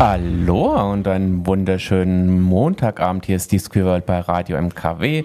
Hallo 0.00 0.92
und 0.92 1.08
einen 1.08 1.44
wunderschönen 1.44 2.40
Montagabend. 2.40 3.26
Hier 3.26 3.34
ist 3.34 3.50
die 3.50 3.58
Squirrel 3.58 4.00
bei 4.00 4.20
Radio 4.20 4.56
MKW. 4.56 5.24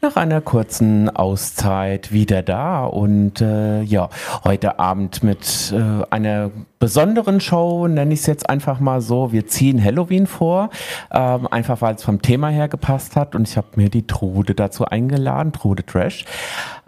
Nach 0.00 0.14
einer 0.14 0.40
kurzen 0.40 1.10
Auszeit 1.10 2.12
wieder 2.12 2.42
da 2.42 2.84
und 2.84 3.40
äh, 3.40 3.82
ja, 3.82 4.10
heute 4.44 4.78
Abend 4.78 5.24
mit 5.24 5.74
äh, 5.76 6.04
einer 6.10 6.52
besonderen 6.78 7.40
Show, 7.40 7.88
nenne 7.88 8.14
ich 8.14 8.20
es 8.20 8.26
jetzt 8.26 8.48
einfach 8.48 8.78
mal 8.78 9.00
so. 9.00 9.32
Wir 9.32 9.48
ziehen 9.48 9.82
Halloween 9.82 10.28
vor, 10.28 10.70
ähm, 11.10 11.48
einfach 11.50 11.80
weil 11.80 11.96
es 11.96 12.04
vom 12.04 12.22
Thema 12.22 12.46
her 12.46 12.68
gepasst 12.68 13.16
hat 13.16 13.34
und 13.34 13.48
ich 13.48 13.56
habe 13.56 13.66
mir 13.74 13.90
die 13.90 14.06
Trude 14.06 14.54
dazu 14.54 14.84
eingeladen, 14.84 15.52
Trude 15.52 15.84
Trash. 15.84 16.26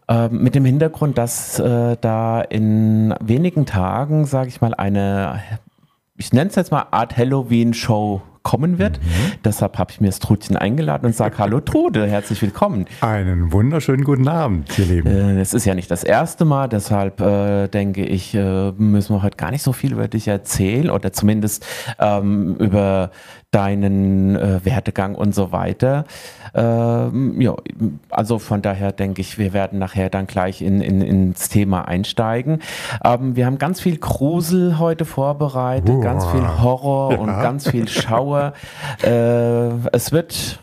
Ähm, 0.06 0.40
mit 0.40 0.54
dem 0.54 0.64
Hintergrund, 0.64 1.18
dass 1.18 1.58
äh, 1.58 1.96
da 2.00 2.42
in 2.42 3.12
wenigen 3.20 3.66
Tagen, 3.66 4.24
sage 4.24 4.50
ich 4.50 4.60
mal, 4.60 4.74
eine 4.74 5.40
ich 6.16 6.32
nenne 6.32 6.48
es 6.48 6.56
jetzt 6.56 6.70
mal 6.70 6.86
Art 6.92 7.16
Halloween-Show 7.16 8.22
kommen 8.44 8.78
wird. 8.78 8.98
Mhm. 9.02 9.32
Deshalb 9.42 9.78
habe 9.78 9.90
ich 9.90 10.00
mir 10.00 10.08
das 10.08 10.18
Trudchen 10.18 10.56
eingeladen 10.56 11.06
und 11.06 11.16
sage 11.16 11.38
Hallo 11.38 11.60
Trude, 11.60 12.06
herzlich 12.06 12.40
willkommen. 12.42 12.84
Einen 13.00 13.52
wunderschönen 13.52 14.04
guten 14.04 14.28
Abend, 14.28 14.78
ihr 14.78 14.84
Lieben. 14.84 15.08
Äh, 15.08 15.40
es 15.40 15.54
ist 15.54 15.64
ja 15.64 15.74
nicht 15.74 15.90
das 15.90 16.04
erste 16.04 16.44
Mal, 16.44 16.68
deshalb 16.68 17.20
äh, 17.20 17.68
denke 17.68 18.04
ich, 18.04 18.34
äh, 18.34 18.72
müssen 18.72 19.16
wir 19.16 19.22
heute 19.22 19.38
gar 19.38 19.50
nicht 19.50 19.62
so 19.62 19.72
viel 19.72 19.92
über 19.92 20.06
dich 20.06 20.28
erzählen 20.28 20.90
oder 20.90 21.12
zumindest 21.12 21.66
ähm, 21.98 22.54
über 22.56 23.10
deinen 23.54 24.36
äh, 24.36 24.64
Werdegang 24.64 25.14
und 25.14 25.34
so 25.34 25.52
weiter. 25.52 26.06
Ähm, 26.54 27.40
ja, 27.40 27.54
also 28.10 28.38
von 28.38 28.62
daher 28.62 28.92
denke 28.92 29.20
ich, 29.20 29.38
wir 29.38 29.52
werden 29.52 29.78
nachher 29.78 30.10
dann 30.10 30.26
gleich 30.26 30.60
in, 30.60 30.80
in, 30.80 31.00
ins 31.00 31.48
Thema 31.48 31.86
einsteigen. 31.86 32.60
Ähm, 33.04 33.36
wir 33.36 33.46
haben 33.46 33.58
ganz 33.58 33.80
viel 33.80 33.98
Grusel 33.98 34.78
heute 34.78 35.04
vorbereitet, 35.04 35.88
Uah. 35.90 36.02
ganz 36.02 36.26
viel 36.26 36.46
Horror 36.62 37.12
ja. 37.12 37.18
und 37.18 37.26
ganz 37.42 37.68
viel 37.68 37.88
Schauer. 37.88 38.54
Äh, 39.02 39.68
es 39.92 40.10
wird 40.10 40.58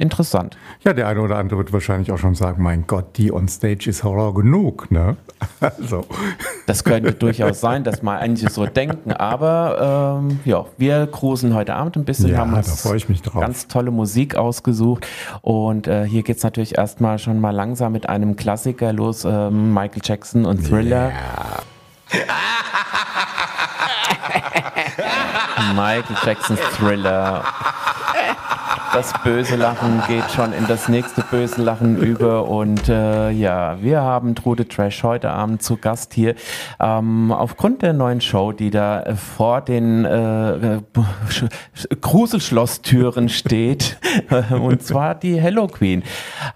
interessant. 0.00 0.56
Ja, 0.82 0.92
der 0.92 1.08
eine 1.08 1.20
oder 1.20 1.36
andere 1.36 1.58
wird 1.58 1.72
wahrscheinlich 1.72 2.10
auch 2.10 2.18
schon 2.18 2.34
sagen, 2.34 2.62
mein 2.62 2.86
Gott, 2.86 3.18
die 3.18 3.32
on 3.32 3.48
Stage 3.48 3.88
ist 3.88 4.02
Horror 4.02 4.34
genug, 4.34 4.90
ne? 4.90 5.16
Also. 5.60 6.06
Das 6.66 6.84
könnte 6.84 7.12
durchaus 7.12 7.60
sein, 7.60 7.84
dass 7.84 8.02
mal 8.02 8.18
einige 8.18 8.50
so 8.50 8.66
denken, 8.66 9.12
aber 9.12 10.20
ähm, 10.22 10.40
ja, 10.44 10.64
wir 10.78 11.06
gruseln 11.06 11.54
heute 11.54 11.74
Abend 11.74 11.96
ein 11.96 12.04
bisschen, 12.04 12.30
ja, 12.30 12.38
haben 12.38 12.54
uns 12.54 12.66
da 12.66 12.88
freue 12.88 12.96
ich 12.96 13.08
mich 13.08 13.22
drauf. 13.22 13.40
ganz 13.40 13.66
tolle 13.66 13.90
Musik 13.90 14.36
ausgesucht 14.36 15.06
und 15.42 15.86
äh, 15.86 16.06
hier 16.06 16.22
geht 16.22 16.38
es 16.38 16.42
natürlich 16.42 16.78
erstmal 16.78 17.18
schon 17.18 17.40
mal 17.40 17.50
langsam 17.50 17.92
mit 17.92 18.08
einem 18.08 18.36
Klassiker 18.36 18.92
los, 18.92 19.24
ähm, 19.24 19.74
Michael 19.74 20.02
Jackson 20.04 20.46
und 20.46 20.66
Thriller. 20.66 21.12
Yeah. 22.12 22.12
Michael 25.74 26.16
Jacksons 26.24 26.60
Thriller 26.76 27.44
das 28.92 29.12
böse 29.22 29.56
Lachen 29.56 30.02
geht 30.08 30.28
schon 30.30 30.52
in 30.52 30.66
das 30.66 30.88
nächste 30.88 31.22
böse 31.30 31.62
Lachen 31.62 31.96
über. 31.96 32.48
Und 32.48 32.88
äh, 32.88 33.30
ja, 33.30 33.80
wir 33.80 34.00
haben 34.00 34.34
Trude 34.34 34.66
Trash 34.66 35.02
heute 35.02 35.30
Abend 35.30 35.62
zu 35.62 35.76
Gast 35.76 36.14
hier. 36.14 36.34
Ähm, 36.80 37.30
aufgrund 37.30 37.82
der 37.82 37.92
neuen 37.92 38.20
Show, 38.20 38.52
die 38.52 38.70
da 38.70 39.02
äh, 39.02 39.14
vor 39.14 39.60
den 39.60 40.04
äh, 40.04 40.80
Gruselschlosstüren 42.00 43.28
steht, 43.28 43.98
und 44.50 44.82
zwar 44.82 45.14
die 45.14 45.40
Hello 45.40 45.68
Queen. 45.68 46.02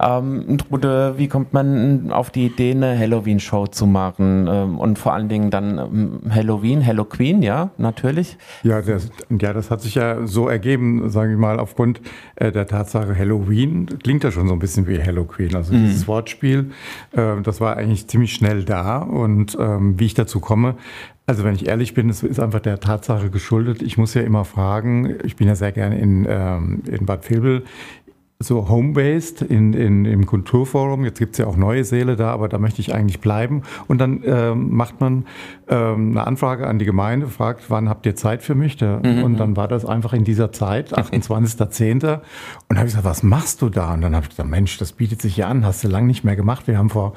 Ähm, 0.01 0.59
Trude, 0.59 1.15
wie 1.17 1.29
kommt 1.29 1.53
man 1.53 2.11
auf 2.11 2.31
die 2.31 2.47
Idee, 2.47 2.73
eine 2.73 2.99
Halloween-Show 2.99 3.69
zu 3.69 3.87
machen? 3.87 4.49
Ähm, 4.51 4.79
und 4.79 4.99
vor 4.99 5.13
allen 5.13 5.29
Dingen 5.29 5.51
dann 5.51 5.79
ähm, 5.79 6.21
Halloween, 6.31 6.81
Hello 6.81 7.05
Queen, 7.05 7.43
ja, 7.43 7.71
natürlich. 7.77 8.37
Ja 8.63 8.83
das, 8.83 9.11
ja, 9.31 9.53
das 9.53 9.71
hat 9.71 9.81
sich 9.83 9.95
ja 9.95 10.27
so 10.27 10.49
ergeben, 10.49 11.11
sage 11.11 11.33
ich 11.33 11.39
mal, 11.39 11.61
aufgrund 11.61 12.01
der 12.39 12.67
Tatsache 12.67 13.17
Halloween 13.17 13.87
klingt 14.03 14.25
ja 14.25 14.31
schon 14.31 14.49
so 14.49 14.55
ein 14.55 14.59
bisschen 14.59 14.87
wie 14.87 14.99
Hello 14.99 15.25
Queen. 15.25 15.55
Also 15.55 15.75
mhm. 15.75 15.87
dieses 15.87 16.07
Wortspiel, 16.09 16.71
äh, 17.13 17.41
das 17.43 17.61
war 17.61 17.77
eigentlich 17.77 18.07
ziemlich 18.09 18.35
schnell 18.35 18.65
da. 18.65 18.99
Und 18.99 19.57
ähm, 19.61 19.99
wie 19.99 20.07
ich 20.07 20.15
dazu 20.15 20.41
komme, 20.41 20.77
also 21.27 21.45
wenn 21.45 21.55
ich 21.55 21.67
ehrlich 21.69 21.95
bin, 21.95 22.11
es 22.11 22.23
ist 22.23 22.39
einfach 22.39 22.61
der 22.61 22.81
Tatsache 22.81 23.31
geschuldet. 23.31 23.81
Ich 23.83 23.97
muss 23.97 24.13
ja 24.15 24.23
immer 24.23 24.45
fragen, 24.45 25.15
ich 25.25 25.37
bin 25.37 25.49
ja 25.49 25.55
sehr 25.55 25.73
gerne 25.73 25.99
in, 25.99 26.27
ähm, 26.29 26.83
in 26.87 27.07
Bad 27.07 27.29
Vilbel 27.31 27.65
so 28.45 28.69
home-based 28.69 29.43
in, 29.43 29.73
in, 29.75 30.05
im 30.05 30.27
Kulturforum. 30.27 31.05
Jetzt 31.05 31.19
gibt 31.19 31.33
es 31.33 31.39
ja 31.39 31.47
auch 31.47 31.57
neue 31.57 31.85
Säle 31.85 32.17
da, 32.17 32.33
aber 32.33 32.49
da 32.49 32.59
möchte 32.59 32.81
ich 32.81 32.95
eigentlich 32.95 33.21
bleiben. 33.21 33.63
Und 33.89 33.99
dann 33.99 34.23
ähm, 34.25 34.75
macht 34.75 35.01
man 35.01 35.27
ähm, 35.69 36.11
eine 36.11 36.27
Anfrage 36.27 36.67
an 36.67 36.79
die 36.79 36.85
Gemeinde, 36.85 37.29
fragt, 37.29 37.71
wann 37.71 37.89
habt 37.89 38.07
ihr 38.07 38.15
Zeit 38.17 38.43
für 38.43 38.55
mich? 38.55 38.77
Da, 38.77 39.01
mhm. 39.03 39.23
Und 39.25 39.37
dann 39.39 39.57
war 39.57 39.69
das 39.69 39.85
einfach 39.85 40.13
in 40.13 40.25
dieser 40.25 40.53
Zeit, 40.53 40.97
28.10. 40.99 42.21
und 42.69 42.77
habe 42.77 42.87
ich 42.87 42.95
gesagt, 42.95 43.05
was 43.05 43.23
machst 43.23 43.63
du 43.63 43.69
da? 43.69 43.95
Und 43.95 44.03
dann 44.03 44.15
habe 44.15 44.25
ich 44.25 44.31
gesagt, 44.31 44.49
Mensch, 44.49 44.79
das 44.79 44.93
bietet 44.93 45.23
sich 45.23 45.37
ja 45.37 45.49
an, 45.49 45.65
hast 45.65 45.83
du 45.85 45.89
lange 45.89 46.07
nicht 46.07 46.25
mehr 46.25 46.37
gemacht. 46.37 46.67
Wir 46.67 46.79
haben 46.79 46.91
vor 46.91 47.15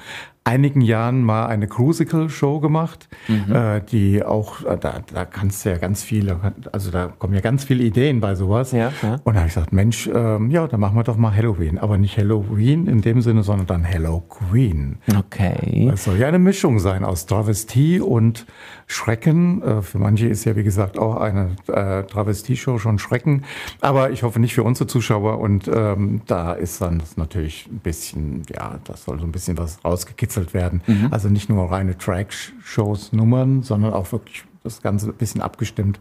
einigen 0.48 0.82
Jahren 0.82 1.24
mal 1.24 1.48
eine 1.48 1.68
Crucicle-Show 1.68 2.62
gemacht, 2.62 3.10
mhm. 3.28 3.54
äh, 3.54 3.82
die 3.82 4.24
auch, 4.24 4.64
äh, 4.64 4.78
da, 4.80 5.02
da 5.14 5.26
kannst 5.26 5.66
du 5.66 5.70
ja 5.70 5.78
ganz 5.78 6.04
viele, 6.04 6.40
also 6.72 6.90
da 6.90 7.08
kommen 7.08 7.34
ja 7.34 7.42
ganz 7.42 7.66
viele 7.66 7.84
Ideen 7.84 8.22
bei 8.22 8.34
sowas. 8.34 8.72
Ja, 8.72 8.94
ja. 9.04 9.20
Und 9.26 9.34
da 9.34 9.42
habe 9.42 9.50
ich 9.50 9.56
gesagt, 9.56 9.74
Mensch, 9.74 10.10
ähm, 10.14 10.50
ja, 10.50 10.66
dann 10.68 10.80
machen 10.80 10.96
wir 10.96 11.04
doch 11.04 11.18
mal 11.18 11.36
Halloween. 11.36 11.78
Aber 11.78 11.98
nicht 11.98 12.18
Halloween 12.18 12.88
in 12.88 13.02
dem 13.02 13.22
Sinne, 13.22 13.44
sondern 13.44 13.68
dann 13.68 13.84
Hello 13.84 14.22
Queen. 14.22 15.00
Okay. 15.18 15.90
Das 15.92 16.06
soll 16.06 16.18
ja 16.18 16.28
eine 16.28 16.40
Mischung 16.40 16.80
sein 16.80 17.04
aus 17.04 17.26
Travestie 17.26 18.00
und 18.00 18.46
Schrecken. 18.86 19.62
Äh, 19.62 19.82
für 19.82 20.00
manche 20.00 20.28
ist 20.28 20.46
ja, 20.46 20.56
wie 20.56 20.64
gesagt, 20.64 20.98
auch 20.98 21.18
eine 21.18 21.58
äh, 21.68 22.04
Travestie-Show 22.04 22.78
schon 22.80 23.00
Schrecken. 23.00 23.44
Aber 23.82 24.12
ich 24.12 24.24
hoffe 24.24 24.40
nicht 24.40 24.54
für 24.54 24.64
unsere 24.64 24.88
Zuschauer. 24.88 25.40
Und 25.40 25.70
ähm, 25.74 26.22
da 26.26 26.54
ist 26.54 26.80
dann 26.82 27.04
natürlich 27.18 27.68
ein 27.70 27.80
bisschen, 27.80 28.44
ja, 28.50 28.80
das 28.86 29.04
soll 29.04 29.20
so 29.20 29.26
ein 29.26 29.34
bisschen 29.34 29.58
was 29.58 29.84
rausgekitzelt 29.84 30.37
werden. 30.54 30.82
Mhm. 30.88 31.08
Also 31.12 31.30
nicht 31.30 31.50
nur 31.50 31.72
reine 31.72 31.98
Track-Shows, 31.98 33.14
Nummern, 33.14 33.64
sondern 33.64 33.94
auch 33.94 34.12
wirklich 34.12 34.44
das 34.64 34.82
Ganze 34.82 35.08
ein 35.08 35.14
bisschen 35.14 35.42
abgestimmt 35.42 36.00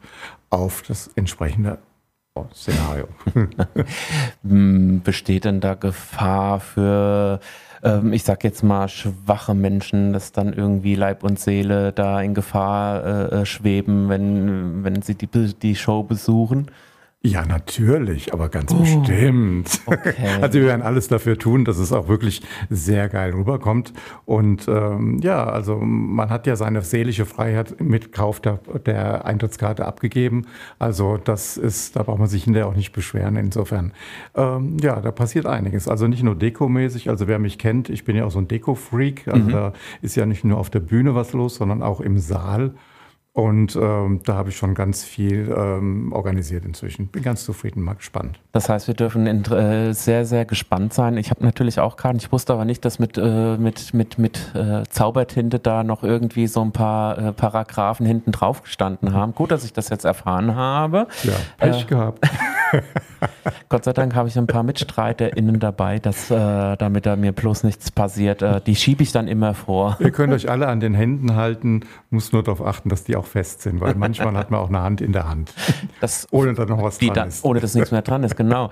auf 0.50 0.82
das 0.82 1.08
entsprechende 1.14 1.78
Szenario. 2.54 3.08
Besteht 4.42 5.44
denn 5.44 5.60
da 5.60 5.74
Gefahr 5.74 6.60
für 6.60 7.40
ähm, 7.82 8.12
ich 8.12 8.24
sag 8.24 8.44
jetzt 8.44 8.62
mal, 8.62 8.88
schwache 8.88 9.54
Menschen, 9.54 10.12
dass 10.12 10.32
dann 10.32 10.52
irgendwie 10.52 10.94
Leib 10.94 11.22
und 11.22 11.38
Seele 11.38 11.92
da 11.92 12.20
in 12.20 12.34
Gefahr 12.34 13.04
äh, 13.04 13.42
äh 13.42 13.46
schweben, 13.46 14.08
wenn, 14.08 14.84
wenn 14.84 15.02
sie 15.02 15.14
die, 15.14 15.28
die 15.54 15.76
Show 15.76 16.02
besuchen? 16.02 16.70
Ja, 17.26 17.44
natürlich, 17.44 18.32
aber 18.32 18.48
ganz 18.48 18.72
oh, 18.72 18.78
bestimmt. 18.78 19.80
Okay. 19.86 20.14
Also 20.40 20.60
wir 20.60 20.66
werden 20.66 20.82
alles 20.82 21.08
dafür 21.08 21.38
tun, 21.38 21.64
dass 21.64 21.78
es 21.78 21.92
auch 21.92 22.08
wirklich 22.08 22.42
sehr 22.70 23.08
geil 23.08 23.32
rüberkommt. 23.32 23.92
Und 24.24 24.68
ähm, 24.68 25.18
ja, 25.22 25.44
also 25.44 25.76
man 25.76 26.30
hat 26.30 26.46
ja 26.46 26.54
seine 26.54 26.82
seelische 26.82 27.26
Freiheit 27.26 27.80
mit 27.80 28.12
Kauf 28.12 28.40
der, 28.40 28.60
der 28.84 29.24
Eintrittskarte 29.24 29.86
abgegeben. 29.86 30.46
Also 30.78 31.16
das 31.16 31.56
ist, 31.56 31.96
da 31.96 32.04
braucht 32.04 32.18
man 32.18 32.28
sich 32.28 32.44
hinterher 32.44 32.68
auch 32.68 32.76
nicht 32.76 32.92
beschweren. 32.92 33.36
Insofern, 33.36 33.92
ähm, 34.36 34.76
ja, 34.80 35.00
da 35.00 35.10
passiert 35.10 35.46
einiges. 35.46 35.88
Also 35.88 36.06
nicht 36.06 36.22
nur 36.22 36.36
dekomäßig, 36.36 37.08
also 37.08 37.26
wer 37.26 37.38
mich 37.38 37.58
kennt, 37.58 37.88
ich 37.88 38.04
bin 38.04 38.14
ja 38.14 38.24
auch 38.24 38.30
so 38.30 38.38
ein 38.38 38.48
Deko-Freak. 38.48 39.26
Also 39.26 39.42
mhm. 39.42 39.52
da 39.52 39.72
ist 40.00 40.16
ja 40.16 40.26
nicht 40.26 40.44
nur 40.44 40.58
auf 40.58 40.70
der 40.70 40.80
Bühne 40.80 41.14
was 41.14 41.32
los, 41.32 41.56
sondern 41.56 41.82
auch 41.82 42.00
im 42.00 42.18
Saal. 42.18 42.72
Und 43.36 43.76
ähm, 43.76 44.22
da 44.24 44.36
habe 44.36 44.48
ich 44.48 44.56
schon 44.56 44.74
ganz 44.74 45.04
viel 45.04 45.54
ähm, 45.54 46.10
organisiert 46.14 46.64
inzwischen. 46.64 47.08
Bin 47.08 47.22
ganz 47.22 47.44
zufrieden, 47.44 47.82
mal 47.82 47.92
gespannt. 47.92 48.40
Das 48.52 48.70
heißt, 48.70 48.86
wir 48.86 48.94
dürfen 48.94 49.26
äh, 49.26 49.92
sehr, 49.92 50.24
sehr 50.24 50.46
gespannt 50.46 50.94
sein. 50.94 51.18
Ich 51.18 51.28
habe 51.28 51.44
natürlich 51.44 51.78
auch 51.78 51.98
Karten. 51.98 52.16
Ich 52.16 52.32
wusste 52.32 52.54
aber 52.54 52.64
nicht, 52.64 52.82
dass 52.86 52.98
mit, 52.98 53.18
äh, 53.18 53.58
mit, 53.58 53.92
mit, 53.92 54.18
mit 54.18 54.54
äh, 54.54 54.84
Zaubertinte 54.88 55.58
da 55.58 55.84
noch 55.84 56.02
irgendwie 56.02 56.46
so 56.46 56.62
ein 56.62 56.72
paar 56.72 57.18
äh, 57.18 57.32
Paragraphen 57.34 58.06
hinten 58.06 58.32
drauf 58.32 58.62
gestanden 58.62 59.12
haben. 59.12 59.34
Gut, 59.34 59.50
dass 59.50 59.64
ich 59.64 59.74
das 59.74 59.90
jetzt 59.90 60.06
erfahren 60.06 60.54
habe. 60.54 61.06
Ja, 61.22 61.34
Pech 61.58 61.82
äh, 61.82 61.84
gehabt. 61.84 62.26
Gott 63.68 63.84
sei 63.84 63.92
Dank 63.92 64.14
habe 64.14 64.30
ich 64.30 64.38
ein 64.38 64.46
paar 64.46 64.62
MitstreiterInnen 64.62 65.60
dabei, 65.60 65.98
dass, 65.98 66.30
äh, 66.30 66.76
damit 66.78 67.04
da 67.04 67.16
mir 67.16 67.32
bloß 67.32 67.64
nichts 67.64 67.90
passiert. 67.90 68.42
die 68.66 68.76
schiebe 68.76 69.02
ich 69.02 69.12
dann 69.12 69.28
immer 69.28 69.52
vor. 69.52 69.98
Ihr 70.00 70.10
könnt 70.10 70.32
euch 70.32 70.48
alle 70.48 70.68
an 70.68 70.80
den 70.80 70.94
Händen 70.94 71.36
halten, 71.36 71.80
muss 72.08 72.32
nur 72.32 72.42
darauf 72.42 72.64
achten, 72.64 72.88
dass 72.88 73.04
die 73.04 73.14
auch 73.14 73.25
fest 73.26 73.62
sind, 73.62 73.80
weil 73.80 73.94
manchmal 73.94 74.36
hat 74.36 74.50
man 74.50 74.60
auch 74.60 74.68
eine 74.68 74.82
Hand 74.82 75.00
in 75.00 75.12
der 75.12 75.28
Hand. 75.28 75.52
Das, 76.00 76.26
ohne 76.30 76.52
dass 76.52 76.68
noch 76.68 76.82
was 76.82 76.98
dran 76.98 77.14
da, 77.14 77.24
ist. 77.24 77.44
Ohne 77.44 77.60
dass 77.60 77.74
nichts 77.74 77.90
mehr 77.90 78.02
dran 78.02 78.22
ist, 78.22 78.36
genau. 78.36 78.70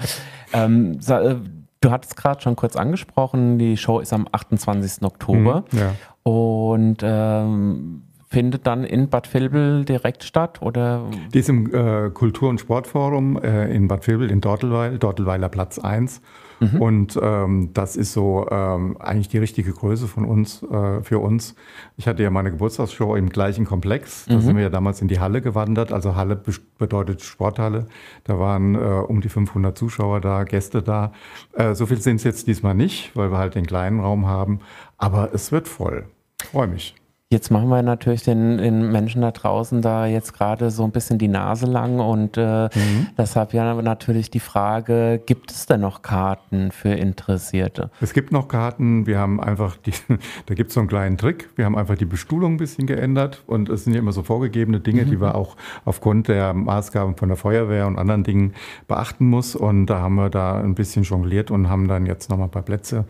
ähm, 0.52 0.98
äh, 1.08 1.36
du 1.80 1.90
hattest 1.90 2.16
gerade 2.16 2.42
schon 2.42 2.54
kurz 2.54 2.76
angesprochen, 2.76 3.58
die 3.58 3.76
Show 3.76 3.98
ist 3.98 4.12
am 4.12 4.28
28. 4.30 5.02
Oktober. 5.02 5.64
Mhm, 5.70 5.78
ja. 5.78 5.94
Und 6.22 6.98
ähm, 7.02 8.02
findet 8.34 8.66
dann 8.66 8.84
in 8.84 9.08
Bad 9.08 9.32
Vilbel 9.32 9.84
direkt 9.84 10.24
statt? 10.24 10.60
Oder? 10.60 11.04
Die 11.32 11.38
ist 11.38 11.48
im 11.48 11.72
äh, 11.72 12.10
Kultur- 12.10 12.50
und 12.50 12.60
Sportforum 12.60 13.40
äh, 13.40 13.72
in 13.72 13.86
Bad 13.86 14.06
Vilbel 14.06 14.30
in 14.30 14.40
Dortelweil, 14.40 14.98
Dortelweiler 14.98 15.48
Platz 15.48 15.78
1. 15.78 16.20
Mhm. 16.60 16.82
Und 16.82 17.20
ähm, 17.22 17.70
das 17.74 17.96
ist 17.96 18.12
so 18.12 18.46
ähm, 18.50 18.96
eigentlich 18.98 19.28
die 19.28 19.38
richtige 19.38 19.72
Größe 19.72 20.08
von 20.08 20.24
uns, 20.24 20.62
äh, 20.62 21.02
für 21.02 21.18
uns. 21.18 21.54
Ich 21.96 22.06
hatte 22.06 22.22
ja 22.22 22.30
meine 22.30 22.50
Geburtstagsshow 22.50 23.16
im 23.16 23.28
gleichen 23.28 23.64
Komplex. 23.64 24.26
Da 24.26 24.36
mhm. 24.36 24.40
sind 24.40 24.56
wir 24.56 24.62
ja 24.64 24.70
damals 24.70 25.00
in 25.00 25.08
die 25.08 25.20
Halle 25.20 25.42
gewandert. 25.42 25.92
Also 25.92 26.16
Halle 26.16 26.40
bedeutet 26.78 27.22
Sporthalle. 27.22 27.86
Da 28.24 28.38
waren 28.38 28.74
äh, 28.74 28.78
um 28.78 29.20
die 29.20 29.28
500 29.28 29.76
Zuschauer 29.76 30.20
da, 30.20 30.44
Gäste 30.44 30.82
da. 30.82 31.12
Äh, 31.52 31.74
so 31.74 31.86
viel 31.86 32.00
sind 32.00 32.16
es 32.16 32.24
jetzt 32.24 32.46
diesmal 32.46 32.74
nicht, 32.74 33.14
weil 33.14 33.30
wir 33.30 33.38
halt 33.38 33.54
den 33.54 33.66
kleinen 33.66 34.00
Raum 34.00 34.26
haben. 34.26 34.60
Aber 34.98 35.30
es 35.32 35.52
wird 35.52 35.68
voll. 35.68 36.06
Freue 36.42 36.68
mich. 36.68 36.94
Jetzt 37.30 37.50
machen 37.50 37.68
wir 37.68 37.82
natürlich 37.82 38.22
den, 38.22 38.58
den, 38.58 38.92
Menschen 38.92 39.22
da 39.22 39.30
draußen 39.30 39.80
da 39.80 40.06
jetzt 40.06 40.34
gerade 40.34 40.70
so 40.70 40.84
ein 40.84 40.92
bisschen 40.92 41.18
die 41.18 41.26
Nase 41.26 41.64
lang 41.66 41.98
und 41.98 42.36
äh, 42.36 42.66
mhm. 42.66 43.08
deshalb 43.16 43.54
ja 43.54 43.74
natürlich 43.80 44.30
die 44.30 44.40
Frage, 44.40 45.20
gibt 45.24 45.50
es 45.50 45.66
denn 45.66 45.80
noch 45.80 46.02
Karten 46.02 46.70
für 46.70 46.90
Interessierte? 46.90 47.90
Es 48.00 48.12
gibt 48.12 48.30
noch 48.30 48.46
Karten, 48.46 49.06
wir 49.06 49.18
haben 49.18 49.40
einfach, 49.40 49.76
die, 49.78 49.92
da 50.46 50.54
gibt 50.54 50.68
es 50.68 50.74
so 50.74 50.80
einen 50.80 50.88
kleinen 50.88 51.16
Trick, 51.16 51.48
wir 51.56 51.64
haben 51.64 51.76
einfach 51.76 51.96
die 51.96 52.04
Bestuhlung 52.04 52.54
ein 52.54 52.56
bisschen 52.58 52.86
geändert 52.86 53.42
und 53.46 53.70
es 53.70 53.84
sind 53.84 53.94
ja 53.94 54.00
immer 54.00 54.12
so 54.12 54.22
vorgegebene 54.22 54.80
Dinge, 54.80 55.04
mhm. 55.04 55.10
die 55.10 55.20
wir 55.20 55.34
auch 55.34 55.56
aufgrund 55.86 56.28
der 56.28 56.52
Maßgaben 56.52 57.16
von 57.16 57.30
der 57.30 57.38
Feuerwehr 57.38 57.86
und 57.86 57.98
anderen 57.98 58.22
Dingen 58.22 58.52
beachten 58.86 59.26
muss 59.26 59.56
und 59.56 59.86
da 59.86 59.98
haben 59.98 60.16
wir 60.16 60.28
da 60.28 60.60
ein 60.60 60.74
bisschen 60.74 61.04
jongliert 61.04 61.50
und 61.50 61.70
haben 61.70 61.88
dann 61.88 62.04
jetzt 62.04 62.28
nochmal 62.28 62.48
ein 62.48 62.52
paar 62.52 62.62
Plätze 62.62 63.06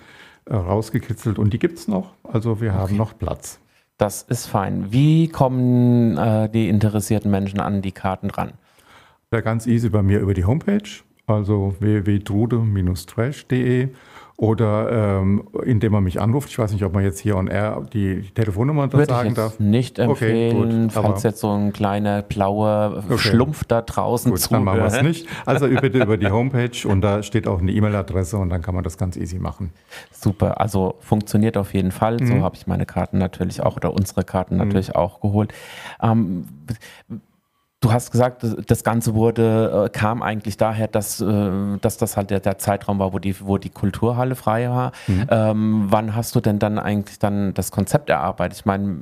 äh, 0.46 0.54
rausgekitzelt 0.54 1.38
und 1.38 1.52
die 1.52 1.58
gibt 1.58 1.78
es 1.78 1.88
noch, 1.88 2.12
also 2.22 2.60
wir 2.60 2.70
okay. 2.70 2.78
haben 2.78 2.96
noch 2.96 3.18
Platz. 3.18 3.58
Das 3.96 4.22
ist 4.22 4.46
fein. 4.46 4.92
Wie 4.92 5.28
kommen 5.28 6.18
äh, 6.18 6.48
die 6.48 6.68
interessierten 6.68 7.30
Menschen 7.30 7.60
an 7.60 7.80
die 7.80 7.92
Karten 7.92 8.30
ran? 8.30 8.54
Ja, 9.32 9.40
ganz 9.40 9.66
easy 9.66 9.88
bei 9.88 10.02
mir 10.02 10.20
über 10.20 10.34
die 10.34 10.44
Homepage, 10.44 10.82
also 11.26 11.74
www.trude-trash.de 11.78 13.88
oder 14.36 15.20
ähm, 15.20 15.44
indem 15.64 15.92
man 15.92 16.02
mich 16.02 16.20
anruft. 16.20 16.48
Ich 16.48 16.58
weiß 16.58 16.72
nicht, 16.72 16.84
ob 16.84 16.92
man 16.92 17.04
jetzt 17.04 17.20
hier 17.20 17.36
on 17.36 17.46
air 17.46 17.82
die 17.92 18.22
Telefonnummer 18.34 18.88
da 18.88 19.04
sagen 19.04 19.28
ich 19.28 19.34
darf. 19.34 19.60
Nicht 19.60 20.00
empfehlen, 20.00 20.86
okay, 20.86 21.02
falls 21.02 21.22
jetzt 21.22 21.38
so 21.38 21.50
ein 21.52 21.72
kleiner 21.72 22.22
blauer 22.22 23.04
okay. 23.08 23.18
Schlumpf 23.18 23.64
da 23.64 23.82
draußen 23.82 24.32
gut, 24.32 24.40
zuhört. 24.40 24.58
Dann 24.58 24.64
machen 24.64 24.78
wir 24.80 24.86
es 24.86 25.02
nicht. 25.02 25.28
Also 25.46 25.68
bitte 25.68 26.02
über 26.02 26.16
die 26.16 26.30
Homepage 26.30 26.88
und 26.88 27.00
da 27.00 27.22
steht 27.22 27.46
auch 27.46 27.60
eine 27.60 27.70
E-Mail-Adresse 27.70 28.36
und 28.36 28.50
dann 28.50 28.60
kann 28.60 28.74
man 28.74 28.82
das 28.82 28.98
ganz 28.98 29.16
easy 29.16 29.38
machen. 29.38 29.70
Super, 30.10 30.60
also 30.60 30.96
funktioniert 31.00 31.56
auf 31.56 31.72
jeden 31.72 31.92
Fall. 31.92 32.16
Mhm. 32.18 32.26
So 32.26 32.34
habe 32.42 32.56
ich 32.56 32.66
meine 32.66 32.86
Karten 32.86 33.18
natürlich 33.18 33.62
auch 33.62 33.76
oder 33.76 33.94
unsere 33.94 34.24
Karten 34.24 34.54
mhm. 34.54 34.64
natürlich 34.64 34.96
auch 34.96 35.20
geholt. 35.20 35.54
Ähm, 36.02 36.46
Du 37.84 37.92
hast 37.92 38.10
gesagt, 38.10 38.46
das 38.66 38.82
Ganze 38.82 39.14
wurde, 39.14 39.84
äh, 39.84 39.90
kam 39.90 40.22
eigentlich 40.22 40.56
daher, 40.56 40.88
dass, 40.88 41.20
äh, 41.20 41.50
dass 41.82 41.98
das 41.98 42.16
halt 42.16 42.30
der, 42.30 42.40
der 42.40 42.56
Zeitraum 42.56 42.98
war, 42.98 43.12
wo 43.12 43.18
die, 43.18 43.36
wo 43.46 43.58
die 43.58 43.68
Kulturhalle 43.68 44.36
frei 44.36 44.70
war. 44.70 44.92
Mhm. 45.06 45.26
Ähm, 45.28 45.86
wann 45.90 46.16
hast 46.16 46.34
du 46.34 46.40
denn 46.40 46.58
dann 46.58 46.78
eigentlich 46.78 47.18
dann 47.18 47.52
das 47.52 47.70
Konzept 47.70 48.08
erarbeitet? 48.08 48.58
Ich 48.58 48.64
meine, 48.64 48.96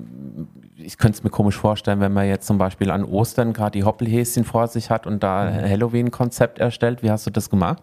ich 0.77 0.99
könnte 0.99 1.19
es 1.19 1.23
mir 1.23 1.31
komisch 1.31 1.57
vorstellen, 1.57 2.01
wenn 2.01 2.13
man 2.13 2.27
jetzt 2.27 2.45
zum 2.45 2.59
Beispiel 2.59 2.91
an 2.91 3.05
Ostern 3.05 3.53
gerade 3.53 3.71
die 3.71 3.85
Hoppelhäschen 3.85 4.43
vor 4.43 4.67
sich 4.67 4.91
hat 4.91 5.07
und 5.07 5.23
da 5.23 5.45
mhm. 5.45 5.63
Halloween-Konzept 5.63 6.59
erstellt. 6.59 7.05
Wie 7.05 7.11
hast 7.13 7.25
du 7.25 7.31
das 7.31 7.51
gemacht? 7.51 7.83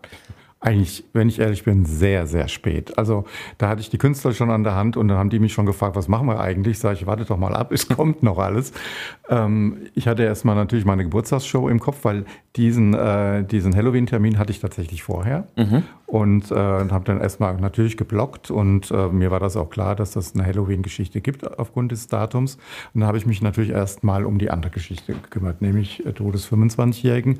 Eigentlich, 0.62 1.06
wenn 1.14 1.30
ich 1.30 1.40
ehrlich 1.40 1.64
bin, 1.64 1.86
sehr, 1.86 2.28
sehr 2.28 2.50
spät. 2.50 2.98
Also 2.98 3.24
da 3.58 3.70
hatte 3.70 3.80
ich 3.80 3.90
die 3.90 3.98
Künstler 3.98 4.34
schon 4.34 4.52
an 4.52 4.66
der 4.66 4.76
Hand 4.76 4.98
und 4.98 5.08
dann 5.08 5.18
haben 5.18 5.30
die 5.30 5.40
mich 5.40 5.54
schon 5.54 5.66
gefragt, 5.66 5.96
was 5.96 6.10
machen 6.10 6.28
wir 6.28 6.42
eigentlich? 6.42 6.80
Sag 6.80 6.96
ich, 6.96 7.08
warte 7.08 7.24
doch 7.24 7.38
mal 7.38 7.56
ab, 7.56 7.72
es 7.74 7.88
kommt 7.88 8.24
noch 8.24 8.38
alles. 8.38 8.74
Ähm, 9.30 9.78
ich 9.96 10.06
hatte 10.06 10.24
erstmal 10.24 10.56
natürlich 10.56 10.84
meine 10.84 11.04
Geburtstagsshow 11.04 11.70
im 11.70 11.80
Kopf, 11.80 12.04
weil 12.04 12.26
diesen, 12.58 12.94
äh, 12.94 13.46
diesen 13.46 13.74
Halloween-Termin 13.74 14.38
hatte 14.38 14.52
ich 14.52 14.60
tatsächlich 14.60 15.02
vorher 15.02 15.48
mhm. 15.56 15.84
und 16.08 16.52
äh, 16.52 16.56
habe 16.56 17.06
dann 17.06 17.22
erstmal 17.22 17.56
natürlich 17.56 17.96
geblockt 17.96 18.52
und 18.52 18.92
äh, 18.92 19.08
mir 19.08 19.32
war 19.32 19.40
das 19.40 19.56
auch 19.56 19.70
klar, 19.70 19.96
dass 19.96 20.12
das 20.12 20.36
eine 20.36 20.46
Halloween-Geschichte 20.46 21.22
gibt 21.22 21.58
aufgrund 21.58 21.94
des 21.94 22.08
Datums. 22.08 22.56
Und 22.94 23.00
dann 23.00 23.08
habe 23.08 23.18
ich 23.18 23.26
mich 23.26 23.42
natürlich 23.42 23.72
erstmal 23.72 24.26
um 24.26 24.38
die 24.38 24.52
andere 24.52 24.74
Geschichte 24.74 25.14
gekümmert, 25.14 25.62
nämlich 25.62 26.06
äh, 26.06 26.12
Tod 26.12 26.34
des 26.34 26.52
25-Jährigen. 26.52 27.40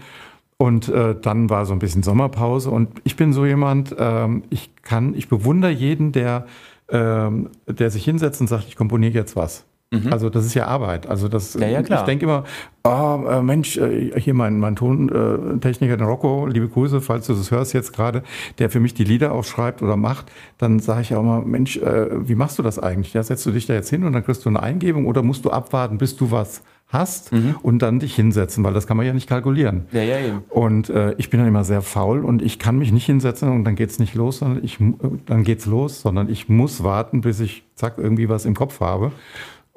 Und 0.62 0.90
äh, 0.90 1.16
dann 1.20 1.50
war 1.50 1.66
so 1.66 1.72
ein 1.72 1.80
bisschen 1.80 2.04
Sommerpause. 2.04 2.70
Und 2.70 2.90
ich 3.06 3.16
bin 3.16 3.32
so 3.32 3.46
jemand, 3.46 3.96
ähm, 3.98 4.44
ich 4.50 4.76
kann, 4.82 5.14
ich 5.16 5.30
bewundere 5.30 5.72
jeden, 5.72 6.12
der, 6.12 6.48
ähm, 6.90 7.50
der 7.66 7.90
sich 7.90 8.04
hinsetzt 8.04 8.42
und 8.42 8.48
sagt, 8.48 8.66
ich 8.68 8.76
komponiere 8.76 9.14
jetzt 9.14 9.38
was. 9.38 9.66
Mhm. 9.92 10.14
Also 10.14 10.30
das 10.30 10.46
ist 10.46 10.54
ja 10.54 10.68
Arbeit. 10.68 11.08
Also 11.08 11.28
das, 11.28 11.56
ja, 11.56 11.68
ja, 11.68 11.82
klar. 11.82 12.02
ich 12.02 12.06
denke 12.06 12.26
immer, 12.26 12.44
oh, 12.84 13.24
äh, 13.28 13.42
Mensch, 13.42 13.78
äh, 13.78 14.20
hier 14.20 14.36
mein, 14.36 14.60
mein 14.60 14.76
Tontechniker, 14.76 15.98
der 15.98 16.06
Rocco, 16.06 16.46
liebe 16.46 16.68
Grüße, 16.68 17.02
falls 17.02 17.26
du 17.26 17.34
das 17.34 17.50
hörst 17.50 17.74
jetzt 17.74 17.94
gerade, 17.94 18.22
der 18.60 18.70
für 18.70 18.80
mich 18.80 18.94
die 18.94 19.04
Lieder 19.04 19.32
auch 19.32 19.44
schreibt 19.44 19.82
oder 19.82 19.98
macht, 19.98 20.32
dann 20.60 20.80
sage 20.80 21.02
ich 21.02 21.16
auch 21.16 21.22
immer, 21.22 21.42
Mensch, 21.42 21.78
äh, 21.78 22.28
wie 22.28 22.36
machst 22.36 22.60
du 22.60 22.64
das 22.64 22.78
eigentlich? 22.78 23.14
Ja, 23.14 23.24
setzt 23.24 23.46
du 23.48 23.52
dich 23.52 23.66
da 23.66 23.74
jetzt 23.74 23.90
hin 23.90 24.04
und 24.04 24.14
dann 24.14 24.24
kriegst 24.24 24.46
du 24.46 24.50
eine 24.50 24.62
Eingebung 24.62 25.08
oder 25.08 25.24
musst 25.24 25.46
du 25.46 25.50
abwarten, 25.50 25.98
bis 25.98 26.16
du 26.16 26.30
was 26.30 26.62
hast 26.90 27.32
mhm. 27.32 27.56
und 27.62 27.82
dann 27.82 28.00
dich 28.00 28.16
hinsetzen, 28.16 28.64
weil 28.64 28.74
das 28.74 28.88
kann 28.88 28.98
man 28.98 29.06
ja 29.06 29.14
nicht 29.14 29.30
kalkulieren. 29.30 29.86
Ja, 29.92 30.02
ja, 30.02 30.20
eben. 30.20 30.44
Und 30.50 30.90
äh, 30.90 31.14
ich 31.18 31.30
bin 31.30 31.40
dann 31.40 31.48
immer 31.48 31.64
sehr 31.64 31.82
faul 31.82 32.26
und 32.26 32.42
ich 32.42 32.58
kann 32.58 32.78
mich 32.78 32.92
nicht 32.92 33.06
hinsetzen 33.06 33.50
und 33.50 33.64
dann 33.64 33.76
geht's 33.76 34.00
nicht 34.00 34.16
los, 34.16 34.40
sondern 34.40 34.64
ich, 34.64 34.80
dann 35.28 35.44
geht's 35.44 35.68
los, 35.68 36.02
sondern 36.02 36.30
ich 36.30 36.50
muss 36.50 36.84
warten, 36.84 37.22
bis 37.22 37.40
ich 37.40 37.64
zack 37.76 37.98
irgendwie 37.98 38.28
was 38.28 38.46
im 38.46 38.56
Kopf 38.56 38.80
habe. 38.82 39.12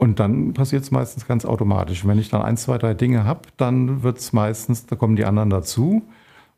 Und 0.03 0.19
dann 0.19 0.53
passiert 0.53 0.83
es 0.83 0.91
meistens 0.91 1.29
ganz 1.29 1.45
automatisch. 1.45 2.05
wenn 2.05 2.19
ich 2.19 2.29
dann 2.29 2.43
ein, 2.43 2.57
zwei, 2.57 2.77
drei 2.77 2.93
Dinge 2.93 3.23
habe, 3.23 3.43
dann 3.57 4.03
wird 4.03 4.19
es 4.19 4.33
meistens, 4.33 4.85
da 4.85 4.97
kommen 4.97 5.15
die 5.15 5.25
anderen 5.25 5.49
dazu. 5.49 6.03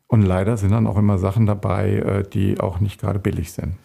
Und 0.07 0.23
leider 0.23 0.57
sind 0.57 0.71
dann 0.71 0.87
auch 0.87 0.97
immer 0.97 1.19
Sachen 1.19 1.45
dabei, 1.45 1.91
äh, 1.91 2.23
die 2.27 2.59
auch 2.59 2.79
nicht 2.79 2.99
gerade 2.99 3.19
billig 3.19 3.51
sind. 3.51 3.75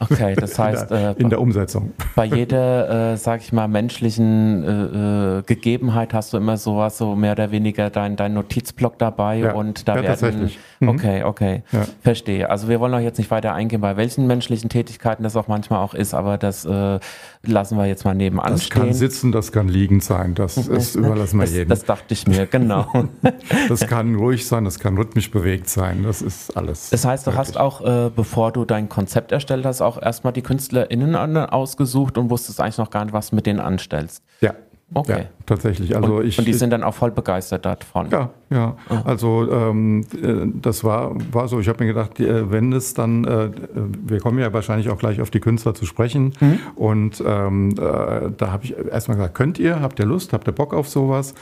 Okay, 0.00 0.34
das 0.36 0.58
heißt. 0.58 0.82
in, 0.90 0.96
der, 0.96 1.10
äh, 1.10 1.20
in 1.20 1.30
der 1.30 1.40
Umsetzung. 1.40 1.92
Bei 2.14 2.24
jeder, 2.24 3.12
äh, 3.12 3.16
sag 3.16 3.40
ich 3.40 3.52
mal, 3.52 3.68
menschlichen 3.68 4.62
äh, 4.62 5.38
äh, 5.38 5.42
Gegebenheit 5.42 6.14
hast 6.14 6.32
du 6.32 6.36
immer 6.36 6.56
sowas, 6.56 6.98
so 6.98 7.16
mehr 7.16 7.32
oder 7.32 7.50
weniger 7.50 7.90
dein, 7.90 8.16
dein 8.16 8.34
Notizblock 8.34 8.98
dabei 8.98 9.38
ja, 9.38 9.52
und 9.52 9.88
da 9.88 9.96
ja, 9.96 10.20
werden. 10.20 10.50
Mhm. 10.80 10.88
Okay, 10.88 11.24
okay. 11.24 11.62
Ja. 11.72 11.86
Verstehe. 12.02 12.50
Also 12.50 12.68
wir 12.68 12.80
wollen 12.80 12.94
auch 12.94 13.00
jetzt 13.00 13.18
nicht 13.18 13.30
weiter 13.30 13.54
eingehen, 13.54 13.80
bei 13.80 13.96
welchen 13.96 14.26
menschlichen 14.26 14.70
Tätigkeiten 14.70 15.22
das 15.22 15.36
auch 15.36 15.48
manchmal 15.48 15.82
auch 15.82 15.94
ist, 15.94 16.14
aber 16.14 16.38
das 16.38 16.64
äh, 16.64 17.00
lassen 17.48 17.76
wir 17.76 17.86
jetzt 17.86 18.04
mal 18.04 18.14
nebenan 18.14 18.52
das 18.52 18.64
stehen. 18.64 18.80
Das 18.80 18.86
kann 18.86 18.94
sitzen, 18.94 19.32
das 19.32 19.52
kann 19.52 19.68
liegend 19.68 20.04
sein, 20.04 20.34
das, 20.34 20.54
das 20.54 20.94
überlassen 20.94 21.38
wir 21.38 21.44
das, 21.44 21.54
jedem. 21.54 21.68
Das 21.68 21.84
dachte 21.84 22.14
ich 22.14 22.26
mir, 22.26 22.46
genau. 22.46 22.86
das 23.68 23.86
kann 23.86 24.14
ruhig 24.14 24.46
sein, 24.46 24.64
das 24.64 24.78
kann 24.78 24.96
rhythmisch 24.96 25.30
bewegt 25.30 25.68
sein, 25.68 26.02
das 26.02 26.22
ist 26.22 26.56
alles. 26.56 26.90
Das 26.90 27.04
heißt, 27.04 27.26
du 27.26 27.32
wirklich. 27.32 27.48
hast 27.48 27.56
auch, 27.56 27.80
äh, 27.80 28.10
bevor 28.14 28.52
du 28.52 28.64
dein 28.64 28.88
Konzept 28.88 29.32
erstellt 29.32 29.64
hast, 29.66 29.80
auch 29.80 30.00
erstmal 30.00 30.32
die 30.32 30.42
KünstlerInnen 30.42 31.14
ausgesucht 31.16 32.18
und 32.18 32.30
wusstest 32.30 32.60
eigentlich 32.60 32.78
noch 32.78 32.90
gar 32.90 33.04
nicht, 33.04 33.12
was 33.12 33.30
du 33.30 33.36
mit 33.36 33.46
denen 33.46 33.60
anstellst. 33.60 34.22
Ja, 34.40 34.54
Okay. 34.94 35.18
Ja, 35.18 35.24
tatsächlich. 35.44 35.94
Also 35.94 36.16
und, 36.16 36.26
ich, 36.26 36.38
und 36.38 36.46
die 36.46 36.54
sind 36.54 36.70
dann 36.70 36.82
auch 36.82 36.94
voll 36.94 37.10
begeistert 37.10 37.66
davon. 37.66 38.08
Ja, 38.10 38.30
ja. 38.48 38.76
Oh. 38.88 38.94
Also 39.04 39.50
ähm, 39.50 40.06
äh, 40.22 40.46
das 40.60 40.82
war, 40.82 41.14
war 41.30 41.46
so. 41.48 41.60
Ich 41.60 41.68
habe 41.68 41.84
mir 41.84 41.92
gedacht, 41.92 42.18
äh, 42.20 42.50
wenn 42.50 42.72
es 42.72 42.94
dann, 42.94 43.24
äh, 43.24 43.50
wir 43.74 44.20
kommen 44.20 44.38
ja 44.38 44.50
wahrscheinlich 44.52 44.88
auch 44.88 44.98
gleich 44.98 45.20
auf 45.20 45.30
die 45.30 45.40
Künstler 45.40 45.74
zu 45.74 45.84
sprechen. 45.84 46.32
Mhm. 46.40 46.60
Und 46.74 47.22
ähm, 47.26 47.72
äh, 47.72 47.74
da 47.76 48.50
habe 48.50 48.64
ich 48.64 48.76
erstmal 48.76 49.18
gesagt, 49.18 49.34
könnt 49.34 49.58
ihr, 49.58 49.80
habt 49.80 49.98
ihr 49.98 50.06
Lust, 50.06 50.32
habt 50.32 50.48
ihr 50.48 50.52
Bock 50.52 50.72
auf 50.72 50.88
sowas? 50.88 51.34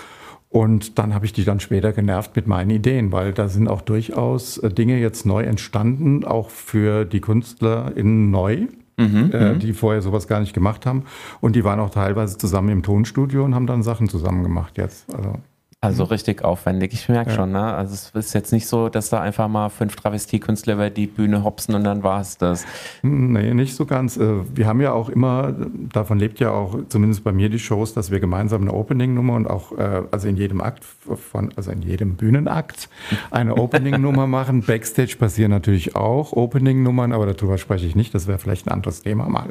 Und 0.48 0.98
dann 0.98 1.14
habe 1.14 1.26
ich 1.26 1.32
die 1.32 1.44
dann 1.44 1.60
später 1.60 1.92
genervt 1.92 2.34
mit 2.34 2.46
meinen 2.46 2.70
Ideen, 2.70 3.12
weil 3.12 3.32
da 3.32 3.48
sind 3.48 3.68
auch 3.68 3.80
durchaus 3.80 4.58
äh, 4.58 4.70
Dinge 4.70 4.98
jetzt 4.98 5.24
neu 5.24 5.44
entstanden, 5.44 6.24
auch 6.24 6.50
für 6.50 7.04
die 7.04 7.20
KünstlerInnen 7.20 8.30
neu 8.30 8.66
mhm, 8.96 9.30
äh, 9.32 9.52
mhm. 9.52 9.58
die 9.58 9.72
vorher 9.72 10.02
sowas 10.02 10.28
gar 10.28 10.40
nicht 10.40 10.54
gemacht 10.54 10.86
haben. 10.86 11.04
Und 11.40 11.56
die 11.56 11.64
waren 11.64 11.80
auch 11.80 11.90
teilweise 11.90 12.38
zusammen 12.38 12.70
im 12.70 12.82
Tonstudio 12.82 13.44
und 13.44 13.54
haben 13.54 13.66
dann 13.66 13.82
Sachen 13.82 14.08
zusammen 14.08 14.42
gemacht 14.42 14.78
jetzt. 14.78 15.14
Also 15.14 15.34
also 15.82 16.04
mhm. 16.04 16.08
richtig 16.08 16.42
aufwendig, 16.42 16.94
ich 16.94 17.08
merke 17.10 17.30
ja. 17.30 17.36
schon. 17.36 17.52
Ne? 17.52 17.62
Also 17.62 17.92
es 17.92 18.10
ist 18.26 18.32
jetzt 18.32 18.50
nicht 18.50 18.66
so, 18.66 18.88
dass 18.88 19.10
da 19.10 19.20
einfach 19.20 19.46
mal 19.46 19.68
fünf 19.68 19.94
Travestiekünstler 19.94 20.74
über 20.74 20.88
die 20.88 21.06
Bühne 21.06 21.44
hopsen 21.44 21.74
und 21.74 21.84
dann 21.84 22.02
war 22.02 22.20
es 22.22 22.38
das. 22.38 22.64
Nee, 23.02 23.52
nicht 23.52 23.76
so 23.76 23.84
ganz. 23.84 24.16
Äh, 24.16 24.40
wir 24.54 24.66
haben 24.66 24.80
ja 24.80 24.92
auch 24.92 25.10
immer, 25.10 25.54
davon 25.92 26.18
lebt 26.18 26.40
ja 26.40 26.50
auch 26.50 26.78
zumindest 26.88 27.24
bei 27.24 27.32
mir 27.32 27.50
die 27.50 27.58
Shows, 27.58 27.92
dass 27.92 28.10
wir 28.10 28.20
gemeinsam 28.20 28.62
eine 28.62 28.72
Opening-Nummer 28.72 29.34
und 29.34 29.46
auch, 29.46 29.72
äh, 29.72 30.02
also 30.10 30.28
in 30.28 30.38
jedem 30.38 30.62
Akt 30.62 30.82
von, 30.84 31.52
also 31.56 31.70
in 31.72 31.82
jedem 31.82 32.16
Bühnenakt 32.16 32.88
eine 33.30 33.54
Opening-Nummer 33.58 34.26
machen. 34.26 34.62
Backstage 34.62 35.16
passieren 35.18 35.50
natürlich 35.50 35.94
auch 35.94 36.32
Opening-Nummern, 36.32 37.12
aber 37.12 37.26
darüber 37.26 37.58
spreche 37.58 37.84
ich 37.84 37.94
nicht. 37.94 38.14
Das 38.14 38.26
wäre 38.26 38.38
vielleicht 38.38 38.66
ein 38.66 38.72
anderes 38.72 39.02
Thema 39.02 39.28
mal. 39.28 39.50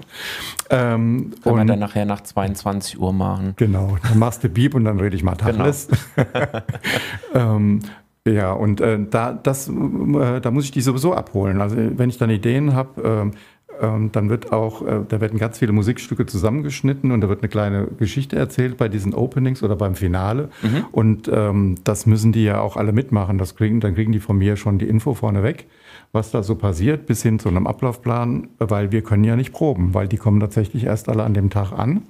Ähm, 0.71 1.33
Können 1.43 1.57
wir 1.57 1.65
dann 1.65 1.79
nachher 1.79 2.05
nach 2.05 2.21
22 2.21 2.99
Uhr 2.99 3.13
machen. 3.13 3.53
Genau, 3.57 3.97
dann 4.01 4.17
machst 4.17 4.43
du 4.43 4.49
Beep 4.49 4.73
und 4.73 4.85
dann 4.85 4.99
rede 4.99 5.15
ich 5.15 5.23
mal 5.23 5.35
Tacheles. 5.35 5.87
Genau. 5.87 5.99
ähm, 7.33 7.79
ja, 8.27 8.53
und 8.53 8.81
äh, 8.81 8.99
da, 9.09 9.33
das, 9.33 9.69
äh, 9.69 10.41
da 10.41 10.51
muss 10.51 10.65
ich 10.65 10.71
die 10.71 10.81
sowieso 10.81 11.13
abholen. 11.13 11.61
Also 11.61 11.75
wenn 11.77 12.09
ich 12.09 12.17
dann 12.17 12.29
Ideen 12.29 12.73
habe, 12.73 13.31
äh, 13.31 13.37
ähm, 13.81 14.11
dann 14.11 14.29
wird 14.29 14.51
auch, 14.51 14.81
äh, 14.85 15.01
da 15.07 15.21
werden 15.21 15.39
ganz 15.39 15.59
viele 15.59 15.71
Musikstücke 15.71 16.25
zusammengeschnitten 16.25 17.11
und 17.11 17.21
da 17.21 17.29
wird 17.29 17.41
eine 17.41 17.49
kleine 17.49 17.87
Geschichte 17.99 18.35
erzählt 18.35 18.77
bei 18.77 18.87
diesen 18.87 19.13
Openings 19.13 19.63
oder 19.63 19.75
beim 19.75 19.95
Finale. 19.95 20.49
Mhm. 20.61 20.85
Und 20.91 21.31
ähm, 21.31 21.75
das 21.83 22.05
müssen 22.05 22.31
die 22.31 22.43
ja 22.43 22.61
auch 22.61 22.77
alle 22.77 22.93
mitmachen. 22.93 23.37
Das 23.37 23.55
kriegen, 23.55 23.79
dann 23.79 23.95
kriegen 23.95 24.11
die 24.11 24.19
von 24.19 24.37
mir 24.37 24.55
schon 24.55 24.79
die 24.79 24.87
Info 24.87 25.13
vorneweg, 25.13 25.67
was 26.11 26.31
da 26.31 26.43
so 26.43 26.55
passiert, 26.55 27.05
bis 27.05 27.21
hin 27.21 27.39
zu 27.39 27.49
einem 27.49 27.67
Ablaufplan, 27.67 28.47
weil 28.59 28.91
wir 28.91 29.01
können 29.01 29.23
ja 29.23 29.35
nicht 29.35 29.51
proben, 29.51 29.93
weil 29.93 30.07
die 30.07 30.17
kommen 30.17 30.39
tatsächlich 30.39 30.85
erst 30.85 31.09
alle 31.09 31.23
an 31.23 31.33
dem 31.33 31.49
Tag 31.49 31.71
an. 31.71 32.03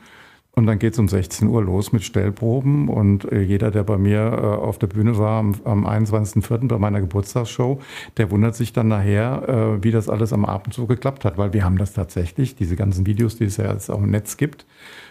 Und 0.55 0.67
dann 0.67 0.79
geht 0.79 0.93
es 0.93 0.99
um 0.99 1.09
16 1.09 1.49
Uhr 1.49 1.61
los 1.61 1.91
mit 1.91 2.03
Stellproben. 2.03 2.87
Und 2.87 3.29
äh, 3.31 3.41
jeder, 3.41 3.71
der 3.71 3.83
bei 3.83 3.97
mir 3.97 4.19
äh, 4.19 4.45
auf 4.45 4.79
der 4.79 4.87
Bühne 4.87 5.17
war 5.17 5.39
am, 5.39 5.55
am 5.65 5.85
21.04. 5.85 6.67
bei 6.67 6.77
meiner 6.77 7.01
Geburtstagsshow, 7.01 7.81
der 8.17 8.31
wundert 8.31 8.55
sich 8.55 8.71
dann 8.71 8.87
nachher, 8.87 9.77
äh, 9.77 9.83
wie 9.83 9.91
das 9.91 10.07
alles 10.07 10.31
am 10.31 10.45
Abend 10.45 10.73
so 10.73 10.85
geklappt 10.85 11.25
hat. 11.25 11.37
Weil 11.37 11.51
wir 11.51 11.65
haben 11.65 11.77
das 11.77 11.93
tatsächlich, 11.93 12.55
diese 12.55 12.77
ganzen 12.77 13.05
Videos, 13.05 13.35
die 13.37 13.45
es 13.45 13.57
ja 13.57 13.71
jetzt 13.71 13.89
auch 13.89 14.01
im 14.01 14.11
Netz 14.11 14.37
gibt, 14.37 14.65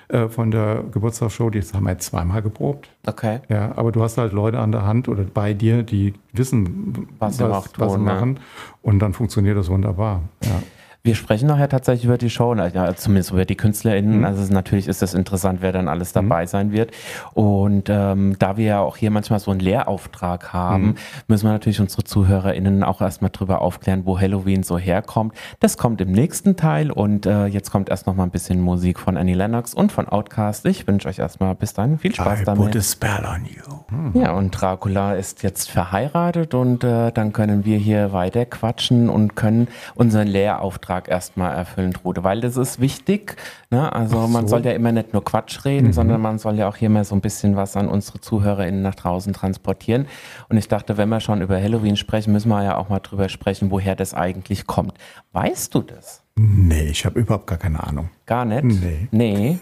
äh, 0.09 0.29
von 0.29 0.51
der 0.51 0.85
Geburtstagsshow, 0.91 1.51
die 1.51 1.61
haben 1.61 1.85
wir 1.85 1.93
jetzt 1.93 2.07
zweimal 2.07 2.41
geprobt. 2.41 2.89
Okay. 3.07 3.41
Ja, 3.51 3.77
aber 3.77 3.93
du 3.93 4.03
hast 4.03 4.17
halt 4.17 4.33
Leute 4.33 4.59
an 4.59 4.73
der 4.73 4.87
Hand 4.87 5.09
oder 5.09 5.25
bei 5.25 5.53
dir, 5.53 5.83
die 5.83 6.15
wissen, 6.33 7.09
was, 7.19 7.39
was, 7.39 7.71
was, 7.77 7.93
sie 7.93 7.99
machen. 7.99 8.41
Und 8.81 9.01
dann 9.01 9.13
funktioniert 9.13 9.59
das 9.59 9.69
wunderbar. 9.69 10.23
Ja. 10.43 10.63
Wir 11.07 11.15
sprechen 11.15 11.49
nachher 11.49 11.69
tatsächlich 11.69 12.07
über 12.07 12.17
die 12.17 12.31
Show, 12.31 12.55
ja, 12.55 12.97
zumindest 12.97 13.31
über 13.31 13.45
die 13.45 13.57
KünstlerInnen. 13.57 14.21
Mhm. 14.21 14.25
Also 14.25 14.51
natürlich 14.51 14.89
ist 14.89 15.03
es 15.03 15.13
interessant, 15.13 15.59
wer 15.61 15.71
dann 15.71 15.87
alles 15.87 16.15
dabei 16.15 16.45
mhm. 16.45 16.47
sein 16.47 16.73
wird. 16.73 16.93
Und 17.35 17.91
ähm, 17.91 18.37
da 18.39 18.57
wir 18.57 18.65
ja 18.65 18.81
auch 18.81 18.97
hier 18.97 19.11
manchmal 19.11 19.39
so 19.39 19.51
einen 19.51 19.61
Lehrauftrag 19.61 20.55
haben, 20.55 20.87
mhm. 20.87 20.95
müssen 21.29 21.45
wir 21.45 21.53
natürlich 21.53 21.79
unsere 21.79 22.05
ZuhörerInnen 22.05 22.83
auch 22.83 23.03
erstmal 23.03 23.31
drüber 23.31 23.61
aufklären, 23.61 24.07
wo 24.07 24.19
Halloween 24.19 24.63
so 24.63 24.79
herkommt. 24.79 25.35
Das 25.61 25.77
kommt 25.77 26.01
im 26.01 26.11
nächsten 26.11 26.57
Teil 26.57 26.91
und 26.91 27.27
äh, 27.27 27.49
jetzt 27.49 27.71
kommt 27.71 27.91
erst 27.91 28.07
noch 28.07 28.17
mal 28.17 28.23
ein 28.23 28.31
bisschen 28.31 28.63
Musik 28.63 28.99
von 28.99 29.19
Annie 29.19 29.35
Lennox 29.35 29.75
und 29.75 29.93
von 29.93 30.09
Outcast. 30.09 30.65
Ich 30.65 30.87
wünsche 30.87 31.07
euch 31.09 31.19
erstmal 31.19 31.55
bis 31.55 31.75
dahin 31.75 31.99
viel 31.99 32.15
Spaß 32.15 32.41
I 32.41 32.45
damit. 32.47 32.65
Put 32.65 32.77
a 32.77 32.83
spell 32.83 33.27
on 33.27 33.45
you. 33.45 34.19
Ja, 34.19 34.33
und 34.33 34.53
Dracula 34.53 35.15
ist 35.15 35.43
jetzt 35.43 35.71
verheiratet 35.71 36.55
und 36.55 36.83
äh, 36.83 37.13
dann 37.13 37.35
können 37.35 37.67
wir 37.67 37.77
hier 37.77 38.15
weiter 38.15 38.47
quatschen 38.47 39.11
und 39.11 39.37
können 39.37 39.69
unseren 39.95 40.29
Lehrauftrag 40.29 40.94
Auftrag 40.95 41.09
erstmal 41.09 41.55
erfüllen, 41.55 41.93
Trude, 41.93 42.25
weil 42.25 42.41
das 42.41 42.57
ist 42.57 42.81
wichtig. 42.81 43.37
Ne? 43.71 43.93
Also 43.93 44.23
so. 44.23 44.29
man 44.29 44.47
soll 44.47 44.65
ja 44.65 44.73
immer 44.73 44.93
nicht 44.93 45.13
nur 45.13 45.25
Quatsch 45.25 45.65
reden, 45.65 45.89
mhm. 45.89 45.93
sondern 45.93 46.21
man 46.21 46.39
soll 46.39 46.57
ja 46.57 46.69
auch 46.69 46.77
hier 46.77 46.91
mal 46.91 47.05
so 47.05 47.15
ein 47.15 47.21
bisschen 47.21 47.57
was 47.57 47.77
an 47.77 47.89
unsere 47.89 48.21
ZuhörerInnen 48.21 48.83
nach 48.83 48.95
draußen 48.95 49.33
transportieren. 49.33 50.07
Und 50.49 50.57
ich 50.57 50.69
dachte, 50.69 50.97
wenn 50.97 51.09
wir 51.09 51.21
schon 51.21 51.43
über 51.43 51.61
Halloween 51.61 51.97
sprechen, 51.97 52.33
müssen 52.33 52.49
wir 52.49 52.63
ja 52.63 52.77
auch 52.77 52.89
mal 52.89 53.01
drüber 53.01 53.29
sprechen, 53.29 53.71
woher 53.71 53.97
das 53.97 54.15
eigentlich 54.15 54.67
kommt. 54.67 54.95
Weißt 55.33 55.75
du 55.75 55.83
das? 55.83 56.24
Nee, 56.37 56.89
ich 56.89 57.07
habe 57.07 57.21
überhaupt 57.21 57.47
gar 57.47 57.59
keine 57.59 57.83
Ahnung. 57.85 58.11
Gar 58.27 58.45
nicht? 58.45 58.65
Nee. 58.65 59.09
Nee. 59.13 59.59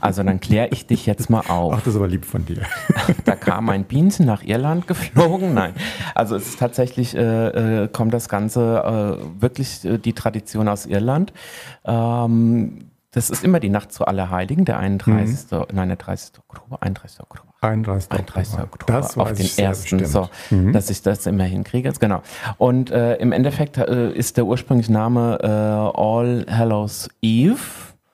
Also 0.00 0.22
dann 0.22 0.40
kläre 0.40 0.68
ich 0.68 0.86
dich 0.86 1.06
jetzt 1.06 1.30
mal 1.30 1.40
auf. 1.48 1.72
Ach, 1.72 1.78
das 1.78 1.88
ist 1.88 1.96
aber 1.96 2.06
lieb 2.06 2.24
von 2.24 2.44
dir. 2.44 2.62
Da 3.24 3.34
kam 3.34 3.68
ein 3.70 3.84
Bienchen 3.84 4.26
nach 4.26 4.42
Irland 4.44 4.86
geflogen. 4.86 5.54
Nein. 5.54 5.74
Also 6.14 6.36
es 6.36 6.48
ist 6.48 6.58
tatsächlich, 6.58 7.16
äh, 7.16 7.84
äh, 7.84 7.88
kommt 7.88 8.14
das 8.14 8.28
Ganze 8.28 9.18
äh, 9.18 9.42
wirklich 9.42 9.84
äh, 9.84 9.98
die 9.98 10.12
Tradition 10.12 10.68
aus 10.68 10.86
Irland. 10.86 11.32
Ähm, 11.84 12.90
das 13.10 13.30
ist 13.30 13.42
immer 13.42 13.58
die 13.58 13.70
Nacht 13.70 13.92
zu 13.92 14.04
Allerheiligen, 14.04 14.64
der 14.64 14.78
31. 14.78 15.50
Mhm. 15.50 15.64
Nein, 15.72 15.88
der 15.88 15.96
30. 15.96 16.38
Oktober, 16.46 16.82
31. 16.82 17.20
Oktober. 17.20 17.45
31. 17.60 18.10
31. 18.10 18.58
Oktober. 18.60 18.92
Das 18.92 19.16
auf 19.16 19.32
den 19.32 19.48
ersten, 19.56 20.04
so, 20.04 20.28
mhm. 20.50 20.72
dass 20.72 20.90
ich 20.90 21.02
das 21.02 21.26
immer 21.26 21.44
hinkriege. 21.44 21.92
Genau. 21.98 22.22
Und 22.58 22.90
äh, 22.90 23.16
im 23.16 23.32
Endeffekt 23.32 23.78
äh, 23.78 24.12
ist 24.12 24.36
der 24.36 24.46
ursprüngliche 24.46 24.92
Name 24.92 25.38
äh, 25.42 25.46
All 25.46 26.46
Hallows 26.48 27.08
Eve, 27.22 27.58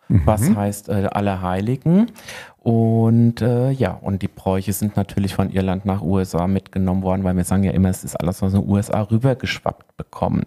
mhm. 0.09 0.23
was 0.25 0.55
heißt 0.55 0.89
äh, 0.89 1.09
Allerheiligen. 1.11 2.13
Und 2.59 3.43
äh, 3.43 3.71
ja, 3.71 3.99
und 4.01 4.23
die 4.23 4.29
Bräuche 4.29 4.73
sind 4.73 4.97
natürlich 4.97 5.35
von 5.35 5.51
Irland 5.51 5.85
nach 5.85 6.01
USA 6.01 6.47
mitgenommen 6.47 7.03
worden, 7.03 7.25
weil 7.25 7.37
wir 7.37 7.45
sagen 7.45 7.65
ja 7.65 7.73
immer, 7.73 7.89
es 7.89 8.05
ist 8.05 8.15
alles 8.15 8.41
aus 8.43 8.53
den 8.53 8.69
USA 8.69 9.03
rübergeschwappt 9.03 9.97
bekommen. 9.97 10.45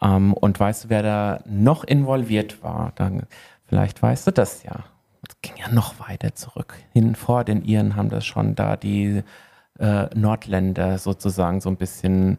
Ähm, 0.00 0.32
und 0.34 0.60
weißt 0.60 0.84
du, 0.84 0.88
wer 0.90 1.02
da 1.02 1.40
noch 1.44 1.82
involviert 1.82 2.62
war? 2.62 2.92
Dann, 2.94 3.24
vielleicht 3.66 4.00
weißt 4.00 4.28
du 4.28 4.30
das 4.30 4.62
ja 4.62 4.84
ging 5.42 5.56
ja 5.56 5.68
noch 5.68 6.00
weiter 6.00 6.34
zurück. 6.34 6.74
Hin 6.92 7.14
vor 7.14 7.44
den 7.44 7.62
Iren 7.64 7.96
haben 7.96 8.10
das 8.10 8.24
schon 8.24 8.54
da 8.54 8.76
die 8.76 9.22
äh, 9.78 10.06
Nordländer 10.14 10.98
sozusagen 10.98 11.60
so 11.60 11.68
ein 11.68 11.76
bisschen 11.76 12.38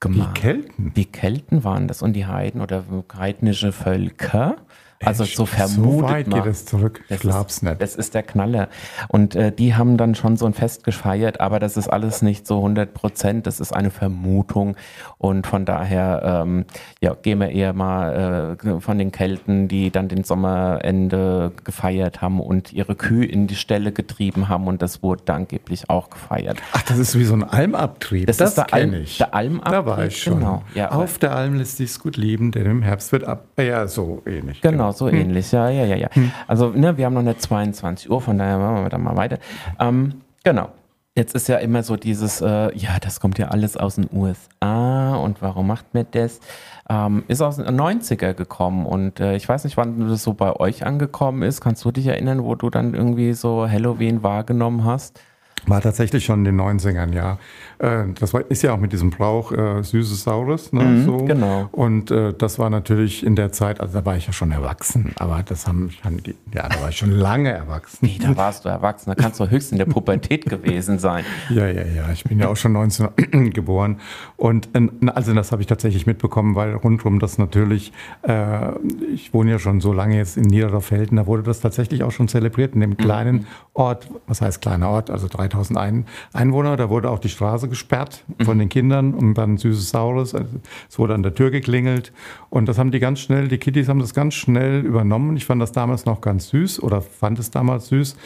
gemacht. 0.00 0.36
Die 0.36 0.40
Kelten? 0.40 0.92
Die 0.94 1.04
Kelten 1.04 1.64
waren 1.64 1.88
das 1.88 2.02
und 2.02 2.14
die 2.14 2.26
Heiden 2.26 2.60
oder 2.60 2.84
heidnische 3.16 3.72
Völker. 3.72 4.56
Also 5.02 5.24
so 5.24 5.46
vermutet 5.46 5.76
so 5.76 6.02
weit 6.02 6.26
man. 6.26 6.42
geht 6.42 6.52
es 6.52 6.66
zurück. 6.66 7.00
Ich 7.08 7.20
glaub's 7.20 7.62
nicht. 7.62 7.80
Das 7.80 7.96
ist 7.96 8.12
der 8.12 8.22
Knaller. 8.22 8.68
Und 9.08 9.34
äh, 9.34 9.50
die 9.50 9.74
haben 9.74 9.96
dann 9.96 10.14
schon 10.14 10.36
so 10.36 10.44
ein 10.44 10.52
Fest 10.52 10.84
gefeiert, 10.84 11.40
aber 11.40 11.58
das 11.58 11.78
ist 11.78 11.88
alles 11.88 12.20
nicht 12.20 12.46
so 12.46 12.58
100 12.58 12.92
Prozent. 12.92 13.46
Das 13.46 13.60
ist 13.60 13.72
eine 13.72 13.90
Vermutung. 13.90 14.76
Und 15.16 15.46
von 15.46 15.64
daher, 15.64 16.42
ähm, 16.44 16.66
ja, 17.00 17.14
gehen 17.14 17.40
wir 17.40 17.48
eher 17.48 17.72
mal 17.72 18.58
äh, 18.62 18.80
von 18.80 18.98
den 18.98 19.10
Kelten, 19.10 19.68
die 19.68 19.90
dann 19.90 20.08
den 20.08 20.22
Sommerende 20.22 21.52
gefeiert 21.64 22.20
haben 22.20 22.38
und 22.38 22.74
ihre 22.74 22.94
Kühe 22.94 23.24
in 23.24 23.46
die 23.46 23.56
Ställe 23.56 23.92
getrieben 23.92 24.50
haben. 24.50 24.66
Und 24.66 24.82
das 24.82 25.02
wurde 25.02 25.32
angeblich 25.32 25.88
auch 25.88 26.10
gefeiert. 26.10 26.58
Ach, 26.72 26.82
das 26.82 26.98
ist 26.98 27.18
wie 27.18 27.24
so 27.24 27.32
ein 27.32 27.44
Almabtrieb. 27.44 28.26
Das, 28.26 28.36
das 28.36 28.50
ist 28.50 28.58
der, 28.58 28.74
Alm, 28.74 28.92
ich. 28.92 29.16
der 29.16 29.34
Almabtrieb. 29.34 29.72
Da 29.72 29.86
war 29.86 30.04
ich 30.04 30.22
schon. 30.22 30.40
Genau. 30.40 30.62
Ja, 30.74 30.90
Auf 30.90 31.16
der 31.16 31.34
Alm 31.34 31.54
lässt 31.54 31.78
sich's 31.78 32.00
gut 32.00 32.18
leben, 32.18 32.52
denn 32.52 32.66
im 32.66 32.82
Herbst 32.82 33.12
wird 33.12 33.24
ab. 33.24 33.46
Ja, 33.58 33.88
so 33.88 34.22
ähnlich. 34.26 34.60
Genau. 34.60 34.89
Genau, 34.89 34.89
so 34.92 35.08
hm. 35.08 35.14
ähnlich. 35.14 35.52
Ja, 35.52 35.68
ja, 35.68 35.84
ja, 35.84 35.96
ja. 35.96 36.08
Hm. 36.12 36.30
Also, 36.46 36.70
ne, 36.70 36.96
wir 36.96 37.06
haben 37.06 37.14
noch 37.14 37.22
nicht 37.22 37.42
22 37.42 38.10
Uhr, 38.10 38.20
von 38.20 38.38
daher 38.38 38.58
machen 38.58 38.82
wir 38.82 38.88
dann 38.88 39.02
mal 39.02 39.16
weiter. 39.16 39.38
Ähm, 39.78 40.22
genau. 40.44 40.68
Jetzt 41.16 41.34
ist 41.34 41.48
ja 41.48 41.56
immer 41.56 41.82
so 41.82 41.96
dieses, 41.96 42.40
äh, 42.40 42.74
ja, 42.76 42.98
das 43.00 43.18
kommt 43.18 43.38
ja 43.38 43.48
alles 43.48 43.76
aus 43.76 43.96
den 43.96 44.08
USA 44.12 45.16
und 45.16 45.42
warum 45.42 45.66
macht 45.66 45.92
man 45.92 46.06
das? 46.12 46.40
Ähm, 46.88 47.24
ist 47.26 47.42
aus 47.42 47.56
den 47.56 47.66
90er 47.66 48.32
gekommen 48.32 48.86
und 48.86 49.18
äh, 49.18 49.34
ich 49.34 49.48
weiß 49.48 49.64
nicht, 49.64 49.76
wann 49.76 50.08
das 50.08 50.22
so 50.22 50.34
bei 50.34 50.54
euch 50.54 50.86
angekommen 50.86 51.42
ist. 51.42 51.60
Kannst 51.60 51.84
du 51.84 51.90
dich 51.90 52.06
erinnern, 52.06 52.44
wo 52.44 52.54
du 52.54 52.70
dann 52.70 52.94
irgendwie 52.94 53.32
so 53.32 53.68
Halloween 53.68 54.22
wahrgenommen 54.22 54.84
hast? 54.84 55.20
War 55.66 55.80
tatsächlich 55.80 56.24
schon 56.24 56.44
in 56.44 56.56
den 56.56 56.60
90ern, 56.60 57.12
ja. 57.12 57.38
Äh, 57.80 58.12
das 58.18 58.34
ist 58.50 58.62
ja 58.62 58.74
auch 58.74 58.78
mit 58.78 58.92
diesem 58.92 59.08
Brauch 59.08 59.52
äh, 59.52 59.82
Süßes 59.82 60.24
Saures. 60.24 60.72
Ne, 60.72 60.84
mhm, 60.84 61.04
so. 61.04 61.16
Genau. 61.24 61.68
Und 61.72 62.10
äh, 62.10 62.34
das 62.34 62.58
war 62.58 62.68
natürlich 62.68 63.24
in 63.24 63.36
der 63.36 63.52
Zeit, 63.52 63.80
also 63.80 63.98
da 63.98 64.04
war 64.04 64.16
ich 64.16 64.26
ja 64.26 64.34
schon 64.34 64.52
erwachsen, 64.52 65.12
aber 65.18 65.42
das 65.42 65.66
haben, 65.66 65.90
haben 66.04 66.22
die, 66.22 66.34
ja, 66.52 66.68
da 66.68 66.80
war 66.82 66.90
ich 66.90 66.98
schon 66.98 67.10
lange 67.10 67.50
erwachsen. 67.50 68.06
Wie, 68.06 68.18
da 68.18 68.36
warst 68.36 68.66
du 68.66 68.68
erwachsen? 68.68 69.10
Da 69.10 69.14
kannst 69.14 69.40
du 69.40 69.44
höchstens 69.44 69.72
in 69.72 69.78
der 69.78 69.86
Pubertät 69.86 70.46
gewesen 70.46 70.98
sein. 70.98 71.24
Ja, 71.48 71.66
ja, 71.66 71.82
ja. 71.82 72.12
Ich 72.12 72.24
bin 72.24 72.38
ja 72.38 72.48
auch 72.48 72.56
schon 72.56 72.72
19 72.72 73.08
geboren. 73.52 73.98
Und 74.36 74.68
äh, 74.74 74.88
also 75.06 75.32
das 75.34 75.52
habe 75.52 75.62
ich 75.62 75.66
tatsächlich 75.66 76.06
mitbekommen, 76.06 76.54
weil 76.54 76.74
rundum 76.74 77.18
das 77.18 77.38
natürlich, 77.38 77.92
äh, 78.22 78.72
ich 79.12 79.32
wohne 79.32 79.52
ja 79.52 79.58
schon 79.58 79.80
so 79.80 79.92
lange 79.92 80.16
jetzt 80.16 80.36
in 80.36 80.44
Niedererfelden, 80.44 81.16
da 81.16 81.26
wurde 81.26 81.42
das 81.42 81.60
tatsächlich 81.60 82.02
auch 82.02 82.12
schon 82.12 82.28
zelebriert 82.28 82.74
in 82.74 82.80
dem 82.80 82.96
kleinen 82.96 83.36
mhm. 83.36 83.46
Ort, 83.72 84.08
was 84.26 84.42
heißt 84.42 84.60
kleiner 84.60 84.90
Ort, 84.90 85.10
also 85.10 85.28
3000 85.28 85.78
Ein 85.78 86.06
Einwohner, 86.32 86.76
da 86.76 86.90
wurde 86.90 87.10
auch 87.10 87.18
die 87.18 87.28
Straße 87.28 87.69
gesperrt 87.70 88.24
von 88.42 88.58
den 88.58 88.68
Kindern 88.68 89.14
und 89.14 89.34
dann 89.34 89.56
Süßes 89.56 89.90
Saures. 89.90 90.34
Also 90.34 90.50
es 90.88 90.98
wurde 90.98 91.14
an 91.14 91.22
der 91.22 91.34
Tür 91.34 91.50
geklingelt 91.50 92.12
und 92.50 92.66
das 92.68 92.78
haben 92.78 92.90
die 92.90 93.00
ganz 93.00 93.20
schnell, 93.20 93.48
die 93.48 93.58
Kitties 93.58 93.88
haben 93.88 94.00
das 94.00 94.12
ganz 94.12 94.34
schnell 94.34 94.84
übernommen. 94.84 95.36
Ich 95.36 95.46
fand 95.46 95.62
das 95.62 95.72
damals 95.72 96.04
noch 96.04 96.20
ganz 96.20 96.48
süß 96.50 96.82
oder 96.82 97.00
fand 97.00 97.38
es 97.38 97.50
damals 97.50 97.88
süß, 97.88 98.16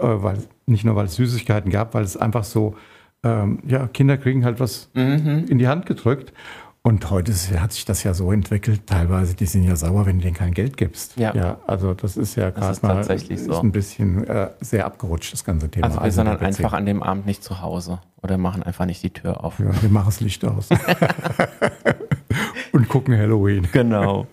äh, 0.00 0.06
weil 0.06 0.38
nicht 0.66 0.84
nur 0.84 0.96
weil 0.96 1.06
es 1.06 1.14
Süßigkeiten 1.14 1.70
gab, 1.70 1.94
weil 1.94 2.04
es 2.04 2.16
einfach 2.16 2.44
so, 2.44 2.74
ähm, 3.22 3.60
ja, 3.66 3.86
Kinder 3.86 4.16
kriegen 4.16 4.44
halt 4.44 4.58
was 4.58 4.90
mhm. 4.94 5.44
in 5.48 5.58
die 5.58 5.68
Hand 5.68 5.86
gedrückt. 5.86 6.32
Und 6.86 7.10
heute 7.10 7.32
hat 7.62 7.72
sich 7.72 7.86
das 7.86 8.02
ja 8.02 8.12
so 8.12 8.30
entwickelt, 8.30 8.86
teilweise, 8.86 9.34
die 9.34 9.46
sind 9.46 9.62
ja 9.62 9.74
sauer, 9.74 10.04
wenn 10.04 10.18
du 10.18 10.24
denen 10.24 10.36
kein 10.36 10.52
Geld 10.52 10.76
gibst. 10.76 11.16
Ja. 11.16 11.34
ja 11.34 11.56
also 11.66 11.94
das 11.94 12.18
ist 12.18 12.36
ja 12.36 12.50
gerade 12.50 12.78
mal 12.82 12.96
tatsächlich 12.96 13.40
ist 13.40 13.46
so. 13.46 13.58
ein 13.58 13.72
bisschen 13.72 14.26
äh, 14.26 14.50
sehr 14.60 14.84
abgerutscht, 14.84 15.32
das 15.32 15.44
ganze 15.44 15.70
Thema. 15.70 15.86
Also 15.86 16.02
wir 16.02 16.12
sind 16.12 16.26
dann 16.26 16.40
einfach 16.40 16.74
an 16.74 16.84
dem 16.84 17.02
Abend 17.02 17.24
nicht 17.24 17.42
zu 17.42 17.62
Hause 17.62 18.00
oder 18.22 18.36
machen 18.36 18.62
einfach 18.62 18.84
nicht 18.84 19.02
die 19.02 19.08
Tür 19.08 19.42
auf. 19.42 19.58
Ja, 19.60 19.70
wir 19.80 19.88
machen 19.88 20.08
das 20.08 20.20
Licht 20.20 20.44
aus. 20.44 20.68
Und 22.72 22.88
gucken 22.90 23.16
Halloween. 23.16 23.66
Genau. 23.72 24.26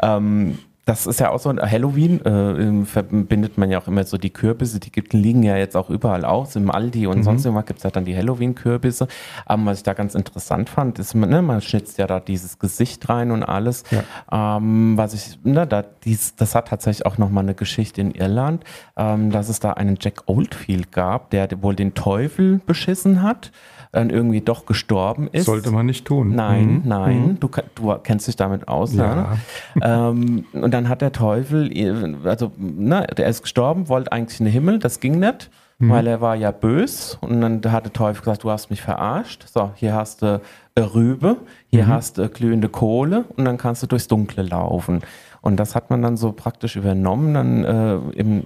ähm, 0.00 0.56
das 0.88 1.06
ist 1.06 1.20
ja 1.20 1.28
auch 1.28 1.38
so, 1.38 1.54
Halloween 1.54 2.24
äh, 2.24 2.86
verbindet 2.86 3.58
man 3.58 3.70
ja 3.70 3.78
auch 3.78 3.88
immer 3.88 4.04
so 4.04 4.16
die 4.16 4.30
Kürbisse, 4.30 4.80
die 4.80 4.90
gibt, 4.90 5.12
liegen 5.12 5.42
ja 5.42 5.54
jetzt 5.58 5.76
auch 5.76 5.90
überall 5.90 6.24
aus, 6.24 6.56
im 6.56 6.70
Aldi 6.70 7.06
und 7.06 7.18
mhm. 7.18 7.22
sonst 7.24 7.44
immer 7.44 7.62
gibt 7.62 7.80
es 7.80 7.82
ja 7.82 7.90
dann 7.90 8.06
die 8.06 8.16
Halloween-Kürbisse. 8.16 9.06
Aber 9.44 9.66
was 9.66 9.78
ich 9.78 9.82
da 9.82 9.92
ganz 9.92 10.14
interessant 10.14 10.70
fand, 10.70 10.98
ist, 10.98 11.14
ne, 11.14 11.42
man 11.42 11.60
schnitzt 11.60 11.98
ja 11.98 12.06
da 12.06 12.20
dieses 12.20 12.58
Gesicht 12.58 13.06
rein 13.10 13.32
und 13.32 13.42
alles. 13.42 13.84
Ja. 13.90 14.56
Ähm, 14.56 14.96
was 14.96 15.12
ich, 15.12 15.38
ne, 15.44 15.66
da, 15.66 15.82
dies, 15.82 16.36
das 16.36 16.54
hat 16.54 16.68
tatsächlich 16.68 17.04
auch 17.04 17.18
nochmal 17.18 17.44
eine 17.44 17.54
Geschichte 17.54 18.00
in 18.00 18.12
Irland, 18.12 18.64
ähm, 18.96 19.30
dass 19.30 19.50
es 19.50 19.60
da 19.60 19.72
einen 19.74 19.98
Jack 20.00 20.22
Oldfield 20.24 20.90
gab, 20.90 21.28
der 21.28 21.62
wohl 21.62 21.76
den 21.76 21.92
Teufel 21.92 22.62
beschissen 22.64 23.22
hat 23.22 23.52
dann 23.92 24.10
irgendwie 24.10 24.40
doch 24.40 24.66
gestorben 24.66 25.28
ist. 25.32 25.46
Sollte 25.46 25.70
man 25.70 25.86
nicht 25.86 26.04
tun. 26.04 26.34
Nein, 26.34 26.74
mhm. 26.74 26.82
nein, 26.84 27.20
mhm. 27.20 27.40
Du, 27.40 27.50
du, 27.74 27.94
kennst 28.02 28.28
dich 28.28 28.36
damit 28.36 28.68
aus. 28.68 28.94
Ja. 28.94 29.36
ja. 29.80 30.08
ähm, 30.10 30.44
und 30.52 30.72
dann 30.72 30.88
hat 30.88 31.00
der 31.00 31.12
Teufel, 31.12 32.16
also 32.24 32.52
ne, 32.56 33.06
der 33.16 33.26
ist 33.28 33.42
gestorben, 33.42 33.88
wollte 33.88 34.12
eigentlich 34.12 34.40
in 34.40 34.46
den 34.46 34.52
Himmel, 34.52 34.78
das 34.78 35.00
ging 35.00 35.18
nicht, 35.18 35.50
mhm. 35.78 35.90
weil 35.90 36.06
er 36.06 36.20
war 36.20 36.36
ja 36.36 36.50
bös. 36.50 37.18
Und 37.20 37.40
dann 37.40 37.60
hat 37.72 37.84
der 37.84 37.92
Teufel 37.92 38.20
gesagt, 38.20 38.44
du 38.44 38.50
hast 38.50 38.70
mich 38.70 38.82
verarscht. 38.82 39.46
So, 39.48 39.70
hier 39.74 39.94
hast 39.94 40.22
du 40.22 40.40
Rübe, 40.78 41.38
hier 41.70 41.84
mhm. 41.84 41.88
hast 41.88 42.18
du 42.18 42.28
glühende 42.28 42.68
Kohle 42.68 43.24
und 43.36 43.44
dann 43.44 43.58
kannst 43.58 43.82
du 43.82 43.86
durchs 43.86 44.08
Dunkle 44.08 44.42
laufen. 44.42 45.00
Und 45.40 45.56
das 45.56 45.74
hat 45.74 45.90
man 45.90 46.02
dann 46.02 46.16
so 46.16 46.32
praktisch 46.32 46.76
übernommen, 46.76 47.34
dann 47.34 47.64
äh, 47.64 47.96
im 48.16 48.44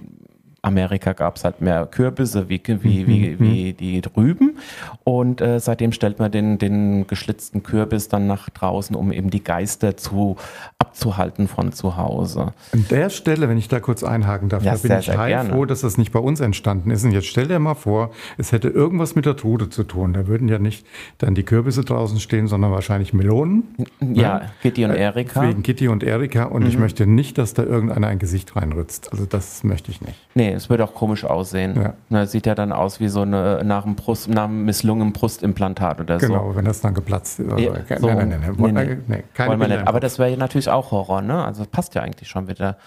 Amerika 0.63 1.11
gab 1.11 1.35
es 1.35 1.43
halt 1.43 1.59
mehr 1.61 1.85
Kürbisse 1.85 2.47
wie, 2.47 2.61
wie, 2.65 3.05
wie, 3.05 3.29
mhm. 3.31 3.39
wie 3.39 3.73
die 3.73 4.01
Rüben. 4.15 4.57
Und 5.03 5.41
äh, 5.41 5.59
seitdem 5.59 5.91
stellt 5.91 6.19
man 6.19 6.31
den, 6.31 6.57
den 6.57 7.05
geschlitzten 7.05 7.63
Kürbis 7.63 8.07
dann 8.07 8.27
nach 8.27 8.49
draußen, 8.49 8.95
um 8.95 9.11
eben 9.11 9.29
die 9.29 9.43
Geister 9.43 9.97
zu, 9.97 10.37
abzuhalten 10.79 11.49
von 11.49 11.73
zu 11.73 11.97
Hause. 11.97 12.53
An 12.71 12.85
der 12.89 13.09
Stelle, 13.09 13.49
wenn 13.49 13.57
ich 13.57 13.67
da 13.67 13.81
kurz 13.81 14.03
einhaken 14.03 14.47
darf, 14.47 14.63
ja, 14.63 14.71
da 14.71 14.77
bin 14.77 14.87
sehr, 14.87 14.99
ich 14.99 15.17
heilfroh, 15.17 15.65
dass 15.65 15.81
das 15.81 15.97
nicht 15.97 16.13
bei 16.13 16.19
uns 16.19 16.39
entstanden 16.39 16.91
ist. 16.91 17.03
Und 17.03 17.11
jetzt 17.11 17.27
stell 17.27 17.47
dir 17.47 17.59
mal 17.59 17.75
vor, 17.75 18.11
es 18.37 18.53
hätte 18.53 18.69
irgendwas 18.69 19.15
mit 19.15 19.25
der 19.25 19.35
Trude 19.35 19.69
zu 19.69 19.83
tun. 19.83 20.13
Da 20.13 20.27
würden 20.27 20.47
ja 20.47 20.59
nicht 20.59 20.85
dann 21.17 21.35
die 21.35 21.43
Kürbisse 21.43 21.83
draußen 21.83 22.21
stehen, 22.21 22.47
sondern 22.47 22.71
wahrscheinlich 22.71 23.13
Melonen. 23.13 23.75
Ja, 23.99 24.39
ne? 24.39 24.49
Kitty 24.61 24.85
und 24.85 24.91
äh, 24.91 24.97
Erika. 24.97 25.41
Wegen 25.41 25.61
Kitty 25.61 25.89
und 25.89 26.03
Erika. 26.03 26.45
Und 26.45 26.61
mhm. 26.61 26.69
ich 26.69 26.77
möchte 26.77 27.05
nicht, 27.05 27.37
dass 27.37 27.53
da 27.53 27.63
irgendeiner 27.63 28.07
ein 28.07 28.19
Gesicht 28.19 28.55
reinritzt. 28.55 29.11
Also 29.11 29.25
das 29.25 29.65
möchte 29.65 29.91
ich 29.91 29.99
nicht. 29.99 30.15
Nee, 30.35 30.52
es 30.55 30.69
würde 30.69 30.83
auch 30.83 30.93
komisch 30.93 31.25
aussehen. 31.25 31.75
Ja. 31.75 31.93
Na, 32.09 32.25
sieht 32.25 32.45
ja 32.45 32.55
dann 32.55 32.71
aus 32.71 32.99
wie 32.99 33.07
so 33.07 33.21
eine 33.21 33.63
nach 33.63 33.85
einem, 33.85 33.95
Brust, 33.95 34.29
nach 34.29 34.45
einem 34.45 34.65
misslungenen 34.65 35.13
Brustimplantat 35.13 35.99
oder 35.99 36.17
genau, 36.17 36.33
so. 36.33 36.39
Genau, 36.41 36.55
wenn 36.55 36.65
das 36.65 36.81
dann 36.81 36.93
geplatzt 36.93 37.39
ist. 37.39 37.59
Ja, 37.59 37.99
so. 37.99 38.07
Nein, 38.07 38.29
nein, 38.29 38.55
nein, 38.57 38.73
nein, 38.73 38.87
nee, 39.07 39.15
nee. 39.15 39.23
keine 39.33 39.59
Wollen 39.59 39.71
nicht. 39.71 39.87
Aber 39.87 39.99
das 39.99 40.19
wäre 40.19 40.31
ja 40.31 40.37
natürlich 40.37 40.69
auch 40.69 40.91
Horror, 40.91 41.21
ne? 41.21 41.43
Also 41.43 41.65
passt 41.69 41.95
ja 41.95 42.01
eigentlich 42.01 42.29
schon 42.29 42.47
wieder. 42.47 42.77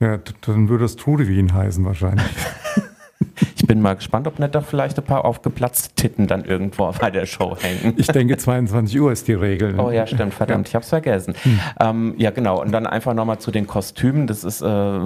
Ja, 0.00 0.18
dann 0.42 0.68
würde 0.68 0.84
es 0.84 0.96
Trudewien 0.96 1.54
heißen 1.54 1.84
wahrscheinlich. 1.84 2.26
Ich 3.56 3.66
bin 3.66 3.80
mal 3.80 3.96
gespannt, 3.96 4.26
ob 4.26 4.38
nicht 4.38 4.54
da 4.54 4.60
vielleicht 4.60 4.98
ein 4.98 5.04
paar 5.04 5.24
aufgeplatzte 5.24 5.94
Titten 5.94 6.26
dann 6.26 6.44
irgendwo 6.44 6.90
bei 7.00 7.10
der 7.10 7.26
Show 7.26 7.56
hängen. 7.58 7.94
Ich 7.96 8.06
denke, 8.08 8.36
22 8.36 9.00
Uhr 9.00 9.12
ist 9.12 9.28
die 9.28 9.34
Regel. 9.34 9.72
Ne? 9.74 9.82
Oh 9.82 9.90
ja, 9.90 10.06
stimmt, 10.06 10.34
verdammt, 10.34 10.68
ja. 10.68 10.70
ich 10.70 10.74
habe 10.74 10.82
es 10.82 10.88
vergessen. 10.88 11.34
Hm. 11.42 11.60
Ähm, 11.80 12.14
ja, 12.18 12.30
genau. 12.30 12.60
Und 12.60 12.72
dann 12.72 12.86
einfach 12.86 13.14
nochmal 13.14 13.38
zu 13.38 13.50
den 13.50 13.66
Kostümen. 13.66 14.26
Das 14.26 14.44
ist, 14.44 14.62
äh, 14.62 14.98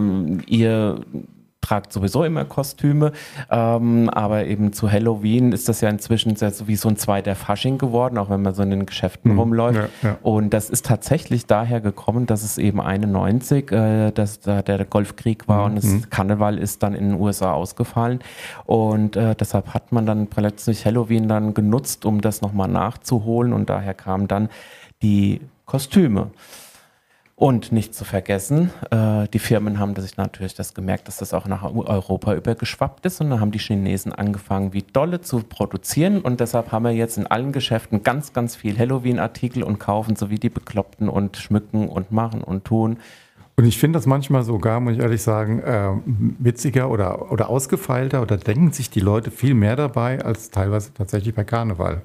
ihr 0.46 1.00
tragt 1.60 1.92
sowieso 1.92 2.24
immer 2.24 2.44
Kostüme, 2.44 3.12
ähm, 3.50 4.08
aber 4.10 4.46
eben 4.46 4.72
zu 4.72 4.90
Halloween 4.90 5.52
ist 5.52 5.68
das 5.68 5.80
ja 5.80 5.88
inzwischen 5.88 6.34
so 6.36 6.68
wie 6.68 6.76
so 6.76 6.88
ein 6.88 6.96
zweiter 6.96 7.34
Fasching 7.34 7.78
geworden, 7.78 8.18
auch 8.18 8.30
wenn 8.30 8.42
man 8.42 8.54
so 8.54 8.62
in 8.62 8.70
den 8.70 8.86
Geschäften 8.86 9.32
mhm. 9.32 9.38
rumläuft. 9.38 9.90
Ja, 10.02 10.08
ja. 10.08 10.18
Und 10.22 10.50
das 10.50 10.70
ist 10.70 10.86
tatsächlich 10.86 11.46
daher 11.46 11.80
gekommen, 11.80 12.26
dass 12.26 12.42
es 12.42 12.58
eben 12.58 12.80
91, 12.80 13.70
äh, 13.72 14.10
dass 14.10 14.40
da 14.40 14.62
der 14.62 14.84
Golfkrieg 14.84 15.48
war 15.48 15.68
mhm. 15.68 15.76
und 15.76 15.84
das. 15.84 16.10
Karneval 16.10 16.58
ist 16.58 16.82
dann 16.82 16.94
in 16.94 17.10
den 17.10 17.20
USA 17.20 17.52
ausgefallen. 17.52 18.20
Und 18.64 19.16
äh, 19.16 19.34
deshalb 19.34 19.74
hat 19.74 19.92
man 19.92 20.06
dann 20.06 20.28
plötzlich 20.28 20.86
Halloween 20.86 21.28
dann 21.28 21.54
genutzt, 21.54 22.04
um 22.06 22.20
das 22.20 22.40
nochmal 22.40 22.68
nachzuholen 22.68 23.52
und 23.52 23.68
daher 23.68 23.94
kamen 23.94 24.28
dann 24.28 24.48
die 25.02 25.40
Kostüme. 25.66 26.30
Und 27.40 27.72
nicht 27.72 27.94
zu 27.94 28.04
vergessen, 28.04 28.70
äh, 28.90 29.26
die 29.28 29.38
Firmen 29.38 29.78
haben 29.78 29.96
sich 29.96 30.18
natürlich 30.18 30.52
das 30.52 30.74
gemerkt, 30.74 31.08
dass 31.08 31.16
das 31.16 31.32
auch 31.32 31.46
nach 31.46 31.62
Europa 31.62 32.34
übergeschwappt 32.34 33.06
ist. 33.06 33.22
Und 33.22 33.30
dann 33.30 33.40
haben 33.40 33.50
die 33.50 33.58
Chinesen 33.58 34.12
angefangen, 34.12 34.74
wie 34.74 34.82
dolle 34.82 35.22
zu 35.22 35.38
produzieren. 35.38 36.20
Und 36.20 36.40
deshalb 36.40 36.70
haben 36.70 36.84
wir 36.84 36.90
jetzt 36.90 37.16
in 37.16 37.26
allen 37.26 37.52
Geschäften 37.52 38.02
ganz, 38.02 38.34
ganz 38.34 38.56
viel 38.56 38.78
Halloween-Artikel 38.78 39.62
und 39.62 39.78
kaufen 39.78 40.16
so 40.16 40.28
wie 40.28 40.38
die 40.38 40.50
Bekloppten 40.50 41.08
und 41.08 41.38
schmücken 41.38 41.88
und 41.88 42.12
machen 42.12 42.44
und 42.44 42.66
tun. 42.66 42.98
Und 43.60 43.66
ich 43.66 43.78
finde 43.78 43.98
das 43.98 44.06
manchmal 44.06 44.42
sogar, 44.42 44.80
muss 44.80 44.94
ich 44.94 45.00
ehrlich 45.00 45.20
sagen, 45.20 45.58
äh, 45.58 45.90
witziger 46.38 46.88
oder, 46.88 47.30
oder 47.30 47.50
ausgefeilter 47.50 48.22
oder 48.22 48.38
denken 48.38 48.72
sich 48.72 48.88
die 48.88 49.00
Leute 49.00 49.30
viel 49.30 49.52
mehr 49.52 49.76
dabei 49.76 50.24
als 50.24 50.50
teilweise 50.50 50.94
tatsächlich 50.94 51.34
bei 51.34 51.44
Karneval. 51.44 52.00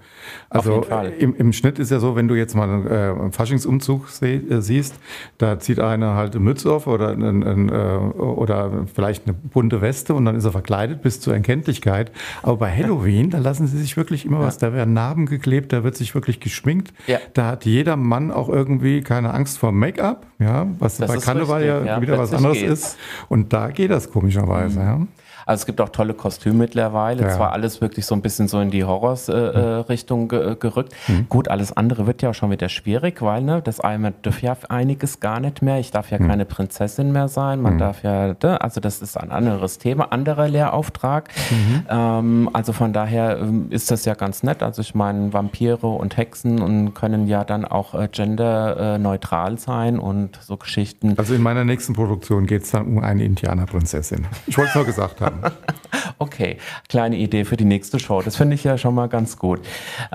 Also 0.50 0.86
im, 1.18 1.34
im, 1.34 1.54
Schnitt 1.54 1.80
ist 1.80 1.92
ja 1.92 2.00
so, 2.00 2.18
wenn 2.18 2.28
du 2.28 2.36
jetzt 2.36 2.56
mal 2.56 2.68
äh, 2.86 3.22
einen 3.22 3.32
Faschingsumzug 3.32 4.10
seh, 4.10 4.36
äh, 4.36 4.62
siehst, 4.62 4.96
da 5.38 5.58
zieht 5.58 5.80
einer 5.80 6.16
halt 6.16 6.36
eine 6.36 6.44
Mütze 6.44 6.74
auf 6.74 6.88
oder, 6.88 7.12
ein, 7.12 7.24
ein, 7.24 7.70
äh, 7.70 7.72
oder 7.72 8.86
vielleicht 8.94 9.26
eine 9.26 9.34
bunte 9.34 9.80
Weste 9.80 10.14
und 10.14 10.26
dann 10.26 10.36
ist 10.36 10.44
er 10.44 10.52
verkleidet 10.52 11.04
bis 11.04 11.22
zur 11.22 11.36
Erkenntlichkeit. 11.36 12.12
Aber 12.44 12.58
bei 12.58 12.70
Halloween, 12.70 13.30
da 13.30 13.38
lassen 13.38 13.68
sie 13.68 13.78
sich 13.78 13.96
wirklich 13.96 14.26
immer 14.26 14.42
ja. 14.42 14.48
was, 14.48 14.58
da 14.58 14.74
werden 14.74 14.94
Narben 14.94 15.26
geklebt, 15.26 15.72
da 15.72 15.86
wird 15.86 15.96
sich 15.96 16.16
wirklich 16.16 16.42
geschminkt. 16.42 16.94
Ja. 17.08 17.20
Da 17.34 17.46
hat 17.46 17.64
jeder 17.64 17.96
Mann 17.96 18.32
auch 18.32 18.50
irgendwie 18.50 19.00
keine 19.00 19.34
Angst 19.34 19.58
vor 19.58 19.72
Make-up, 19.72 20.26
ja, 20.40 20.68
was 20.80 20.98
das 20.98 21.08
bei 21.08 21.18
Karneval 21.20 21.45
Karneval 21.48 21.66
ja, 21.66 21.86
ja 21.96 22.02
wieder 22.02 22.18
was 22.18 22.34
anderes 22.34 22.58
geht's. 22.58 22.72
ist. 22.72 22.98
Und 23.30 23.54
da 23.54 23.70
geht 23.70 23.92
das 23.92 24.10
komischerweise. 24.10 24.80
Mhm. 24.80 24.86
Ja. 24.86 25.08
Also 25.46 25.62
es 25.62 25.66
gibt 25.66 25.80
auch 25.82 25.90
tolle 25.90 26.14
Kostüme 26.14 26.56
mittlerweile. 26.56 27.24
Ja. 27.24 27.30
Zwar 27.30 27.52
alles 27.52 27.82
wirklich 27.82 28.06
so 28.06 28.16
ein 28.16 28.22
bisschen 28.22 28.48
so 28.48 28.60
in 28.60 28.72
die 28.72 28.84
Horrors-Richtung 28.84 30.32
äh, 30.32 30.52
äh, 30.52 30.56
gerückt. 30.56 30.94
Mhm. 31.08 31.28
Gut, 31.30 31.48
alles 31.48 31.76
andere 31.76 32.08
wird 32.08 32.22
ja 32.22 32.32
auch 32.32 32.34
schon 32.34 32.52
wieder 32.52 32.70
schwierig, 32.70 33.22
weil 33.22 33.42
ne, 33.44 33.62
das 33.64 33.80
einmal 33.80 34.14
dürfen 34.24 34.46
ja 34.46 34.58
einiges 34.70 35.20
gar 35.20 35.40
nicht 35.40 35.62
mehr. 35.62 35.80
Ich 35.80 35.92
darf 35.92 36.12
ja 36.12 36.20
mhm. 36.20 36.28
keine 36.28 36.46
Prinzessin 36.46 37.12
mehr 37.12 37.28
sein. 37.28 37.62
Man 37.62 37.76
mhm. 37.76 37.80
darf 37.80 38.04
ja, 38.04 38.36
ne, 38.42 38.62
also 38.62 38.82
das 38.82 39.02
ist 39.02 39.18
ein 39.18 39.32
anderes 39.32 39.78
Thema, 39.78 40.12
anderer 40.12 40.48
Lehrauftrag. 40.48 41.30
Mhm. 41.52 41.86
Ähm, 41.90 42.50
also 42.54 42.74
von 42.74 42.94
daher 42.94 43.38
ähm, 43.40 43.68
ist 43.70 43.92
das 43.92 44.06
ja 44.06 44.16
ganz 44.16 44.44
nett. 44.44 44.64
Also 44.64 44.82
ich 44.82 44.96
meine, 44.96 45.32
Vampire 45.32 45.88
und 45.88 46.18
Hexen 46.18 46.62
und 46.62 46.94
können 46.94 47.28
ja 47.28 47.44
dann 47.44 47.66
auch 47.66 47.94
äh, 47.94 48.08
genderneutral 48.12 49.60
sein 49.60 50.00
und 50.00 50.40
so 50.42 50.58
Geschichten. 50.58 51.14
Also 51.18 51.34
in 51.36 51.42
meiner 51.44 51.66
nächsten 51.66 51.94
Produktion 51.94 52.48
geht 52.48 52.64
es 52.64 52.72
dann 52.72 52.88
um 52.88 53.04
eine 53.04 53.24
Indianerprinzessin. 53.24 54.26
Ich 54.48 54.58
wollte 54.58 54.70
es 54.70 54.76
nur 54.76 54.86
gesagt 54.86 55.22
haben. 55.22 55.35
okay, 56.20 56.58
kleine 56.90 57.18
Idee 57.18 57.46
für 57.46 57.58
die 57.58 57.66
nächste 57.66 58.00
Show. 58.00 58.22
Das 58.22 58.36
finde 58.36 58.56
ich 58.56 58.64
ja 58.64 58.78
schon 58.78 58.96
mal 58.96 59.08
ganz 59.08 59.38
gut. 59.38 59.62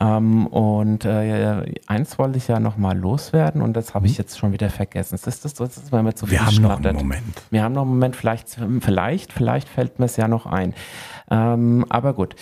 Ähm, 0.01 0.47
und 0.47 1.05
äh, 1.05 1.65
eins 1.87 2.19
wollte 2.19 2.39
ich 2.39 2.49
ja 2.49 2.61
noch 2.61 2.77
mal 2.77 2.97
loswerden 2.97 3.63
und 3.63 3.75
das 3.75 3.95
habe 3.95 4.07
ich 4.07 4.13
mhm. 4.13 4.19
jetzt 4.19 4.39
schon 4.39 4.53
wieder 4.53 4.71
vergessen. 4.71 5.13
Das 5.13 5.27
ist 5.27 5.45
das, 5.45 5.55
das 5.55 5.77
ist, 5.77 5.93
wenn 5.93 6.05
wir 6.05 6.15
zu 6.15 6.27
viel 6.27 6.39
Wir 6.39 6.47
haben 6.47 6.53
schnattert. 6.53 6.81
noch 6.81 7.01
einen 7.01 7.09
Moment. 7.09 7.43
Wir 7.51 7.63
haben 7.63 7.75
noch 7.75 7.83
einen 7.83 7.91
Moment. 7.91 8.17
Vielleicht, 8.17 8.59
vielleicht, 8.81 9.33
vielleicht 9.33 9.69
fällt 9.69 9.99
mir 9.99 10.07
es 10.07 10.17
ja 10.17 10.29
noch 10.29 10.47
ein. 10.47 10.75
Ähm, 11.31 11.85
aber 11.89 12.15
gut. 12.15 12.35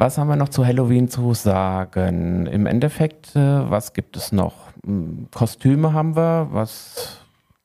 Was 0.00 0.16
haben 0.16 0.28
wir 0.28 0.36
noch 0.36 0.48
zu 0.48 0.64
Halloween 0.64 1.08
zu 1.08 1.34
sagen? 1.34 2.46
Im 2.46 2.66
Endeffekt, 2.66 3.34
äh, 3.34 3.68
was 3.68 3.94
gibt 3.94 4.16
es 4.16 4.30
noch? 4.30 4.54
Hm, 4.86 5.26
Kostüme 5.34 5.92
haben 5.92 6.14
wir, 6.14 6.48
was 6.52 7.18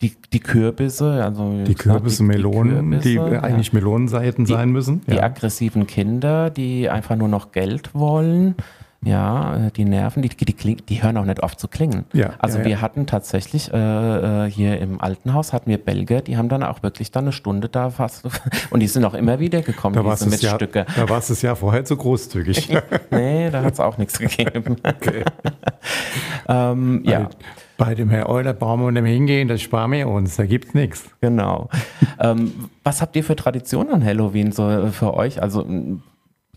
die, 0.04 0.14
die 0.34 0.40
Kürbisse, 0.42 1.24
also 1.24 1.64
die 1.66 1.76
Kürbisse, 1.76 2.24
Melonen, 2.24 2.92
die, 2.92 3.00
die 3.00 3.16
Kürbisse, 3.16 3.44
eigentlich 3.44 3.68
ja. 3.68 3.74
Melonenseiten 3.76 4.46
sein 4.46 4.70
müssen. 4.70 5.02
Die 5.08 5.16
ja. 5.16 5.24
aggressiven 5.24 5.88
Kinder, 5.88 6.50
die 6.50 6.90
einfach 6.90 7.16
nur 7.16 7.30
noch 7.30 7.52
Geld 7.52 7.92
wollen. 7.94 8.56
Ja, 9.06 9.70
die 9.76 9.84
Nerven, 9.84 10.22
die, 10.22 10.30
die, 10.30 10.46
die, 10.46 10.76
die 10.78 11.04
hören 11.04 11.18
auch 11.18 11.26
nicht 11.26 11.44
auf 11.44 11.58
zu 11.58 11.68
klingen. 11.68 12.06
Ja, 12.14 12.36
also 12.40 12.60
ja, 12.60 12.66
wir 12.66 12.82
hatten 12.82 13.06
tatsächlich 13.06 13.72
äh, 13.74 14.46
äh, 14.46 14.50
hier 14.50 14.80
im 14.80 15.02
Altenhaus 15.02 15.52
hatten 15.52 15.70
wir 15.70 15.78
Belgier, 15.78 16.22
die 16.22 16.38
haben 16.38 16.48
dann 16.48 16.64
auch 16.64 16.84
wirklich 16.84 17.12
dann 17.12 17.26
eine 17.26 17.34
Stunde 17.34 17.68
da 17.68 17.90
fast 17.90 18.24
und 18.70 18.80
die 18.80 18.88
sind 18.88 19.04
auch 19.04 19.14
immer 19.14 19.40
wieder 19.40 19.62
gekommen, 19.62 19.96
da 19.96 20.10
diese 20.10 20.30
Mitstücke. 20.30 20.86
Ja, 20.88 21.06
da 21.06 21.10
war 21.10 21.18
es 21.18 21.42
Jahr 21.42 21.58
vorher 21.58 21.84
zu 21.84 21.98
großzügig. 21.98 22.70
nee, 23.12 23.50
da 23.50 23.64
hat 23.64 23.74
es 23.74 23.80
auch 23.82 23.98
nichts 23.98 24.20
gegeben. 24.20 24.78
Okay. 24.84 25.26
ähm, 26.48 27.02
ja. 27.04 27.30
Bei 27.84 27.96
dem 27.96 28.10
Herr 28.10 28.30
Euler 28.30 28.54
brauchen 28.54 28.82
wir 28.82 28.92
nicht 28.94 29.12
hingehen, 29.12 29.50
das 29.50 29.62
sparen 29.62 29.92
wir 29.92 30.08
uns, 30.08 30.38
da 30.38 30.46
gibt 30.46 30.70
es 30.70 30.74
nichts. 30.74 31.10
Genau. 31.20 31.68
ähm, 32.18 32.70
was 32.82 33.02
habt 33.02 33.14
ihr 33.18 33.26
für 33.26 33.36
Traditionen 33.36 33.92
an 33.92 34.06
Halloween 34.06 34.54
so 34.54 34.70
äh, 34.70 34.88
für 34.88 35.14
euch? 35.14 35.42
Also 35.42 35.68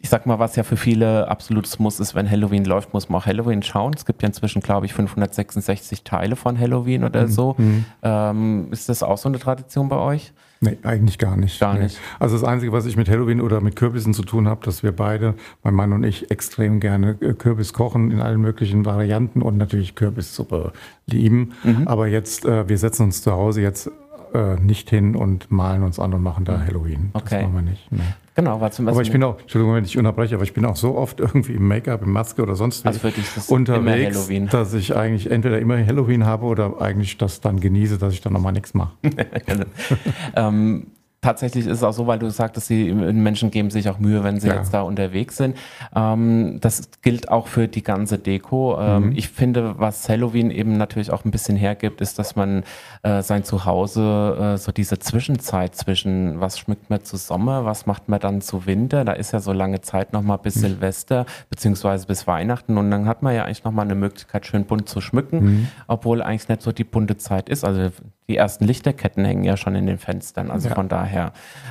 ich 0.00 0.08
sag 0.08 0.26
mal, 0.26 0.38
was 0.38 0.54
ja 0.54 0.62
für 0.62 0.76
viele 0.76 1.26
absolutes 1.26 1.80
Muss 1.80 1.98
ist, 1.98 2.14
wenn 2.14 2.30
Halloween 2.30 2.64
läuft, 2.64 2.94
muss 2.94 3.08
man 3.08 3.20
auch 3.20 3.26
Halloween 3.26 3.64
schauen. 3.64 3.92
Es 3.96 4.06
gibt 4.06 4.22
ja 4.22 4.28
inzwischen, 4.28 4.62
glaube 4.62 4.86
ich, 4.86 4.94
566 4.94 6.04
Teile 6.04 6.36
von 6.36 6.60
Halloween 6.60 7.02
oder 7.02 7.22
mhm. 7.22 7.28
so. 7.28 7.56
Mhm. 7.58 7.84
Ähm, 8.04 8.68
ist 8.70 8.88
das 8.88 9.02
auch 9.02 9.18
so 9.18 9.28
eine 9.28 9.40
Tradition 9.40 9.88
bei 9.88 9.96
euch? 9.96 10.32
Nee, 10.60 10.78
eigentlich 10.82 11.18
gar 11.18 11.36
nicht. 11.36 11.60
Gar 11.60 11.78
nicht. 11.78 11.96
Nee. 11.96 12.16
Also 12.18 12.36
das 12.36 12.44
Einzige, 12.44 12.72
was 12.72 12.86
ich 12.86 12.96
mit 12.96 13.08
Halloween 13.08 13.40
oder 13.40 13.60
mit 13.60 13.76
Kürbissen 13.76 14.14
zu 14.14 14.22
tun 14.22 14.48
habe, 14.48 14.64
dass 14.64 14.82
wir 14.82 14.92
beide, 14.92 15.34
mein 15.62 15.74
Mann 15.74 15.92
und 15.92 16.04
ich, 16.04 16.30
extrem 16.30 16.80
gerne 16.80 17.16
äh, 17.20 17.34
Kürbis 17.34 17.72
kochen 17.72 18.10
in 18.10 18.20
allen 18.20 18.40
möglichen 18.40 18.84
Varianten 18.84 19.42
und 19.42 19.58
natürlich 19.58 19.94
Kürbissuppe 19.94 20.72
lieben. 21.06 21.52
Mhm. 21.62 21.86
Aber 21.86 22.06
jetzt, 22.06 22.44
äh, 22.44 22.68
wir 22.68 22.78
setzen 22.78 23.04
uns 23.04 23.22
zu 23.22 23.32
Hause 23.32 23.60
jetzt 23.60 23.90
äh, 24.32 24.56
nicht 24.56 24.88
hin 24.90 25.14
und 25.14 25.50
malen 25.50 25.82
uns 25.82 25.98
an 25.98 26.14
und 26.14 26.22
machen 26.22 26.44
da 26.44 26.58
Halloween. 26.60 27.10
Okay. 27.12 27.36
Das 27.36 27.42
machen 27.42 27.54
wir 27.54 27.62
nicht. 27.62 27.92
Ne. 27.92 28.02
Genau, 28.36 28.60
war 28.60 28.70
zum 28.70 28.86
Aber 28.86 28.96
ich 28.96 29.08
Beispiel. 29.08 29.20
bin 29.20 29.22
auch, 29.22 29.40
Entschuldigung, 29.40 29.74
wenn 29.74 29.84
ich 29.84 29.96
unterbreche, 29.96 30.34
aber 30.34 30.44
ich 30.44 30.52
bin 30.52 30.66
auch 30.66 30.76
so 30.76 30.94
oft 30.94 31.20
irgendwie 31.20 31.54
im 31.54 31.66
Make-up, 31.66 32.02
in 32.02 32.10
Maske 32.10 32.42
oder 32.42 32.54
sonst 32.54 32.84
wie 32.84 32.88
Also 32.88 33.00
es 33.08 33.48
immer 33.48 33.56
unterwegs, 33.56 34.28
dass 34.50 34.74
ich 34.74 34.94
eigentlich 34.94 35.30
entweder 35.30 35.58
immer 35.58 35.84
Halloween 35.84 36.26
habe 36.26 36.44
oder 36.44 36.80
eigentlich 36.80 37.16
das 37.16 37.40
dann 37.40 37.60
genieße, 37.60 37.96
dass 37.96 38.12
ich 38.12 38.20
dann 38.20 38.34
nochmal 38.34 38.52
nichts 38.52 38.74
mache. 38.74 38.92
ähm, 40.36 40.88
tatsächlich 41.26 41.66
ist 41.66 41.78
es 41.78 41.82
auch 41.82 41.92
so, 41.92 42.06
weil 42.06 42.18
du 42.20 42.30
sagtest, 42.30 42.70
die 42.70 42.92
Menschen 42.94 43.50
geben 43.50 43.70
sich 43.70 43.88
auch 43.88 43.98
Mühe, 43.98 44.22
wenn 44.22 44.38
sie 44.38 44.46
Ja. 44.48 44.54
jetzt 44.54 44.72
da 44.72 44.82
unterwegs 44.82 45.36
sind. 45.36 45.56
Ähm, 45.94 46.58
das 46.60 46.88
gilt 47.02 47.28
auch 47.30 47.48
für 47.48 47.66
die 47.68 47.82
ganze 47.82 48.16
Deko. 48.18 48.78
Ähm, 48.80 49.12
Ich 49.16 49.28
finde, 49.28 49.74
was 49.78 50.08
Halloween 50.08 50.50
eben 50.52 50.76
natürlich 50.76 51.10
auch 51.10 51.24
ein 51.24 51.30
bisschen 51.32 51.56
hergibt, 51.56 52.00
ist, 52.00 52.18
dass 52.20 52.36
man 52.36 52.62
äh, 53.02 53.22
sein 53.22 53.42
Zuhause, 53.44 54.54
äh, 54.54 54.56
so 54.58 54.70
diese 54.72 54.98
Zwischenzeit 54.98 55.74
zwischen, 55.74 56.38
was 56.40 56.58
schmückt 56.60 56.90
man 56.90 57.02
zu 57.02 57.16
Sommer, 57.16 57.64
was 57.64 57.86
macht 57.86 58.08
man 58.08 58.20
dann 58.20 58.40
zu 58.40 58.66
Winter, 58.66 59.04
da 59.04 59.12
ist 59.12 59.32
ja 59.32 59.40
so 59.40 59.52
lange 59.52 59.80
Zeit 59.80 60.12
nochmal 60.12 60.38
bis 60.38 60.54
Silvester, 60.54 61.26
beziehungsweise 61.50 62.06
bis 62.06 62.26
Weihnachten 62.26 62.78
und 62.78 62.90
dann 62.90 63.06
hat 63.06 63.22
man 63.22 63.34
ja 63.34 63.44
eigentlich 63.44 63.64
nochmal 63.64 63.84
eine 63.86 63.94
Möglichkeit, 63.96 64.46
schön 64.46 64.64
bunt 64.64 64.88
zu 64.88 65.00
schmücken, 65.00 65.68
obwohl 65.88 66.22
eigentlich 66.22 66.48
nicht 66.48 66.62
so 66.62 66.70
die 66.72 66.84
bunte 66.84 67.16
Zeit 67.16 67.48
ist. 67.48 67.64
Also 67.64 67.90
die 68.28 68.36
ersten 68.36 68.64
Lichterketten 68.70 69.24
hängen 69.24 69.44
ja 69.44 69.56
schon 69.56 69.74
in 69.76 69.86
den 69.86 69.98
Fenstern. 69.98 70.50
Also 70.50 70.68
Ja. 70.68 70.74
von 70.74 70.88
daher, 70.88 71.15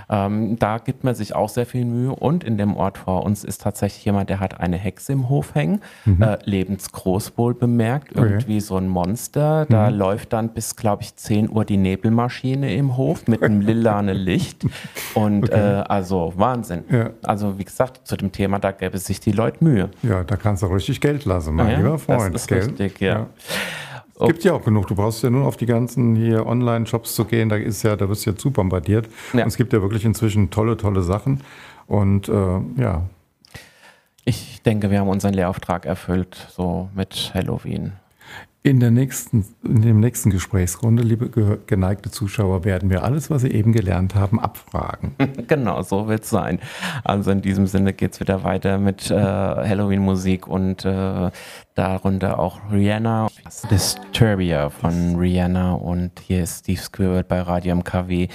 ähm, 0.09 0.57
da 0.59 0.77
gibt 0.77 1.03
man 1.03 1.15
sich 1.15 1.35
auch 1.35 1.49
sehr 1.49 1.65
viel 1.65 1.85
Mühe. 1.85 2.11
Und 2.13 2.43
in 2.43 2.57
dem 2.57 2.75
Ort 2.77 2.97
vor 2.97 3.23
uns 3.23 3.43
ist 3.43 3.61
tatsächlich 3.61 4.05
jemand, 4.05 4.29
der 4.29 4.39
hat 4.39 4.59
eine 4.59 4.77
Hexe 4.77 5.13
im 5.13 5.29
Hof 5.29 5.55
hängen, 5.55 5.81
äh, 6.19 6.37
lebensgroß 6.43 7.37
wohl 7.37 7.53
bemerkt, 7.53 8.11
Okay. 8.15 8.27
irgendwie 8.29 8.59
so 8.59 8.77
ein 8.77 8.87
Monster. 8.87 9.65
Da 9.67 9.89
läuft 9.89 10.33
dann 10.33 10.49
bis, 10.49 10.75
glaube 10.75 11.03
ich, 11.03 11.15
10 11.15 11.49
Uhr 11.49 11.65
die 11.65 11.77
Nebelmaschine 11.77 12.73
im 12.75 12.97
Hof 12.97 13.27
mit 13.27 13.41
einem 13.43 13.61
lilane 13.69 14.13
Licht. 14.13 14.65
Und 15.13 15.49
äh, 15.49 15.55
also 15.87 16.33
Wahnsinn. 16.35 16.83
Ja. 16.89 17.09
Also 17.23 17.57
wie 17.59 17.65
gesagt, 17.65 18.01
zu 18.07 18.15
dem 18.17 18.31
Thema, 18.31 18.59
da 18.59 18.71
gäbe 18.71 18.97
sich 18.97 19.19
die 19.19 19.31
Leute 19.31 19.63
Mühe. 19.63 19.89
Ja, 20.03 20.23
da 20.23 20.35
kannst 20.35 20.63
du 20.63 20.67
richtig 20.67 21.01
Geld 21.01 21.25
lassen, 21.25 21.55
mein 21.55 21.67
Ah 21.67 21.71
ja, 21.71 21.77
lieber 21.77 21.91
das 21.91 22.03
Freund. 22.03 22.35
ist 22.35 22.47
gell? 22.47 22.59
richtig, 22.63 22.99
ja. 22.99 23.27
Es 24.17 24.27
gibt 24.27 24.43
ja 24.43 24.53
auch 24.53 24.63
genug. 24.63 24.87
Du 24.87 24.95
brauchst 24.95 25.23
ja 25.23 25.29
nur 25.29 25.45
auf 25.45 25.57
die 25.57 25.65
ganzen 25.65 26.15
hier 26.15 26.45
Online-Shops 26.45 27.15
zu 27.15 27.25
gehen. 27.25 27.49
Da 27.49 27.57
ist 27.57 27.83
ja, 27.83 27.95
da 27.95 28.07
wirst 28.07 28.25
du 28.25 28.29
ja 28.29 28.37
zu 28.37 28.51
bombardiert. 28.51 29.09
Ja. 29.33 29.41
Und 29.41 29.47
es 29.47 29.57
gibt 29.57 29.73
ja 29.73 29.81
wirklich 29.81 30.05
inzwischen 30.05 30.49
tolle, 30.51 30.77
tolle 30.77 31.01
Sachen. 31.01 31.41
Und 31.87 32.29
äh, 32.29 32.59
ja, 32.77 33.03
Ich 34.27 34.63
denke, 34.63 34.89
wir 34.89 34.99
haben 34.99 35.07
unseren 35.07 35.35
Lehrauftrag 35.35 35.85
erfüllt, 35.85 36.47
so 36.49 36.89
mit 36.95 37.31
Halloween. 37.35 37.93
In 38.65 38.79
der 38.79 38.89
nächsten, 38.89 39.45
in 39.63 39.83
dem 39.83 39.99
nächsten 39.99 40.31
Gesprächsrunde, 40.31 41.03
liebe 41.03 41.29
ge- 41.29 41.59
geneigte 41.67 42.09
Zuschauer, 42.09 42.63
werden 42.63 42.89
wir 42.89 43.03
alles, 43.03 43.29
was 43.29 43.43
Sie 43.43 43.51
eben 43.51 43.71
gelernt 43.73 44.15
haben, 44.15 44.39
abfragen. 44.39 45.15
Genau, 45.47 45.83
so 45.83 46.07
wird 46.07 46.23
es 46.23 46.31
sein. 46.31 46.59
Also 47.03 47.29
in 47.29 47.41
diesem 47.43 47.67
Sinne 47.67 47.93
geht 47.93 48.13
es 48.13 48.19
wieder 48.19 48.43
weiter 48.43 48.79
mit 48.79 49.11
äh, 49.11 49.15
Halloween-Musik 49.15 50.47
und 50.47 50.83
äh, 50.83 51.29
darunter 51.75 52.39
auch 52.39 52.59
Rihanna. 52.71 53.27
Disturbia 53.69 54.69
von 54.71 55.15
Rihanna 55.17 55.73
und 55.73 56.19
hier 56.19 56.43
ist 56.43 56.59
Steve 56.61 56.79
Squirrel 56.81 57.23
bei 57.23 57.41
Radio 57.41 57.75
MKW. 57.75 58.29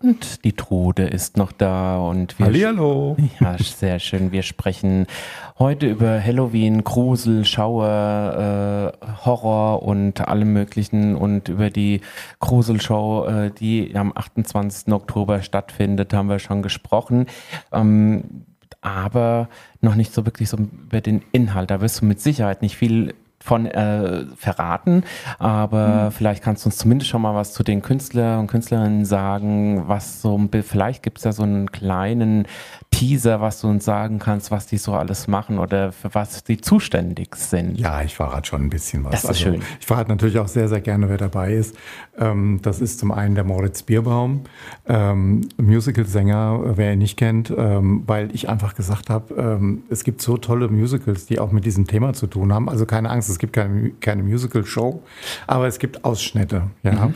Und 0.00 0.44
die 0.44 0.52
Trude 0.52 1.02
ist 1.04 1.36
noch 1.36 1.50
da 1.50 1.98
und 1.98 2.38
wir 2.38 2.46
Hallihallo! 2.46 3.16
ja, 3.40 3.58
sehr 3.58 3.98
schön. 3.98 4.30
Wir 4.30 4.42
sprechen 4.42 5.06
heute 5.58 5.88
über 5.88 6.22
Halloween, 6.22 6.84
Grusel, 6.84 7.44
Schauer, 7.44 8.92
äh, 9.02 9.06
Horror 9.24 9.82
und 9.82 10.20
allem 10.20 10.52
Möglichen 10.52 11.16
und 11.16 11.48
über 11.48 11.70
die 11.70 12.00
Gruselshow, 12.38 13.26
äh, 13.26 13.50
die 13.50 13.96
am 13.96 14.12
28. 14.14 14.92
Oktober 14.92 15.42
stattfindet, 15.42 16.14
haben 16.14 16.28
wir 16.28 16.38
schon 16.38 16.62
gesprochen. 16.62 17.26
Ähm, 17.72 18.44
aber 18.80 19.48
noch 19.80 19.96
nicht 19.96 20.14
so 20.14 20.24
wirklich 20.24 20.48
so 20.48 20.58
über 20.58 21.00
den 21.00 21.22
Inhalt. 21.32 21.72
Da 21.72 21.80
wirst 21.80 22.02
du 22.02 22.04
mit 22.04 22.20
Sicherheit 22.20 22.62
nicht 22.62 22.76
viel 22.76 23.14
von 23.40 23.66
äh, 23.66 24.24
verraten, 24.36 25.04
aber 25.38 26.10
vielleicht 26.10 26.42
kannst 26.42 26.64
du 26.64 26.68
uns 26.68 26.76
zumindest 26.76 27.10
schon 27.10 27.22
mal 27.22 27.34
was 27.34 27.52
zu 27.52 27.62
den 27.62 27.82
Künstler 27.82 28.38
und 28.40 28.48
Künstlerinnen 28.48 29.04
sagen, 29.04 29.84
was 29.86 30.20
so 30.20 30.38
vielleicht 30.62 31.02
gibt 31.02 31.18
es 31.18 31.24
ja 31.24 31.32
so 31.32 31.44
einen 31.44 31.70
kleinen 31.70 32.46
Teaser, 32.90 33.40
was 33.40 33.60
du 33.60 33.68
uns 33.68 33.84
sagen 33.84 34.18
kannst, 34.18 34.50
was 34.50 34.66
die 34.66 34.78
so 34.78 34.94
alles 34.94 35.28
machen 35.28 35.58
oder 35.58 35.92
für 35.92 36.14
was 36.14 36.42
die 36.42 36.60
zuständig 36.60 37.36
sind. 37.36 37.78
Ja, 37.78 38.02
ich 38.02 38.16
verrate 38.16 38.48
schon 38.48 38.62
ein 38.62 38.70
bisschen 38.70 39.04
was. 39.04 39.14
Also, 39.14 39.28
Das 39.28 39.36
ist 39.36 39.42
schön. 39.42 39.62
Ich 39.78 39.86
verrate 39.86 40.10
natürlich 40.10 40.38
auch 40.38 40.48
sehr, 40.48 40.68
sehr 40.68 40.80
gerne, 40.80 41.08
wer 41.08 41.18
dabei 41.18 41.52
ist. 41.52 41.76
Ähm, 42.18 42.60
das 42.62 42.80
ist 42.80 42.98
zum 42.98 43.12
einen 43.12 43.34
der 43.34 43.44
Moritz 43.44 43.82
Bierbaum, 43.82 44.42
ähm, 44.86 45.48
Musical-Sänger, 45.56 46.60
äh, 46.64 46.76
wer 46.76 46.92
ihn 46.92 46.98
nicht 46.98 47.16
kennt, 47.16 47.52
ähm, 47.56 48.02
weil 48.06 48.34
ich 48.34 48.48
einfach 48.48 48.74
gesagt 48.74 49.10
habe, 49.10 49.34
ähm, 49.34 49.82
es 49.88 50.04
gibt 50.04 50.22
so 50.22 50.36
tolle 50.36 50.68
Musicals, 50.68 51.26
die 51.26 51.38
auch 51.38 51.52
mit 51.52 51.64
diesem 51.64 51.86
Thema 51.86 52.12
zu 52.12 52.26
tun 52.26 52.52
haben. 52.52 52.68
Also 52.68 52.86
keine 52.86 53.10
Angst, 53.10 53.28
es 53.30 53.38
gibt 53.38 53.52
keine, 53.52 53.90
keine 54.00 54.22
Musical-Show, 54.22 55.02
aber 55.46 55.66
es 55.66 55.78
gibt 55.78 56.04
Ausschnitte. 56.04 56.62
Ja. 56.82 57.12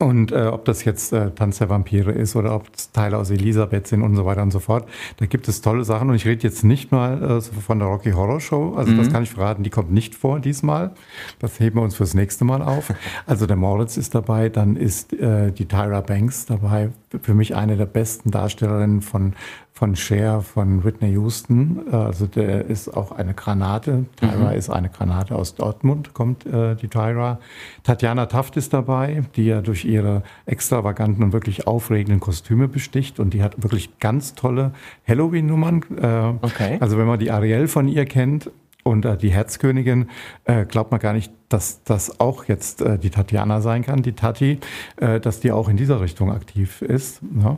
Und 0.00 0.32
äh, 0.32 0.46
ob 0.46 0.64
das 0.64 0.84
jetzt 0.84 1.12
äh, 1.12 1.30
Tanz 1.32 1.58
der 1.58 1.68
Vampire 1.68 2.10
ist 2.10 2.34
oder 2.34 2.54
ob 2.54 2.68
es 2.74 2.90
Teile 2.90 3.18
aus 3.18 3.28
Elisabeth 3.28 3.86
sind 3.86 4.00
und 4.00 4.16
so 4.16 4.24
weiter 4.24 4.40
und 4.40 4.50
so 4.50 4.58
fort, 4.58 4.88
da 5.18 5.26
gibt 5.26 5.46
es 5.46 5.60
tolle 5.60 5.84
Sachen. 5.84 6.08
Und 6.08 6.14
ich 6.14 6.24
rede 6.24 6.42
jetzt 6.42 6.64
nicht 6.64 6.90
mal 6.90 7.22
äh, 7.22 7.40
von 7.42 7.78
der 7.78 7.88
Rocky 7.88 8.12
Horror 8.12 8.40
Show, 8.40 8.72
also 8.76 8.94
das 8.94 9.12
kann 9.12 9.24
ich 9.24 9.30
verraten, 9.30 9.62
die 9.62 9.68
kommt 9.68 9.92
nicht 9.92 10.14
vor 10.14 10.40
diesmal. 10.40 10.92
Das 11.38 11.60
heben 11.60 11.76
wir 11.76 11.82
uns 11.82 11.96
fürs 11.96 12.14
nächste 12.14 12.46
Mal 12.46 12.62
auf. 12.62 12.94
Also 13.26 13.44
der 13.44 13.56
Moritz 13.56 13.98
ist 13.98 14.14
dabei, 14.14 14.48
dann 14.48 14.76
ist 14.76 15.12
äh, 15.12 15.52
die 15.52 15.66
Tyra 15.66 16.00
Banks 16.00 16.46
dabei, 16.46 16.88
für 17.20 17.34
mich 17.34 17.54
eine 17.54 17.76
der 17.76 17.84
besten 17.84 18.30
Darstellerinnen 18.30 19.02
von 19.02 19.34
von 19.80 19.96
Cher, 19.96 20.42
von 20.42 20.84
Whitney 20.84 21.12
Houston. 21.12 21.86
Äh, 21.90 21.96
Also 21.96 22.26
der 22.26 22.66
ist 22.66 22.94
auch 22.94 23.12
eine 23.12 23.32
Granate. 23.32 24.04
Tyra 24.16 24.52
ist 24.52 24.68
eine 24.68 24.90
Granate 24.90 25.34
aus 25.34 25.54
Dortmund, 25.54 26.12
kommt 26.12 26.44
äh, 26.44 26.74
die 26.76 26.88
Tyra. 26.88 27.38
Tatjana 27.82 28.26
Taft 28.26 28.58
ist 28.58 28.74
dabei, 28.74 29.22
die 29.36 29.46
ja 29.46 29.62
durch 29.62 29.86
ihre 29.86 30.22
extravaganten 30.44 31.24
und 31.24 31.32
wirklich 31.32 31.66
aufregenden 31.66 32.20
Kostüme 32.20 32.68
besticht. 32.68 33.18
Und 33.18 33.32
die 33.32 33.42
hat 33.42 33.62
wirklich 33.62 33.98
ganz 34.00 34.34
tolle 34.34 34.72
Halloween-Nummern. 35.08 35.82
Äh, 35.96 36.32
Okay. 36.42 36.76
Also 36.80 36.98
wenn 36.98 37.06
man 37.06 37.18
die 37.18 37.30
Ariel 37.30 37.66
von 37.66 37.88
ihr 37.88 38.04
kennt 38.04 38.50
und 38.84 39.06
äh, 39.06 39.16
die 39.16 39.30
Herzkönigin, 39.30 40.08
äh, 40.44 40.66
glaubt 40.66 40.90
man 40.90 41.00
gar 41.00 41.14
nicht, 41.14 41.32
dass 41.48 41.82
das 41.84 42.20
auch 42.20 42.44
jetzt 42.44 42.82
äh, 42.82 42.98
die 42.98 43.08
Tatjana 43.08 43.62
sein 43.62 43.82
kann, 43.82 44.02
die 44.02 44.12
Tati, 44.12 44.58
äh, 44.96 45.20
dass 45.20 45.40
die 45.40 45.52
auch 45.52 45.70
in 45.70 45.78
dieser 45.78 46.02
Richtung 46.02 46.30
aktiv 46.30 46.82
ist. 46.82 47.22
Ja. 47.42 47.56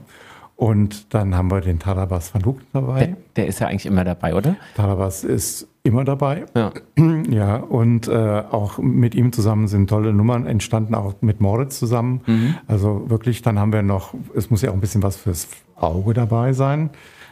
Und 0.63 1.13
dann 1.13 1.35
haben 1.35 1.51
wir 1.51 1.61
den 1.61 1.81
Tarabas 1.81 2.33
Van 2.33 2.45
Hoek 2.45 2.61
dabei. 2.73 3.07
Der, 3.07 3.17
der 3.35 3.47
ist 3.49 3.59
ja 3.59 3.67
eigentlich 3.67 3.85
immer 3.85 4.05
dabei, 4.05 4.33
oder? 4.33 4.55
Tarabas 4.77 5.25
ist 5.25 5.67
immer 5.83 6.05
dabei. 6.05 6.45
Ja. 6.55 6.71
Ja, 7.29 7.57
und 7.57 8.07
äh, 8.07 8.43
auch 8.49 8.79
mit 8.79 9.17
ihm 9.17 9.33
zusammen 9.33 9.67
sind 9.67 9.91
tolle 9.91 10.13
Nummern 10.13 10.47
entstanden, 10.47 10.95
auch 10.95 11.15
mit 11.21 11.41
Moritz 11.41 11.81
zusammen. 11.81 12.21
Mhm. 12.27 12.55
Also 12.69 13.11
wirklich, 13.11 13.43
dann 13.43 13.59
haben 13.59 13.73
wir 13.73 13.83
noch, 13.83 14.15
es 14.37 14.51
muss 14.51 14.63
ja 14.63 14.71
auch 14.71 14.75
ein 14.75 14.81
bisschen 14.81 15.03
was 15.03 15.17
fürs 15.17 15.49
Auge 15.75 16.15
dabei 16.15 16.53
sein. 16.53 16.91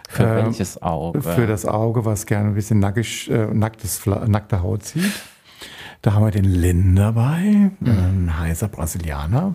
Für 0.09 0.25
Ähm, 0.25 0.47
welches 0.47 0.83
Auge? 0.83 1.23
Für 1.23 1.47
das 1.47 1.66
Auge, 1.66 2.05
was 2.05 2.27
gerne 2.27 2.49
ein 2.49 2.55
bisschen 2.55 2.81
nackig, 2.81 3.31
äh, 3.31 3.47
nacktes, 3.55 4.05
nackte 4.27 4.61
Haut 4.61 4.83
sieht. 4.83 5.12
Da 6.03 6.15
haben 6.15 6.25
wir 6.25 6.31
den 6.31 6.45
Lin 6.45 6.97
dabei, 6.97 7.71
ein 7.85 8.39
heißer 8.39 8.69
Brasilianer. 8.69 9.55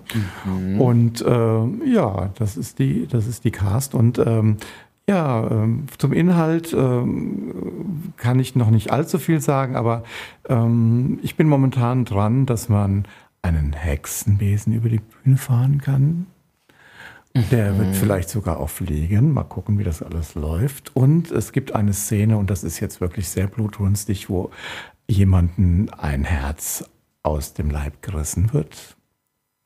Und 0.78 1.22
äh, 1.22 1.92
ja, 1.92 2.30
das 2.38 2.56
ist 2.56 2.78
die, 2.78 3.08
das 3.08 3.26
ist 3.26 3.46
die 3.46 3.52
Cast. 3.52 3.96
Und 3.96 4.20
ähm, 4.20 4.58
ja, 5.10 5.50
ähm, 5.50 5.86
zum 5.98 6.14
Inhalt 6.14 6.72
ähm, 6.74 8.14
kann 8.18 8.40
ich 8.40 8.56
noch 8.56 8.70
nicht 8.70 8.92
allzu 8.92 9.18
viel 9.18 9.42
sagen, 9.42 9.76
aber 9.76 10.04
ähm, 10.48 11.20
ich 11.24 11.36
bin 11.36 11.48
momentan 11.48 12.06
dran, 12.06 12.46
dass 12.46 12.70
man 12.70 13.06
einen 13.42 13.74
Hexenbesen 13.74 14.74
über 14.74 14.90
die 14.90 15.02
Bühne 15.24 15.38
fahren 15.38 15.82
kann. 15.82 16.28
Der 17.52 17.78
wird 17.78 17.98
vielleicht 17.98 18.30
sogar 18.30 18.62
auch 18.62 18.70
fliegen. 18.70 19.34
Mal 19.34 19.44
gucken, 19.44 19.78
wie 19.78 19.84
das 19.84 20.02
alles 20.02 20.36
läuft. 20.36 20.96
Und 20.96 21.32
es 21.32 21.52
gibt 21.52 21.76
eine 21.76 21.92
Szene, 21.92 22.38
und 22.38 22.50
das 22.50 22.64
ist 22.64 22.80
jetzt 22.80 23.02
wirklich 23.02 23.28
sehr 23.28 23.48
blutrünstig, 23.48 24.30
wo 24.30 24.52
jemanden 25.08 25.90
ein 25.90 26.24
Herz 26.24 26.90
aus 27.24 27.54
dem 27.54 27.70
Leib 27.70 28.02
gerissen 28.02 28.54
wird. 28.54 28.96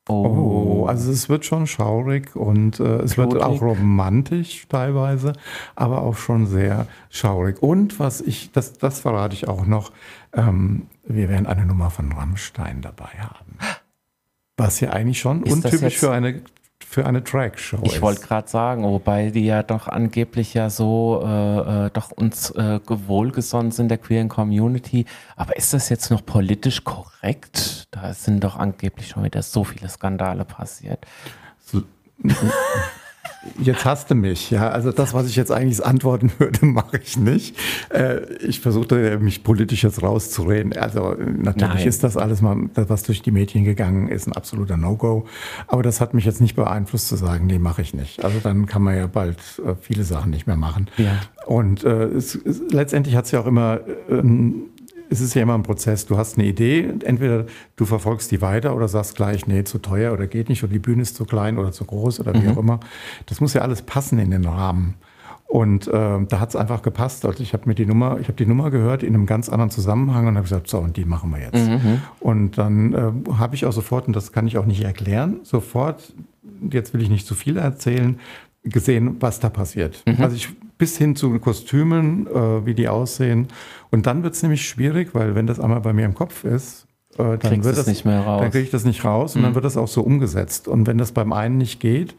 Oh, 0.08 0.86
also 0.88 1.12
es 1.12 1.30
wird 1.30 1.45
schon 1.45 1.67
schaurig 1.67 2.36
und 2.36 2.80
äh, 2.80 3.02
es 3.02 3.15
wird 3.15 3.30
Blutig. 3.30 3.47
auch 3.47 3.62
romantisch 3.62 4.65
teilweise, 4.67 5.34
aber 5.75 6.02
auch 6.02 6.17
schon 6.17 6.47
sehr 6.47 6.88
schaurig. 7.12 7.62
Und 7.62 7.99
was 7.99 8.19
ich, 8.19 8.52
das, 8.52 8.73
das 8.73 9.02
verrate 9.02 9.36
ich 9.36 9.47
auch 9.47 9.67
noch, 9.67 9.91
ähm, 10.34 10.88
wir 11.04 11.30
werden 11.30 11.45
eine 11.45 11.65
Nummer 11.67 11.91
von 11.91 12.12
Rammstein 12.12 12.82
dabei 12.82 13.12
haben. 13.19 13.60
Was 14.58 14.80
ja 14.80 14.89
eigentlich 14.89 15.19
schon 15.19 15.43
Ist 15.43 15.54
untypisch 15.54 15.99
für 15.99 16.12
eine, 16.12 16.41
für 16.86 17.06
eine 17.06 17.24
Track-Show 17.24 17.80
Ich 17.84 18.02
wollte 18.02 18.22
gerade 18.22 18.48
sagen, 18.48 18.84
wobei 18.84 19.30
die 19.30 19.46
ja 19.46 19.63
doch 19.63 19.88
angeblich 19.88 20.54
ja 20.54 20.70
so 20.70 21.22
äh, 21.24 21.86
äh, 21.86 21.89
doch 21.92 22.12
uns 22.12 22.52
äh, 22.52 22.80
wohlgesonnen 22.88 23.72
sind 23.72 23.89
der 23.89 23.98
queeren 23.98 24.30
Community. 24.30 25.06
Aber 25.36 25.56
ist 25.58 25.74
das 25.74 25.89
jetzt 25.89 26.10
noch 26.10 26.26
politisch 26.26 26.84
korrekt? 26.84 27.88
Da 27.92 28.13
sind 28.13 28.44
doch 28.44 28.58
angeblich 28.58 29.10
schon 29.10 29.24
wieder 29.24 29.44
so 29.44 29.63
viele 29.63 29.89
Skandale 29.89 30.46
passiert. 30.46 31.06
Jetzt 33.58 33.86
hasst 33.86 34.12
du 34.12 34.15
mich, 34.15 34.51
ja. 34.51 34.69
Also 34.69 34.91
das, 34.91 35.13
was 35.13 35.27
ich 35.27 35.36
jetzt 35.36 35.51
eigentlich 35.51 35.84
antworten 35.86 36.32
würde, 36.38 36.65
mache 36.65 36.97
ich 36.97 37.17
nicht. 37.17 37.55
Äh, 37.89 38.34
ich 38.36 38.60
versuchte 38.60 39.17
mich 39.19 39.43
politisch 39.43 39.84
jetzt 39.84 40.01
rauszureden. 40.01 40.73
Also 40.73 41.15
natürlich 41.15 41.75
Nein. 41.75 41.88
ist 41.88 42.03
das 42.03 42.17
alles 42.17 42.41
mal, 42.41 42.69
was 42.75 43.03
durch 43.03 43.21
die 43.21 43.32
Medien 43.32 43.63
gegangen 43.63 44.10
ist, 44.10 44.27
ein 44.27 44.34
absoluter 44.34 44.77
No-Go. 44.77 45.25
Aber 45.67 45.84
das 45.84 46.01
hat 46.01 46.13
mich 46.13 46.25
jetzt 46.25 46.41
nicht 46.41 46.55
beeinflusst 46.55 47.08
zu 47.08 47.15
sagen, 47.15 47.47
nee, 47.47 47.60
mache 47.60 47.82
ich 47.82 47.93
nicht. 47.93 48.23
Also 48.23 48.39
dann 48.39 48.65
kann 48.65 48.82
man 48.82 48.95
ja 48.95 49.08
bald 49.08 49.38
äh, 49.65 49.75
viele 49.79 50.03
Sachen 50.03 50.32
nicht 50.32 50.47
mehr 50.47 50.58
machen. 50.58 50.89
Ja. 50.97 51.19
Und 51.45 51.84
äh, 51.84 52.05
es, 52.05 52.36
es, 52.36 52.62
letztendlich 52.71 53.15
hat 53.15 53.25
es 53.25 53.32
ja 53.32 53.39
auch 53.39 53.47
immer 53.47 53.79
ähm, 54.10 54.69
es 55.10 55.22
ist 55.22 55.34
ja 55.34 55.41
immer 55.41 55.56
ein 55.56 55.63
Prozess. 55.63 56.06
Du 56.06 56.17
hast 56.17 56.38
eine 56.38 56.48
Idee, 56.48 56.93
entweder 57.04 57.45
du 57.76 57.86
verfolgst 57.86 58.32
die 58.32 58.41
weiter 58.41 58.76
oder 58.76 58.88
sagst 58.88 59.15
gleich, 59.15 59.48
nee, 59.48 59.63
zu 59.63 59.80
teuer 59.80 60.13
oder 60.13 60.28
geht 60.28 60.50
nicht 60.50 60.63
oder 60.63 60.72
die 60.72 60.80
Bühne 60.80 61.02
ist 61.02 61.15
zu 61.15 61.26
klein 61.26 61.58
oder 61.58 61.72
zu 61.72 61.86
groß 61.86 62.19
oder 62.19 62.34
wie 62.34 62.48
mhm. 62.48 62.52
auch 62.52 62.58
immer. 62.58 62.80
Das 63.26 63.41
muss 63.41 63.54
ja 63.54 63.62
alles 63.62 63.82
passen 63.82 64.19
in 64.19 64.32
den 64.32 64.45
Rahmen. 64.45 64.95
Und 65.48 65.88
äh, 65.88 65.91
da 65.91 66.39
hat 66.39 66.50
es 66.50 66.56
einfach 66.56 66.84
gepasst. 66.84 67.26
Also 67.26 67.41
ich 67.41 67.54
habe 67.54 67.63
mir 67.67 67.74
die 67.74 67.88
Nummer, 67.88 68.19
ich 68.19 68.28
habe 68.28 68.38
die 68.38 68.45
Nummer 68.45 68.69
gehört 68.69 69.02
in 69.02 69.15
einem 69.15 69.26
ganz 69.26 69.50
anderen 69.50 69.72
Zusammenhang 69.72 70.28
und 70.28 70.36
habe 70.36 70.43
gesagt, 70.43 70.67
so 70.67 70.78
und 70.78 70.95
die 70.95 71.06
machen 71.06 71.32
wir 71.32 71.39
jetzt. 71.39 71.67
Mhm. 71.67 72.02
Und 72.19 72.60
dann 72.60 72.93
äh, 72.93 73.32
habe 73.34 73.56
ich 73.56 73.65
auch 73.65 73.74
sofort, 73.74 74.06
und 74.06 74.15
das 74.15 74.32
kann 74.32 74.45
ich 74.45 74.60
auch 74.60 74.67
nicht 74.67 74.84
erklären, 74.84 75.39
sofort, 75.41 76.13
jetzt 76.69 76.93
will 76.93 77.02
ich 77.02 77.10
nicht 77.10 77.26
zu 77.26 77.34
viel 77.34 77.58
erzählen, 77.58 78.19
gesehen, 78.63 79.15
was 79.22 79.39
da 79.39 79.50
passiert. 79.50 80.04
Mhm. 80.06 80.22
Also 80.22 80.36
ich 80.36 80.50
bis 80.80 80.98
hin 80.98 81.15
zu 81.15 81.38
Kostümen, 81.38 82.26
äh, 82.26 82.65
wie 82.65 82.74
die 82.74 82.88
aussehen. 82.88 83.50
Und 83.92 84.08
dann 84.08 84.24
wird 84.24 84.34
es 84.34 84.42
nämlich 84.42 84.68
schwierig, 84.68 85.13
weil 85.13 85.36
wenn 85.36 85.46
das 85.46 85.60
einmal 85.60 85.82
bei 85.82 85.94
mir 85.94 86.06
im 86.06 86.15
Kopf 86.15 86.44
ist, 86.44 86.88
äh, 87.13 87.18
dann 87.18 87.39
Kriegst 87.39 87.63
wird 87.65 87.78
das 87.78 87.88
nicht 87.88 88.06
mehr 88.06 88.22
raus. 88.22 88.42
Dann 88.42 88.52
kriege 88.52 88.63
ich 88.63 88.72
das 88.72 88.86
nicht 88.86 89.04
raus 89.04 89.36
und 89.36 89.42
dann 89.42 89.52
mhm. 89.52 89.56
wird 89.56 89.65
das 89.65 89.78
auch 89.78 89.88
so 89.88 90.02
umgesetzt. 90.02 90.68
Und 90.68 90.88
wenn 90.88 90.98
das 90.98 91.12
beim 91.12 91.34
einen 91.34 91.58
nicht 91.58 91.80
geht, 91.80 92.15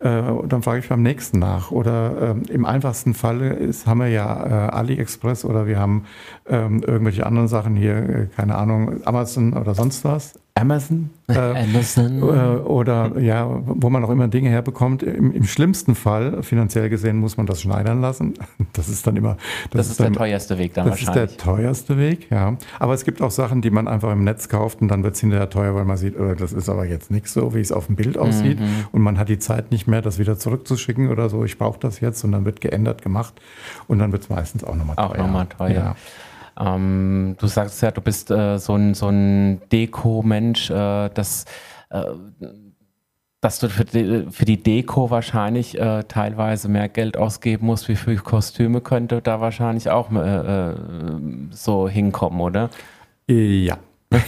äh, 0.00 0.22
dann 0.46 0.62
frage 0.62 0.80
ich 0.80 0.88
beim 0.88 1.02
nächsten 1.02 1.38
nach. 1.38 1.70
Oder 1.70 2.36
äh, 2.36 2.52
im 2.52 2.66
einfachsten 2.66 3.14
Falle 3.14 3.54
ist, 3.54 3.86
haben 3.86 4.00
wir 4.00 4.08
ja 4.08 4.46
äh, 4.46 4.70
AliExpress 4.72 5.44
oder 5.44 5.66
wir 5.66 5.78
haben 5.78 6.04
ähm, 6.46 6.82
irgendwelche 6.82 7.24
anderen 7.24 7.48
Sachen 7.48 7.76
hier, 7.76 7.96
äh, 7.96 8.26
keine 8.36 8.56
Ahnung, 8.56 9.00
Amazon 9.06 9.54
oder 9.54 9.74
sonst 9.74 10.04
was. 10.04 10.38
Amazon, 10.54 11.10
äh, 11.28 11.32
Amazon. 11.64 12.18
Äh, 12.20 12.60
oder 12.60 13.18
ja, 13.18 13.48
wo 13.64 13.88
man 13.88 14.04
auch 14.04 14.10
immer 14.10 14.28
Dinge 14.28 14.50
herbekommt. 14.50 15.02
Im, 15.02 15.32
Im, 15.32 15.44
schlimmsten 15.44 15.94
Fall, 15.94 16.42
finanziell 16.42 16.90
gesehen, 16.90 17.16
muss 17.16 17.36
man 17.36 17.46
das 17.46 17.62
schneidern 17.62 18.00
lassen. 18.00 18.34
Das 18.74 18.88
ist 18.88 19.06
dann 19.06 19.16
immer. 19.16 19.36
Das, 19.70 19.72
das 19.72 19.86
ist, 19.86 19.92
ist 19.92 20.00
dann, 20.00 20.12
der 20.12 20.18
teuerste 20.18 20.56
Weg 20.56 20.72
dann 20.74 20.86
das 20.86 20.92
wahrscheinlich. 20.92 21.24
Das 21.24 21.32
ist 21.32 21.44
der 21.44 21.54
teuerste 21.54 21.98
Weg, 21.98 22.30
ja. 22.30 22.56
Aber 22.78 22.94
es 22.94 23.04
gibt 23.04 23.20
auch 23.20 23.30
Sachen, 23.30 23.60
die 23.60 23.70
man 23.70 23.86
einfach 23.86 24.10
im 24.12 24.24
Netz 24.24 24.48
kauft 24.48 24.80
und 24.80 24.88
dann 24.88 25.02
wird 25.04 25.14
es 25.14 25.20
hinterher 25.20 25.50
teuer, 25.50 25.74
weil 25.74 25.84
man 25.84 25.96
sieht, 25.98 26.18
oh, 26.18 26.34
das 26.34 26.52
ist 26.52 26.68
aber 26.68 26.86
jetzt 26.86 27.10
nicht 27.10 27.28
so, 27.28 27.54
wie 27.54 27.60
es 27.60 27.70
auf 27.70 27.86
dem 27.86 27.96
Bild 27.96 28.16
aussieht. 28.16 28.60
Mhm. 28.60 28.86
Und 28.92 29.02
man 29.02 29.18
hat 29.18 29.28
die 29.28 29.38
Zeit 29.38 29.72
nicht 29.72 29.88
mehr, 29.88 30.00
das 30.00 30.18
wieder 30.18 30.38
zurückzuschicken 30.38 31.10
oder 31.10 31.28
so. 31.28 31.44
Ich 31.44 31.58
brauche 31.58 31.78
das 31.80 32.00
jetzt 32.00 32.24
und 32.24 32.32
dann 32.32 32.44
wird 32.44 32.60
geändert 32.60 33.02
gemacht 33.02 33.34
und 33.88 33.98
dann 33.98 34.12
wird 34.12 34.22
es 34.22 34.30
meistens 34.30 34.64
auch 34.64 34.74
nochmal 34.74 34.96
teuer. 34.96 35.10
Auch 35.10 35.16
nochmal 35.18 35.46
teuer. 35.46 35.70
Ja. 35.70 35.96
Ähm, 36.58 37.36
du 37.38 37.46
sagst 37.46 37.82
ja, 37.82 37.90
du 37.90 38.00
bist 38.00 38.30
äh, 38.30 38.58
so 38.58 38.74
ein, 38.74 38.94
so 38.94 39.08
ein 39.08 39.60
Deko-Mensch, 39.70 40.70
äh, 40.70 41.10
das, 41.14 41.44
äh, 41.90 42.04
dass 43.40 43.58
du 43.58 43.68
für 43.68 43.84
die, 43.84 44.26
für 44.30 44.44
die 44.44 44.62
Deko 44.62 45.10
wahrscheinlich 45.10 45.78
äh, 45.78 46.04
teilweise 46.04 46.68
mehr 46.68 46.88
Geld 46.88 47.16
ausgeben 47.16 47.66
musst, 47.66 47.88
wie 47.88 47.96
für 47.96 48.14
Kostüme 48.16 48.80
könnte 48.80 49.20
da 49.20 49.40
wahrscheinlich 49.40 49.90
auch 49.90 50.12
äh, 50.12 50.70
äh, 50.70 50.74
so 51.50 51.88
hinkommen, 51.88 52.40
oder? 52.40 52.70
Ja. 53.26 53.78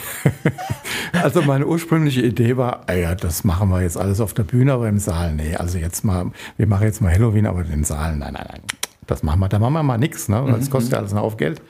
also 1.23 1.43
meine 1.43 1.67
ursprüngliche 1.67 2.23
Idee 2.23 2.57
war, 2.57 2.83
ah 2.87 2.95
ja, 2.95 3.15
das 3.15 3.45
machen 3.45 3.69
wir 3.69 3.83
jetzt 3.83 3.99
alles 3.99 4.21
auf 4.21 4.33
der 4.33 4.45
Bühne, 4.45 4.73
aber 4.73 4.89
im 4.89 4.99
Saal, 4.99 5.35
nee, 5.35 5.55
also 5.55 5.79
jetzt 5.79 6.05
mal, 6.05 6.31
wir 6.57 6.67
machen 6.67 6.85
jetzt 6.85 7.03
mal 7.03 7.13
Halloween, 7.13 7.47
aber 7.47 7.65
den 7.65 7.85
Saal, 7.85 8.17
nein, 8.17 8.33
nein, 8.33 8.47
nein, 8.49 8.61
das 9.07 9.23
machen 9.23 9.41
wir, 9.41 9.49
da 9.49 9.59
machen 9.59 9.75
wir 9.75 9.83
mal 9.83 9.99
nichts, 9.99 10.29
ne? 10.29 10.45
Das 10.49 10.71
kostet 10.71 10.93
ja 10.93 10.99
alles 10.99 11.13
noch 11.13 11.23
auf 11.23 11.37
Geld. 11.37 11.61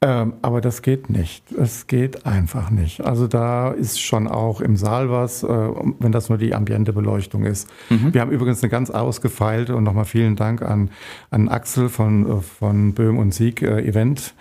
Ähm, 0.00 0.34
aber 0.42 0.60
das 0.60 0.82
geht 0.82 1.10
nicht. 1.10 1.50
Es 1.50 1.88
geht 1.88 2.24
einfach 2.24 2.70
nicht. 2.70 3.00
Also 3.00 3.26
da 3.26 3.72
ist 3.72 4.00
schon 4.00 4.28
auch 4.28 4.60
im 4.60 4.76
Saal 4.76 5.10
was, 5.10 5.42
äh, 5.42 5.48
wenn 5.48 6.12
das 6.12 6.28
nur 6.28 6.38
die 6.38 6.54
ambiente 6.54 6.92
Beleuchtung 6.92 7.44
ist. 7.44 7.68
Mhm. 7.90 8.14
Wir 8.14 8.20
haben 8.20 8.30
übrigens 8.30 8.62
eine 8.62 8.70
ganz 8.70 8.90
ausgefeilte 8.90 9.74
und 9.74 9.82
nochmal 9.82 10.04
vielen 10.04 10.36
Dank 10.36 10.62
an, 10.62 10.90
an 11.30 11.48
Axel 11.48 11.88
von, 11.88 12.38
äh, 12.38 12.40
von 12.40 12.94
Böhm 12.94 13.18
und 13.18 13.34
Sieg 13.34 13.60
äh, 13.60 13.80
Event 13.84 14.34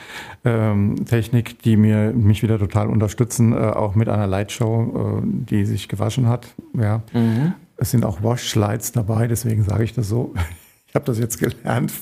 ähm, 0.46 1.06
Technik, 1.06 1.64
die 1.64 1.76
mir, 1.76 2.14
mich 2.14 2.44
wieder 2.44 2.60
total 2.60 2.88
unterstützen, 2.88 3.52
äh, 3.52 3.56
auch 3.56 3.96
mit 3.96 4.10
einer 4.10 4.28
Lightshow, 4.28 5.24
äh, 5.24 5.26
die 5.26 5.66
sich 5.66 5.88
gewaschen 5.88 6.28
hat. 6.28 6.54
Ja. 6.80 7.02
Mhm. 7.14 7.54
Es 7.78 7.90
sind 7.90 8.06
auch 8.06 8.22
Washlights 8.22 8.92
dabei, 8.92 9.28
deswegen 9.28 9.64
sage 9.64 9.84
ich 9.84 9.94
das 9.94 10.08
so. 10.08 10.36
Ich 10.98 11.00
habe 11.00 11.06
das 11.12 11.20
jetzt 11.20 11.40
gelernt. 11.40 11.94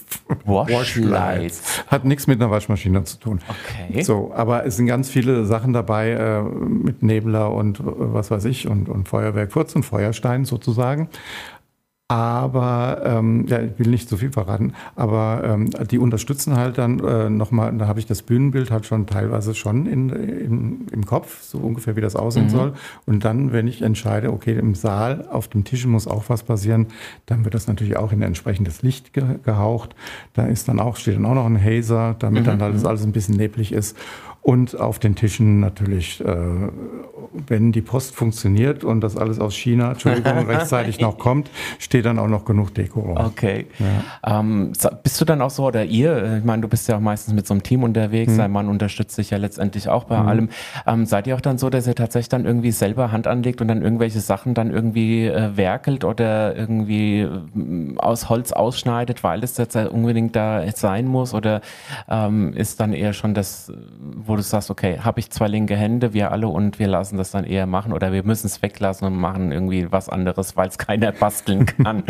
Washlights. 0.45 1.83
Hat 1.87 2.05
nichts 2.05 2.27
mit 2.27 2.41
einer 2.41 2.49
Waschmaschine 2.49 3.03
zu 3.03 3.19
tun. 3.19 3.41
Okay. 3.49 4.03
So, 4.03 4.31
aber 4.33 4.65
es 4.65 4.77
sind 4.77 4.85
ganz 4.85 5.09
viele 5.09 5.43
Sachen 5.45 5.73
dabei 5.73 6.11
äh, 6.11 6.41
mit 6.41 7.03
Nebler 7.03 7.51
und 7.51 7.81
äh, 7.81 7.83
was 7.83 8.31
weiß 8.31 8.45
ich 8.45 8.69
und, 8.69 8.87
und 8.87 9.09
Feuerwerk, 9.09 9.51
Furz 9.51 9.75
und 9.75 9.83
Feuerstein 9.83 10.45
sozusagen. 10.45 11.09
Aber 12.07 13.01
ähm, 13.03 13.47
ja, 13.47 13.59
ich 13.61 13.79
will 13.79 13.87
nicht 13.87 14.07
zu 14.07 14.17
viel 14.17 14.31
verraten, 14.31 14.73
aber 14.95 15.41
ähm, 15.43 15.71
die 15.89 15.97
unterstützen 15.97 16.55
halt 16.55 16.77
dann 16.77 16.99
äh, 16.99 17.31
nochmal, 17.31 17.75
da 17.75 17.87
habe 17.87 17.97
ich 17.97 18.05
das 18.05 18.21
Bühnenbild 18.21 18.69
halt 18.69 18.85
schon 18.85 19.07
teilweise 19.07 19.55
schon 19.55 19.87
in, 19.87 20.09
in, 20.09 20.87
im 20.91 21.05
Kopf, 21.07 21.41
so 21.41 21.57
ungefähr 21.57 21.95
wie 21.95 22.01
das 22.01 22.15
aussehen 22.15 22.45
mhm. 22.45 22.49
soll. 22.49 22.73
Und 23.07 23.25
dann, 23.25 23.53
wenn 23.53 23.67
ich 23.67 23.81
entscheide, 23.81 24.31
okay, 24.31 24.53
im 24.53 24.75
Saal, 24.75 25.27
auf 25.31 25.47
dem 25.47 25.63
Tisch 25.63 25.87
muss 25.87 26.05
auch 26.07 26.25
was 26.27 26.43
passieren, 26.43 26.87
dann 27.25 27.43
wird 27.43 27.55
das 27.55 27.65
natürlich 27.65 27.97
auch 27.97 28.11
in 28.11 28.21
entsprechendes 28.21 28.83
Licht 28.83 29.11
ge 29.11 29.39
gehaucht. 29.43 29.95
Da 30.33 30.45
ist 30.45 30.67
dann 30.67 30.79
auch, 30.79 30.97
steht 30.97 31.15
dann 31.15 31.25
auch 31.25 31.33
noch 31.33 31.47
ein 31.47 31.59
Hazer, 31.59 32.15
damit 32.19 32.43
mhm. 32.43 32.45
dann 32.45 32.61
alles, 32.61 32.81
mhm. 32.83 32.87
alles 32.87 33.03
ein 33.03 33.13
bisschen 33.13 33.35
neblig 33.35 33.71
ist. 33.71 33.97
Und 34.45 34.79
auf 34.79 34.99
den 34.99 35.15
Tischen 35.15 35.59
natürlich, 35.59 36.23
äh, 36.23 36.35
wenn 37.47 37.71
die 37.71 37.81
Post 37.81 38.15
funktioniert 38.15 38.83
und 38.83 39.01
das 39.01 39.17
alles 39.17 39.39
aus 39.39 39.55
China, 39.55 39.93
Entschuldigung, 39.93 40.37
rechtzeitig 40.47 40.99
noch 40.99 41.17
kommt, 41.17 41.49
steht 41.79 42.05
dann 42.05 42.19
auch 42.19 42.27
noch 42.27 42.45
genug 42.45 42.71
Deko 42.75 42.99
rum. 42.99 43.17
Okay. 43.17 43.65
Ja. 44.23 44.39
Ähm, 44.39 44.73
bist 45.01 45.19
du 45.19 45.25
dann 45.25 45.41
auch 45.41 45.49
so, 45.49 45.65
oder 45.65 45.83
ihr, 45.83 46.37
ich 46.37 46.43
meine, 46.43 46.61
du 46.61 46.67
bist 46.67 46.87
ja 46.87 46.97
auch 46.97 46.99
meistens 46.99 47.33
mit 47.33 47.47
so 47.47 47.55
einem 47.55 47.63
Team 47.63 47.81
unterwegs, 47.81 48.33
hm. 48.33 48.37
dein 48.37 48.51
Mann 48.51 48.69
unterstützt 48.69 49.17
dich 49.17 49.31
ja 49.31 49.39
letztendlich 49.39 49.89
auch 49.89 50.03
bei 50.03 50.19
hm. 50.19 50.27
allem. 50.27 50.49
Ähm, 50.85 51.07
seid 51.07 51.25
ihr 51.25 51.33
auch 51.35 51.41
dann 51.41 51.57
so, 51.57 51.71
dass 51.71 51.87
ihr 51.87 51.95
tatsächlich 51.95 52.29
dann 52.29 52.45
irgendwie 52.45 52.71
selber 52.71 53.11
Hand 53.11 53.25
anlegt 53.25 53.61
und 53.61 53.67
dann 53.67 53.81
irgendwelche 53.81 54.19
Sachen 54.19 54.53
dann 54.53 54.69
irgendwie 54.69 55.25
äh, 55.25 55.57
werkelt 55.57 56.03
oder 56.03 56.55
irgendwie 56.55 57.21
äh, 57.21 57.97
aus 57.97 58.29
Holz 58.29 58.51
ausschneidet, 58.51 59.23
weil 59.23 59.43
es 59.43 59.57
jetzt 59.57 59.75
unbedingt 59.75 60.35
da 60.35 60.63
sein 60.71 61.07
muss? 61.07 61.33
Oder 61.33 61.61
ähm, 62.07 62.53
ist 62.53 62.79
dann 62.79 62.93
eher 62.93 63.13
schon 63.13 63.33
das, 63.33 63.73
wo 64.15 64.34
du 64.35 64.41
sagst, 64.41 64.69
okay, 64.69 64.99
habe 64.99 65.19
ich 65.19 65.29
zwei 65.29 65.47
linke 65.47 65.75
Hände, 65.75 66.13
wir 66.13 66.31
alle 66.31 66.47
und 66.47 66.79
wir 66.79 66.87
lassen 66.87 67.17
das 67.17 67.31
dann 67.31 67.43
eher 67.43 67.65
machen 67.65 67.93
oder 67.93 68.11
wir 68.11 68.23
müssen 68.23 68.47
es 68.47 68.61
weglassen 68.61 69.07
und 69.07 69.15
machen 69.15 69.51
irgendwie 69.51 69.91
was 69.91 70.09
anderes, 70.09 70.55
weil 70.55 70.67
es 70.67 70.77
keiner 70.77 71.11
basteln 71.11 71.65
kann. 71.83 72.03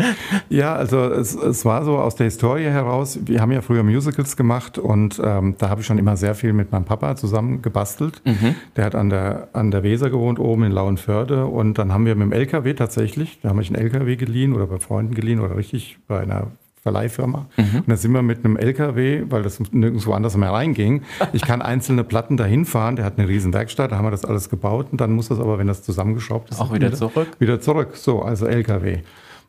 ja, 0.48 0.74
also 0.74 1.04
es, 1.04 1.34
es, 1.34 1.64
war 1.64 1.84
so 1.84 1.98
aus 1.98 2.14
der 2.14 2.24
Historie 2.24 2.64
heraus, 2.64 3.18
wir 3.24 3.40
haben 3.40 3.52
ja 3.52 3.60
früher 3.60 3.82
Musicals 3.82 4.36
gemacht 4.36 4.78
und 4.78 5.20
ähm, 5.24 5.56
da 5.58 5.68
habe 5.68 5.80
ich 5.80 5.86
schon 5.86 5.98
immer 5.98 6.16
sehr 6.16 6.34
viel 6.34 6.52
mit 6.52 6.72
meinem 6.72 6.84
Papa 6.84 7.16
zusammen 7.16 7.62
gebastelt. 7.62 8.22
Mhm. 8.24 8.54
Der 8.76 8.84
hat 8.84 8.94
an 8.94 9.10
der, 9.10 9.48
an 9.52 9.70
der 9.70 9.82
Weser 9.82 10.10
gewohnt, 10.10 10.38
oben 10.38 10.64
in 10.64 10.72
Lauenförde 10.72 11.46
und 11.46 11.78
dann 11.78 11.92
haben 11.92 12.06
wir 12.06 12.14
mit 12.14 12.26
dem 12.26 12.32
LKW 12.32 12.74
tatsächlich, 12.74 13.40
da 13.42 13.50
haben 13.50 13.58
wir 13.58 13.66
einen 13.66 13.74
LKW 13.74 14.16
geliehen 14.16 14.54
oder 14.54 14.66
bei 14.66 14.78
Freunden 14.78 15.14
geliehen 15.14 15.40
oder 15.40 15.56
richtig 15.56 15.98
bei 16.06 16.20
einer 16.20 16.48
Verleihfirma. 16.86 17.46
Mhm. 17.56 17.78
Und 17.80 17.88
da 17.88 17.96
sind 17.96 18.12
wir 18.12 18.22
mit 18.22 18.44
einem 18.44 18.56
LKW, 18.56 19.24
weil 19.28 19.42
das 19.42 19.58
nirgendwo 19.72 20.12
anders 20.12 20.36
mehr 20.36 20.52
reinging. 20.52 21.02
Ich 21.32 21.42
kann 21.42 21.60
einzelne 21.72 22.04
Platten 22.04 22.36
dahin 22.36 22.64
fahren. 22.64 22.94
Der 22.94 23.04
hat 23.04 23.18
eine 23.18 23.26
riesen 23.28 23.52
Werkstatt, 23.52 23.90
da 23.90 23.96
haben 23.96 24.04
wir 24.04 24.12
das 24.12 24.24
alles 24.24 24.48
gebaut. 24.48 24.86
Und 24.92 25.00
dann 25.00 25.10
muss 25.10 25.26
das 25.26 25.40
aber, 25.40 25.58
wenn 25.58 25.66
das 25.66 25.82
zusammengeschraubt 25.82 26.50
ist, 26.50 26.60
auch 26.60 26.72
wieder, 26.72 26.88
wieder 26.88 26.96
zurück. 26.96 27.28
Wieder 27.40 27.60
zurück. 27.60 27.96
So, 27.96 28.22
also 28.22 28.46
LKW. 28.46 29.00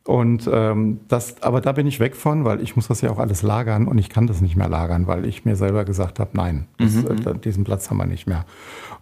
Und 0.04 0.50
ähm, 0.52 1.02
das, 1.10 1.44
aber 1.44 1.62
da 1.62 1.74
bin 1.74 1.86
ich 1.86 2.00
weg 2.00 2.16
von, 2.16 2.44
weil 2.44 2.62
ich 2.62 2.76
muss 2.76 2.88
das 2.88 3.02
ja 3.02 3.12
auch 3.12 3.20
alles 3.20 3.44
lagern 3.44 3.88
und 3.88 3.98
ich 3.98 4.10
kann 4.10 4.26
das 4.26 4.42
nicht 4.42 4.56
mehr 4.56 4.70
lagern, 4.70 5.06
weil 5.06 5.26
ich 5.26 5.46
mir 5.46 5.56
selber 5.58 5.84
gesagt 5.84 6.20
habe, 6.20 6.32
nein, 6.34 6.66
das, 6.78 6.96
mhm. 6.96 7.28
äh, 7.28 7.38
diesen 7.38 7.66
Platz 7.66 7.90
haben 7.90 7.98
wir 7.98 8.06
nicht 8.06 8.26
mehr. 8.26 8.46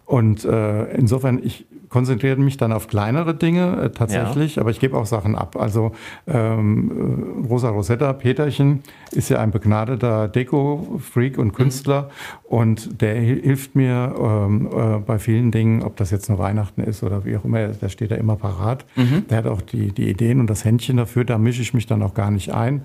Und 0.04 0.44
äh, 0.44 0.84
insofern, 0.94 1.40
ich 1.42 1.64
konzentriere 1.96 2.36
mich 2.36 2.58
dann 2.58 2.72
auf 2.72 2.88
kleinere 2.88 3.34
Dinge 3.34 3.84
äh, 3.84 3.90
tatsächlich, 3.90 4.56
ja. 4.56 4.60
aber 4.60 4.70
ich 4.70 4.80
gebe 4.80 4.98
auch 4.98 5.06
Sachen 5.06 5.34
ab. 5.34 5.56
Also 5.58 5.92
ähm, 6.26 7.40
äh, 7.42 7.46
Rosa 7.46 7.70
Rosetta, 7.70 8.12
Peterchen, 8.12 8.82
ist 9.12 9.30
ja 9.30 9.40
ein 9.40 9.50
begnadeter 9.50 10.28
Deko-Freak 10.28 11.38
und 11.38 11.54
Künstler 11.54 12.02
mhm. 12.02 12.54
und 12.54 13.00
der 13.00 13.14
hilft 13.14 13.76
mir 13.76 14.14
ähm, 14.20 14.68
äh, 14.70 14.98
bei 14.98 15.18
vielen 15.18 15.50
Dingen, 15.52 15.82
ob 15.82 15.96
das 15.96 16.10
jetzt 16.10 16.28
nur 16.28 16.38
Weihnachten 16.38 16.82
ist 16.82 17.02
oder 17.02 17.24
wie 17.24 17.34
auch 17.34 17.46
immer, 17.46 17.68
der 17.68 17.88
steht 17.88 18.10
da 18.10 18.16
immer 18.16 18.36
parat. 18.36 18.84
Mhm. 18.96 19.26
Der 19.30 19.38
hat 19.38 19.46
auch 19.46 19.62
die, 19.62 19.90
die 19.90 20.10
Ideen 20.10 20.40
und 20.40 20.50
das 20.50 20.66
Händchen 20.66 20.98
dafür, 20.98 21.24
da 21.24 21.38
mische 21.38 21.62
ich 21.62 21.72
mich 21.72 21.86
dann 21.86 22.02
auch 22.02 22.12
gar 22.12 22.30
nicht 22.30 22.52
ein. 22.52 22.82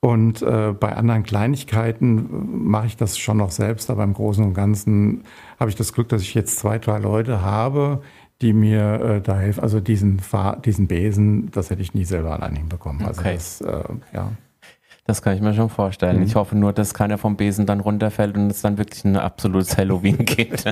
Und 0.00 0.40
äh, 0.40 0.72
bei 0.72 0.96
anderen 0.96 1.24
Kleinigkeiten 1.24 2.68
mache 2.70 2.86
ich 2.86 2.96
das 2.96 3.18
schon 3.18 3.36
noch 3.36 3.50
selbst, 3.50 3.90
aber 3.90 4.04
im 4.04 4.14
Großen 4.14 4.42
und 4.42 4.54
Ganzen 4.54 5.24
habe 5.60 5.68
ich 5.68 5.76
das 5.76 5.92
Glück, 5.92 6.08
dass 6.08 6.22
ich 6.22 6.32
jetzt 6.32 6.58
zwei, 6.58 6.78
drei 6.78 6.98
Leute 6.98 7.42
habe, 7.42 8.02
die 8.42 8.52
mir 8.52 9.00
äh, 9.00 9.20
da 9.20 9.36
helfen. 9.38 9.62
Also 9.62 9.80
diesen, 9.80 10.20
Fahr 10.20 10.56
diesen 10.60 10.86
Besen, 10.88 11.50
das 11.52 11.70
hätte 11.70 11.82
ich 11.82 11.94
nie 11.94 12.04
selber 12.04 12.32
allein 12.34 12.54
hinbekommen. 12.56 13.04
Also 13.06 13.20
Okay. 13.22 13.34
das, 13.34 13.60
äh, 13.60 13.82
ja. 14.12 14.28
Das 15.08 15.22
kann 15.22 15.36
ich 15.36 15.40
mir 15.40 15.54
schon 15.54 15.68
vorstellen. 15.70 16.20
Ich 16.24 16.34
hoffe 16.34 16.56
nur, 16.56 16.72
dass 16.72 16.92
keiner 16.92 17.16
vom 17.16 17.36
Besen 17.36 17.64
dann 17.64 17.78
runterfällt 17.78 18.36
und 18.36 18.50
es 18.50 18.60
dann 18.62 18.76
wirklich 18.76 19.04
ein 19.04 19.16
absolutes 19.16 19.76
Halloween 19.78 20.16
geht. 20.24 20.64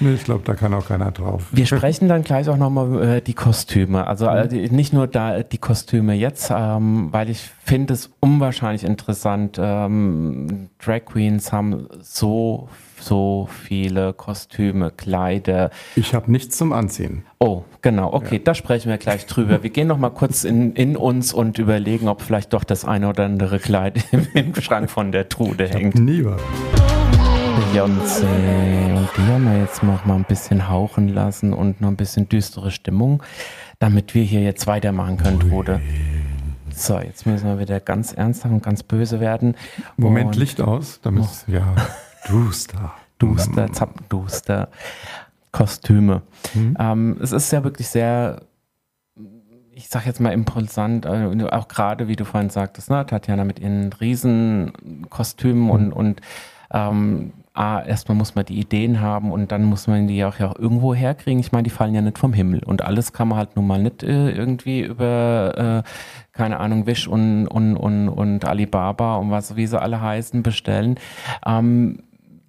Nee, 0.00 0.14
ich 0.14 0.24
glaube, 0.24 0.42
da 0.44 0.54
kann 0.54 0.74
auch 0.74 0.88
keiner 0.88 1.12
drauf. 1.12 1.44
Wir 1.52 1.64
sprechen 1.66 2.08
dann 2.08 2.24
gleich 2.24 2.48
auch 2.48 2.56
nochmal 2.56 2.88
über 2.88 3.20
die 3.20 3.34
Kostüme. 3.34 4.08
Also 4.08 4.26
äh, 4.26 4.48
die- 4.48 4.68
nicht 4.68 4.92
nur 4.92 5.06
da 5.06 5.44
die 5.44 5.58
Kostüme 5.58 6.14
jetzt, 6.14 6.50
ähm, 6.52 7.08
weil 7.12 7.30
ich 7.30 7.48
finde 7.62 7.94
es 7.94 8.10
unwahrscheinlich 8.18 8.82
interessant. 8.82 9.58
Ähm, 9.62 10.70
Drag 10.84 11.04
Queens 11.04 11.52
haben 11.52 11.86
so, 12.00 12.68
so 13.00 13.48
viele 13.50 14.12
Kostüme, 14.12 14.90
Kleider. 14.90 15.70
Ich 15.96 16.14
habe 16.14 16.30
nichts 16.30 16.56
zum 16.56 16.72
Anziehen. 16.72 17.24
Oh, 17.38 17.64
genau. 17.82 18.12
Okay, 18.12 18.40
da 18.42 18.54
sprechen 18.54 18.88
wir 18.88 18.98
gleich 18.98 19.26
drüber. 19.26 19.62
Wir 19.62 19.70
gehen 19.70 19.88
nochmal 19.88 20.12
kurz 20.12 20.44
in, 20.44 20.72
in 20.74 20.96
uns 20.96 21.32
und 21.32 21.58
überlegen, 21.58 22.08
ob 22.08 22.22
vielleicht 22.22 22.52
doch 22.52 22.64
das 22.64 22.84
eine 22.84 23.08
oder 23.08 23.24
andere 23.24 23.58
Kleid 23.58 24.04
im, 24.12 24.26
im 24.34 24.54
Schrank 24.54 24.90
von 24.90 25.12
der 25.12 25.28
Trude 25.28 25.68
hängt. 25.68 25.96
Nie 25.96 26.24
was. 26.24 26.40
Beyoncé. 27.72 28.26
Und 28.96 29.08
die 29.16 29.32
haben 29.32 29.44
wir 29.44 29.60
jetzt 29.60 29.82
noch 29.82 30.04
mal 30.04 30.16
ein 30.16 30.24
bisschen 30.24 30.68
hauchen 30.68 31.08
lassen 31.08 31.52
und 31.52 31.80
noch 31.80 31.88
ein 31.88 31.96
bisschen 31.96 32.28
düstere 32.28 32.70
Stimmung, 32.70 33.22
damit 33.78 34.14
wir 34.14 34.22
hier 34.22 34.42
jetzt 34.42 34.66
weitermachen 34.66 35.18
können, 35.18 35.40
Trude. 35.40 35.80
So, 36.74 36.98
jetzt 36.98 37.26
müssen 37.26 37.46
wir 37.46 37.58
wieder 37.60 37.78
ganz 37.78 38.12
ernsthaft 38.12 38.52
und 38.52 38.62
ganz 38.62 38.82
böse 38.82 39.20
werden. 39.20 39.54
Moment, 39.96 40.28
und 40.28 40.36
Licht 40.36 40.60
aus, 40.60 41.00
damit 41.02 41.24
es, 41.24 41.44
ja, 41.46 41.74
Duster. 42.28 42.94
Duster, 43.18 43.72
Zappenduster, 43.72 44.68
Kostüme. 45.52 46.22
Ähm, 46.78 47.16
es 47.22 47.32
ist 47.32 47.52
ja 47.52 47.64
wirklich 47.64 47.88
sehr, 47.88 48.42
ich 49.72 49.88
sag 49.88 50.06
jetzt 50.06 50.20
mal 50.20 50.32
impulsant, 50.32 51.06
äh, 51.06 51.44
auch 51.50 51.68
gerade, 51.68 52.08
wie 52.08 52.16
du 52.16 52.24
vorhin 52.24 52.50
sagtest, 52.50 52.90
ne, 52.90 53.06
Tatjana 53.06 53.44
mit 53.44 53.60
ihren 53.60 53.92
Riesenkostümen 53.92 55.70
und, 55.70 55.92
und 55.92 56.20
ähm, 56.72 57.32
A, 57.56 57.80
erstmal 57.82 58.16
muss 58.16 58.34
man 58.34 58.44
die 58.44 58.58
Ideen 58.58 59.00
haben 59.00 59.30
und 59.30 59.52
dann 59.52 59.62
muss 59.62 59.86
man 59.86 60.08
die 60.08 60.24
auch, 60.24 60.40
ja 60.40 60.50
auch 60.50 60.58
irgendwo 60.58 60.92
herkriegen. 60.92 61.38
Ich 61.38 61.52
meine, 61.52 61.62
die 61.62 61.70
fallen 61.70 61.94
ja 61.94 62.00
nicht 62.00 62.18
vom 62.18 62.32
Himmel 62.32 62.64
und 62.64 62.82
alles 62.82 63.12
kann 63.12 63.28
man 63.28 63.38
halt 63.38 63.54
nun 63.54 63.68
mal 63.68 63.80
nicht 63.80 64.02
äh, 64.02 64.30
irgendwie 64.32 64.80
über, 64.80 65.84
äh, 65.84 65.88
keine 66.32 66.58
Ahnung, 66.58 66.86
Wish 66.86 67.06
und, 67.06 67.46
und, 67.46 67.76
und, 67.76 68.08
und 68.08 68.44
Alibaba 68.44 69.16
und 69.16 69.30
was, 69.30 69.54
wie 69.54 69.68
sie 69.68 69.80
alle 69.80 70.00
heißen, 70.00 70.42
bestellen. 70.42 70.96
Ähm, 71.46 72.02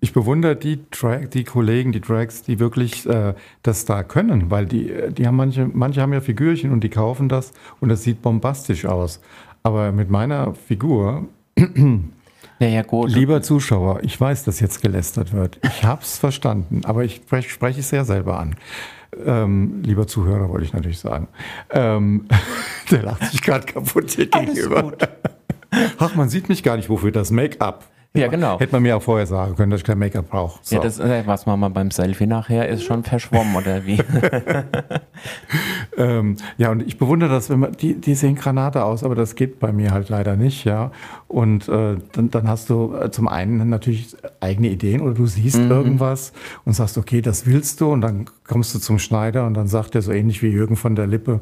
Ich 0.05 0.13
bewundere 0.13 0.55
die 0.55 0.81
Drag, 0.91 1.31
die 1.31 1.43
Kollegen, 1.43 1.91
die 1.91 1.99
Drags, 1.99 2.43
die 2.43 2.59
wirklich 2.59 3.09
äh, 3.09 3.33
das 3.63 3.85
da 3.85 4.03
können, 4.03 4.51
weil 4.51 4.67
die, 4.67 4.91
äh, 4.91 5.11
die 5.11 5.25
haben 5.25 5.35
manche, 5.35 5.67
manche 5.73 5.99
haben 5.99 6.13
ja 6.13 6.21
Figürchen 6.21 6.71
und 6.71 6.83
die 6.83 6.89
kaufen 6.89 7.27
das 7.27 7.53
und 7.79 7.89
das 7.89 8.03
sieht 8.03 8.21
bombastisch 8.21 8.85
aus. 8.85 9.19
Aber 9.63 9.91
mit 9.91 10.11
meiner 10.11 10.53
Figur, 10.53 11.27
naja, 12.59 12.83
gut. 12.83 13.09
lieber 13.09 13.41
Zuschauer, 13.41 14.01
ich 14.03 14.21
weiß, 14.21 14.43
dass 14.43 14.59
jetzt 14.59 14.83
gelästert 14.83 15.33
wird. 15.33 15.57
Ich 15.63 15.83
hab's 15.83 16.19
verstanden, 16.19 16.81
aber 16.85 17.03
ich 17.03 17.15
spreche 17.15 17.49
sprech 17.49 17.79
es 17.79 17.89
sehr 17.89 18.05
selber 18.05 18.37
an. 18.37 18.57
Ähm, 19.25 19.81
lieber 19.83 20.05
Zuhörer, 20.05 20.49
wollte 20.49 20.65
ich 20.65 20.73
natürlich 20.73 20.99
sagen. 20.99 21.29
Ähm, 21.71 22.27
der 22.91 23.01
lacht 23.01 23.31
sich 23.31 23.41
gerade 23.41 23.65
kaputt 23.65 24.11
hier 24.11 24.27
gegenüber. 24.27 24.91
Ach, 25.97 26.13
man 26.13 26.29
sieht 26.29 26.47
mich 26.47 26.61
gar 26.61 26.77
nicht, 26.77 26.89
wofür 26.89 27.11
das 27.11 27.31
Make-up. 27.31 27.85
Ja, 28.15 28.27
genau. 28.27 28.59
Hätte 28.59 28.73
man 28.73 28.83
mir 28.83 28.97
auch 28.97 29.01
vorher 29.01 29.27
sagen 29.27 29.55
können, 29.55 29.71
dass 29.71 29.81
ich 29.81 29.85
kein 29.85 29.99
Make-up 29.99 30.29
brauche. 30.29 30.59
So. 30.61 30.75
Ja, 30.75 30.81
das, 30.81 30.99
äh, 30.99 31.23
was 31.25 31.45
machen 31.45 31.59
wir 31.59 31.69
beim 31.69 31.91
Selfie 31.91 32.27
nachher, 32.27 32.67
ist 32.67 32.83
schon 32.83 33.03
verschwommen, 33.03 33.55
oder 33.55 33.85
wie? 33.85 33.97
Ähm, 35.97 36.35
ja, 36.57 36.71
und 36.71 36.85
ich 36.85 36.97
bewundere 36.97 37.29
das, 37.29 37.49
wenn 37.49 37.59
man, 37.59 37.71
die, 37.73 37.95
die 37.95 38.15
sehen 38.15 38.35
Granate 38.35 38.83
aus, 38.83 39.03
aber 39.03 39.15
das 39.15 39.35
geht 39.35 39.59
bei 39.59 39.71
mir 39.71 39.91
halt 39.91 40.09
leider 40.09 40.35
nicht, 40.35 40.65
ja. 40.65 40.91
Und 41.27 41.69
äh, 41.69 41.97
dann, 42.11 42.31
dann 42.31 42.47
hast 42.47 42.69
du 42.69 42.93
äh, 42.95 43.11
zum 43.11 43.27
einen 43.27 43.69
natürlich 43.69 44.15
eigene 44.41 44.69
Ideen 44.69 45.01
oder 45.01 45.13
du 45.13 45.25
siehst 45.25 45.57
irgendwas 45.57 46.33
und 46.65 46.73
sagst, 46.73 46.97
okay, 46.97 47.21
das 47.21 47.45
willst 47.45 47.81
du 47.81 47.91
und 47.91 48.01
dann 48.01 48.25
kommst 48.45 48.75
du 48.75 48.79
zum 48.79 48.99
Schneider 48.99 49.45
und 49.45 49.53
dann 49.53 49.67
sagt 49.67 49.95
er 49.95 50.01
so 50.01 50.11
ähnlich 50.11 50.43
wie 50.43 50.47
Jürgen 50.47 50.75
von 50.75 50.95
der 50.95 51.07
Lippe, 51.07 51.39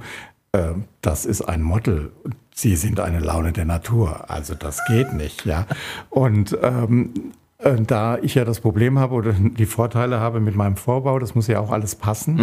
das 1.02 1.26
ist 1.26 1.42
ein 1.42 1.62
Model. 1.64 2.12
Sie 2.54 2.76
sind 2.76 3.00
eine 3.00 3.20
Laune 3.20 3.52
der 3.54 3.66
Natur. 3.66 4.30
Also 4.30 4.54
das 4.54 4.86
geht 4.86 5.14
nicht, 5.14 5.46
ja. 5.46 5.66
Und 6.10 6.58
ähm, 6.62 7.34
äh, 7.58 7.82
da 7.82 8.18
ich 8.20 8.36
ja 8.36 8.46
das 8.46 8.60
Problem 8.60 9.00
habe 9.00 9.16
oder 9.16 9.34
die 9.34 9.66
Vorteile 9.66 10.20
habe 10.20 10.40
mit 10.40 10.56
meinem 10.56 10.76
Vorbau, 10.76 11.18
das 11.18 11.34
muss 11.34 11.48
ja 11.48 11.60
auch 11.60 11.72
alles 11.72 11.96
passen. 11.96 12.38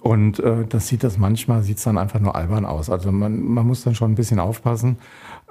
Und 0.00 0.38
äh, 0.38 0.64
das 0.68 0.88
sieht 0.88 1.04
das 1.04 1.18
manchmal, 1.18 1.62
sieht 1.62 1.78
es 1.78 1.84
dann 1.84 1.98
einfach 1.98 2.20
nur 2.20 2.36
albern 2.36 2.64
aus. 2.64 2.88
Also 2.88 3.12
man, 3.12 3.42
man 3.42 3.66
muss 3.66 3.84
dann 3.84 3.94
schon 3.94 4.12
ein 4.12 4.16
bisschen 4.16 4.38
aufpassen. 4.38 4.98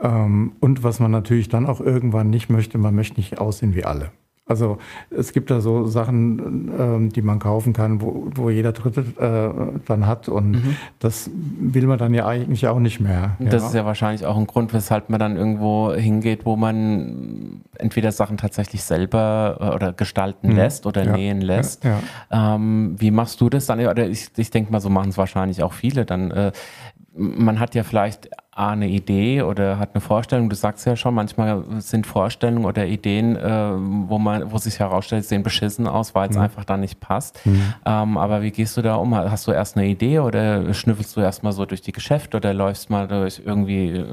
Ähm, 0.01 0.53
und 0.59 0.83
was 0.83 0.99
man 0.99 1.11
natürlich 1.11 1.49
dann 1.49 1.67
auch 1.67 1.81
irgendwann 1.81 2.29
nicht 2.29 2.49
möchte, 2.49 2.77
man 2.77 2.95
möchte 2.95 3.17
nicht 3.17 3.37
aussehen 3.37 3.75
wie 3.75 3.85
alle. 3.85 4.11
Also 4.51 4.77
es 5.09 5.31
gibt 5.31 5.49
da 5.49 5.61
so 5.61 5.87
Sachen, 5.87 6.71
ähm, 6.77 7.09
die 7.11 7.21
man 7.21 7.39
kaufen 7.39 7.73
kann, 7.73 8.01
wo, 8.01 8.27
wo 8.35 8.49
jeder 8.49 8.73
Dritte 8.73 9.01
äh, 9.17 9.79
dann 9.87 10.05
hat 10.05 10.27
und 10.29 10.61
das 10.99 11.29
will 11.59 11.87
man 11.87 11.97
dann 11.97 12.13
ja 12.13 12.27
eigentlich 12.27 12.67
auch 12.67 12.79
nicht 12.79 12.99
mehr. 12.99 13.37
Das 13.39 13.61
ja. 13.63 13.67
ist 13.69 13.73
ja 13.75 13.85
wahrscheinlich 13.85 14.25
auch 14.25 14.37
ein 14.37 14.45
Grund, 14.47 14.73
weshalb 14.73 15.09
man 15.09 15.19
dann 15.19 15.37
irgendwo 15.37 15.93
hingeht, 15.93 16.45
wo 16.45 16.55
man 16.57 17.61
entweder 17.77 18.11
Sachen 18.11 18.37
tatsächlich 18.37 18.83
selber 18.83 19.57
äh, 19.59 19.75
oder 19.75 19.93
gestalten 19.93 20.51
lässt 20.51 20.85
oder 20.85 21.01
Mhm. 21.01 21.07
Ja, 21.09 21.15
nähen 21.15 21.41
lässt. 21.41 21.83
ja, 21.85 21.99
Ähm, 22.29 22.95
wie 22.99 23.11
machst 23.11 23.39
du 23.41 23.49
das 23.49 23.65
dann? 23.65 23.79
Oder 23.79 24.07
ich, 24.07 24.29
ich 24.35 24.51
denke 24.51 24.71
mal, 24.71 24.79
so 24.81 24.89
machen 24.89 25.09
es 25.09 25.17
wahrscheinlich 25.17 25.63
auch 25.63 25.73
viele. 25.73 26.05
Dann 26.05 26.29
äh, 26.31 26.51
man 27.15 27.59
hat 27.59 27.73
ja 27.75 27.83
vielleicht 27.83 28.29
A, 28.61 28.71
eine 28.71 28.87
Idee 28.87 29.41
oder 29.41 29.79
hat 29.79 29.95
eine 29.95 30.01
Vorstellung. 30.01 30.49
Du 30.49 30.55
sagst 30.55 30.85
ja 30.85 30.95
schon, 30.95 31.15
manchmal 31.15 31.63
sind 31.79 32.05
Vorstellungen 32.05 32.65
oder 32.65 32.85
Ideen, 32.85 33.35
äh, 33.35 33.71
wo 34.07 34.19
man, 34.19 34.51
wo 34.51 34.57
sich 34.59 34.79
herausstellt, 34.79 35.25
sehen 35.25 35.43
beschissen 35.43 35.87
aus, 35.87 36.13
weil 36.13 36.29
es 36.29 36.37
einfach 36.37 36.63
dann 36.63 36.81
nicht 36.81 36.99
passt. 36.99 37.39
Ähm, 37.85 38.17
aber 38.17 38.41
wie 38.41 38.51
gehst 38.51 38.77
du 38.77 38.81
da 38.81 38.95
um? 38.95 39.15
Hast 39.15 39.47
du 39.47 39.51
erst 39.51 39.77
eine 39.77 39.87
Idee 39.87 40.19
oder 40.19 40.73
schnüffelst 40.73 41.17
du 41.17 41.21
erstmal 41.21 41.53
so 41.53 41.65
durch 41.65 41.81
die 41.81 41.91
Geschäfte 41.91 42.37
oder 42.37 42.53
läufst 42.53 42.89
mal 42.89 43.07
durch 43.07 43.41
irgendwie 43.43 43.89
äh, 43.89 44.05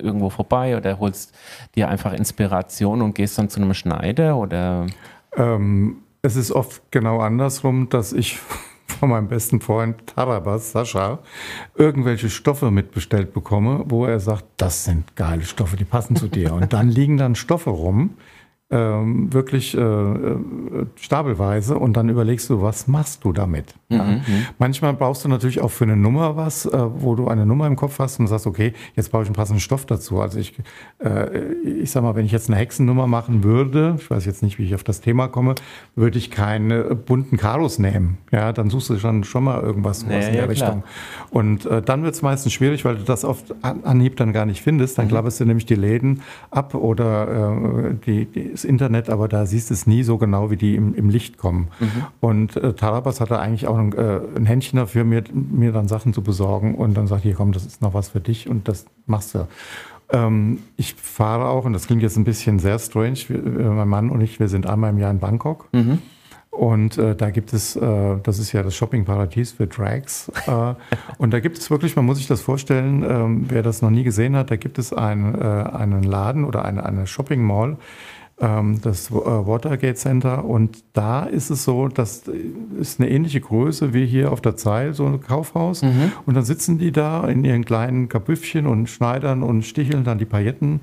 irgendwo 0.00 0.30
vorbei 0.30 0.76
oder 0.76 0.98
holst 1.00 1.34
dir 1.74 1.88
einfach 1.88 2.12
Inspiration 2.12 3.02
und 3.02 3.14
gehst 3.14 3.38
dann 3.38 3.48
zu 3.48 3.60
einem 3.60 3.74
Schneider 3.74 4.36
oder 4.36 4.86
Ähm, 5.36 5.98
es 6.22 6.36
ist 6.36 6.52
oft 6.52 6.82
genau 6.90 7.20
andersrum, 7.20 7.88
dass 7.88 8.12
ich 8.12 8.38
von 8.86 9.10
meinem 9.10 9.28
besten 9.28 9.60
Freund 9.60 10.06
Tarabas, 10.06 10.72
Sascha, 10.72 11.18
irgendwelche 11.74 12.30
Stoffe 12.30 12.70
mitbestellt 12.70 13.32
bekomme, 13.32 13.84
wo 13.86 14.06
er 14.06 14.20
sagt, 14.20 14.44
das 14.56 14.84
sind 14.84 15.16
geile 15.16 15.44
Stoffe, 15.44 15.76
die 15.76 15.84
passen 15.84 16.16
zu 16.16 16.28
dir. 16.28 16.52
Und 16.52 16.72
dann 16.72 16.88
liegen 16.88 17.16
dann 17.16 17.34
Stoffe 17.34 17.70
rum, 17.70 18.16
ähm, 18.68 19.32
wirklich 19.32 19.76
äh, 19.76 19.80
äh, 19.80 20.36
stapelweise 20.96 21.78
und 21.78 21.96
dann 21.96 22.08
überlegst 22.08 22.50
du, 22.50 22.62
was 22.62 22.88
machst 22.88 23.24
du 23.24 23.32
damit? 23.32 23.74
Ja. 23.88 24.20
Manchmal 24.58 24.94
brauchst 24.94 25.24
du 25.24 25.28
natürlich 25.28 25.60
auch 25.60 25.70
für 25.70 25.84
eine 25.84 25.96
Nummer 25.96 26.36
was, 26.36 26.66
äh, 26.66 26.76
wo 26.98 27.14
du 27.14 27.28
eine 27.28 27.46
Nummer 27.46 27.68
im 27.68 27.76
Kopf 27.76 28.00
hast 28.00 28.18
und 28.18 28.26
sagst, 28.26 28.44
okay, 28.48 28.72
jetzt 28.96 29.12
brauche 29.12 29.22
ich 29.22 29.28
einen 29.28 29.36
passenden 29.36 29.60
Stoff 29.60 29.86
dazu. 29.86 30.20
Also 30.20 30.40
ich, 30.40 30.58
äh, 30.98 31.52
ich 31.62 31.92
sag 31.92 32.02
mal, 32.02 32.16
wenn 32.16 32.26
ich 32.26 32.32
jetzt 32.32 32.50
eine 32.50 32.58
Hexennummer 32.58 33.06
machen 33.06 33.44
würde, 33.44 33.94
ich 33.98 34.10
weiß 34.10 34.26
jetzt 34.26 34.42
nicht, 34.42 34.58
wie 34.58 34.64
ich 34.64 34.74
auf 34.74 34.82
das 34.82 35.00
Thema 35.00 35.28
komme, 35.28 35.54
würde 35.94 36.18
ich 36.18 36.32
keine 36.32 36.96
bunten 36.96 37.36
Karos 37.36 37.78
nehmen. 37.78 38.18
Ja, 38.32 38.52
dann 38.52 38.68
suchst 38.68 38.90
du 38.90 38.98
schon, 38.98 39.22
schon 39.22 39.44
mal 39.44 39.62
irgendwas 39.62 40.02
Ja, 40.02 40.08
was 40.08 40.26
in 40.26 40.34
ja, 40.34 40.46
der 40.46 40.54
klar. 40.54 40.68
Richtung. 40.70 40.84
Und 41.30 41.66
äh, 41.66 41.82
dann 41.82 42.02
wird 42.02 42.14
es 42.14 42.22
meistens 42.22 42.52
schwierig, 42.52 42.84
weil 42.84 42.96
du 42.96 43.04
das 43.04 43.24
oft 43.24 43.54
an 43.62 43.84
Anhieb 43.84 44.16
dann 44.16 44.32
gar 44.32 44.46
nicht 44.46 44.60
findest. 44.60 44.98
Dann 44.98 45.06
klapperst 45.06 45.38
du 45.38 45.44
nämlich 45.44 45.66
die 45.66 45.76
Läden 45.76 46.22
ab 46.50 46.74
oder 46.74 47.52
äh, 47.52 47.94
die, 48.04 48.24
die, 48.24 48.55
das 48.56 48.64
Internet, 48.64 49.10
aber 49.10 49.28
da 49.28 49.46
siehst 49.46 49.70
du 49.70 49.74
es 49.74 49.86
nie 49.86 50.02
so 50.02 50.18
genau, 50.18 50.50
wie 50.50 50.56
die 50.56 50.74
im, 50.74 50.94
im 50.94 51.08
Licht 51.08 51.38
kommen. 51.38 51.68
Und 52.20 52.56
äh, 52.56 52.72
Tarabas 52.72 53.20
hatte 53.20 53.38
eigentlich 53.38 53.66
auch 53.66 53.78
ein, 53.78 53.92
äh, 53.92 54.20
ein 54.36 54.46
Händchen 54.46 54.78
dafür, 54.78 55.04
mir, 55.04 55.24
mir 55.32 55.72
dann 55.72 55.88
Sachen 55.88 56.12
zu 56.12 56.22
besorgen 56.22 56.74
und 56.74 56.94
dann 56.94 57.06
sagt, 57.06 57.22
hier 57.22 57.34
komm, 57.34 57.52
das 57.52 57.66
ist 57.66 57.82
noch 57.82 57.94
was 57.94 58.08
für 58.08 58.20
dich 58.20 58.48
und 58.48 58.68
das 58.68 58.86
machst 59.06 59.34
du. 59.34 59.46
Ähm, 60.10 60.60
ich 60.76 60.94
fahre 60.94 61.46
auch, 61.46 61.64
und 61.64 61.72
das 61.72 61.86
klingt 61.86 62.02
jetzt 62.02 62.16
ein 62.16 62.24
bisschen 62.24 62.58
sehr 62.58 62.78
strange, 62.78 63.18
wir, 63.28 63.38
äh, 63.38 63.68
mein 63.68 63.88
Mann 63.88 64.10
und 64.10 64.20
ich, 64.20 64.38
wir 64.38 64.48
sind 64.48 64.66
einmal 64.66 64.90
im 64.90 64.98
Jahr 64.98 65.10
in 65.10 65.18
Bangkok. 65.18 65.68
Und 66.56 66.96
äh, 66.96 67.14
da 67.14 67.28
gibt 67.28 67.52
es, 67.52 67.76
äh, 67.76 68.16
das 68.22 68.38
ist 68.38 68.52
ja 68.52 68.62
das 68.62 68.74
Shoppingparadies 68.74 69.52
für 69.52 69.66
Drags. 69.66 70.32
Äh, 70.46 70.74
und 71.18 71.32
da 71.32 71.40
gibt 71.40 71.58
es 71.58 71.70
wirklich, 71.70 71.96
man 71.96 72.06
muss 72.06 72.16
sich 72.16 72.28
das 72.28 72.40
vorstellen, 72.40 73.04
ähm, 73.06 73.44
wer 73.48 73.62
das 73.62 73.82
noch 73.82 73.90
nie 73.90 74.04
gesehen 74.04 74.34
hat, 74.36 74.50
da 74.50 74.56
gibt 74.56 74.78
es 74.78 74.92
ein, 74.92 75.34
äh, 75.34 75.44
einen 75.44 76.02
Laden 76.02 76.44
oder 76.44 76.64
eine, 76.64 76.86
eine 76.86 77.06
Shopping 77.06 77.42
Mall, 77.42 77.76
das 78.38 79.10
äh, 79.10 79.14
Watergate 79.14 79.96
Center. 79.96 80.44
Und 80.44 80.84
da 80.92 81.24
ist 81.24 81.50
es 81.50 81.64
so, 81.64 81.88
das 81.88 82.24
ist 82.78 83.00
eine 83.00 83.08
ähnliche 83.08 83.40
Größe 83.40 83.94
wie 83.94 84.06
hier 84.06 84.30
auf 84.30 84.40
der 84.40 84.56
Zeil, 84.56 84.92
so 84.92 85.06
ein 85.06 85.20
Kaufhaus. 85.20 85.82
Und 86.26 86.34
dann 86.34 86.44
sitzen 86.44 86.78
die 86.78 86.92
da 86.92 87.26
in 87.26 87.44
ihren 87.44 87.64
kleinen 87.64 88.08
Kabüffchen 88.08 88.66
und 88.66 88.88
schneidern 88.88 89.42
und 89.42 89.64
sticheln 89.64 90.04
dann 90.04 90.18
die 90.18 90.26
Pailletten. 90.26 90.80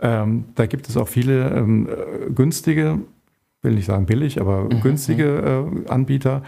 Ähm, 0.00 0.46
da 0.54 0.66
gibt 0.66 0.88
es 0.88 0.96
auch 0.96 1.08
viele 1.08 1.50
ähm, 1.50 1.88
äh, 1.88 2.30
günstige 2.30 3.00
will 3.64 3.72
nicht 3.74 3.86
sagen 3.86 4.06
billig, 4.06 4.40
aber 4.40 4.68
günstige 4.68 5.64
äh, 5.86 5.90
Anbieter. 5.90 6.42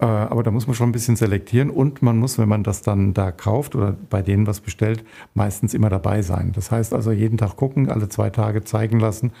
Äh, 0.00 0.06
aber 0.06 0.42
da 0.42 0.50
muss 0.50 0.66
man 0.66 0.74
schon 0.74 0.88
ein 0.88 0.92
bisschen 0.92 1.16
selektieren 1.16 1.68
und 1.68 2.00
man 2.00 2.16
muss, 2.16 2.38
wenn 2.38 2.48
man 2.48 2.62
das 2.62 2.80
dann 2.80 3.12
da 3.12 3.32
kauft 3.32 3.74
oder 3.74 3.96
bei 4.08 4.22
denen 4.22 4.46
was 4.46 4.60
bestellt, 4.60 5.04
meistens 5.34 5.74
immer 5.74 5.90
dabei 5.90 6.22
sein. 6.22 6.52
Das 6.54 6.70
heißt 6.70 6.94
also 6.94 7.12
jeden 7.12 7.36
Tag 7.36 7.56
gucken, 7.56 7.90
alle 7.90 8.08
zwei 8.08 8.30
Tage 8.30 8.64
zeigen 8.64 8.98
lassen, 8.98 9.32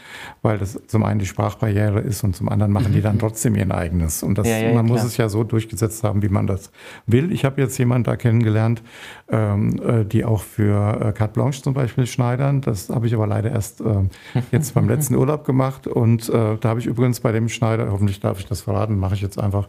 weil 0.42 0.58
das 0.58 0.78
zum 0.86 1.02
einen 1.04 1.18
die 1.18 1.26
Sprachbarriere 1.26 2.00
ist 2.00 2.22
und 2.24 2.36
zum 2.36 2.48
anderen 2.50 2.72
machen 2.72 2.92
die 2.92 3.00
dann 3.00 3.18
trotzdem 3.18 3.54
ihr 3.54 3.70
eigenes. 3.74 4.22
Und 4.22 4.36
das, 4.36 4.46
Ja, 4.48 4.58
ja, 4.58 4.74
man 4.74 4.84
muss 4.86 4.98
klar. 4.98 5.06
es 5.06 5.16
ja 5.16 5.28
so 5.28 5.44
durchgesetzt 5.44 6.04
haben, 6.04 6.22
wie 6.22 6.28
man 6.28 6.46
das 6.46 6.70
will. 7.06 7.32
Ich 7.32 7.44
habe 7.44 7.60
jetzt 7.60 7.78
jemanden 7.78 8.04
da 8.04 8.16
kennengelernt, 8.16 8.82
ähm, 9.30 9.80
äh, 9.82 10.04
die 10.04 10.24
auch 10.24 10.42
für 10.42 11.00
äh, 11.00 11.12
Carte 11.12 11.32
Blanche 11.34 11.62
zum 11.62 11.72
Beispiel 11.72 12.06
schneidern. 12.06 12.60
Das 12.60 12.90
habe 12.90 13.06
ich 13.06 13.14
aber 13.14 13.26
leider 13.26 13.50
erst 13.50 13.80
ähm, 13.80 14.10
jetzt 14.50 14.74
beim 14.74 14.88
letzten 14.88 15.14
Urlaub 15.20 15.44
gemacht. 15.44 15.86
Und 15.86 16.28
äh, 16.28 16.56
da 16.60 16.68
habe 16.68 16.80
ich 16.80 16.86
übrigens 16.86 17.20
bei 17.20 17.32
dem 17.32 17.48
Schneider, 17.48 17.90
hoffentlich 17.90 18.20
darf 18.20 18.40
ich 18.40 18.46
das 18.46 18.60
verraten, 18.60 18.98
mache 18.98 19.14
ich 19.14 19.20
jetzt 19.22 19.38
einfach, 19.38 19.68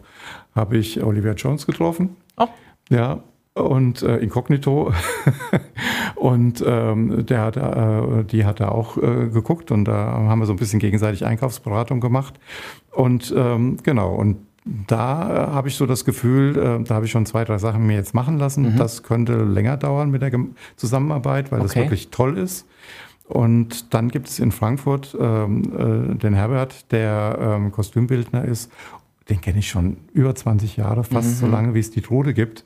habe 0.54 0.76
ich 0.76 0.81
Olivia 1.02 1.32
Jones 1.32 1.66
getroffen. 1.66 2.16
Oh. 2.36 2.48
Ja, 2.88 3.22
und 3.54 4.02
äh, 4.02 4.18
inkognito. 4.18 4.92
und 6.16 6.64
ähm, 6.66 7.26
der 7.26 7.40
hat, 7.40 7.56
äh, 7.56 8.24
die 8.24 8.44
hat 8.44 8.60
da 8.60 8.68
auch 8.68 8.96
äh, 8.96 9.28
geguckt 9.28 9.70
und 9.70 9.84
da 9.84 10.12
haben 10.12 10.38
wir 10.38 10.46
so 10.46 10.52
ein 10.52 10.58
bisschen 10.58 10.78
gegenseitig 10.80 11.24
Einkaufsberatung 11.26 12.00
gemacht. 12.00 12.34
Und 12.90 13.32
ähm, 13.36 13.76
genau, 13.82 14.14
und 14.14 14.38
da 14.64 15.48
äh, 15.48 15.50
habe 15.52 15.68
ich 15.68 15.74
so 15.76 15.86
das 15.86 16.04
Gefühl, 16.04 16.56
äh, 16.56 16.84
da 16.84 16.94
habe 16.94 17.06
ich 17.06 17.10
schon 17.10 17.26
zwei, 17.26 17.44
drei 17.44 17.58
Sachen 17.58 17.86
mir 17.86 17.96
jetzt 17.96 18.14
machen 18.14 18.38
lassen. 18.38 18.76
Das 18.76 19.02
könnte 19.02 19.36
länger 19.44 19.76
dauern 19.76 20.10
mit 20.10 20.22
der 20.22 20.30
Gem 20.30 20.54
Zusammenarbeit, 20.76 21.50
weil 21.50 21.60
das 21.60 21.72
Okay. 21.72 21.80
wirklich 21.80 22.10
toll 22.10 22.38
ist. 22.38 22.66
Und 23.28 23.94
dann 23.94 24.08
gibt 24.08 24.28
es 24.28 24.38
in 24.38 24.52
Frankfurt 24.52 25.16
ähm, 25.18 26.12
äh, 26.12 26.14
den 26.16 26.34
Herbert, 26.34 26.92
der 26.92 27.38
ähm, 27.40 27.72
Kostümbildner 27.72 28.44
ist. 28.44 28.70
Den 29.28 29.40
kenne 29.40 29.58
ich 29.60 29.68
schon 29.68 29.98
über 30.12 30.34
20 30.34 30.76
Jahre, 30.76 31.04
fast 31.04 31.38
so 31.38 31.46
lange, 31.46 31.74
wie 31.74 31.78
es 31.80 31.90
die 31.90 32.00
Trude 32.02 32.34
gibt. 32.34 32.64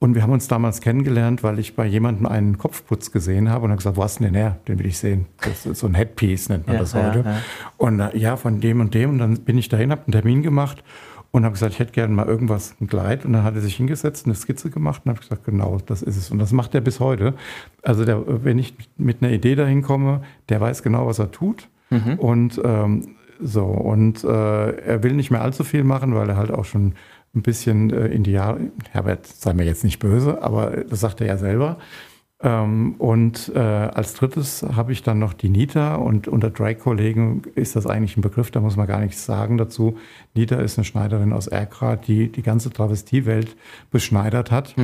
Und 0.00 0.14
wir 0.14 0.22
haben 0.22 0.32
uns 0.32 0.46
damals 0.46 0.80
kennengelernt, 0.80 1.42
weil 1.42 1.58
ich 1.58 1.74
bei 1.74 1.84
jemandem 1.84 2.26
einen 2.26 2.56
Kopfputz 2.56 3.10
gesehen 3.10 3.48
habe 3.50 3.64
und 3.64 3.70
habe 3.72 3.78
gesagt, 3.78 3.96
wo 3.96 4.04
hast 4.04 4.20
du 4.20 4.24
denn 4.24 4.32
den 4.32 4.40
her? 4.40 4.58
Den 4.68 4.78
will 4.78 4.86
ich 4.86 4.96
sehen. 4.98 5.26
Das 5.42 5.66
ist 5.66 5.80
so 5.80 5.88
ein 5.88 5.94
Headpiece, 5.94 6.50
nennt 6.50 6.68
man 6.68 6.76
Ja, 6.76 6.80
das 6.82 6.92
ja, 6.92 7.08
heute. 7.08 7.20
ja. 7.24 7.36
Und 7.78 7.98
äh, 7.98 8.16
ja, 8.16 8.36
von 8.36 8.60
dem 8.60 8.80
und 8.80 8.94
dem. 8.94 9.10
Und 9.10 9.18
dann 9.18 9.38
bin 9.40 9.58
ich 9.58 9.68
dahin, 9.68 9.90
habe 9.90 10.02
einen 10.04 10.12
Termin 10.12 10.42
gemacht 10.44 10.84
und 11.32 11.42
habe 11.44 11.54
gesagt, 11.54 11.72
ich 11.72 11.80
hätte 11.80 11.90
gerne 11.90 12.14
mal 12.14 12.26
irgendwas, 12.26 12.76
ein 12.80 12.86
Kleid. 12.86 13.24
Und 13.24 13.32
dann 13.32 13.42
hat 13.42 13.56
er 13.56 13.60
sich 13.60 13.74
hingesetzt, 13.74 14.26
eine 14.26 14.36
Skizze 14.36 14.70
gemacht 14.70 15.02
und 15.04 15.10
habe 15.10 15.20
gesagt, 15.20 15.44
genau, 15.44 15.78
das 15.84 16.02
ist 16.02 16.16
es. 16.16 16.30
Und 16.30 16.38
das 16.38 16.52
macht 16.52 16.76
er 16.76 16.80
bis 16.80 17.00
heute. 17.00 17.34
Also 17.82 18.04
der, 18.04 18.44
wenn 18.44 18.60
ich 18.60 18.74
mit 18.98 19.20
einer 19.20 19.32
Idee 19.32 19.56
dahin 19.56 19.82
komme, 19.82 20.22
der 20.48 20.60
weiß 20.60 20.84
genau, 20.84 21.08
was 21.08 21.18
er 21.18 21.32
tut. 21.32 21.68
Und 22.18 22.60
ähm, 22.64 23.16
so, 23.40 23.64
und 23.64 24.24
äh, 24.24 24.70
er 24.70 25.02
will 25.02 25.12
nicht 25.14 25.30
mehr 25.30 25.42
allzu 25.42 25.64
viel 25.64 25.84
machen, 25.84 26.14
weil 26.14 26.28
er 26.28 26.36
halt 26.36 26.50
auch 26.50 26.64
schon 26.64 26.94
ein 27.34 27.42
bisschen 27.42 27.90
äh, 27.90 28.06
in 28.06 28.22
die 28.22 28.32
Jahre, 28.32 28.60
Herbert, 28.90 29.26
sei 29.26 29.52
mir 29.52 29.64
jetzt 29.64 29.84
nicht 29.84 29.98
böse, 29.98 30.42
aber 30.42 30.84
das 30.88 31.00
sagt 31.00 31.20
er 31.20 31.26
ja 31.26 31.36
selber. 31.36 31.78
Ähm, 32.40 32.94
und 32.98 33.50
äh, 33.54 33.58
als 33.58 34.14
drittes 34.14 34.62
habe 34.62 34.92
ich 34.92 35.02
dann 35.02 35.18
noch 35.18 35.32
die 35.32 35.48
Nita 35.48 35.96
und 35.96 36.28
unter 36.28 36.50
Drag-Kollegen 36.50 37.42
ist 37.56 37.74
das 37.74 37.86
eigentlich 37.86 38.16
ein 38.16 38.22
Begriff, 38.22 38.50
da 38.52 38.60
muss 38.60 38.76
man 38.76 38.86
gar 38.86 39.00
nichts 39.00 39.24
sagen 39.24 39.58
dazu. 39.58 39.98
Nita 40.34 40.56
ist 40.56 40.78
eine 40.78 40.84
Schneiderin 40.84 41.32
aus 41.32 41.48
Erkrath, 41.48 42.06
die 42.06 42.30
die 42.30 42.42
ganze 42.42 42.70
Travestiewelt 42.70 43.56
beschneidert 43.90 44.50
hat 44.52 44.76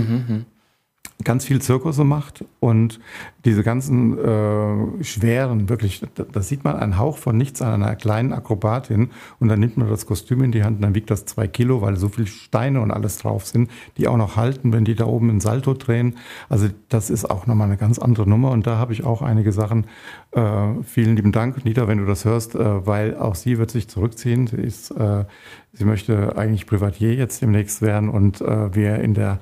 ganz 1.22 1.44
viel 1.44 1.62
Zirkusse 1.62 2.02
macht 2.02 2.44
und 2.58 2.98
diese 3.44 3.62
ganzen 3.62 4.18
äh, 4.18 5.04
schweren, 5.04 5.68
wirklich, 5.68 6.02
da, 6.14 6.24
da 6.24 6.42
sieht 6.42 6.64
man 6.64 6.76
einen 6.76 6.98
Hauch 6.98 7.18
von 7.18 7.36
nichts 7.36 7.62
an 7.62 7.82
einer 7.82 7.94
kleinen 7.94 8.32
Akrobatin 8.32 9.10
und 9.38 9.48
dann 9.48 9.60
nimmt 9.60 9.76
man 9.76 9.88
das 9.88 10.06
Kostüm 10.06 10.42
in 10.42 10.50
die 10.50 10.64
Hand 10.64 10.76
und 10.76 10.82
dann 10.82 10.94
wiegt 10.94 11.10
das 11.10 11.24
zwei 11.24 11.46
Kilo, 11.46 11.82
weil 11.82 11.96
so 11.96 12.08
viele 12.08 12.26
Steine 12.26 12.80
und 12.80 12.90
alles 12.90 13.18
drauf 13.18 13.46
sind, 13.46 13.70
die 13.96 14.08
auch 14.08 14.16
noch 14.16 14.36
halten, 14.36 14.72
wenn 14.72 14.84
die 14.84 14.96
da 14.96 15.04
oben 15.04 15.30
einen 15.30 15.40
Salto 15.40 15.74
drehen. 15.74 16.16
Also 16.48 16.68
das 16.88 17.10
ist 17.10 17.30
auch 17.30 17.46
nochmal 17.46 17.68
eine 17.68 17.76
ganz 17.76 17.98
andere 17.98 18.28
Nummer 18.28 18.50
und 18.50 18.66
da 18.66 18.78
habe 18.78 18.92
ich 18.92 19.04
auch 19.04 19.22
einige 19.22 19.52
Sachen. 19.52 19.86
Äh, 20.32 20.82
vielen 20.82 21.14
lieben 21.16 21.32
Dank, 21.32 21.64
Nita, 21.64 21.86
wenn 21.86 21.98
du 21.98 22.06
das 22.06 22.24
hörst, 22.24 22.56
äh, 22.56 22.86
weil 22.86 23.16
auch 23.16 23.36
sie 23.36 23.58
wird 23.58 23.70
sich 23.70 23.88
zurückziehen. 23.88 24.48
Sie, 24.48 24.56
ist, 24.56 24.90
äh, 24.90 25.24
sie 25.72 25.84
möchte 25.84 26.36
eigentlich 26.36 26.66
Privatier 26.66 27.14
jetzt 27.14 27.40
demnächst 27.40 27.82
werden 27.82 28.08
und 28.08 28.40
äh, 28.40 28.74
wir 28.74 28.98
in 28.98 29.14
der 29.14 29.38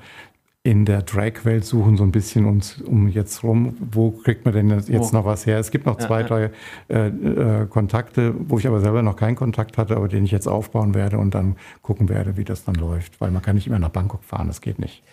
in 0.65 0.85
der 0.85 1.01
Drag-Welt 1.01 1.65
suchen 1.65 1.97
so 1.97 2.03
ein 2.03 2.13
bisschen 2.13 2.45
uns 2.45 2.81
um 2.81 3.09
jetzt 3.09 3.43
rum, 3.43 3.75
wo 3.91 4.11
kriegt 4.11 4.45
man 4.45 4.53
denn 4.53 4.69
jetzt 4.69 4.89
Wo? 4.89 5.17
noch 5.17 5.25
was 5.25 5.45
her? 5.45 5.59
Es 5.59 5.71
gibt 5.71 5.85
noch 5.85 5.97
zwei, 5.97 6.21
ja. 6.21 6.27
drei 6.27 6.51
äh, 6.87 7.07
äh, 7.07 7.65
Kontakte, 7.67 8.33
wo 8.47 8.57
ich 8.59 8.65
aber 8.65 8.79
selber 8.79 9.01
noch 9.01 9.17
keinen 9.17 9.35
Kontakt 9.35 9.77
hatte, 9.77 9.97
aber 9.97 10.07
den 10.07 10.23
ich 10.23 10.31
jetzt 10.31 10.47
aufbauen 10.47 10.93
werde 10.93 11.17
und 11.17 11.35
dann 11.35 11.57
gucken 11.81 12.07
werde, 12.07 12.37
wie 12.37 12.45
das 12.45 12.63
dann 12.63 12.75
läuft. 12.75 13.19
Weil 13.19 13.31
man 13.31 13.41
kann 13.41 13.55
nicht 13.55 13.67
immer 13.67 13.77
nach 13.79 13.89
Bangkok 13.89 14.23
fahren, 14.23 14.47
das 14.47 14.61
geht 14.61 14.79
nicht. 14.79 15.03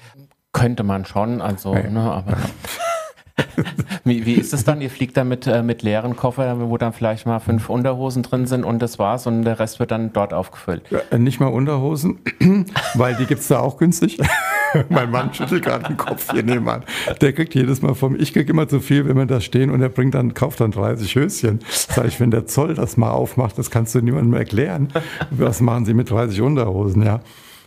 Könnte 0.53 0.85
man 0.85 1.05
schon, 1.05 1.41
also, 1.41 1.75
Ja. 1.75 1.91
ne, 1.91 2.01
aber. 2.01 2.37
wie, 4.05 4.27
wie 4.27 4.35
ist 4.35 4.53
es 4.53 4.65
dann? 4.65 4.81
Ihr 4.81 4.91
fliegt 4.91 5.17
dann 5.17 5.29
mit, 5.29 5.47
äh, 5.47 5.63
mit 5.63 5.83
leeren 5.83 6.17
Koffern, 6.17 6.71
wo 6.71 6.77
dann 6.77 6.93
vielleicht 6.93 7.27
mal 7.27 7.41
fünf 7.41 7.69
Unterhosen 7.69 8.23
drin 8.23 8.47
sind 8.47 8.65
und 8.65 8.81
das 8.81 8.99
war's 8.99 9.27
und 9.27 9.43
der 9.43 9.59
Rest 9.59 9.81
wird 9.81 9.91
dann 9.91 10.13
dort 10.13 10.33
aufgefüllt. 10.33 10.83
Äh, 11.11 11.19
nicht 11.19 11.41
mal 11.41 11.49
Unterhosen, 11.49 12.19
weil 12.95 13.15
die 13.17 13.27
gibt's 13.27 13.49
da 13.49 13.61
auch 13.61 13.77
günstig. 13.77 14.19
mein 14.89 15.11
Mann 15.11 15.33
schüttelt 15.35 15.65
gerade 15.65 15.85
den 15.85 15.97
Kopf 15.97 16.31
hier 16.33 16.43
nebenan. 16.43 16.85
Der 17.21 17.33
kriegt 17.33 17.55
jedes 17.55 17.83
Mal 17.83 17.95
vom, 17.95 18.19
ich 18.19 18.33
krieg 18.33 18.49
immer 18.49 18.69
zu 18.69 18.81
viel, 18.81 19.07
wenn 19.07 19.17
wir 19.17 19.27
da 19.27 19.41
stehen 19.41 19.71
und 19.71 19.83
er 19.83 19.89
bringt 19.89 20.15
dann, 20.15 20.35
kauft 20.35 20.61
dann 20.61 20.71
30 20.71 21.15
Höschen. 21.15 21.61
Sag 21.69 22.07
ich, 22.07 22.21
wenn 22.21 22.31
der 22.31 22.47
Zoll 22.47 22.75
das 22.75 22.97
mal 22.97 23.11
aufmacht, 23.11 23.59
das 23.59 23.71
kannst 23.71 23.95
du 23.95 24.01
niemandem 24.01 24.35
erklären. 24.35 24.89
Was 25.31 25.61
machen 25.61 25.85
sie 25.85 25.95
mit 25.95 26.11
30 26.11 26.41
Unterhosen, 26.41 27.03
ja? 27.03 27.21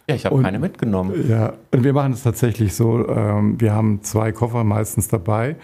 Ja, 0.07 0.15
ich 0.15 0.25
habe 0.25 0.41
keine 0.41 0.59
mitgenommen. 0.59 1.29
Ja, 1.29 1.53
und 1.71 1.83
wir 1.83 1.93
machen 1.93 2.13
es 2.13 2.23
tatsächlich 2.23 2.75
so, 2.75 3.07
ähm, 3.07 3.59
wir 3.59 3.73
haben 3.73 4.01
zwei 4.03 4.33
Koffer 4.33 4.63
meistens 4.63 5.07
dabei 5.07 5.55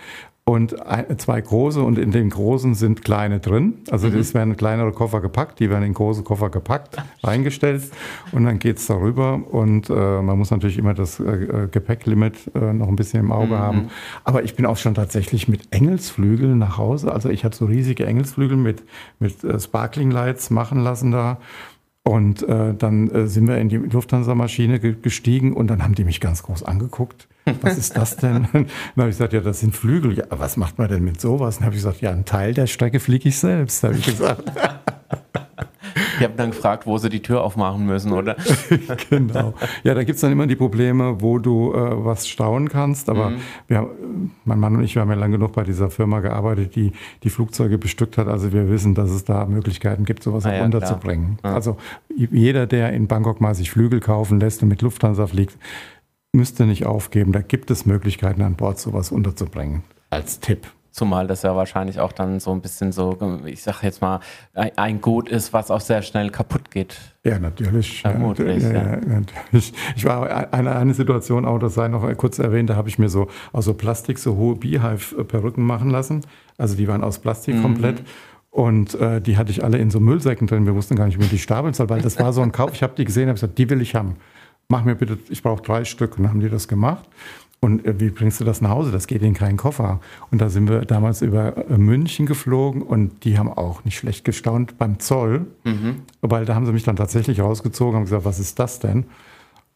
und 0.49 0.81
ein, 0.87 1.19
zwei 1.19 1.39
große 1.39 1.81
und 1.81 1.99
in 1.99 2.11
den 2.11 2.31
großen 2.31 2.73
sind 2.73 3.03
kleine 3.03 3.39
drin. 3.39 3.75
Also 3.91 4.07
es 4.07 4.33
werden 4.33 4.57
kleinere 4.57 4.91
Koffer 4.91 5.21
gepackt, 5.21 5.59
die 5.59 5.69
werden 5.69 5.83
in 5.83 5.93
große 5.93 6.23
Koffer 6.23 6.49
gepackt, 6.49 6.97
reingestellt 7.23 7.83
und 8.31 8.45
dann 8.45 8.57
geht's 8.57 8.87
darüber 8.87 9.39
und 9.51 9.89
äh, 9.89 9.93
man 9.93 10.37
muss 10.39 10.49
natürlich 10.49 10.79
immer 10.79 10.95
das 10.95 11.19
äh, 11.19 11.23
äh, 11.23 11.67
Gepäcklimit 11.67 12.51
äh, 12.55 12.73
noch 12.73 12.87
ein 12.87 12.95
bisschen 12.95 13.19
im 13.19 13.31
Auge 13.31 13.59
haben. 13.59 13.89
Aber 14.23 14.43
ich 14.43 14.55
bin 14.55 14.65
auch 14.65 14.77
schon 14.77 14.95
tatsächlich 14.95 15.47
mit 15.47 15.71
Engelsflügeln 15.71 16.57
nach 16.57 16.77
Hause. 16.77 17.11
Also 17.11 17.29
ich 17.29 17.45
habe 17.45 17.55
so 17.55 17.65
riesige 17.65 18.05
Engelsflügel 18.05 18.57
mit, 18.57 18.83
mit 19.19 19.43
äh, 19.43 19.59
Sparkling 19.59 20.09
Lights 20.09 20.49
machen 20.49 20.79
lassen 20.79 21.11
da. 21.11 21.37
Und 22.03 22.41
äh, 22.43 22.73
dann 22.73 23.09
äh, 23.11 23.27
sind 23.27 23.47
wir 23.47 23.57
in 23.57 23.69
die 23.69 23.77
Lufthansa-Maschine 23.77 24.79
ge 24.79 24.95
gestiegen 24.99 25.53
und 25.53 25.67
dann 25.67 25.83
haben 25.83 25.95
die 25.95 26.03
mich 26.03 26.19
ganz 26.19 26.43
groß 26.43 26.63
angeguckt. 26.63 27.27
Was 27.61 27.77
ist 27.77 27.97
das 27.97 28.15
denn? 28.15 28.47
dann 28.53 28.67
habe 28.97 29.09
ich 29.09 29.17
gesagt, 29.17 29.33
ja, 29.33 29.41
das 29.41 29.59
sind 29.59 29.75
Flügel. 29.75 30.17
Ja, 30.17 30.25
was 30.29 30.57
macht 30.57 30.77
man 30.77 30.87
denn 30.87 31.03
mit 31.03 31.19
sowas? 31.19 31.57
Dann 31.57 31.65
habe 31.65 31.75
ich 31.75 31.81
gesagt, 31.81 32.01
ja, 32.01 32.11
einen 32.11 32.25
Teil 32.25 32.53
der 32.53 32.67
Strecke 32.67 32.99
fliege 32.99 33.29
ich 33.29 33.37
selbst, 33.37 33.83
habe 33.83 33.95
ich 33.95 34.05
gesagt. 34.05 34.51
Ich 36.19 36.23
habe 36.25 36.33
dann 36.35 36.51
gefragt, 36.51 36.85
wo 36.85 36.97
sie 36.97 37.09
die 37.09 37.21
Tür 37.21 37.43
aufmachen 37.43 37.85
müssen, 37.85 38.11
oder? 38.11 38.35
genau. 39.09 39.53
Ja, 39.83 39.93
da 39.93 40.03
gibt's 40.03 40.21
dann 40.21 40.31
immer 40.31 40.47
die 40.47 40.55
Probleme, 40.55 41.21
wo 41.21 41.39
du 41.39 41.73
äh, 41.73 42.05
was 42.05 42.27
stauen 42.27 42.69
kannst. 42.69 43.09
Aber 43.09 43.33
wir, 43.67 43.77
haben- 43.77 44.31
mein 44.45 44.59
Mann 44.59 44.75
und 44.75 44.83
ich, 44.83 44.95
wir 44.95 45.01
haben 45.01 45.09
ja 45.09 45.15
lange 45.15 45.37
genug 45.37 45.53
bei 45.53 45.63
dieser 45.63 45.89
Firma 45.89 46.19
gearbeitet, 46.19 46.75
die 46.75 46.91
die 47.23 47.29
Flugzeuge 47.29 47.77
bestückt 47.77 48.17
hat. 48.17 48.27
Also 48.27 48.51
wir 48.53 48.69
wissen, 48.69 48.95
dass 48.95 49.09
es 49.11 49.23
da 49.23 49.45
Möglichkeiten 49.45 50.05
gibt, 50.05 50.23
sowas 50.23 50.45
Ah 50.45 50.49
auch 50.49 50.53
ja, 50.57 50.65
unterzubringen. 50.65 51.37
klar. 51.37 51.51
Ja. 51.53 51.55
Also 51.55 51.77
jeder, 52.15 52.67
der 52.67 52.93
in 52.93 53.07
Bangkok 53.07 53.41
mal 53.41 53.55
sich 53.55 53.71
Flügel 53.71 53.99
kaufen 53.99 54.39
lässt 54.39 54.61
und 54.61 54.67
mit 54.69 54.81
Lufthansa 54.81 55.27
fliegt, 55.27 55.57
müsste 56.33 56.65
nicht 56.65 56.85
aufgeben. 56.85 57.31
Da 57.31 57.41
gibt 57.41 57.71
es 57.71 57.85
Möglichkeiten, 57.85 58.41
an 58.41 58.55
Bord 58.55 58.77
sowas 58.79 59.11
unterzubringen. 59.11 59.83
Als 60.09 60.39
Tipp. 60.39 60.67
Zumal 60.91 61.27
das 61.27 61.43
ja 61.43 61.55
wahrscheinlich 61.55 61.99
auch 61.99 62.11
dann 62.11 62.39
so 62.39 62.51
ein 62.51 62.61
bisschen 62.61 62.91
so, 62.91 63.17
ich 63.45 63.61
sag 63.63 63.83
jetzt 63.83 64.01
mal, 64.01 64.19
ein- 64.53 65.01
Gut 65.01 65.29
ist, 65.29 65.53
was 65.53 65.69
auch 65.71 65.81
sehr 65.81 66.01
schnell 66.01 66.29
kaputt 66.29 66.71
geht. 66.71 66.97
Ja, 67.23 67.37
natürlich. 67.39 68.01
Vermutlich, 68.01 68.63
ja, 68.63 68.71
ja. 68.71 68.89
ja, 68.95 68.97
natürlich. 69.19 69.73
Ich 69.95 70.03
war 70.05 70.51
eine, 70.53 70.75
eine 70.75 70.93
Situation 70.93 71.45
auch, 71.45 71.59
das 71.59 71.75
sei 71.75 71.87
noch 71.87 72.11
kurz 72.17 72.39
erwähnt, 72.39 72.69
da 72.69 72.75
habe 72.75 72.89
ich 72.89 72.97
mir 72.99 73.07
so 73.09 73.27
aus 73.53 73.65
so 73.65 73.73
Plastik 73.73 74.17
so 74.19 74.35
hohe 74.35 74.55
Beehive-Perücken 74.55 75.63
machen 75.63 75.89
lassen. 75.89 76.21
Also 76.57 76.75
die 76.75 76.87
waren 76.87 77.03
aus 77.03 77.19
Plastik 77.19 77.55
Mhm. 77.55 77.61
komplett. 77.61 78.03
Und 78.51 78.95
äh, 78.95 79.21
die 79.21 79.37
hatte 79.37 79.51
ich 79.51 79.63
alle 79.63 79.77
in 79.77 79.91
so 79.91 79.99
Müllsäcken 79.99 80.47
drin. 80.47 80.65
Wir 80.65 80.73
wussten 80.75 80.95
gar 80.95 81.05
nicht, 81.05 81.17
wie 81.17 81.21
man 81.21 81.29
die 81.29 81.37
stapeln 81.37 81.73
soll, 81.75 81.87
weil 81.89 82.01
das 82.01 82.19
war 82.19 82.33
so 82.33 82.41
ein 82.41 82.51
Kauf. 82.51 82.71
Ich 82.73 82.81
habe 82.81 82.93
die 82.97 83.05
gesehen, 83.05 83.27
habe 83.29 83.35
gesagt, 83.35 83.57
die 83.59 83.69
will 83.69 83.79
ich 83.81 83.93
haben. 83.95 84.15
Mach 84.69 84.83
mir 84.83 84.95
bitte, 84.95 85.17
ich 85.29 85.41
brauche 85.43 85.61
drei 85.61 85.85
Stück. 85.85 86.17
Und 86.17 86.23
dann 86.23 86.31
haben 86.31 86.39
die 86.39 86.49
das 86.49 86.67
gemacht. 86.67 87.07
Und 87.61 87.85
äh, 87.85 87.99
wie 87.99 88.09
bringst 88.09 88.39
du 88.39 88.45
das 88.45 88.61
nach 88.61 88.69
Hause? 88.69 88.91
Das 88.91 89.07
geht 89.07 89.21
in 89.21 89.33
keinen 89.33 89.57
Koffer. 89.57 89.99
Und 90.31 90.39
da 90.39 90.49
sind 90.49 90.69
wir 90.69 90.81
damals 90.81 91.21
über 91.21 91.69
äh, 91.69 91.77
München 91.77 92.25
geflogen 92.25 92.81
und 92.81 93.23
die 93.25 93.37
haben 93.37 93.49
auch 93.51 93.83
nicht 93.83 93.97
schlecht 93.97 94.23
gestaunt 94.23 94.77
beim 94.77 94.99
Zoll, 94.99 95.45
weil 96.21 96.45
da 96.45 96.55
haben 96.55 96.65
sie 96.65 96.71
mich 96.71 96.83
dann 96.83 96.95
tatsächlich 96.95 97.41
rausgezogen, 97.41 97.95
haben 97.95 98.03
gesagt, 98.05 98.25
was 98.25 98.39
ist 98.39 98.59
das 98.59 98.79
denn? 98.79 99.05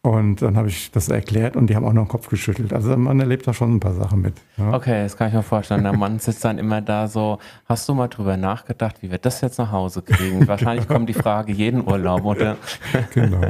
Und 0.04 0.42
dann 0.42 0.58
habe 0.58 0.68
ich 0.68 0.90
das 0.90 1.08
erklärt 1.08 1.56
und 1.56 1.70
die 1.70 1.76
haben 1.76 1.86
auch 1.86 1.94
noch 1.94 2.04
den 2.04 2.08
Kopf 2.08 2.28
geschüttelt. 2.28 2.74
Also 2.74 2.94
man 2.94 3.18
erlebt 3.20 3.46
da 3.46 3.54
schon 3.54 3.76
ein 3.76 3.80
paar 3.80 3.94
Sachen 3.94 4.20
mit. 4.20 4.34
Ja. 4.58 4.74
Okay, 4.74 5.02
das 5.02 5.16
kann 5.16 5.28
ich 5.28 5.34
mir 5.34 5.42
vorstellen. 5.42 5.82
Der 5.82 5.94
Mann 5.94 6.18
sitzt 6.18 6.44
dann 6.44 6.58
immer 6.58 6.82
da 6.82 7.08
so, 7.08 7.38
hast 7.64 7.88
du 7.88 7.94
mal 7.94 8.08
drüber 8.08 8.36
nachgedacht, 8.36 8.96
wie 9.00 9.10
wir 9.10 9.16
das 9.16 9.40
jetzt 9.40 9.56
nach 9.56 9.72
Hause 9.72 10.02
kriegen? 10.02 10.46
Wahrscheinlich 10.46 10.86
kommt 10.88 11.08
die 11.08 11.14
Frage 11.14 11.54
jeden 11.54 11.88
Urlaub, 11.88 12.22
oder? 12.26 12.58
Genau. 13.14 13.40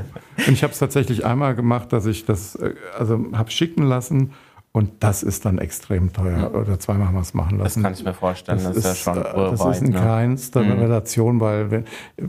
Und 0.46 0.52
ich 0.52 0.62
habe 0.62 0.72
es 0.72 0.78
tatsächlich 0.78 1.26
einmal 1.26 1.56
gemacht, 1.56 1.92
dass 1.92 2.06
ich 2.06 2.24
das, 2.24 2.54
äh, 2.54 2.74
also 2.96 3.26
habe 3.32 3.50
schicken 3.50 3.82
lassen 3.82 4.30
und 4.76 4.90
das 4.98 5.22
ist 5.22 5.44
dann 5.44 5.58
extrem 5.58 6.12
teuer. 6.12 6.50
Mhm. 6.50 6.56
Oder 6.56 6.80
zweimal 6.80 7.06
haben 7.06 7.14
wir 7.14 7.20
es 7.20 7.32
machen 7.32 7.58
lassen. 7.58 7.80
Das 7.80 7.92
kann 7.92 7.92
ich 7.92 8.04
mir 8.04 8.12
vorstellen. 8.12 8.58
Das, 8.58 8.74
das 8.74 8.76
ist, 8.78 8.84
ja 8.84 8.94
schon 8.96 9.18
urweit, 9.18 9.52
Das 9.52 9.76
ist 9.76 9.82
in 9.82 9.92
ne? 9.92 10.00
keinster 10.00 10.64
mhm. 10.64 10.72
Relation, 10.72 11.40
weil 11.40 11.70
wenn, 11.70 11.84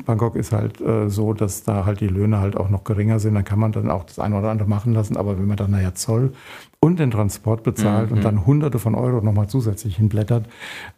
Bangkok 0.06 0.36
ist 0.36 0.52
halt 0.52 0.80
äh, 0.80 1.10
so, 1.10 1.34
dass 1.34 1.64
da 1.64 1.86
halt 1.86 2.02
die 2.02 2.08
Löhne 2.08 2.40
halt 2.40 2.56
auch 2.56 2.70
noch 2.70 2.84
geringer 2.84 3.18
sind. 3.18 3.34
Dann 3.34 3.46
kann 3.46 3.58
man 3.58 3.72
dann 3.72 3.90
auch 3.90 4.04
das 4.04 4.20
eine 4.20 4.38
oder 4.38 4.52
andere 4.52 4.70
machen 4.70 4.94
lassen. 4.94 5.18
Aber 5.18 5.40
wenn 5.40 5.48
man 5.48 5.58
dann 5.58 5.72
nachher 5.72 5.96
Zoll 5.96 6.34
und 6.80 7.00
den 7.00 7.10
Transport 7.10 7.64
bezahlt 7.64 8.12
mhm. 8.12 8.18
und 8.18 8.24
dann 8.24 8.46
hunderte 8.46 8.78
von 8.78 8.94
Euro 8.94 9.22
nochmal 9.22 9.48
zusätzlich 9.48 9.98
hinblättert, 9.98 10.46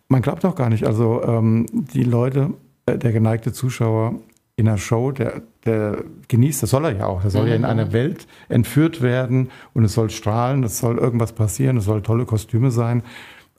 man 0.10 0.22
glaubt 0.22 0.44
auch 0.44 0.56
gar 0.56 0.68
nicht. 0.68 0.86
Also 0.86 1.24
ähm, 1.24 1.66
die 1.72 2.04
Leute, 2.04 2.50
äh, 2.88 2.98
der 2.98 3.14
geneigte 3.14 3.54
Zuschauer 3.54 4.16
in 4.58 4.68
einer 4.68 4.78
Show, 4.78 5.14
der, 5.14 5.44
der 5.68 6.04
genießt, 6.28 6.64
das 6.64 6.72
soll 6.72 6.86
er 6.86 6.96
ja 6.96 7.06
auch, 7.06 7.22
der 7.22 7.30
soll 7.30 7.44
mhm. 7.44 7.50
ja 7.50 7.56
in 7.56 7.62
mhm. 7.62 7.68
eine 7.68 7.94
Welt 7.94 8.28
entführt 8.50 9.02
werden 9.02 9.50
und 9.74 9.84
es 9.84 9.94
soll 9.94 10.10
strahlen, 10.10 10.64
es 10.64 10.80
soll 10.80 10.98
irgendwas 10.98 11.34
passieren, 11.34 11.78
es 11.78 11.86
soll 11.86 12.02
tolle 12.02 12.26
Kostüme 12.26 12.72
sein. 12.72 13.04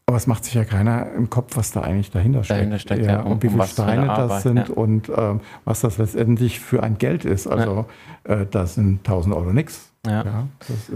Aber 0.07 0.17
es 0.17 0.27
macht 0.27 0.45
sich 0.45 0.55
ja 0.55 0.65
keiner 0.65 1.13
im 1.13 1.29
Kopf, 1.29 1.55
was 1.59 1.71
da 1.71 1.83
eigentlich 1.83 2.11
dahinter 2.11 2.43
steckt. 2.43 2.61
Dahinter 2.61 2.79
steckt 2.79 3.05
ja, 3.05 3.13
ja 3.13 3.21
um, 3.21 3.33
und 3.33 3.43
wie 3.43 3.51
viele 3.51 3.67
Steine 3.67 4.07
das 4.07 4.43
sind 4.43 4.57
ja. 4.57 4.75
und 4.75 5.13
ähm, 5.15 5.41
was 5.67 5.83
das 5.83 5.99
letztendlich 5.99 6.61
für 6.61 6.83
ein 6.83 6.97
Geld 6.97 7.27
ist. 7.27 7.47
Also 7.47 7.85
ja. 8.27 8.37
äh, 8.37 8.47
das 8.51 8.77
sind 8.77 9.01
1000 9.01 9.35
Euro 9.35 9.53
nix. 9.53 9.88
Ja. 10.09 10.25
ja 10.25 10.49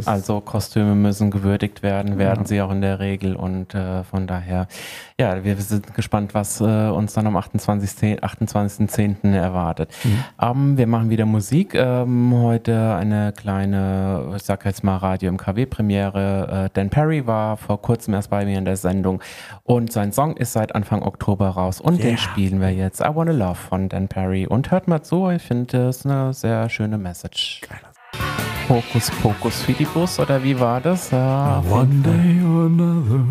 also 0.07 0.41
Kostüme 0.41 0.95
müssen 0.95 1.31
gewürdigt 1.31 1.83
werden, 1.83 2.19
werden 2.19 2.41
ja. 2.41 2.47
sie 2.47 2.63
auch 2.63 2.71
in 2.71 2.81
der 2.81 2.99
Regel 2.99 3.37
und 3.37 3.75
äh, 3.75 4.05
von 4.05 4.27
daher, 4.27 4.67
ja, 5.19 5.45
wir 5.45 5.57
sind 5.57 5.95
gespannt, 5.95 6.35
was 6.35 6.61
äh, 6.61 6.65
uns 6.65 7.15
dann 7.15 7.27
am 7.27 7.37
28.10. 7.37 8.23
28 8.23 9.25
erwartet. 9.25 9.91
Mhm. 10.05 10.25
Ähm, 10.41 10.79
wir 10.79 10.87
machen 10.87 11.11
wieder 11.11 11.27
Musik. 11.27 11.75
Ähm, 11.75 12.35
heute 12.35 12.95
eine 12.95 13.33
kleine, 13.33 14.33
ich 14.37 14.43
sag 14.43 14.65
jetzt 14.65 14.85
mal 14.85 14.97
Radio 14.97 15.29
im 15.29 15.37
KW-Premiere. 15.37 16.67
Äh, 16.67 16.71
Dan 16.73 16.91
Perry 16.91 17.27
war 17.27 17.57
vor 17.57 17.81
kurzem 17.81 18.15
erst 18.15 18.31
bei 18.31 18.45
mir 18.45 18.59
in 18.59 18.65
der 18.65 18.77
Sendung 18.77 19.21
und 19.65 19.93
sein 19.93 20.13
Song 20.13 20.37
ist 20.37 20.53
seit 20.53 20.75
Anfang 20.75 21.03
Oktober 21.03 21.49
raus 21.49 21.81
und 21.81 21.99
yeah. 21.99 22.09
den 22.09 22.19
spielen 22.19 22.61
wir 22.61 22.71
jetzt. 22.71 23.01
I 23.01 23.09
Wanna 23.13 23.33
Love 23.33 23.55
von 23.55 23.89
Dan 23.89 24.09
Perry 24.09 24.47
und 24.47 24.71
hört 24.71 24.89
mal 24.89 25.03
zu, 25.03 25.29
ich 25.31 25.43
finde 25.43 25.89
es 25.89 26.05
eine 26.05 26.33
sehr 26.33 26.69
schöne 26.69 26.99
Message. 26.99 27.61
Geiler 27.69 27.92
Hokus 28.73 29.11
Pokus 29.11 29.63
Fidibus 29.65 30.19
oder 30.19 30.43
wie 30.43 30.59
war 30.59 30.81
das? 30.81 31.11
Ja, 31.11 31.63
One 31.71 31.97
day 31.97 32.43
or 32.43 32.65
another. 32.65 33.27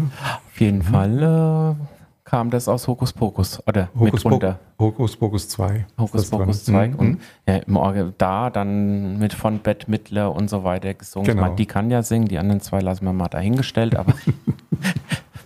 Auf 0.45 0.61
jeden 0.61 0.83
Fall 0.83 1.75
äh, 1.79 2.29
kam 2.29 2.51
das 2.51 2.67
aus 2.67 2.87
Hokus 2.87 3.11
Pokus 3.11 3.59
oder 3.67 3.89
Hokus 3.95 4.23
mitunter. 4.23 4.59
Po 4.77 4.85
Hokus 4.85 5.17
Pokus 5.17 5.49
2. 5.49 5.87
Hokus 5.97 6.29
Pokus 6.29 6.65
2 6.65 6.89
mhm. 6.89 6.95
und 6.95 7.21
ja, 7.47 7.55
im 7.55 7.75
Orgel 7.75 8.13
da 8.19 8.51
dann 8.51 9.17
mit 9.17 9.33
von 9.33 9.57
Bett 9.57 9.87
Mittler 9.87 10.31
und 10.31 10.47
so 10.47 10.63
weiter 10.63 10.93
gesungen. 10.93 11.25
Genau. 11.25 11.41
Meine, 11.41 11.55
die 11.55 11.65
kann 11.65 11.89
ja 11.89 12.03
singen, 12.03 12.27
die 12.27 12.37
anderen 12.37 12.61
zwei 12.61 12.79
lassen 12.79 13.05
wir 13.05 13.13
mal 13.13 13.27
dahingestellt, 13.27 13.95
aber 13.95 14.13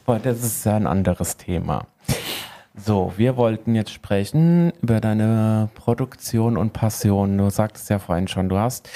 das 0.23 0.43
ist 0.43 0.65
ja 0.65 0.75
ein 0.75 0.87
anderes 0.87 1.37
Thema. 1.37 1.85
So, 2.75 3.13
wir 3.15 3.37
wollten 3.37 3.75
jetzt 3.75 3.91
sprechen 3.91 4.73
über 4.81 4.99
deine 4.99 5.69
Produktion 5.73 6.57
und 6.57 6.73
Passion. 6.73 7.37
Du 7.37 7.49
sagtest 7.49 7.89
ja 7.89 7.99
vorhin 7.99 8.27
schon, 8.27 8.49
du 8.49 8.57
hast 8.57 8.89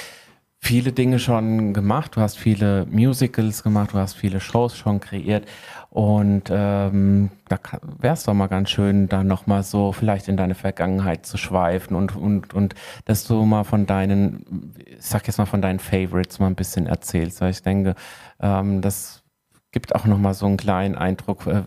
viele 0.62 0.92
Dinge 0.92 1.18
schon 1.18 1.72
gemacht, 1.72 2.16
du 2.16 2.20
hast 2.20 2.38
viele 2.38 2.86
Musicals 2.90 3.62
gemacht, 3.62 3.92
du 3.94 3.98
hast 3.98 4.14
viele 4.14 4.40
Shows 4.40 4.76
schon 4.76 5.00
kreiert. 5.00 5.46
Und 5.88 6.44
ähm, 6.50 7.30
da 7.48 7.58
wäre 7.98 8.14
es 8.14 8.22
doch 8.24 8.34
mal 8.34 8.46
ganz 8.46 8.70
schön, 8.70 9.08
da 9.08 9.24
nochmal 9.24 9.62
so 9.62 9.90
vielleicht 9.90 10.28
in 10.28 10.36
deine 10.36 10.54
Vergangenheit 10.54 11.26
zu 11.26 11.38
schweifen 11.38 11.96
und, 11.96 12.14
und, 12.14 12.54
und 12.54 12.74
dass 13.06 13.26
du 13.26 13.44
mal 13.44 13.64
von 13.64 13.86
deinen, 13.86 14.74
ich 14.86 15.04
sag 15.04 15.26
jetzt 15.26 15.38
mal 15.38 15.46
von 15.46 15.62
deinen 15.62 15.80
Favorites 15.80 16.38
mal 16.38 16.46
ein 16.46 16.54
bisschen 16.54 16.86
erzählst, 16.86 17.40
weil 17.40 17.50
ich 17.50 17.62
denke, 17.62 17.96
ähm, 18.38 18.82
das 18.82 19.24
gibt 19.72 19.94
auch 19.94 20.04
nochmal 20.04 20.34
so 20.34 20.46
einen 20.46 20.58
kleinen 20.58 20.94
Eindruck, 20.94 21.46
äh, 21.46 21.62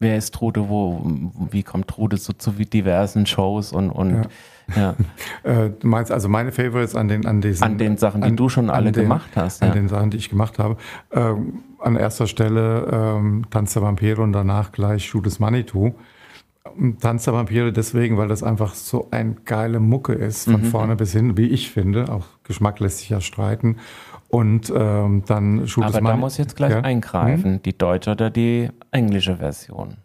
wer 0.00 0.16
ist 0.16 0.34
Trude, 0.34 0.68
wo, 0.68 1.02
wie 1.50 1.62
kommt 1.62 1.88
Trude 1.88 2.16
so 2.16 2.32
zu 2.32 2.52
diversen 2.52 3.26
Shows 3.26 3.72
und, 3.72 3.90
und 3.90 4.14
ja. 4.14 4.28
Ja. 4.76 4.94
äh, 5.42 5.70
du 5.70 5.86
meinst 5.86 6.12
also 6.12 6.28
meine 6.28 6.52
Favorites 6.52 6.94
an 6.94 7.08
den, 7.08 7.26
an 7.26 7.40
diesen. 7.40 7.64
An 7.64 7.78
den 7.78 7.96
Sachen, 7.96 8.22
die 8.22 8.28
an, 8.28 8.36
du 8.36 8.48
schon 8.48 8.70
alle 8.70 8.92
den, 8.92 9.04
gemacht 9.04 9.30
hast. 9.36 9.62
An 9.62 9.72
den 9.72 9.88
Sachen, 9.88 10.10
die 10.10 10.16
ich 10.16 10.28
gemacht 10.28 10.58
habe. 10.58 10.76
Ähm, 11.12 11.60
an 11.80 11.96
erster 11.96 12.26
Stelle 12.26 12.88
ähm, 12.90 13.46
Tanz 13.50 13.74
der 13.74 13.82
Vampire 13.82 14.22
und 14.22 14.32
danach 14.32 14.72
gleich 14.72 15.06
Schuh 15.06 15.20
des 15.20 15.38
Manitou. 15.38 15.94
Tanz 17.00 17.24
der 17.24 17.34
Vampire 17.34 17.72
deswegen, 17.72 18.18
weil 18.18 18.28
das 18.28 18.42
einfach 18.42 18.74
so 18.74 19.08
ein 19.10 19.38
geile 19.44 19.80
Mucke 19.80 20.12
ist, 20.12 20.44
von 20.44 20.62
mhm. 20.62 20.66
vorne 20.66 20.96
bis 20.96 21.12
hin, 21.12 21.36
wie 21.36 21.46
ich 21.46 21.70
finde. 21.70 22.08
Auch 22.10 22.26
Geschmack 22.44 22.80
lässt 22.80 22.98
sich 22.98 23.08
ja 23.08 23.20
streiten. 23.20 23.76
Und 24.28 24.72
ähm, 24.76 25.22
dann 25.26 25.66
Schuh 25.66 25.82
Aber 25.82 26.00
da 26.00 26.16
muss 26.16 26.36
jetzt 26.36 26.56
gleich 26.56 26.72
ja? 26.72 26.80
eingreifen. 26.80 27.54
Hm? 27.54 27.62
Die 27.62 27.76
deutsche 27.76 28.10
oder 28.10 28.28
die 28.30 28.68
englische 28.90 29.36
Version? 29.36 29.96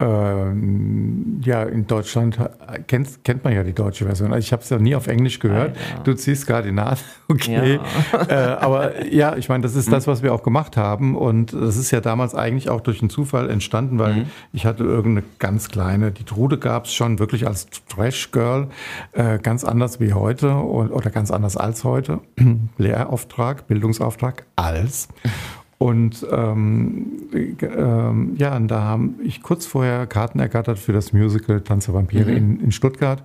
Ähm, 0.00 1.40
ja, 1.42 1.64
in 1.64 1.88
Deutschland 1.88 2.38
kennt, 2.86 3.24
kennt 3.24 3.42
man 3.42 3.52
ja 3.52 3.64
die 3.64 3.72
deutsche 3.72 4.04
Version. 4.04 4.32
Also 4.32 4.46
ich 4.46 4.52
habe 4.52 4.62
es 4.62 4.70
ja 4.70 4.78
nie 4.78 4.94
auf 4.94 5.08
Englisch 5.08 5.40
gehört. 5.40 5.76
Ah, 5.76 5.96
ja. 5.96 6.02
Du 6.04 6.14
ziehst 6.14 6.46
gerade 6.46 6.68
die 6.68 6.72
Nase, 6.72 7.02
okay. 7.28 7.80
Ja. 8.12 8.22
Äh, 8.28 8.56
aber 8.60 9.06
ja, 9.12 9.36
ich 9.36 9.48
meine, 9.48 9.62
das 9.62 9.74
ist 9.74 9.90
das, 9.90 10.06
was 10.06 10.22
wir 10.22 10.32
auch 10.32 10.44
gemacht 10.44 10.76
haben. 10.76 11.16
Und 11.16 11.52
das 11.52 11.76
ist 11.76 11.90
ja 11.90 12.00
damals 12.00 12.36
eigentlich 12.36 12.70
auch 12.70 12.80
durch 12.80 13.00
einen 13.00 13.10
Zufall 13.10 13.50
entstanden, 13.50 13.98
weil 13.98 14.14
mhm. 14.14 14.26
ich 14.52 14.66
hatte 14.66 14.84
irgendeine 14.84 15.26
ganz 15.40 15.68
kleine, 15.68 16.12
die 16.12 16.24
Trude 16.24 16.58
gab 16.58 16.84
es 16.84 16.94
schon 16.94 17.18
wirklich 17.18 17.44
als 17.48 17.66
Trash-Girl, 17.88 18.68
äh, 19.12 19.38
ganz 19.40 19.64
anders 19.64 19.98
wie 19.98 20.12
heute 20.12 20.52
oder 20.52 21.10
ganz 21.10 21.32
anders 21.32 21.56
als 21.56 21.82
heute. 21.82 22.20
Lehrauftrag, 22.78 23.66
Bildungsauftrag 23.66 24.44
als. 24.54 25.08
Und 25.78 26.26
ähm, 26.32 27.28
äh, 27.32 27.54
ja, 28.36 28.56
und 28.56 28.68
da 28.68 28.82
haben 28.82 29.14
ich 29.22 29.42
kurz 29.42 29.64
vorher 29.64 30.06
Karten 30.06 30.40
ergattert 30.40 30.78
für 30.78 30.92
das 30.92 31.12
Musical 31.12 31.60
Tanz 31.60 31.86
der 31.86 31.94
Vampire 31.94 32.30
mhm. 32.30 32.36
in, 32.36 32.60
in 32.60 32.72
Stuttgart. 32.72 33.22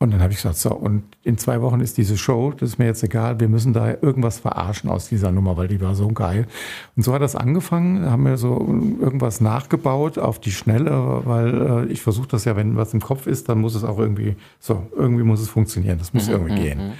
Und 0.00 0.12
dann 0.12 0.20
habe 0.20 0.32
ich 0.32 0.36
gesagt, 0.36 0.56
so, 0.56 0.72
und 0.72 1.02
in 1.24 1.38
zwei 1.38 1.60
Wochen 1.60 1.80
ist 1.80 1.98
diese 1.98 2.16
Show, 2.16 2.52
das 2.52 2.70
ist 2.70 2.78
mir 2.78 2.84
jetzt 2.84 3.02
egal, 3.02 3.40
wir 3.40 3.48
müssen 3.48 3.72
da 3.72 3.94
irgendwas 4.00 4.38
verarschen 4.38 4.88
aus 4.88 5.08
dieser 5.08 5.32
Nummer, 5.32 5.56
weil 5.56 5.66
die 5.66 5.80
war 5.80 5.96
so 5.96 6.06
geil. 6.10 6.46
Und 6.94 7.02
so 7.02 7.12
hat 7.12 7.20
das 7.20 7.34
angefangen, 7.34 8.08
haben 8.08 8.24
wir 8.24 8.36
so 8.36 8.58
irgendwas 9.00 9.40
nachgebaut 9.40 10.16
auf 10.16 10.38
die 10.38 10.52
Schnelle, 10.52 11.22
weil 11.24 11.88
äh, 11.88 11.92
ich 11.92 12.00
versuche 12.00 12.28
das 12.28 12.44
ja, 12.44 12.54
wenn 12.54 12.76
was 12.76 12.94
im 12.94 13.00
Kopf 13.00 13.26
ist, 13.26 13.48
dann 13.48 13.60
muss 13.60 13.74
es 13.74 13.82
auch 13.82 13.98
irgendwie, 13.98 14.36
so, 14.60 14.86
irgendwie 14.96 15.24
muss 15.24 15.40
es 15.40 15.48
funktionieren, 15.48 15.98
das 15.98 16.14
muss 16.14 16.28
mhm, 16.28 16.32
irgendwie 16.32 16.54
gehen. 16.54 16.92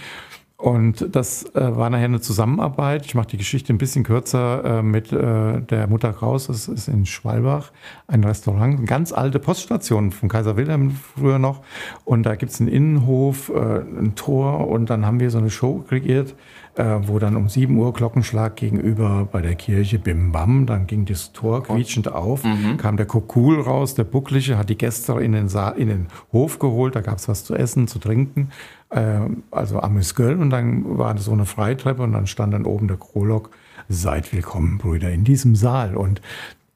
Und 0.61 1.15
das 1.15 1.45
äh, 1.55 1.77
war 1.77 1.89
nachher 1.89 2.07
eine 2.07 2.21
Zusammenarbeit. 2.21 3.07
Ich 3.07 3.15
mache 3.15 3.29
die 3.29 3.37
Geschichte 3.37 3.73
ein 3.73 3.79
bisschen 3.79 4.03
kürzer 4.03 4.65
äh, 4.65 4.83
mit 4.83 5.13
äh, 5.13 5.61
der 5.61 5.87
Mutter 5.87 6.13
Kraus. 6.13 6.49
Das 6.49 6.67
ist 6.67 6.89
in 6.89 7.07
Schwalbach 7.07 7.71
ein 8.09 8.25
Restaurant, 8.25 8.77
eine 8.77 8.87
ganz 8.87 9.13
alte 9.13 9.39
Poststation 9.39 10.11
von 10.11 10.29
Kaiser 10.29 10.57
Wilhelm 10.57 10.91
früher 10.91 11.39
noch. 11.39 11.63
Und 12.05 12.25
da 12.25 12.35
gibt's 12.35 12.61
einen 12.61 12.71
Innenhof, 12.71 13.51
äh, 13.51 13.83
ein 13.83 14.17
Tor 14.17 14.67
und 14.67 14.91
dann 14.91 15.07
haben 15.07 15.21
wir 15.21 15.31
so 15.31 15.39
eine 15.39 15.51
Show 15.51 15.85
kreiert, 15.89 16.35
wo 16.79 17.19
dann 17.19 17.35
um 17.37 17.49
7 17.49 17.77
Uhr 17.77 17.93
Glockenschlag 17.93 18.57
gegenüber 18.57 19.29
bei 19.31 19.41
der 19.41 19.55
Kirche 19.57 19.99
Bim 19.99 20.33
Bam, 20.33 20.67
dann 20.67 20.87
ging 20.87 21.05
das 21.05 21.33
Tor 21.33 21.65
quietschend 21.65 22.13
auf, 22.13 22.45
mhm. 22.45 22.77
kam 22.77 22.97
der 22.97 23.07
Kokul 23.07 23.61
raus, 23.61 23.95
der 23.95 24.05
Buckliche, 24.05 24.57
hat 24.57 24.71
die 24.71 24.79
Gäste 24.79 25.15
in 25.15 25.33
den, 25.33 25.49
Saal, 25.49 25.77
in 25.77 25.89
den 25.89 26.07
Hof 26.33 26.59
geholt, 26.59 26.95
da 26.95 27.01
gab's 27.01 27.29
was 27.29 27.45
zu 27.45 27.55
essen, 27.55 27.89
zu 27.89 27.99
trinken 27.99 28.51
äh, 28.91 29.21
also 29.51 29.81
Amüsgöl 29.81 30.39
und 30.39 30.51
dann 30.51 30.99
war 30.99 31.17
so 31.19 31.33
eine 31.33 31.47
Freitreppe 31.47 32.03
und 32.03 32.13
dann 32.13 32.27
stand 32.27 32.55
dann 32.55 32.65
oben 32.65 32.89
der 32.89 32.97
Prolog, 32.97 33.51
seid 33.89 34.33
willkommen, 34.33 34.79
Brüder, 34.79 35.11
in 35.11 35.25
diesem 35.25 35.57
Saal. 35.57 35.97
Und 35.97 36.21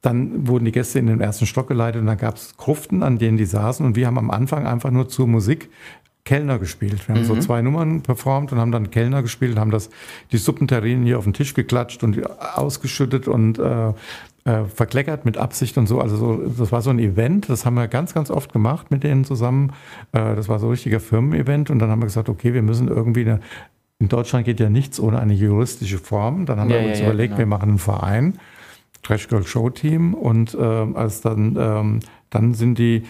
dann 0.01 0.49
wurden 0.49 0.65
die 0.65 0.73
Gäste 0.73 0.99
in 0.99 1.07
den 1.07 1.21
ersten 1.21 1.47
Stock 1.47 1.69
geleitet 1.69 2.01
und 2.01 2.07
dann 2.07 2.19
gab 2.19 2.37
es 2.37 2.57
Gruften, 2.57 3.03
an 3.03 3.19
denen 3.19 3.37
die 3.37 3.45
saßen 3.45 3.87
und 3.87 3.97
wir 3.97 4.07
haben 4.07 4.19
am 4.19 4.31
Anfang 4.31 4.67
einfach 4.67 4.91
nur 4.91 5.09
zur 5.09 5.29
Musik 5.29 5.71
Kellner 6.25 6.59
gespielt. 6.59 7.07
Wir 7.09 7.15
haben 7.15 7.23
mhm. 7.23 7.27
so 7.27 7.37
zwei 7.37 7.63
Nummern 7.63 8.03
performt 8.03 8.53
und 8.53 8.59
haben 8.59 8.71
dann 8.71 8.91
Kellner 8.91 9.23
gespielt, 9.23 9.59
haben 9.59 9.73
das, 9.73 9.91
die 10.31 10.39
Suppenterrinen 10.39 11.05
hier 11.05 11.19
auf 11.19 11.25
den 11.25 11.33
Tisch 11.33 11.55
geklatscht 11.55 12.05
und 12.05 12.21
ausgeschüttet 12.57 13.27
und 13.27 13.59
äh, 13.59 13.93
äh, 14.45 14.65
verkleckert 14.65 15.25
mit 15.25 15.37
Absicht 15.37 15.79
und 15.79 15.87
so. 15.87 16.01
Also 16.01 16.17
so, 16.17 16.37
das 16.59 16.73
war 16.73 16.83
so 16.83 16.91
ein 16.91 16.99
Event, 16.99 17.49
das 17.49 17.65
haben 17.67 17.75
wir 17.75 17.89
ganz, 17.89 18.15
ganz 18.15 18.31
oft 18.31 18.53
gemacht 18.53 18.91
mit 18.91 19.03
denen 19.03 19.25
zusammen. 19.25 19.73
Äh, 20.13 20.37
das 20.37 20.49
war 20.49 20.59
so 20.59 20.67
ein 20.67 20.71
richtiger 20.71 21.01
Firmen-Event 21.01 21.71
und 21.71 21.79
dann 21.81 21.91
haben 21.91 22.01
wir 22.01 22.07
gesagt, 22.07 22.29
okay, 22.29 22.55
wir 22.55 22.63
müssen 22.63 22.89
irgendwie 22.89 23.23
eine, 23.23 23.41
in 23.99 24.09
Deutschland 24.09 24.45
geht 24.45 24.59
ja 24.61 24.69
nichts 24.69 24.99
ohne 25.01 25.21
eine 25.21 25.35
juristische 25.35 25.99
Form. 25.99 26.47
Dann 26.47 26.59
haben 26.59 26.71
ja, 26.71 26.81
wir 26.81 26.89
uns 26.89 26.99
ja, 26.99 27.07
überlegt, 27.07 27.31
genau. 27.31 27.39
wir 27.39 27.47
machen 27.47 27.69
einen 27.69 27.79
Verein, 27.79 28.39
Trash 29.03 29.29
Girl 29.29 29.45
Show 29.45 29.71
Team 29.71 30.15
und 30.15 30.55
äh, 30.55 30.59
als 30.59 31.21
dann, 31.21 31.57
ähm, 31.59 32.01
dann 32.31 32.55
sind 32.55 32.79
die 32.79 33.05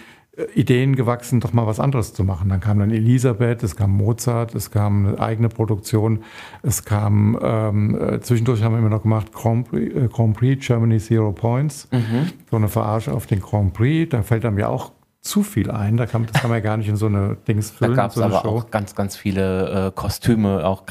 Ideen 0.55 0.95
gewachsen, 0.95 1.41
doch 1.41 1.53
mal 1.53 1.67
was 1.67 1.79
anderes 1.79 2.13
zu 2.13 2.23
machen. 2.23 2.49
Dann 2.49 2.59
kam 2.59 2.79
dann 2.79 2.89
Elisabeth, 2.89 3.61
es 3.61 3.75
kam 3.75 3.91
Mozart, 3.91 4.55
es 4.55 4.71
kam 4.71 5.05
eine 5.05 5.19
eigene 5.19 5.47
Produktion, 5.47 6.23
es 6.63 6.85
kam, 6.85 7.37
ähm, 7.41 7.95
äh, 8.01 8.19
zwischendurch 8.19 8.63
haben 8.63 8.73
wir 8.73 8.79
immer 8.79 8.89
noch 8.89 9.03
gemacht 9.03 9.31
Grand 9.31 9.69
Prix, 9.69 9.95
äh, 9.95 10.07
Grand 10.07 10.35
Prix 10.35 10.65
Germany 10.65 10.97
Zero 10.97 11.31
Points, 11.33 11.87
mhm. 11.91 12.31
so 12.49 12.57
eine 12.57 12.67
Verarsche 12.67 13.13
auf 13.13 13.27
den 13.27 13.41
Grand 13.41 13.73
Prix. 13.73 14.09
Da 14.09 14.23
fällt 14.23 14.43
einem 14.43 14.57
ja 14.57 14.69
auch 14.69 14.91
zu 15.23 15.41
viel 15.41 15.71
ein. 15.71 15.95
Da 15.95 16.05
kann, 16.05 16.25
das 16.25 16.41
kann 16.41 16.49
man 16.49 16.59
ja 16.59 16.63
gar 16.63 16.75
nicht 16.75 16.89
in 16.89 16.97
so 16.97 17.05
eine 17.05 17.37
Dings 17.47 17.71
füllen. 17.71 17.95
Da 17.95 18.03
gab 18.03 18.09
es 18.11 18.15
so 18.15 18.23
aber 18.23 18.41
Show. 18.41 18.49
auch 18.49 18.71
ganz, 18.71 18.93
ganz 18.93 19.15
viele 19.15 19.87
äh, 19.87 19.91
Kostüme, 19.95 20.65
auch 20.65 20.83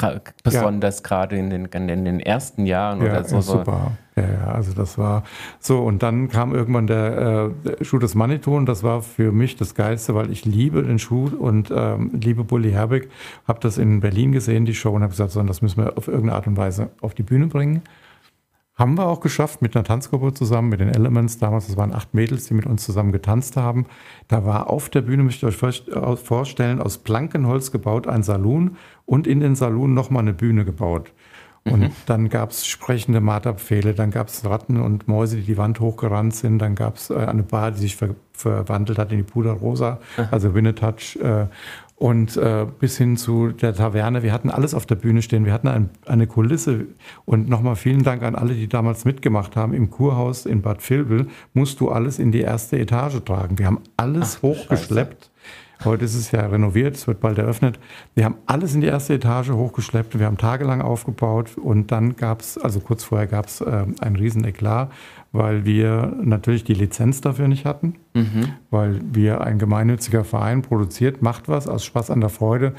besonders 0.43 0.99
ja. 0.99 1.03
gerade 1.03 1.37
in 1.37 1.51
den, 1.51 1.66
in 1.66 2.05
den 2.05 2.18
ersten 2.18 2.64
Jahren 2.64 3.03
ja, 3.03 3.12
oder 3.12 3.24
so. 3.24 3.41
Super. 3.43 3.93
Ja, 4.16 4.22
ja, 4.22 4.45
also 4.53 4.72
das 4.72 4.97
war 4.97 5.24
so. 5.61 5.80
Und 5.80 6.03
dann 6.03 6.28
kam 6.28 6.55
irgendwann 6.55 6.87
der, 6.87 7.53
äh, 7.66 7.76
der 7.76 7.85
Schuh 7.85 7.99
des 7.99 8.14
Manitou 8.14 8.57
und 8.57 8.66
das 8.66 8.83
war 8.83 9.03
für 9.03 9.33
mich 9.33 9.57
das 9.57 9.74
Geilste, 9.74 10.14
weil 10.14 10.30
ich 10.30 10.47
liebe 10.47 10.83
den 10.83 10.99
Schuh 10.99 11.30
und 11.39 11.70
ähm, 11.74 12.11
liebe 12.14 12.43
Bully 12.43 12.72
Herbig. 12.72 13.11
Habe 13.47 13.61
das 13.61 13.76
in 13.76 14.01
Berlin 14.01 14.33
gesehen, 14.33 14.64
die 14.64 14.74
Show, 14.74 14.93
und 14.93 15.03
habe 15.03 15.11
gesagt, 15.11 15.33
so, 15.33 15.43
das 15.43 15.61
müssen 15.61 15.85
wir 15.85 15.99
auf 15.99 16.09
irgendeine 16.09 16.37
Art 16.37 16.47
und 16.47 16.57
Weise 16.57 16.89
auf 17.03 17.14
die 17.14 17.22
Bühne 17.22 17.49
bringen. 17.49 17.83
Haben 18.83 18.99
wir 18.99 19.07
auch 19.07 19.20
geschafft 19.20 19.62
mit 19.62 19.76
einer 19.76 19.85
Tanzgruppe 19.85 20.35
zusammen, 20.35 20.68
mit 20.68 20.80
den 20.80 20.89
Elements. 20.89 21.39
Damals, 21.39 21.68
das 21.68 21.76
waren 21.76 21.95
acht 21.95 22.14
Mädels, 22.14 22.47
die 22.47 22.55
mit 22.55 22.66
uns 22.66 22.85
zusammen 22.85 23.12
getanzt 23.12 23.57
haben. 23.57 23.87
Da 24.26 24.45
war 24.45 24.68
auf 24.70 24.89
der 24.89 25.03
Bühne, 25.03 25.22
müsst 25.22 25.45
ihr 25.45 25.51
euch 25.51 25.87
äh, 25.87 26.16
vorstellen, 26.16 26.83
aus 26.83 26.99
Plankenholz 26.99 27.70
gebaut 27.70 28.09
ein 28.09 28.24
Saloon 28.24 28.76
und 29.07 29.28
in 29.28 29.39
den 29.39 29.55
Saloon 29.55 29.95
nochmal 29.95 30.22
eine 30.22 30.33
Bühne 30.33 30.64
gebaut. 30.64 31.12
Und 31.62 31.80
mhm. 31.83 31.91
dann 32.07 32.28
gab 32.28 32.51
es 32.51 32.66
sprechende 32.66 33.20
Marterpfähle, 33.20 33.95
dann 33.95 34.11
gab 34.11 34.26
es 34.26 34.45
Ratten 34.45 34.80
und 34.80 35.07
Mäuse, 35.07 35.37
die 35.37 35.43
die 35.43 35.59
Wand 35.59 35.78
hochgerannt 35.78 36.35
sind, 36.35 36.59
dann 36.59 36.74
gab 36.74 36.97
es 36.97 37.11
äh, 37.11 37.14
eine 37.14 37.45
Bar, 37.45 37.70
die 37.70 37.78
sich 37.78 37.95
ver 37.95 38.16
verwandelt 38.33 38.99
hat 38.99 39.12
in 39.12 39.18
die 39.18 39.22
Puderrosa, 39.22 40.01
also 40.33 40.55
Winnetouch. 40.55 41.14
Äh, 41.22 41.47
und 42.03 42.36
äh, 42.36 42.66
bis 42.80 42.98
hin 42.98 43.16
zu 43.16 43.53
der 43.53 43.74
Taverne. 43.74 44.24
Wir 44.24 44.32
hatten 44.32 44.50
alles 44.50 44.74
auf 44.74 44.86
der 44.86 44.96
Bühne 44.96 45.22
stehen. 45.22 45.44
Wir 45.44 45.53
hatten 45.53 45.68
ein, 45.68 45.88
eine 46.05 46.26
Kulisse. 46.26 46.86
Und 47.26 47.48
nochmal 47.48 47.76
vielen 47.76 48.03
Dank 48.03 48.24
an 48.24 48.34
alle, 48.34 48.55
die 48.55 48.66
damals 48.66 49.05
mitgemacht 49.05 49.55
haben. 49.55 49.72
Im 49.72 49.88
Kurhaus 49.88 50.44
in 50.44 50.62
Bad 50.62 50.90
Vilbel 50.90 51.28
musst 51.55 51.78
du 51.78 51.90
alles 51.90 52.18
in 52.18 52.32
die 52.32 52.40
erste 52.40 52.76
Etage 52.76 53.22
tragen. 53.24 53.57
Wir 53.57 53.66
haben 53.66 53.78
alles 53.96 54.38
Ach, 54.38 54.42
hochgeschleppt. 54.42 55.30
Scheiße. 55.30 55.84
Heute 55.84 56.05
ist 56.05 56.14
es 56.16 56.30
ja 56.32 56.46
renoviert, 56.46 56.94
es 56.96 57.07
wird 57.07 57.20
bald 57.20 57.38
eröffnet. 57.38 57.78
Wir 58.14 58.24
haben 58.24 58.36
alles 58.46 58.74
in 58.74 58.80
die 58.80 58.86
erste 58.86 59.14
Etage 59.14 59.50
hochgeschleppt. 59.50 60.18
Wir 60.18 60.26
haben 60.26 60.38
tagelang 60.38 60.80
aufgebaut 60.80 61.57
und 61.57 61.90
dann 61.90 62.16
gab 62.16 62.40
es, 62.40 62.57
also 62.59 62.80
kurz 62.80 63.03
vorher 63.03 63.26
gab 63.26 63.46
es 63.46 63.61
äh, 63.61 63.86
ein 64.00 64.16
riesen 64.16 64.44
Eklat, 64.44 64.92
weil 65.33 65.64
wir 65.64 66.14
natürlich 66.22 66.62
die 66.62 66.74
Lizenz 66.74 67.20
dafür 67.22 67.49
nicht 67.49 67.64
hatten, 67.64 67.97
mhm. 68.14 68.53
weil 68.70 69.01
wir 69.12 69.41
ein 69.41 69.59
gemeinnütziger 69.59 70.24
Verein 70.24 70.62
produziert, 70.62 71.22
macht 71.22 71.49
was 71.49 71.66
aus 71.66 71.85
Spaß 71.85 72.11
an 72.11 72.20
der 72.20 72.28
Freude. 72.28 72.74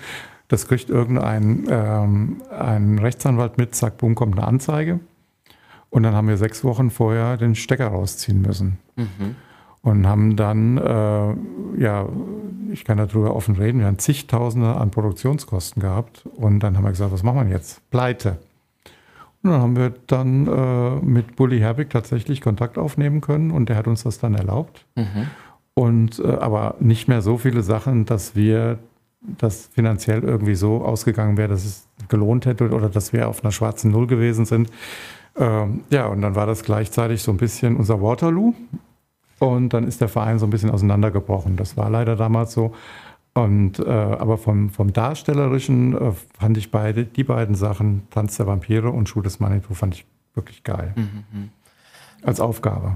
Das 0.47 0.68
kriegt 0.68 0.89
irgendein 0.89 1.66
ähm, 1.68 2.41
ein 2.58 2.99
Rechtsanwalt 2.99 3.58
mit, 3.58 3.74
zack, 3.74 3.97
boom, 3.97 4.14
kommt 4.14 4.38
eine 4.38 4.47
Anzeige. 4.47 4.99
Und 5.89 6.04
dann 6.04 6.14
haben 6.14 6.28
wir 6.28 6.38
sechs 6.38 6.64
Wochen 6.64 6.89
vorher 6.89 7.38
den 7.38 7.56
Stecker 7.56 7.88
rausziehen 7.88 8.41
müssen. 8.41 8.78
Mhm. 8.95 9.36
Und 9.82 10.08
haben 10.08 10.36
dann, 10.36 10.78
äh, 10.78 11.82
ja, 11.82 12.08
ich 12.72 12.86
kann 12.86 12.97
darüber 12.97 13.36
offen 13.36 13.56
reden, 13.56 13.80
wir 13.80 13.88
haben 13.88 13.99
zigtausende 13.99 14.76
an 14.76 14.91
Produktionskosten 14.91 15.82
gehabt. 15.82 16.26
Und 16.36 16.62
dann 16.62 16.78
haben 16.78 16.84
wir 16.84 16.91
gesagt, 16.91 17.12
was 17.12 17.24
machen 17.24 17.47
wir 17.47 17.54
jetzt? 17.54 17.82
Pleite. 17.89 18.38
Und 19.44 19.52
dann 19.52 19.62
haben 19.62 19.76
wir 19.76 19.94
dann 20.08 20.48
äh, 20.48 21.06
mit 21.06 21.36
Bully 21.36 21.60
Herbig 21.60 21.89
tatsächlich 21.89 22.39
Kontakt 22.41 22.78
aufnehmen 22.78 23.22
können 23.22 23.52
und 23.52 23.68
der 23.68 23.76
hat 23.76 23.88
uns 23.88 24.04
das 24.04 24.18
dann 24.18 24.36
erlaubt. 24.36 24.86
Mhm. 24.96 25.28
Und 25.74 26.20
äh, 26.20 26.28
aber 26.28 26.76
nicht 26.80 27.08
mehr 27.08 27.22
so 27.22 27.38
viele 27.38 27.62
Sachen, 27.62 28.06
dass 28.06 28.36
wir 28.36 28.80
das 29.22 29.68
finanziell 29.68 30.24
irgendwie 30.24 30.56
so 30.56 30.84
ausgegangen 30.84 31.38
wäre, 31.38 31.50
dass 31.50 31.66
es 31.66 31.88
gelohnt 32.10 32.46
hätte 32.46 32.70
oder 32.70 32.89
dass 32.89 33.14
wir 33.14 33.28
auf 33.28 33.44
einer 33.44 33.52
schwarzen 33.52 33.91
Null 33.91 34.08
gewesen 34.08 34.46
sind. 34.46 34.70
Ähm, 35.36 35.82
ja, 35.89 36.08
und 36.08 36.22
dann 36.22 36.36
war 36.36 36.46
das 36.46 36.64
gleichzeitig 36.64 37.22
so 37.22 37.32
ein 37.32 37.38
bisschen 37.38 37.76
unser 37.76 38.02
Waterloo. 38.02 38.54
Und 39.39 39.74
dann 39.74 39.86
ist 39.86 40.00
der 40.00 40.08
Verein 40.08 40.39
so 40.39 40.46
ein 40.46 40.52
bisschen 40.52 40.70
auseinandergebrochen. 40.70 41.58
Das 41.58 41.76
war 41.76 41.89
leider 41.89 42.16
damals 42.16 42.54
so. 42.54 42.74
Und 43.36 43.79
äh, 43.79 43.89
aber 43.89 44.38
vom, 44.38 44.69
vom 44.69 44.93
Darstellerischen 44.93 45.97
äh, 45.97 46.11
fand 46.38 46.57
ich 46.57 46.69
beide, 46.69 47.05
die 47.05 47.23
beiden 47.23 47.55
Sachen, 47.55 48.07
Tanz 48.11 48.38
der 48.38 48.45
Vampire 48.45 48.91
und 48.91 49.09
Schuh 49.09 49.21
des 49.21 49.39
Manitou, 49.39 49.73
fand 49.73 49.95
ich 49.95 50.05
wirklich 50.36 50.63
geil. 50.63 50.93
Mhm. 50.95 51.23
mhm. 51.31 51.49
Als 52.21 52.39
Aufgabe 52.39 52.95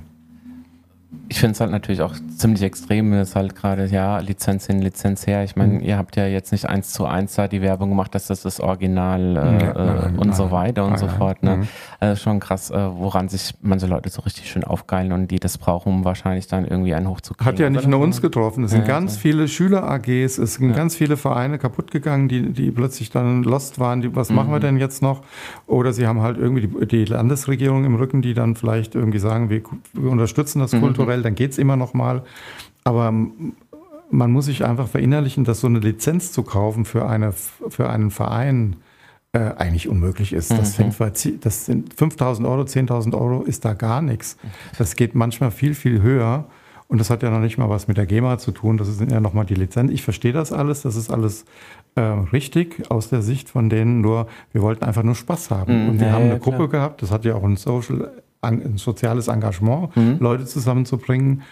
ich 1.30 1.40
finde 1.40 1.54
es 1.54 1.60
halt 1.60 1.72
natürlich 1.72 2.02
auch 2.02 2.16
ziemlich 2.38 2.62
extrem, 2.62 3.14
ist 3.14 3.36
halt 3.36 3.56
gerade, 3.56 3.86
ja, 3.88 4.20
Lizenz 4.20 4.68
hin, 4.68 4.82
Lizenz 4.82 5.26
her. 5.28 5.44
Ich 5.44 5.56
meine, 5.56 5.74
mhm. 5.74 5.80
ihr 5.82 5.98
habt 5.98 6.16
ja 6.16 6.26
jetzt 6.26 6.52
nicht 6.52 6.68
eins 6.68 6.92
zu 6.92 7.06
eins 7.06 7.36
da 7.36 7.48
die 7.48 7.62
Werbung 7.62 7.90
gemacht, 7.90 8.16
dass 8.16 8.28
das 8.28 8.42
das 8.42 8.60
Original 8.60 9.38
äh, 9.38 9.66
ja, 9.66 9.74
nein, 9.74 10.16
und 10.18 10.28
nein, 10.28 10.34
so 10.34 10.52
weiter 10.52 10.84
nein, 10.84 10.94
und 10.94 11.00
so 11.00 11.08
fort. 11.08 11.44
Ne? 11.44 11.58
Mhm. 11.58 11.68
Also 12.00 12.22
schon 12.22 12.40
krass, 12.40 12.72
äh, 12.72 12.76
woran 12.76 13.30
sich 13.30 13.54
manche 13.62 13.88
Leute 13.88 14.10
so 14.10 14.22
richtig 14.22 14.50
schön 14.50 14.64
aufgeilen 14.64 15.12
und 15.12 15.30
die 15.30 15.40
das 15.40 15.58
brauchen, 15.58 15.94
um 15.94 16.06
wahrscheinlich 16.06 16.48
dann 16.48 16.66
irgendwie 16.66 16.94
einen 16.94 17.10
hochzukriegen. 17.10 17.54
Hat 17.54 17.60
ja 17.60 17.70
nicht 17.70 17.88
nur 17.88 18.00
uns 18.00 18.22
getroffen, 18.22 18.64
es 18.66 18.72
sind 18.72 18.82
ja, 18.82 18.88
ganz 18.88 19.16
so. 19.16 19.20
viele 19.22 19.48
Schüler-AGs, 19.48 20.38
es 20.38 20.56
sind 20.56 20.70
ja. 20.70 20.76
ganz 20.76 20.96
viele 20.96 21.18
Vereine 21.18 21.58
kaputt 21.58 21.92
gegangen, 21.92 22.28
die, 22.28 22.54
die 22.54 22.72
plötzlich 22.72 23.10
dann 23.10 23.44
lost 23.44 23.80
waren, 23.80 24.02
die, 24.02 24.16
was 24.16 24.30
mhm. 24.30 24.36
machen 24.38 24.52
wir 24.52 24.58
mhm. 24.58 24.62
denn 24.62 24.78
jetzt 24.78 25.02
noch? 25.02 25.22
Oder 25.68 25.94
sie 25.94 26.08
haben 26.08 26.22
halt 26.22 26.38
irgendwie 26.38 26.68
die, 26.68 26.88
die 26.88 27.06
Landesregierung 27.06 27.86
im 27.86 27.96
Rücken, 27.96 28.22
die 28.22 28.34
dann 28.34 28.56
vielleicht 28.56 28.96
irgendwie 28.96 29.20
sagen, 29.20 29.50
wir, 29.50 29.62
wir 29.94 30.10
unterstützen 30.10 30.60
das 30.60 30.74
mhm. 30.74 30.80
Kulturell 30.98 31.18
kulturell, 31.18 31.24
dann 31.24 31.36
geht 31.36 31.52
es 31.52 31.58
immer 31.58 31.76
noch 31.76 31.94
mal. 31.94 32.24
Aber 32.84 33.14
man 34.10 34.32
muss 34.32 34.46
sich 34.46 34.64
einfach 34.66 34.88
verinnerlichen, 34.88 35.44
dass 35.44 35.60
so 35.60 35.68
eine 35.68 35.80
Lizenz 35.80 36.32
zu 36.32 36.44
kaufen 36.44 36.86
für, 36.86 37.08
eine, 37.08 37.34
für 37.34 37.90
einen 37.90 38.12
Verein 38.12 38.78
äh, 39.34 39.40
eigentlich 39.58 39.90
unmöglich 39.90 40.34
ist. 40.34 40.52
Das, 40.52 40.78
mhm. 40.78 40.94
fängt 40.94 40.98
bei, 40.98 41.12
das 41.42 41.66
sind 41.66 41.94
5000 41.94 42.48
Euro, 42.48 42.62
10.000 42.62 43.14
Euro 43.14 43.44
ist 43.44 43.66
da 43.66 43.74
gar 43.74 44.02
nichts. 44.02 44.38
Das 44.78 44.96
geht 44.96 45.16
manchmal 45.16 45.52
viel, 45.52 45.76
viel 45.76 46.02
höher. 46.02 46.46
Und 46.90 47.00
das 47.00 47.10
hat 47.10 47.22
ja 47.22 47.30
noch 47.30 47.42
nicht 47.42 47.58
mal 47.58 47.70
was 47.70 47.90
mit 47.90 47.98
der 47.98 48.06
GEMA 48.06 48.38
zu 48.38 48.52
tun. 48.52 48.78
Das 48.78 48.88
sind 48.88 49.12
ja 49.12 49.20
nochmal 49.20 49.46
die 49.46 49.56
Lizenz. 49.56 49.92
Ich 49.92 50.04
verstehe 50.04 50.32
das 50.32 50.54
alles. 50.54 50.84
Das 50.84 50.96
ist 50.96 51.12
alles 51.12 51.44
äh, 51.96 52.02
richtig 52.02 52.90
aus 52.90 53.10
der 53.10 53.22
Sicht 53.22 53.50
von 53.50 53.70
denen. 53.70 54.00
Nur 54.00 54.28
wir 54.54 54.62
wollten 54.62 54.86
einfach 54.86 55.04
nur 55.04 55.16
Spaß 55.16 55.52
haben. 55.52 55.84
Mhm, 55.84 55.90
und 55.90 56.00
wir 56.00 56.08
ja, 56.08 56.14
haben 56.14 56.24
eine 56.24 56.34
ja, 56.34 56.40
Gruppe 56.40 56.70
gehabt. 56.70 57.02
Das 57.02 57.12
hat 57.12 57.26
ja 57.26 57.36
auch 57.36 57.44
ein 57.44 57.58
Social 57.58 58.10
soziales 58.76 59.28
Engagement, 59.28 59.96
mhm. 59.96 60.18
Leute 60.20 60.46
zusammenzubringen. 60.46 61.44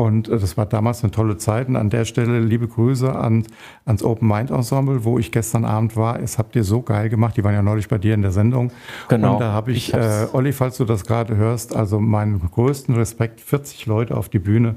Und 0.00 0.28
äh, 0.28 0.38
das 0.38 0.56
war 0.56 0.64
damals 0.64 1.02
eine 1.02 1.10
tolle 1.10 1.36
Zeit. 1.36 1.68
Und 1.68 1.76
an 1.76 1.90
der 1.90 2.06
Stelle 2.06 2.40
liebe 2.40 2.66
Grüße 2.66 3.14
an, 3.14 3.44
ans 3.84 4.02
Open 4.02 4.26
Mind 4.26 4.50
Ensemble, 4.50 5.04
wo 5.04 5.18
ich 5.18 5.30
gestern 5.30 5.66
Abend 5.66 5.94
war. 5.94 6.18
Es 6.20 6.38
habt 6.38 6.56
ihr 6.56 6.64
so 6.64 6.80
geil 6.80 7.10
gemacht. 7.10 7.36
Die 7.36 7.44
waren 7.44 7.52
ja 7.52 7.60
neulich 7.60 7.88
bei 7.88 7.98
dir 7.98 8.14
in 8.14 8.22
der 8.22 8.30
Sendung. 8.30 8.72
Genau. 9.08 9.34
Und 9.34 9.40
da 9.40 9.52
habe 9.52 9.72
ich, 9.72 9.90
ich 9.90 9.94
äh, 9.94 10.26
Olli, 10.32 10.52
falls 10.52 10.78
du 10.78 10.86
das 10.86 11.04
gerade 11.04 11.36
hörst, 11.36 11.76
also 11.76 12.00
meinen 12.00 12.40
größten 12.40 12.94
Respekt, 12.94 13.42
40 13.42 13.84
Leute 13.84 14.16
auf 14.16 14.30
die 14.30 14.38
Bühne. 14.38 14.76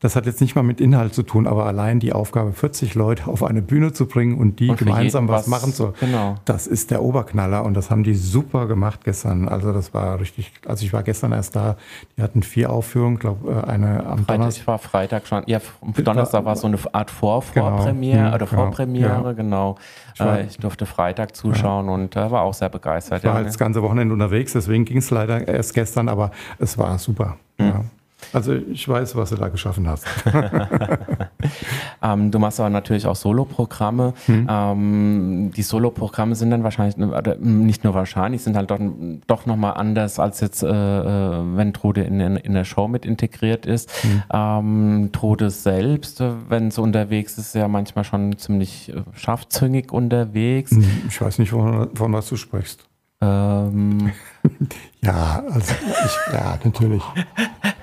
Das 0.00 0.16
hat 0.16 0.26
jetzt 0.26 0.40
nicht 0.40 0.56
mal 0.56 0.62
mit 0.62 0.80
Inhalt 0.80 1.14
zu 1.14 1.22
tun, 1.22 1.46
aber 1.46 1.66
allein 1.66 2.00
die 2.00 2.12
Aufgabe, 2.12 2.52
40 2.52 2.96
Leute 2.96 3.28
auf 3.28 3.44
eine 3.44 3.62
Bühne 3.62 3.92
zu 3.92 4.06
bringen 4.06 4.36
und 4.36 4.58
die 4.58 4.70
und 4.70 4.78
gemeinsam 4.78 5.28
was, 5.28 5.42
was, 5.42 5.46
machen 5.46 5.72
zu, 5.72 5.94
genau. 6.00 6.34
das 6.46 6.66
ist 6.66 6.90
der 6.90 7.00
Oberknaller. 7.00 7.64
Und 7.64 7.74
das 7.74 7.90
haben 7.90 8.02
die 8.02 8.14
super 8.14 8.66
gemacht 8.66 9.04
gestern. 9.04 9.48
Also 9.48 9.72
das 9.72 9.94
war 9.94 10.18
richtig, 10.18 10.52
also 10.66 10.84
ich 10.84 10.92
war 10.92 11.04
gestern 11.04 11.30
erst 11.30 11.54
da. 11.54 11.76
Die 12.16 12.22
hatten 12.22 12.42
vier 12.42 12.70
Aufführungen, 12.70 13.20
glaube 13.20 13.52
äh, 13.52 13.70
eine 13.70 14.04
am 14.06 14.26
Donnerstag 14.26 14.63
war 14.66 14.78
Freitag 14.78 15.26
schon. 15.26 15.42
Ja, 15.46 15.60
Donnerstag 15.82 16.44
war 16.44 16.56
so 16.56 16.66
eine 16.66 16.78
Art 16.92 17.10
Vor 17.10 17.42
Vorpremiere 17.42 18.18
genau, 18.18 18.34
oder 18.34 18.46
Vorpremiere, 18.46 19.22
ja. 19.24 19.32
genau. 19.32 19.76
Ich, 20.14 20.20
war, 20.20 20.38
äh, 20.38 20.46
ich, 20.46 20.58
durfte 20.58 20.86
Freitag 20.86 21.34
zuschauen 21.34 21.86
ja. 21.86 21.92
und 21.92 22.16
äh, 22.16 22.30
war 22.30 22.42
auch 22.42 22.54
sehr 22.54 22.68
begeistert. 22.68 23.18
Ich 23.18 23.24
war 23.24 23.32
ja, 23.32 23.36
halt 23.36 23.46
das 23.46 23.58
ganze 23.58 23.82
Wochenende 23.82 24.12
unterwegs, 24.12 24.52
deswegen 24.52 24.84
ging 24.84 24.98
es 24.98 25.10
leider 25.10 25.46
erst 25.46 25.74
gestern, 25.74 26.08
aber 26.08 26.30
es 26.58 26.78
war 26.78 26.98
super. 26.98 27.36
Mhm. 27.58 27.90
Also 28.32 28.54
ich 28.54 28.88
weiß, 28.88 29.16
was 29.16 29.30
du 29.30 29.36
da 29.36 29.48
geschaffen 29.48 29.88
hast. 29.88 30.06
ähm, 32.02 32.30
du 32.30 32.38
machst 32.38 32.58
aber 32.58 32.70
natürlich 32.70 33.06
auch 33.06 33.16
Soloprogramme. 33.16 34.14
Hm. 34.26 34.46
Ähm, 34.50 35.50
die 35.54 35.62
Soloprogramme 35.62 36.34
sind 36.34 36.50
dann 36.50 36.64
wahrscheinlich, 36.64 36.96
oder 36.96 37.36
nicht 37.36 37.84
nur 37.84 37.94
wahrscheinlich, 37.94 38.42
sind 38.42 38.56
halt 38.56 38.70
doch, 38.70 38.80
doch 39.26 39.46
nochmal 39.46 39.74
anders 39.74 40.18
als 40.18 40.40
jetzt, 40.40 40.62
äh, 40.62 40.68
äh, 40.68 41.42
wenn 41.56 41.72
Trude 41.72 42.02
in, 42.02 42.20
in, 42.20 42.36
in, 42.36 42.54
der 42.54 42.64
Show 42.64 42.88
mit 42.88 43.04
integriert 43.04 43.66
ist. 43.66 43.90
Hm. 44.02 44.22
Ähm, 44.32 45.10
Trude 45.12 45.50
selbst, 45.50 46.22
wenn 46.48 46.70
sie 46.70 46.80
unterwegs 46.80 47.32
ist, 47.32 47.48
ist 47.48 47.54
ja 47.54 47.68
manchmal 47.68 48.04
schon 48.04 48.36
ziemlich 48.38 48.90
äh, 48.90 49.02
scharfzüngig 49.12 49.92
unterwegs. 49.92 50.70
Hm, 50.70 50.84
ich 51.08 51.20
weiß 51.20 51.38
nicht, 51.38 51.50
von, 51.50 51.94
von 51.94 52.12
was 52.12 52.28
du 52.28 52.36
sprichst. 52.36 52.88
Ähm. 53.20 54.12
ja, 55.02 55.42
also 55.50 55.74
ich, 56.04 56.32
ja, 56.32 56.58
natürlich. 56.64 57.02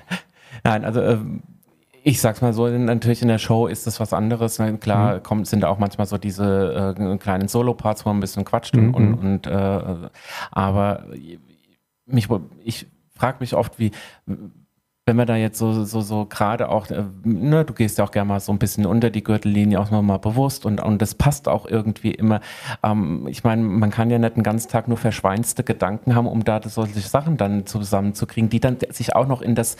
Nein, 0.63 0.85
also 0.85 1.01
äh, 1.01 1.17
ich 2.03 2.19
sag's 2.19 2.41
mal 2.41 2.53
so, 2.53 2.67
natürlich 2.67 3.21
in 3.21 3.27
der 3.27 3.37
Show 3.37 3.67
ist 3.67 3.85
das 3.85 3.99
was 3.99 4.13
anderes. 4.13 4.59
Klar 4.79 5.15
mhm. 5.15 5.23
kommt, 5.23 5.47
sind 5.47 5.65
auch 5.65 5.77
manchmal 5.77 6.07
so 6.07 6.17
diese 6.17 6.95
äh, 6.97 7.17
kleinen 7.17 7.47
Solo-Parts, 7.47 8.05
wo 8.05 8.09
man 8.09 8.17
ein 8.17 8.21
bisschen 8.21 8.45
quatscht 8.45 8.75
mhm. 8.75 8.93
und, 8.93 9.13
und 9.15 9.47
äh, 9.47 10.09
aber 10.51 11.05
mich, 12.05 12.27
ich 12.63 12.87
frage 13.13 13.37
mich 13.39 13.55
oft, 13.55 13.77
wie 13.79 13.91
wenn 15.07 15.15
wir 15.17 15.25
da 15.25 15.35
jetzt 15.35 15.57
so, 15.57 15.83
so, 15.83 16.01
so 16.01 16.25
gerade 16.25 16.69
auch, 16.69 16.89
äh, 16.89 17.03
ne, 17.23 17.65
du 17.65 17.73
gehst 17.73 17.97
ja 17.97 18.05
auch 18.05 18.11
gerne 18.11 18.27
mal 18.27 18.39
so 18.39 18.51
ein 18.51 18.59
bisschen 18.59 18.85
unter 18.85 19.09
die 19.09 19.23
Gürtellinie, 19.23 19.79
auch 19.79 19.89
mal 19.89 20.19
bewusst 20.19 20.65
und, 20.65 20.81
und 20.81 21.01
das 21.01 21.15
passt 21.15 21.47
auch 21.47 21.65
irgendwie 21.65 22.11
immer. 22.11 22.39
Ähm, 22.83 23.27
ich 23.27 23.43
meine, 23.43 23.63
man 23.63 23.89
kann 23.89 24.11
ja 24.11 24.19
nicht 24.19 24.37
den 24.37 24.43
ganzen 24.43 24.69
Tag 24.69 24.87
nur 24.87 24.97
verschweinste 24.97 25.63
Gedanken 25.63 26.15
haben, 26.15 26.27
um 26.27 26.43
da 26.43 26.61
solche 26.63 26.99
Sachen 26.99 27.37
dann 27.37 27.65
zusammenzukriegen, 27.65 28.49
die 28.49 28.59
dann 28.59 28.77
sich 28.91 29.15
auch 29.15 29.27
noch 29.27 29.41
in 29.41 29.55
das, 29.55 29.75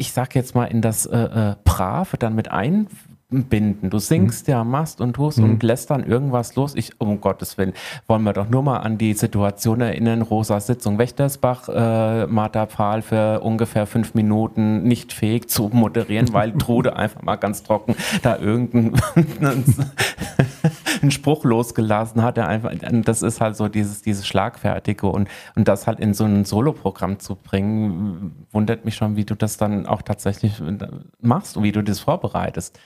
ich 0.00 0.12
sag 0.12 0.34
jetzt 0.34 0.54
mal, 0.54 0.64
in 0.64 0.80
das 0.80 1.04
äh, 1.04 1.18
äh, 1.18 1.56
Brave 1.62 2.16
dann 2.18 2.34
mit 2.34 2.50
ein 2.50 2.86
binden. 3.30 3.90
Du 3.90 3.98
singst 3.98 4.48
mhm. 4.48 4.52
ja, 4.52 4.64
machst 4.64 5.00
und 5.00 5.14
tust 5.14 5.38
mhm. 5.38 5.44
und 5.44 5.62
lässt 5.62 5.90
dann 5.90 6.04
irgendwas 6.04 6.56
los. 6.56 6.74
Ich, 6.74 7.00
um 7.00 7.20
Gottes 7.20 7.58
Willen, 7.58 7.74
wollen 8.08 8.22
wir 8.24 8.32
doch 8.32 8.48
nur 8.48 8.62
mal 8.62 8.78
an 8.78 8.98
die 8.98 9.12
Situation 9.12 9.80
erinnern, 9.80 10.22
Rosa 10.22 10.58
Sitzung 10.58 10.98
Wächtersbach, 10.98 11.68
äh, 11.68 12.26
Martha 12.26 12.66
Pfahl 12.66 13.02
für 13.02 13.40
ungefähr 13.40 13.86
fünf 13.86 14.14
Minuten 14.14 14.82
nicht 14.82 15.12
fähig 15.12 15.48
zu 15.48 15.70
moderieren, 15.72 16.32
weil 16.32 16.52
Trude 16.58 16.96
einfach 16.96 17.22
mal 17.22 17.36
ganz 17.36 17.62
trocken 17.62 17.94
da 18.22 18.36
irgendeinen 18.38 18.94
Spruch 21.10 21.44
losgelassen 21.44 22.22
hat. 22.22 22.36
Der 22.36 22.48
einfach, 22.48 22.72
das 23.04 23.22
ist 23.22 23.40
halt 23.40 23.56
so 23.56 23.68
dieses, 23.68 24.02
dieses 24.02 24.26
Schlagfertige 24.26 25.06
und, 25.06 25.28
und 25.56 25.68
das 25.68 25.86
halt 25.86 26.00
in 26.00 26.14
so 26.14 26.24
ein 26.24 26.44
Soloprogramm 26.44 27.18
zu 27.18 27.36
bringen, 27.36 28.46
wundert 28.52 28.84
mich 28.84 28.96
schon, 28.96 29.16
wie 29.16 29.24
du 29.24 29.34
das 29.34 29.56
dann 29.56 29.86
auch 29.86 30.02
tatsächlich 30.02 30.62
machst 31.20 31.56
und 31.56 31.62
wie 31.62 31.72
du 31.72 31.82
das 31.82 32.00
vorbereitest. 32.00 32.78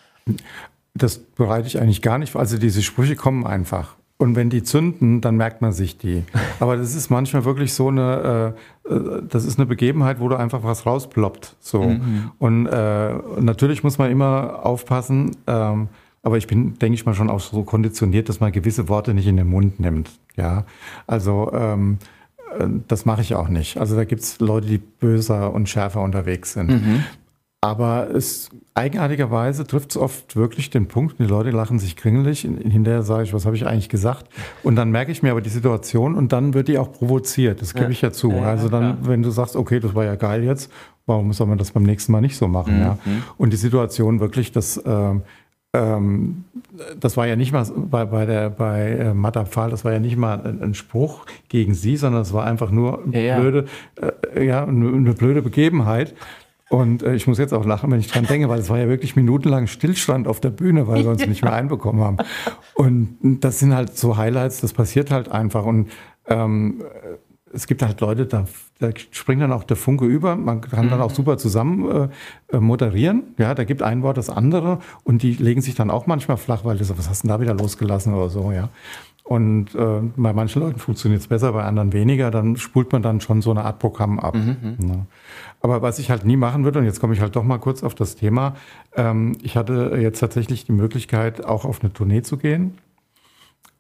Das 0.95 1.19
bereite 1.19 1.67
ich 1.67 1.81
eigentlich 1.81 2.03
gar 2.03 2.19
nicht 2.19 2.33
vor. 2.33 2.41
Also 2.41 2.59
diese 2.59 2.83
Sprüche 2.83 3.17
kommen 3.17 3.47
einfach. 3.47 3.97
Und 4.17 4.37
wenn 4.37 4.49
die 4.49 4.63
zünden, 4.63 5.21
dann 5.21 5.37
merkt 5.37 5.61
man 5.61 5.73
sich 5.73 5.99
die. 5.99 6.23
Aber 6.61 6.77
das 6.77 6.95
ist 6.95 7.11
manchmal 7.11 7.45
wirklich 7.45 7.75
so 7.75 7.89
eine, 7.89 8.55
äh, 8.87 8.95
äh, 8.95 9.23
das 9.29 9.45
ist 9.45 9.59
eine 9.59 9.67
Begebenheit, 9.67 10.21
wo 10.21 10.29
du 10.29 10.37
einfach 10.37 10.63
was 10.63 10.87
rausploppt. 10.87 11.57
So. 11.59 11.83
Mhm. 11.83 12.31
Und 12.39 12.67
äh, 12.67 13.15
natürlich 13.41 13.83
muss 13.83 13.99
man 13.99 14.11
immer 14.11 14.65
aufpassen. 14.65 15.37
Ähm, 15.49 15.89
aber 16.25 16.39
ich 16.39 16.47
bin, 16.47 16.79
denke 16.79 16.95
ich 16.95 17.05
mal, 17.05 17.15
schon 17.15 17.31
auch 17.31 17.39
so 17.39 17.63
konditioniert, 17.63 18.31
dass 18.31 18.41
man 18.41 18.51
gewisse 18.51 18.89
Worte 18.89 19.13
nicht 19.13 19.27
in 19.27 19.37
den 19.37 19.47
Mund 19.47 19.79
nimmt. 19.79 20.11
Ja, 20.37 20.65
also 21.07 21.53
ähm, 21.53 21.99
äh, 22.59 22.67
das 22.89 23.05
mache 23.05 23.21
ich 23.21 23.35
auch 23.35 23.49
nicht. 23.49 23.77
Also 23.77 23.95
da 23.95 24.05
gibt 24.05 24.23
es 24.23 24.41
Leute, 24.41 24.67
die 24.67 24.79
böser 24.79 25.53
und 25.53 25.69
schärfer 25.69 26.01
unterwegs 26.01 26.55
sind. 26.55 26.71
Mhm. 26.71 27.05
Aber 27.61 28.11
es 28.11 28.51
eigenartigerweise 28.75 29.67
trifft 29.67 29.93
es 29.93 29.97
oft 29.97 30.37
wirklich 30.37 30.69
den 30.69 30.87
Punkt, 30.87 31.19
die 31.19 31.25
Leute 31.25 31.51
lachen 31.51 31.79
sich 31.79 31.97
kringelig. 31.97 32.41
Hinterher 32.41 33.03
sage 33.03 33.25
ich, 33.25 33.33
was 33.33 33.47
habe 33.47 33.57
ich 33.57 33.67
eigentlich 33.67 33.89
gesagt? 33.89 34.27
Und 34.63 34.77
dann 34.77 34.91
merke 34.91 35.13
ich 35.13 35.23
mir 35.23 35.31
aber 35.31 35.41
die 35.41 35.51
Situation 35.51 36.15
und 36.15 36.33
dann 36.33 36.53
wird 36.55 36.69
die 36.69 36.79
auch 36.79 36.93
provoziert. 36.93 37.63
Das 37.63 37.73
gebe 37.73 37.87
ja. 37.87 37.91
ich 37.91 38.03
ja 38.03 38.13
zu. 38.13 38.33
also 38.33 38.69
dann, 38.69 38.83
ja. 38.83 38.99
wenn 39.03 39.23
du 39.23 39.31
sagst, 39.31 39.57
okay, 39.57 39.81
das 39.81 39.95
war 39.95 40.05
ja 40.05 40.15
geil 40.15 40.43
jetzt, 40.43 40.71
warum 41.07 41.33
soll 41.35 41.47
man 41.47 41.59
das 41.59 41.73
beim 41.73 41.85
nächsten 41.85 42.13
Mal 42.13 42.21
nicht 42.21 42.37
so 42.37 42.49
machen? 42.49 42.77
Mhm. 42.77 42.83
Ja? 42.83 42.99
Und 43.39 43.53
die 43.53 43.59
Situation 43.59 44.21
wirklich, 44.21 44.53
dass 44.53 44.83
ähm, 44.85 45.23
ähm, 45.75 46.45
das 46.99 47.17
war 47.17 47.27
ja 47.27 47.35
nicht 47.35 47.53
mal 47.53 47.67
bei, 47.77 48.05
bei, 48.05 48.27
der, 48.27 48.49
bei 48.49 48.91
äh, 48.93 49.15
Matta 49.15 49.45
Pfahl, 49.45 49.71
das 49.71 49.85
war 49.85 49.93
ja 49.93 49.99
nicht 49.99 50.17
mal 50.17 50.41
ein, 50.45 50.63
ein, 50.63 50.75
Spruch 50.75 51.27
gegen 51.49 51.75
sie, 51.75 51.97
sondern 51.97 52.23
es 52.23 52.33
war 52.33 52.45
einfach 52.47 52.71
nur 52.71 53.03
ja, 53.11 53.41
blöde, 53.41 53.67
äh, 54.35 54.47
ja, 54.47 54.65
eine, 54.65 54.89
eine 54.89 55.15
blöde 55.15 55.43
Begebenheit. 55.43 56.15
Und 56.71 57.03
äh, 57.03 57.15
ich 57.15 57.27
muss 57.27 57.39
jetzt 57.39 57.53
auch 57.53 57.67
lachen, 57.67 57.91
wenn 57.91 57.99
ich 57.99 58.07
dran 58.07 58.25
denke, 58.25 58.49
weil 58.49 58.61
es 58.61 58.71
war 58.71 58.79
ja 58.79 58.89
wirklich 58.89 59.17
minutenlang 59.17 59.67
Stillstand 59.67 60.29
auf 60.29 60.41
der 60.41 60.51
Bühne, 60.51 60.87
weil 60.87 61.03
wir 61.03 61.11
uns 61.11 61.27
nicht 61.27 61.43
mehr 61.43 61.53
einbekommen 61.55 62.03
haben. 62.03 62.17
Und 62.75 63.19
das 63.41 63.59
sind 63.59 63.75
halt 63.75 63.99
so 63.99 64.17
Highlights, 64.17 64.61
das 64.61 64.73
passiert 64.73 65.11
halt 65.11 65.29
einfach. 65.29 65.65
Und 65.65 65.91
ähm, 66.29 66.83
es 67.55 67.67
gibt 67.67 67.83
halt 67.83 68.01
Leute, 68.01 68.27
da, 68.27 68.45
da 68.81 68.91
springt 69.11 69.43
dann 69.43 69.53
auch 69.53 69.65
der 69.65 69.77
Funke 69.77 70.05
über. 70.05 70.37
Man 70.37 70.61
kann 70.61 70.91
dann 70.91 71.01
auch 71.01 71.11
mhm. 71.11 71.15
super 71.15 71.39
zusammen 71.39 72.11
äh, 72.51 72.57
äh, 72.57 72.61
moderieren. 72.61 73.23
Ja, 73.39 73.55
da 73.55 73.65
gibt 73.65 73.83
ein 73.83 74.03
Wort 74.03 74.17
das 74.17 74.31
andere 74.31 74.81
und 75.05 75.23
die 75.23 75.33
legen 75.33 75.61
sich 75.61 75.75
dann 75.75 75.91
auch 75.91 76.07
manchmal 76.07 76.37
flach, 76.37 76.65
weil 76.65 76.83
so, 76.83 76.99
was 76.99 77.09
hast 77.09 77.23
du 77.23 77.29
denn 77.29 77.37
da 77.37 77.41
wieder 77.41 77.55
losgelassen 77.55 78.15
oder 78.15 78.29
so, 78.29 78.53
ja. 78.53 78.69
Und 79.25 79.75
äh, 79.75 80.01
bei 80.17 80.35
manchen 80.35 80.61
Leuten 80.61 80.79
funktioniert 80.79 81.23
es 81.23 81.29
besser, 81.29 81.53
bei 81.53 81.65
anderen 81.65 81.95
weniger. 81.95 82.31
Dann 82.31 82.57
spult 82.59 82.93
man 82.93 83.01
dann 83.01 83.23
schon 83.23 83.41
so 83.41 83.53
eine 83.53 83.65
Art 83.65 83.79
Programm 83.79 84.21
ab. 84.21 84.35
Mhm. 84.35 84.57
mhm. 84.61 84.89
Ja. 84.89 85.07
Aber 85.63 85.81
was 85.81 85.99
ich 85.99 86.11
halt 86.11 86.27
nie 86.27 86.37
machen 86.37 86.65
würde, 86.65 86.81
und 86.81 86.85
jetzt 86.85 87.01
komme 87.01 87.15
ich 87.15 87.23
halt 87.23 87.35
doch 87.35 87.43
mal 87.43 87.57
kurz 87.57 87.83
auf 87.83 87.95
das 87.95 88.17
Thema, 88.17 88.55
ähm, 88.95 89.39
ich 89.43 89.57
hatte 89.57 89.97
jetzt 89.99 90.21
tatsächlich 90.21 90.67
die 90.67 90.73
Möglichkeit, 90.73 91.43
auch 91.43 91.65
auf 91.65 91.81
eine 91.81 91.91
Tournee 91.91 92.21
zu 92.21 92.37
gehen. 92.37 92.77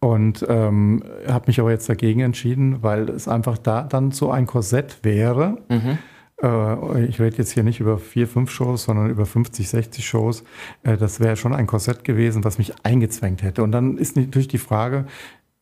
Und 0.04 0.44
ähm, 0.50 1.02
habe 1.26 1.46
mich 1.46 1.58
aber 1.60 1.70
jetzt 1.70 1.88
dagegen 1.88 2.20
entschieden, 2.20 2.82
weil 2.82 3.08
es 3.08 3.26
einfach 3.26 3.56
da 3.56 3.84
dann 3.84 4.10
so 4.10 4.30
ein 4.30 4.46
Korsett 4.46 4.98
wäre. 5.02 5.56
Mhm. 5.70 5.96
Äh, 6.42 7.06
ich 7.06 7.18
rede 7.18 7.38
jetzt 7.38 7.52
hier 7.52 7.62
nicht 7.62 7.80
über 7.80 7.96
vier, 7.96 8.28
fünf 8.28 8.50
Shows, 8.50 8.84
sondern 8.84 9.08
über 9.08 9.24
50, 9.24 9.66
60 9.66 10.06
Shows. 10.06 10.44
Äh, 10.82 10.98
das 10.98 11.20
wäre 11.20 11.36
schon 11.36 11.54
ein 11.54 11.66
Korsett 11.66 12.04
gewesen, 12.04 12.44
was 12.44 12.58
mich 12.58 12.74
eingezwängt 12.82 13.42
hätte. 13.42 13.62
Und 13.62 13.72
dann 13.72 13.96
ist 13.96 14.14
natürlich 14.14 14.48
die 14.48 14.58
Frage, 14.58 15.06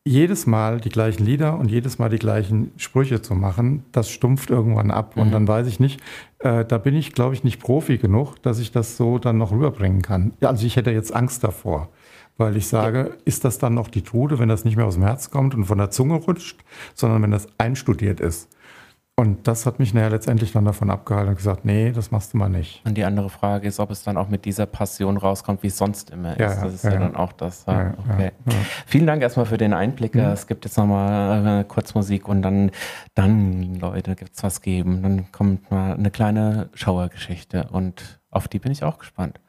jedes 0.05 0.45
Mal 0.45 0.81
die 0.81 0.89
gleichen 0.89 1.23
Lieder 1.23 1.57
und 1.57 1.71
jedes 1.71 1.97
Mal 1.97 2.09
die 2.09 2.19
gleichen 2.19 2.73
Sprüche 2.75 3.21
zu 3.21 3.35
machen, 3.35 3.85
das 3.93 4.09
stumpft 4.09 4.49
irgendwann 4.49 4.91
ab. 4.91 5.15
Mhm. 5.15 5.21
Und 5.21 5.31
dann 5.31 5.47
weiß 5.47 5.67
ich 5.67 5.79
nicht, 5.79 6.01
äh, 6.39 6.65
da 6.65 6.79
bin 6.79 6.95
ich, 6.95 7.13
glaube 7.13 7.33
ich, 7.33 7.45
nicht 7.45 7.61
Profi 7.61 7.97
genug, 7.97 8.41
dass 8.41 8.59
ich 8.59 8.73
das 8.73 8.97
so 8.97 9.19
dann 9.19 9.37
noch 9.37 9.53
rüberbringen 9.53 10.01
kann. 10.01 10.33
Also 10.41 10.67
ich 10.67 10.75
hätte 10.75 10.91
jetzt 10.91 11.15
Angst 11.15 11.45
davor, 11.45 11.87
weil 12.37 12.57
ich 12.57 12.67
sage, 12.67 13.17
ist 13.25 13.45
das 13.45 13.59
dann 13.59 13.73
noch 13.73 13.87
die 13.87 14.01
Trude, 14.01 14.39
wenn 14.39 14.49
das 14.49 14.65
nicht 14.65 14.75
mehr 14.75 14.85
aus 14.85 14.95
dem 14.95 15.03
Herz 15.03 15.29
kommt 15.29 15.55
und 15.55 15.65
von 15.65 15.77
der 15.77 15.91
Zunge 15.91 16.15
rutscht, 16.15 16.63
sondern 16.93 17.21
wenn 17.21 17.31
das 17.31 17.47
einstudiert 17.57 18.19
ist. 18.19 18.49
Und 19.15 19.47
das 19.47 19.67
hat 19.67 19.77
mich 19.77 19.93
nachher 19.93 20.09
letztendlich 20.09 20.53
dann 20.53 20.65
davon 20.65 20.89
abgehalten 20.89 21.29
und 21.29 21.35
gesagt, 21.35 21.65
nee, 21.65 21.91
das 21.91 22.09
machst 22.09 22.33
du 22.33 22.37
mal 22.37 22.49
nicht. 22.49 22.81
Und 22.83 22.97
die 22.97 23.03
andere 23.03 23.29
Frage 23.29 23.67
ist, 23.67 23.79
ob 23.79 23.91
es 23.91 24.01
dann 24.01 24.17
auch 24.17 24.27
mit 24.27 24.43
dieser 24.43 24.65
Passion 24.65 25.17
rauskommt, 25.17 25.61
wie 25.61 25.67
es 25.67 25.77
sonst 25.77 26.09
immer 26.09 26.31
ist. 26.31 26.39
Ja, 26.39 26.63
das 26.63 26.73
ist 26.73 26.83
ja, 26.83 26.93
ja 26.93 26.99
dann 26.99 27.15
auch 27.15 27.31
das. 27.31 27.63
Ja, 27.67 27.93
okay. 28.09 28.31
Vielen 28.87 29.05
Dank 29.05 29.21
erstmal 29.21 29.45
für 29.45 29.57
den 29.57 29.73
Einblick. 29.73 30.15
Mhm. 30.15 30.21
Es 30.21 30.47
gibt 30.47 30.65
jetzt 30.65 30.77
nochmal 30.79 31.59
äh, 31.59 31.63
Kurzmusik 31.63 32.27
und 32.27 32.41
dann, 32.41 32.71
dann, 33.13 33.75
Leute, 33.75 34.15
gibt 34.15 34.35
es 34.35 34.41
was 34.41 34.61
geben. 34.61 35.03
Dann 35.03 35.31
kommt 35.31 35.69
mal 35.69 35.93
eine 35.93 36.09
kleine 36.09 36.69
Schauergeschichte 36.73 37.69
und 37.71 38.19
auf 38.31 38.47
die 38.47 38.57
bin 38.57 38.71
ich 38.71 38.83
auch 38.83 38.97
gespannt. 38.97 39.39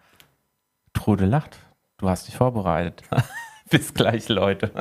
Trude 0.93 1.25
lacht. 1.25 1.59
Du 1.99 2.09
hast 2.09 2.27
dich 2.27 2.37
vorbereitet. 2.37 3.03
Bis 3.71 3.95
gleich, 3.95 4.29
Leute. 4.29 4.73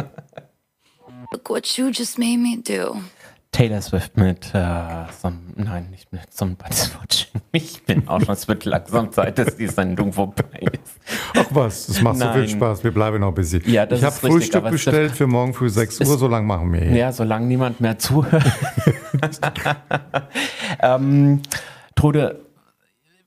Look 1.32 1.50
what 1.50 1.78
you 1.78 1.90
just 1.90 2.18
made 2.18 2.38
me 2.38 2.58
do. 2.58 2.98
Taylor 3.52 3.82
Swift 3.82 4.18
mit 4.18 4.52
äh, 4.56 5.06
some, 5.22 5.38
nein, 5.56 5.92
nicht 5.92 6.12
mit 6.12 6.34
Somebody's 6.34 6.92
Watching. 7.00 7.30
Ich 7.52 7.84
bin 7.84 8.08
auch 8.08 8.20
schon, 8.20 8.34
es 8.34 8.48
wird 8.48 8.66
langsam 8.66 9.12
Zeit, 9.12 9.38
dass 9.38 9.56
die 9.56 9.68
Sendung 9.68 10.12
vorbei 10.12 10.60
ist. 10.72 11.00
Ach 11.36 11.46
was, 11.52 11.86
das 11.86 12.02
macht 12.02 12.18
nein. 12.18 12.34
so 12.34 12.40
viel 12.40 12.50
Spaß, 12.50 12.84
wir 12.84 12.92
bleiben 12.92 13.20
noch 13.20 13.32
busy. 13.32 13.62
Ja, 13.70 13.86
das 13.86 14.00
ich 14.00 14.06
habe 14.06 14.16
Frühstück 14.16 14.68
bestellt 14.72 15.12
für 15.12 15.28
morgen 15.28 15.54
früh 15.54 15.70
6 15.70 16.00
Uhr, 16.00 16.18
so 16.18 16.28
lange 16.28 16.48
machen 16.48 16.74
wir 16.74 16.82
hier. 16.82 16.96
Ja, 16.96 17.12
solange 17.12 17.46
niemand 17.46 17.80
mehr 17.80 18.00
zuhört. 18.00 18.44
ähm, 20.82 21.44
Trude, 21.94 22.44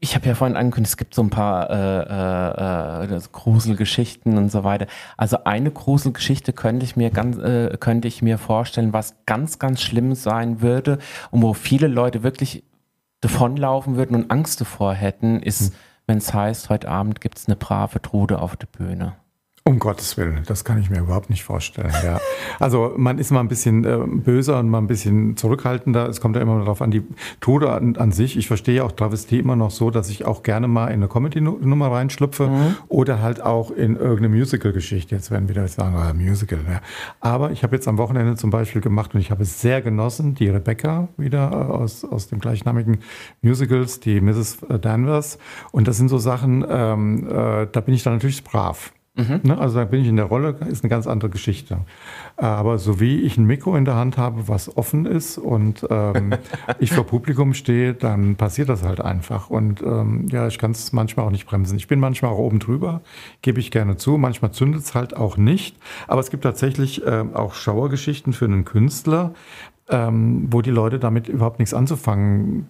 ich 0.07 0.15
habe 0.15 0.27
ja 0.29 0.37
vorhin 0.37 0.57
angekündigt, 0.57 0.91
es 0.91 0.97
gibt 0.97 1.15
so 1.15 1.23
ein 1.23 1.31
paar 1.31 1.69
äh, 1.69 3.07
äh, 3.11 3.17
äh, 3.17 3.21
Gruselgeschichten 3.33 4.39
und 4.39 4.53
so 4.53 4.63
weiter. 4.63 4.87
Also 5.17 5.43
eine 5.43 5.73
Gruselgeschichte 5.73 6.53
könnte 6.53 6.85
ich 6.85 6.95
mir 6.95 7.11
ganz, 7.11 7.39
äh, 7.39 7.77
könnte 7.81 8.07
ich 8.07 8.23
mir 8.23 8.39
vorstellen, 8.39 8.93
was 8.93 9.17
ganz, 9.27 9.59
ganz 9.59 9.83
schlimm 9.83 10.15
sein 10.15 10.61
würde 10.61 10.99
und 11.33 11.43
wo 11.43 11.55
viele 11.55 11.89
Leute 11.89 12.23
wirklich 12.23 12.63
davonlaufen 13.21 13.97
würden 13.97 14.15
und 14.15 14.31
Angst 14.31 14.61
davor 14.61 14.95
hätten, 14.95 15.43
ist, 15.43 15.73
hm. 15.73 15.79
wenn 16.07 16.19
es 16.19 16.33
heißt, 16.33 16.71
heute 16.71 16.89
Abend 16.89 17.21
gibt 17.21 17.39
es 17.39 17.49
eine 17.49 17.57
brave 17.57 18.01
Trude 18.01 18.39
auf 18.39 18.55
der 18.55 18.69
Bühne. 18.69 19.17
Um 19.67 19.81
Gottes 19.81 20.17
Willen, 20.17 20.43
das 20.47 20.65
kann 20.65 20.79
ich 20.79 20.91
mir 20.91 21.01
überhaupt 21.01 21.29
nicht 21.29 21.43
vorstellen. 21.43 21.93
Ja. 22.05 22.21
Also 22.61 22.95
man 22.97 23.19
ist 23.19 23.33
mal 23.33 23.41
ein 23.41 23.49
bisschen 23.49 23.85
äh, 23.85 23.99
böser 24.07 24.61
und 24.61 24.71
mal 24.71 24.79
ein 24.79 24.87
bisschen 24.87 25.37
zurückhaltender. 25.37 26.09
Es 26.09 26.21
kommt 26.21 26.37
ja 26.37 26.43
immer 26.43 26.59
darauf 26.61 26.81
an, 26.81 26.91
die 26.91 27.03
Tode 27.41 27.71
an, 27.71 27.97
an, 27.97 28.13
sich. 28.13 28.39
Ich 28.39 28.47
verstehe 28.47 28.83
auch 28.85 28.93
Travestie 28.93 29.41
immer 29.41 29.57
noch 29.57 29.73
so, 29.73 29.91
dass 29.91 30.09
ich 30.09 30.25
auch 30.25 30.43
gerne 30.45 30.69
mal 30.69 30.87
in 30.87 30.95
eine 30.95 31.09
Comedy-Nummer 31.09 31.91
reinschlüpfe 31.91 32.47
mhm. 32.47 32.77
oder 32.89 33.21
halt 33.21 33.43
auch 33.43 33.71
in 33.73 33.97
irgendeine 33.97 34.29
Musical-Geschichte. 34.29 35.15
Jetzt 35.17 35.31
werden 35.31 35.49
wieder 35.49 35.67
sagen, 35.67 35.97
ah, 35.97 36.15
Musical. 36.15 36.61
Ja. 36.67 36.81
Aber 37.21 37.51
ich 37.51 37.65
habe 37.65 37.75
jetzt 37.75 37.89
am 37.89 37.99
Wochenende 37.99 38.37
zum 38.37 38.51
Beispiel 38.51 38.81
gemacht 38.81 39.15
und 39.15 39.21
ich 39.21 39.33
habe 39.33 39.43
es 39.43 39.61
sehr 39.61 39.83
genossen, 39.83 40.35
die 40.35 40.49
Rebecca 40.49 41.09
wieder 41.17 41.51
äh, 41.51 41.73
aus, 41.73 42.05
aus 42.05 42.29
dem 42.29 42.39
gleichnamigen 42.39 43.01
Musicals, 43.43 44.01
die 44.01 44.21
Mrs. 44.21 44.59
Danvers. 44.81 45.39
Und 45.73 45.89
das 45.89 45.97
sind 45.97 46.09
so 46.09 46.19
Sachen, 46.19 46.65
ähm, 46.69 47.27
äh, 47.29 47.67
da 47.71 47.81
bin 47.81 47.95
ich 47.95 48.05
dann 48.05 48.15
natürlich 48.15 48.45
brav. 48.45 48.93
Mhm. 49.17 49.41
Ne, 49.45 49.59
also 49.59 49.79
da 49.79 49.85
bin 49.87 50.03
ich 50.03 50.09
in 50.09 50.17
der 50.17 50.27
Rolle, 50.27 50.57
ist 50.69 50.85
eine 50.85 50.91
ganz 50.91 51.07
andere 51.07 51.31
Geschichte. 51.31 51.79
Aber 52.37 52.79
so 52.79 53.01
wie 53.01 53.23
ich 53.23 53.39
ein 53.39 53.47
Mikro 53.47 53.75
in 53.75 53.87
der 53.87 53.95
Hand 53.95 54.19
habe, 54.19 54.47
was 54.47 54.77
offen 54.77 55.07
ist 55.07 55.39
und 55.39 55.87
ähm, 55.89 56.35
ich 56.79 56.93
vor 56.93 57.05
Publikum 57.05 57.55
stehe, 57.55 57.95
dann 57.95 58.37
passiert 58.37 58.69
das 58.69 58.83
halt 58.83 59.01
einfach. 59.01 59.49
Und 59.49 59.81
ähm, 59.83 60.29
ja, 60.31 60.47
ich 60.47 60.59
kann 60.59 60.73
es 60.73 60.93
manchmal 60.93 61.27
auch 61.27 61.31
nicht 61.31 61.47
bremsen. 61.47 61.77
Ich 61.77 61.89
bin 61.89 61.99
manchmal 61.99 62.31
auch 62.31 62.39
oben 62.39 62.59
drüber, 62.59 63.01
gebe 63.41 63.59
ich 63.59 63.71
gerne 63.71 63.97
zu. 63.97 64.19
Manchmal 64.19 64.51
zündet 64.51 64.83
es 64.83 64.95
halt 64.95 65.17
auch 65.17 65.39
nicht. 65.39 65.79
Aber 66.09 66.21
es 66.21 66.31
gibt 66.31 66.43
tatsächlich 66.43 67.03
ähm, 67.07 67.35
auch 67.35 67.55
Schauergeschichten 67.55 68.35
für 68.35 68.45
einen 68.45 68.67
Künstler, 68.67 69.33
ähm, 69.89 70.49
wo 70.51 70.61
die 70.61 70.71
Leute 70.71 70.99
damit 70.99 71.27
überhaupt 71.29 71.59
nichts 71.59 71.73
anzufangen 71.73 72.69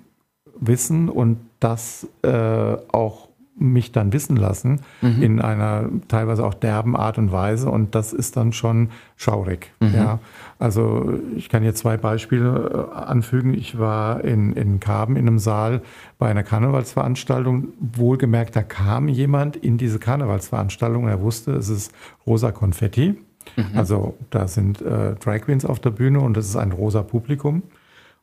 wissen 0.59 1.09
und 1.09 1.39
das 1.61 2.07
äh, 2.23 2.77
auch 2.93 3.26
mich 3.59 3.93
dann 3.93 4.13
wissen 4.13 4.37
lassen 4.37 4.81
mhm. 5.01 5.23
in 5.23 5.41
einer 5.41 5.89
teilweise 6.09 6.45
auch 6.45 6.55
derben 6.55 6.97
Art 6.97 7.19
und 7.19 7.33
Weise 7.33 7.71
und 7.71 7.95
das 7.95 8.13
ist 8.13 8.37
dann 8.37 8.53
schon 8.53 8.91
schaurig. 9.17 9.73
Mhm. 9.81 9.95
Ja. 9.95 10.19
Also 10.59 11.15
ich 11.37 11.49
kann 11.49 11.63
hier 11.63 11.75
zwei 11.75 11.97
Beispiele 11.97 12.91
äh, 12.93 12.97
anfügen. 12.97 13.55
Ich 13.55 13.79
war 13.79 14.23
in, 14.25 14.53
in 14.53 14.81
Karben 14.81 15.17
in 15.17 15.27
einem 15.27 15.39
Saal 15.39 15.83
bei 16.19 16.29
einer 16.29 16.43
Karnevalsveranstaltung. 16.43 17.69
Wohlgemerkt, 17.81 18.57
da 18.57 18.63
kam 18.63 19.09
jemand 19.09 19.57
in 19.57 19.79
diese 19.79 19.99
Karnevalsveranstaltung 19.99 21.05
und 21.05 21.11
er 21.11 21.21
wusste, 21.23 21.53
es 21.53 21.69
ist 21.69 21.93
rosa 22.27 22.53
Konfetti. 22.53 23.17
Mhm. 23.57 23.65
Also 23.75 24.15
da 24.31 24.49
sind 24.49 24.83
äh, 24.83 25.15
Drag 25.15 25.43
Queens 25.43 25.65
auf 25.65 25.81
der 25.81 25.91
Bühne 25.91 26.21
und 26.21 26.37
es 26.37 26.49
ist 26.49 26.57
ein 26.57 26.73
rosa 26.73 27.03
Publikum. 27.03 27.63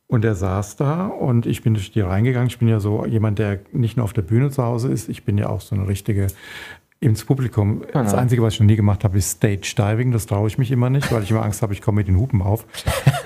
Und 0.06 0.24
er 0.24 0.34
saß 0.34 0.76
da 0.76 1.06
und 1.06 1.46
ich 1.46 1.62
bin 1.62 1.74
durch 1.74 1.90
die 1.90 2.00
reingegangen. 2.00 2.48
Ich 2.48 2.58
bin 2.58 2.68
ja 2.68 2.78
so 2.78 3.06
jemand, 3.06 3.38
der 3.38 3.60
nicht 3.72 3.96
nur 3.96 4.04
auf 4.04 4.12
der 4.12 4.22
Bühne 4.22 4.50
zu 4.50 4.62
Hause 4.62 4.92
ist, 4.92 5.08
ich 5.08 5.24
bin 5.24 5.38
ja 5.38 5.48
auch 5.48 5.60
so 5.60 5.74
eine 5.74 5.88
richtige 5.88 6.28
ins 7.04 7.24
Publikum. 7.24 7.80
Genau. 7.80 8.02
Das 8.02 8.14
Einzige, 8.14 8.42
was 8.42 8.54
ich 8.54 8.60
noch 8.60 8.66
nie 8.66 8.76
gemacht 8.76 9.04
habe, 9.04 9.18
ist 9.18 9.30
Stage 9.30 9.74
Diving. 9.76 10.10
Das 10.10 10.26
traue 10.26 10.48
ich 10.48 10.56
mich 10.56 10.70
immer 10.70 10.88
nicht, 10.88 11.12
weil 11.12 11.22
ich 11.22 11.30
immer 11.30 11.42
Angst 11.42 11.60
habe, 11.60 11.74
ich 11.74 11.82
komme 11.82 11.96
mit 11.96 12.08
den 12.08 12.16
Hupen 12.16 12.40
auf. 12.40 12.64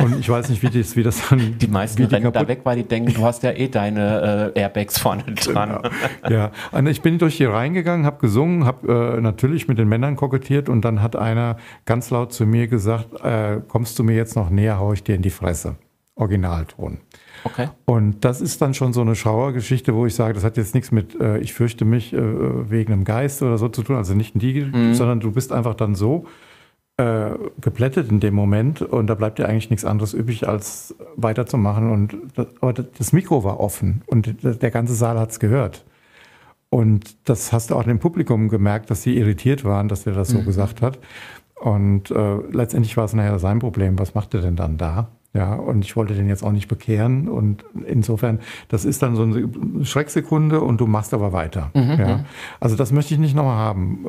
Und 0.00 0.18
ich 0.18 0.28
weiß 0.28 0.48
nicht, 0.48 0.62
wie 0.62 0.68
das, 0.68 0.96
wie 0.96 1.04
das 1.04 1.28
dann. 1.28 1.58
Die 1.58 1.68
meisten 1.68 2.04
rennen 2.04 2.24
kaputt. 2.24 2.42
da 2.42 2.48
weg, 2.48 2.60
weil 2.64 2.76
die 2.76 2.82
denken, 2.82 3.14
du 3.14 3.24
hast 3.24 3.44
ja 3.44 3.52
eh 3.52 3.68
deine 3.68 4.52
äh, 4.54 4.60
Airbags 4.60 4.98
vorne 4.98 5.22
dran. 5.22 5.80
Genau. 5.82 6.28
Ja, 6.28 6.50
und 6.72 6.86
ich 6.88 7.02
bin 7.02 7.18
durch 7.18 7.36
hier 7.36 7.50
reingegangen, 7.50 8.04
habe 8.04 8.18
gesungen, 8.20 8.64
habe 8.64 9.16
äh, 9.16 9.20
natürlich 9.20 9.68
mit 9.68 9.78
den 9.78 9.88
Männern 9.88 10.16
kokettiert 10.16 10.68
und 10.68 10.84
dann 10.84 11.00
hat 11.00 11.14
einer 11.14 11.56
ganz 11.84 12.10
laut 12.10 12.32
zu 12.32 12.46
mir 12.46 12.66
gesagt: 12.66 13.20
äh, 13.22 13.60
Kommst 13.68 13.98
du 13.98 14.02
mir 14.02 14.16
jetzt 14.16 14.34
noch 14.34 14.50
näher, 14.50 14.80
hau 14.80 14.92
ich 14.92 15.04
dir 15.04 15.14
in 15.14 15.22
die 15.22 15.30
Fresse. 15.30 15.76
Originalton. 16.18 16.98
Okay. 17.44 17.68
Und 17.84 18.24
das 18.24 18.40
ist 18.40 18.60
dann 18.60 18.74
schon 18.74 18.92
so 18.92 19.00
eine 19.00 19.14
Schauergeschichte, 19.14 19.94
wo 19.94 20.06
ich 20.06 20.14
sage, 20.14 20.34
das 20.34 20.44
hat 20.44 20.56
jetzt 20.56 20.74
nichts 20.74 20.90
mit, 20.90 21.18
äh, 21.20 21.38
ich 21.38 21.54
fürchte 21.54 21.84
mich 21.84 22.12
äh, 22.12 22.70
wegen 22.70 22.92
einem 22.92 23.04
Geist 23.04 23.42
oder 23.42 23.58
so 23.58 23.68
zu 23.68 23.82
tun, 23.82 23.96
also 23.96 24.14
nicht 24.14 24.40
die, 24.40 24.64
mhm. 24.64 24.94
sondern 24.94 25.20
du 25.20 25.30
bist 25.30 25.52
einfach 25.52 25.74
dann 25.74 25.94
so 25.94 26.26
äh, 26.96 27.30
geplättet 27.60 28.10
in 28.10 28.18
dem 28.18 28.34
Moment 28.34 28.82
und 28.82 29.06
da 29.06 29.14
bleibt 29.14 29.38
dir 29.38 29.48
eigentlich 29.48 29.70
nichts 29.70 29.84
anderes 29.84 30.14
übrig, 30.14 30.48
als 30.48 30.96
weiterzumachen. 31.16 31.90
Und 31.90 32.16
das, 32.34 32.48
aber 32.60 32.72
das 32.72 33.12
Mikro 33.12 33.44
war 33.44 33.60
offen 33.60 34.02
und 34.06 34.34
der 34.42 34.70
ganze 34.70 34.94
Saal 34.94 35.18
hat 35.18 35.30
es 35.30 35.38
gehört. 35.38 35.84
Und 36.70 37.16
das 37.28 37.52
hast 37.52 37.70
du 37.70 37.76
auch 37.76 37.84
dem 37.84 37.98
Publikum 37.98 38.48
gemerkt, 38.48 38.90
dass 38.90 39.02
sie 39.02 39.16
irritiert 39.16 39.64
waren, 39.64 39.88
dass 39.88 40.06
er 40.06 40.12
das 40.12 40.28
so 40.28 40.40
mhm. 40.40 40.44
gesagt 40.44 40.82
hat. 40.82 40.98
Und 41.54 42.10
äh, 42.10 42.36
letztendlich 42.50 42.96
war 42.96 43.04
es 43.04 43.14
nachher 43.14 43.38
sein 43.38 43.58
Problem. 43.58 43.98
Was 43.98 44.14
macht 44.14 44.34
er 44.34 44.42
denn 44.42 44.56
dann 44.56 44.76
da? 44.76 45.08
Ja, 45.34 45.54
und 45.54 45.84
ich 45.84 45.94
wollte 45.94 46.14
den 46.14 46.28
jetzt 46.28 46.42
auch 46.42 46.52
nicht 46.52 46.68
bekehren. 46.68 47.28
Und 47.28 47.64
insofern, 47.86 48.40
das 48.68 48.84
ist 48.84 49.02
dann 49.02 49.14
so 49.14 49.22
eine 49.22 49.84
Schrecksekunde 49.84 50.60
und 50.60 50.80
du 50.80 50.86
machst 50.86 51.12
aber 51.12 51.32
weiter. 51.32 51.70
Mhm. 51.74 51.96
Ja. 51.98 52.16
Mhm. 52.16 52.24
Also 52.60 52.76
das 52.76 52.92
möchte 52.92 53.14
ich 53.14 53.20
nicht 53.20 53.36
nochmal 53.36 53.56
haben. 53.56 54.06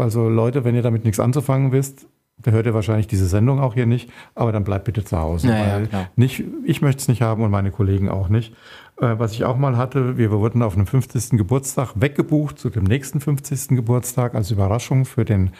Also 0.00 0.28
Leute, 0.28 0.64
wenn 0.64 0.74
ihr 0.74 0.82
damit 0.82 1.04
nichts 1.04 1.18
anzufangen 1.18 1.72
wisst, 1.72 2.06
da 2.42 2.52
hört 2.52 2.66
ihr 2.66 2.74
wahrscheinlich 2.74 3.06
diese 3.06 3.26
Sendung 3.26 3.60
auch 3.60 3.74
hier 3.74 3.86
nicht, 3.86 4.10
aber 4.34 4.52
dann 4.52 4.64
bleibt 4.64 4.84
bitte 4.84 5.04
zu 5.04 5.18
Hause. 5.18 5.48
Naja, 5.48 5.86
nicht, 6.16 6.42
ich 6.64 6.80
möchte 6.80 7.00
es 7.02 7.08
nicht 7.08 7.20
haben 7.20 7.42
und 7.42 7.50
meine 7.50 7.70
Kollegen 7.70 8.08
auch 8.08 8.28
nicht. 8.28 8.54
Äh, 9.00 9.18
was 9.18 9.32
ich 9.32 9.44
auch 9.44 9.56
mal 9.56 9.76
hatte, 9.76 10.16
wir 10.16 10.30
wurden 10.30 10.62
auf 10.62 10.74
einem 10.74 10.86
50. 10.86 11.36
Geburtstag 11.36 11.92
weggebucht 11.96 12.58
zu 12.58 12.70
dem 12.70 12.84
nächsten 12.84 13.20
50. 13.20 13.76
Geburtstag 13.76 14.34
als 14.34 14.50
Überraschung 14.50 15.04
für 15.04 15.24
den 15.24 15.50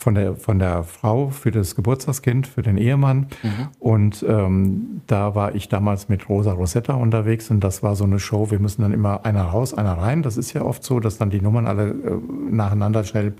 von 0.00 0.14
der, 0.14 0.36
von 0.36 0.60
der 0.60 0.84
Frau 0.84 1.28
für 1.30 1.50
das 1.50 1.74
Geburtstagskind, 1.74 2.46
für 2.46 2.62
den 2.62 2.78
Ehemann. 2.78 3.26
Mhm. 3.42 3.68
Und 3.80 4.24
ähm, 4.26 5.02
da 5.08 5.34
war 5.34 5.56
ich 5.56 5.68
damals 5.68 6.08
mit 6.08 6.28
Rosa 6.28 6.52
Rosetta 6.52 6.94
unterwegs 6.94 7.50
und 7.50 7.60
das 7.64 7.82
war 7.82 7.96
so 7.96 8.04
eine 8.04 8.20
Show. 8.20 8.52
Wir 8.52 8.60
müssen 8.60 8.82
dann 8.82 8.92
immer 8.92 9.24
einer 9.26 9.42
raus, 9.42 9.74
einer 9.74 9.94
rein. 9.94 10.22
Das 10.22 10.36
ist 10.36 10.52
ja 10.52 10.62
oft 10.62 10.84
so, 10.84 11.00
dass 11.00 11.18
dann 11.18 11.30
die 11.30 11.40
Nummern 11.40 11.66
alle 11.66 11.88
äh, 11.88 11.94
nacheinander 12.48 13.02
schnell 13.02 13.34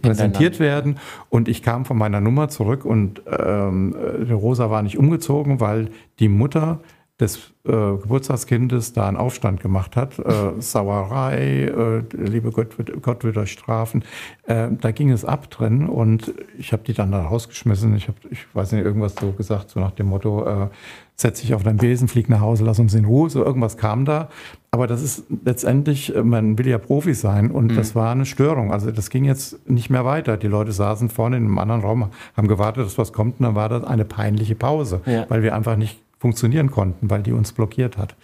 präsentiert 0.00 0.58
werden. 0.58 0.96
Und 1.28 1.46
ich 1.46 1.62
kam 1.62 1.84
von 1.84 1.98
meiner 1.98 2.22
Nummer 2.22 2.48
zurück 2.48 2.86
und 2.86 3.22
ähm, 3.26 3.94
äh, 3.94 4.32
Rosa 4.32 4.70
war 4.70 4.82
nicht 4.82 4.96
umgezogen, 4.96 5.60
weil 5.60 5.90
die 6.18 6.28
Mutter 6.28 6.80
des 7.22 7.52
äh, 7.64 7.70
Geburtstagskindes 7.70 8.92
da 8.92 9.06
einen 9.06 9.16
Aufstand 9.16 9.60
gemacht 9.60 9.96
hat. 9.96 10.18
Äh, 10.18 10.60
Sauerei, 10.60 11.66
äh, 11.66 12.02
liebe 12.16 12.50
Gott 12.50 12.76
wird, 12.76 13.00
Gott 13.00 13.24
wird 13.24 13.36
euch 13.36 13.52
strafen. 13.52 14.04
Äh, 14.46 14.68
da 14.80 14.90
ging 14.90 15.10
es 15.10 15.24
ab 15.24 15.48
drin 15.48 15.88
und 15.88 16.34
ich 16.58 16.72
habe 16.72 16.82
die 16.82 16.92
dann 16.92 17.12
da 17.12 17.22
rausgeschmissen. 17.22 17.94
Ich 17.96 18.08
habe, 18.08 18.18
ich 18.30 18.44
weiß 18.54 18.72
nicht, 18.72 18.84
irgendwas 18.84 19.14
so 19.14 19.32
gesagt, 19.32 19.70
so 19.70 19.80
nach 19.80 19.92
dem 19.92 20.08
Motto, 20.08 20.44
äh, 20.44 20.68
setz 21.14 21.40
dich 21.40 21.54
auf 21.54 21.62
dein 21.62 21.76
Besen, 21.76 22.08
flieg 22.08 22.28
nach 22.28 22.40
Hause, 22.40 22.64
lass 22.64 22.80
uns 22.80 22.94
in 22.94 23.04
Ruhe. 23.04 23.30
So 23.30 23.44
irgendwas 23.44 23.76
kam 23.76 24.04
da. 24.04 24.28
Aber 24.72 24.88
das 24.88 25.02
ist 25.02 25.24
letztendlich, 25.44 26.14
äh, 26.14 26.22
man 26.22 26.58
will 26.58 26.66
ja 26.66 26.78
Profi 26.78 27.14
sein 27.14 27.52
und 27.52 27.70
mhm. 27.70 27.76
das 27.76 27.94
war 27.94 28.10
eine 28.10 28.26
Störung. 28.26 28.72
Also 28.72 28.90
das 28.90 29.08
ging 29.08 29.24
jetzt 29.24 29.68
nicht 29.70 29.88
mehr 29.88 30.04
weiter. 30.04 30.36
Die 30.36 30.48
Leute 30.48 30.72
saßen 30.72 31.08
vorne 31.08 31.36
in 31.36 31.44
einem 31.44 31.58
anderen 31.58 31.82
Raum, 31.82 32.08
haben 32.36 32.48
gewartet, 32.48 32.84
dass 32.84 32.98
was 32.98 33.12
kommt 33.12 33.38
und 33.38 33.46
dann 33.46 33.54
war 33.54 33.68
das 33.68 33.84
eine 33.84 34.04
peinliche 34.04 34.56
Pause, 34.56 35.00
ja. 35.06 35.26
weil 35.28 35.44
wir 35.44 35.54
einfach 35.54 35.76
nicht 35.76 36.00
funktionieren 36.22 36.70
konnten, 36.70 37.10
weil 37.10 37.24
die 37.24 37.32
uns 37.32 37.52
blockiert 37.52 37.98
hat. 37.98 38.14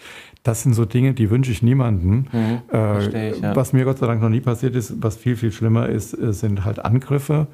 Das 0.45 0.63
sind 0.63 0.73
so 0.73 0.85
Dinge, 0.85 1.15
die 1.15 1.31
wünsche 1.31 1.51
ich 1.51 1.65
niemandem. 1.65 2.27
Mhm, 2.33 2.63
äh, 2.73 3.31
ich, 3.31 3.41
ja. 3.41 3.57
Was 3.57 3.73
mir 3.73 3.85
Gott 3.85 3.99
sei 3.99 4.07
Dank 4.07 4.23
noch 4.23 4.29
nie 4.29 4.41
passiert 4.41 4.77
ist, 4.77 5.03
was 5.03 5.17
viel, 5.17 5.35
viel 5.35 5.51
schlimmer 5.51 5.89
ist, 5.89 6.15
äh, 6.15 6.33
sind 6.33 6.65
halt 6.65 6.79
Angriffe. 6.79 7.49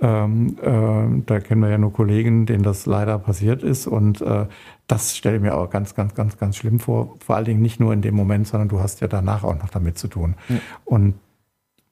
Ähm, 0.00 0.56
äh, 0.60 1.22
da 1.26 1.38
kennen 1.38 1.60
wir 1.60 1.68
ja 1.68 1.78
nur 1.78 1.92
Kollegen, 1.92 2.44
denen 2.44 2.64
das 2.64 2.86
leider 2.86 3.20
passiert 3.20 3.62
ist. 3.62 3.86
Und 3.86 4.20
äh, 4.20 4.46
das 4.88 5.16
stelle 5.16 5.36
ich 5.36 5.42
mir 5.42 5.54
auch 5.56 5.70
ganz, 5.70 5.94
ganz, 5.94 6.16
ganz, 6.16 6.36
ganz 6.38 6.56
schlimm 6.56 6.80
vor. 6.80 7.14
Vor 7.24 7.36
allen 7.36 7.44
Dingen 7.44 7.62
nicht 7.62 7.78
nur 7.78 7.92
in 7.92 8.02
dem 8.02 8.16
Moment, 8.16 8.48
sondern 8.48 8.68
du 8.68 8.80
hast 8.80 9.00
ja 9.00 9.06
danach 9.06 9.44
auch 9.44 9.54
noch 9.54 9.68
damit 9.68 9.96
zu 9.96 10.08
tun. 10.08 10.34
Mhm. 10.48 10.60
Und 10.84 11.14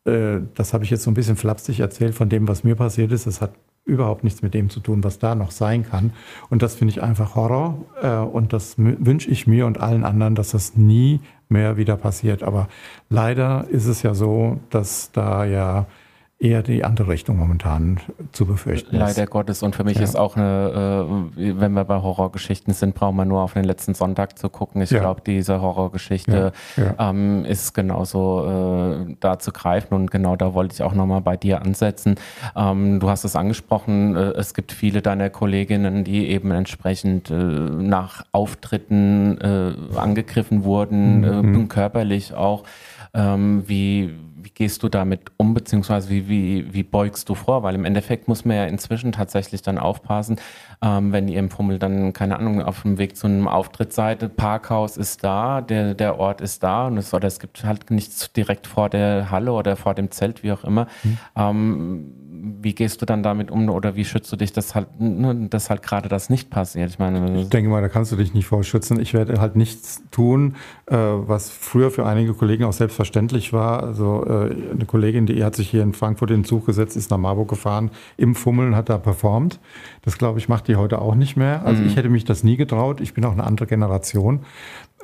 äh, 0.06 0.40
das 0.54 0.74
habe 0.74 0.82
ich 0.82 0.90
jetzt 0.90 1.04
so 1.04 1.10
ein 1.12 1.14
bisschen 1.14 1.36
flapsig 1.36 1.78
erzählt 1.78 2.16
von 2.16 2.28
dem, 2.28 2.48
was 2.48 2.64
mir 2.64 2.74
passiert 2.74 3.12
ist. 3.12 3.28
Das 3.28 3.40
hat 3.40 3.52
überhaupt 3.84 4.24
nichts 4.24 4.42
mit 4.42 4.54
dem 4.54 4.70
zu 4.70 4.80
tun, 4.80 5.02
was 5.02 5.18
da 5.18 5.34
noch 5.34 5.50
sein 5.50 5.84
kann. 5.84 6.12
Und 6.50 6.62
das 6.62 6.74
finde 6.74 6.92
ich 6.92 7.02
einfach 7.02 7.34
Horror. 7.34 7.78
Äh, 8.00 8.16
und 8.16 8.52
das 8.52 8.74
wünsche 8.78 9.30
ich 9.30 9.46
mir 9.46 9.66
und 9.66 9.80
allen 9.80 10.04
anderen, 10.04 10.34
dass 10.34 10.52
das 10.52 10.76
nie 10.76 11.20
mehr 11.48 11.76
wieder 11.76 11.96
passiert. 11.96 12.42
Aber 12.42 12.68
leider 13.08 13.66
ist 13.68 13.86
es 13.86 14.02
ja 14.02 14.14
so, 14.14 14.60
dass 14.70 15.10
da 15.12 15.44
ja 15.44 15.86
eher 16.42 16.62
die 16.62 16.84
andere 16.84 17.08
Richtung 17.08 17.36
momentan 17.36 18.00
zu 18.32 18.46
befürchten 18.46 18.96
ist. 18.96 19.00
Leider 19.00 19.26
Gottes. 19.26 19.62
Und 19.62 19.76
für 19.76 19.84
mich 19.84 19.98
ja. 19.98 20.02
ist 20.02 20.16
auch 20.16 20.36
eine, 20.36 21.06
äh, 21.36 21.60
wenn 21.60 21.72
wir 21.72 21.84
bei 21.84 22.02
Horrorgeschichten 22.02 22.74
sind, 22.74 22.96
brauchen 22.96 23.16
wir 23.16 23.24
nur 23.24 23.42
auf 23.42 23.52
den 23.52 23.64
letzten 23.64 23.94
Sonntag 23.94 24.38
zu 24.38 24.48
gucken. 24.48 24.82
Ich 24.82 24.90
ja. 24.90 24.98
glaube, 24.98 25.22
diese 25.24 25.60
Horrorgeschichte 25.60 26.52
ja. 26.76 27.10
ähm, 27.10 27.44
ist 27.44 27.74
genauso 27.74 29.04
äh, 29.06 29.14
da 29.20 29.38
zu 29.38 29.52
greifen. 29.52 29.94
Und 29.94 30.10
genau 30.10 30.34
da 30.34 30.52
wollte 30.52 30.74
ich 30.74 30.82
auch 30.82 30.94
nochmal 30.94 31.20
bei 31.20 31.36
dir 31.36 31.62
ansetzen. 31.62 32.16
Ähm, 32.56 32.98
du 32.98 33.08
hast 33.08 33.24
es 33.24 33.36
angesprochen, 33.36 34.16
äh, 34.16 34.32
es 34.32 34.52
gibt 34.52 34.72
viele 34.72 35.00
deiner 35.00 35.30
Kolleginnen, 35.30 36.02
die 36.02 36.28
eben 36.28 36.50
entsprechend 36.50 37.30
äh, 37.30 37.34
nach 37.34 38.24
Auftritten 38.32 39.38
äh, 39.40 39.96
angegriffen 39.96 40.64
wurden, 40.64 41.20
mhm. 41.20 41.68
körperlich 41.68 42.34
auch. 42.34 42.64
Ähm, 43.14 43.64
wie 43.66 44.14
wie 44.42 44.50
gehst 44.50 44.82
du 44.82 44.88
damit 44.88 45.30
um, 45.36 45.54
beziehungsweise 45.54 46.08
wie, 46.08 46.28
wie, 46.28 46.74
wie 46.74 46.82
beugst 46.82 47.28
du 47.28 47.34
vor? 47.34 47.62
Weil 47.62 47.74
im 47.74 47.84
Endeffekt 47.84 48.28
muss 48.28 48.44
man 48.44 48.56
ja 48.56 48.64
inzwischen 48.64 49.12
tatsächlich 49.12 49.62
dann 49.62 49.78
aufpassen, 49.78 50.36
ähm, 50.82 51.12
wenn 51.12 51.28
ihr 51.28 51.38
im 51.38 51.48
Pummel 51.48 51.78
dann, 51.78 52.12
keine 52.12 52.38
Ahnung, 52.38 52.62
auf 52.62 52.82
dem 52.82 52.98
Weg 52.98 53.16
zu 53.16 53.26
einem 53.26 53.48
Auftritt 53.48 53.92
seid, 53.92 54.36
Parkhaus 54.36 54.96
ist 54.96 55.22
da, 55.24 55.60
der, 55.60 55.94
der 55.94 56.18
Ort 56.18 56.40
ist 56.40 56.62
da 56.62 56.86
und 56.86 56.96
es, 56.96 57.14
oder 57.14 57.28
es 57.28 57.38
gibt 57.38 57.64
halt 57.64 57.90
nichts 57.90 58.32
direkt 58.32 58.66
vor 58.66 58.88
der 58.88 59.30
Halle 59.30 59.52
oder 59.52 59.76
vor 59.76 59.94
dem 59.94 60.10
Zelt, 60.10 60.42
wie 60.42 60.52
auch 60.52 60.64
immer. 60.64 60.86
Mhm. 61.02 61.18
Ähm, 61.36 62.14
wie 62.44 62.74
gehst 62.74 63.00
du 63.00 63.06
dann 63.06 63.22
damit 63.22 63.52
um 63.52 63.68
oder 63.68 63.94
wie 63.94 64.04
schützt 64.04 64.32
du 64.32 64.36
dich, 64.36 64.52
dass 64.52 64.74
halt, 64.74 65.00
ne, 65.00 65.46
dass 65.48 65.70
halt 65.70 65.82
gerade 65.82 66.08
das 66.08 66.28
nicht 66.28 66.50
passiert? 66.50 66.90
Ich 66.90 66.98
meine, 66.98 67.40
ich 67.40 67.48
denke 67.48 67.70
mal, 67.70 67.80
da 67.80 67.88
kannst 67.88 68.10
du 68.10 68.16
dich 68.16 68.34
nicht 68.34 68.46
vorschützen. 68.46 68.98
Ich 68.98 69.14
werde 69.14 69.40
halt 69.40 69.54
nichts 69.54 70.02
tun, 70.10 70.56
äh, 70.86 70.96
was 70.96 71.50
früher 71.50 71.92
für 71.92 72.04
einige 72.04 72.34
Kollegen 72.34 72.64
auch 72.64 72.72
selbstverständlich 72.72 73.52
war. 73.52 73.84
Also 73.84 74.24
äh, 74.26 74.72
eine 74.72 74.86
Kollegin, 74.86 75.26
die 75.26 75.44
hat 75.44 75.54
sich 75.54 75.70
hier 75.70 75.84
in 75.84 75.92
Frankfurt 75.92 76.30
in 76.30 76.38
den 76.38 76.44
Zug 76.44 76.66
gesetzt, 76.66 76.96
ist 76.96 77.12
nach 77.12 77.18
Marburg 77.18 77.48
gefahren, 77.48 77.90
im 78.16 78.34
Fummeln 78.34 78.74
hat 78.74 78.88
da 78.88 78.98
performt. 78.98 79.60
Das 80.02 80.18
glaube 80.18 80.40
ich 80.40 80.48
macht 80.48 80.66
die 80.66 80.74
heute 80.74 81.00
auch 81.00 81.14
nicht 81.14 81.36
mehr. 81.36 81.64
Also 81.64 81.82
mhm. 81.82 81.88
ich 81.88 81.96
hätte 81.96 82.08
mich 82.08 82.24
das 82.24 82.42
nie 82.42 82.56
getraut. 82.56 83.00
Ich 83.00 83.14
bin 83.14 83.24
auch 83.24 83.32
eine 83.32 83.44
andere 83.44 83.68
Generation. 83.68 84.40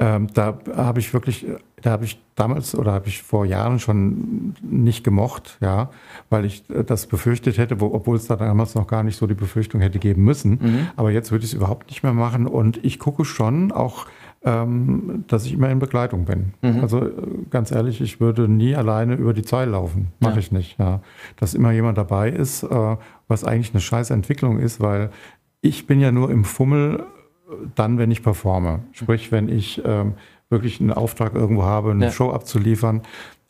Ähm, 0.01 0.29
da 0.33 0.59
habe 0.77 1.01
ich 1.01 1.13
wirklich, 1.13 1.47
da 1.83 1.91
habe 1.91 2.05
ich 2.05 2.21
damals 2.37 2.75
oder 2.75 2.93
habe 2.93 3.09
ich 3.09 3.23
vor 3.23 3.45
Jahren 3.45 3.81
schon 3.81 4.55
nicht 4.63 5.03
gemocht, 5.03 5.59
ja, 5.61 5.91
weil 6.31 6.45
ich 6.45 6.65
das 6.87 7.07
befürchtet 7.07 7.59
hätte, 7.59 7.81
wo, 7.81 7.87
obwohl 7.87 8.17
es 8.17 8.27
da 8.27 8.37
damals 8.37 8.75
noch 8.75 8.87
gar 8.87 9.03
nicht 9.03 9.17
so 9.17 9.27
die 9.27 9.35
Befürchtung 9.35 9.81
hätte 9.81 9.99
geben 9.99 10.23
müssen. 10.23 10.59
Mhm. 10.61 10.89
Aber 10.97 11.11
jetzt 11.11 11.33
würde 11.33 11.45
ich 11.45 11.51
es 11.51 11.57
überhaupt 11.57 11.89
nicht 11.89 12.03
mehr 12.03 12.13
machen 12.13 12.47
und 12.47 12.85
ich 12.85 12.99
gucke 12.99 13.25
schon 13.25 13.73
auch, 13.73 14.07
ähm, 14.45 15.25
dass 15.27 15.45
ich 15.47 15.53
immer 15.53 15.69
in 15.69 15.81
Begleitung 15.81 16.25
bin. 16.25 16.53
Mhm. 16.63 16.81
Also 16.81 17.05
äh, 17.05 17.13
ganz 17.51 17.73
ehrlich, 17.73 18.01
ich 18.01 18.21
würde 18.21 18.49
nie 18.49 18.77
alleine 18.77 19.15
über 19.15 19.35
die 19.35 19.43
Zeile 19.43 19.73
laufen. 19.73 20.09
Mache 20.21 20.35
ja. 20.35 20.39
ich 20.39 20.53
nicht. 20.53 20.79
Ja. 20.79 21.01
Dass 21.37 21.55
immer 21.55 21.73
jemand 21.73 21.99
dabei 21.99 22.31
ist, 22.31 22.63
äh, 22.63 22.97
was 23.27 23.45
eigentlich 23.45 23.75
eine 23.75 23.81
scheiß 23.81 24.11
Entwicklung 24.11 24.61
ist, 24.61 24.81
weil 24.81 25.11
ich 25.61 25.89
bin 25.89 26.01
ja 26.01 26.13
nur 26.13 26.31
im 26.31 26.45
Fummel 26.45 27.05
dann, 27.75 27.99
wenn 27.99 28.11
ich 28.11 28.23
performe. 28.23 28.81
Sprich, 28.93 29.33
wenn 29.33 29.49
ich 29.49 29.81
ähm, 29.85 30.15
wirklich 30.51 30.81
einen 30.81 30.93
Auftrag 30.93 31.35
irgendwo 31.35 31.63
habe, 31.65 31.91
eine 31.93 32.07
Ja. 32.07 32.11
Show 32.11 32.31
abzuliefern. 32.31 33.03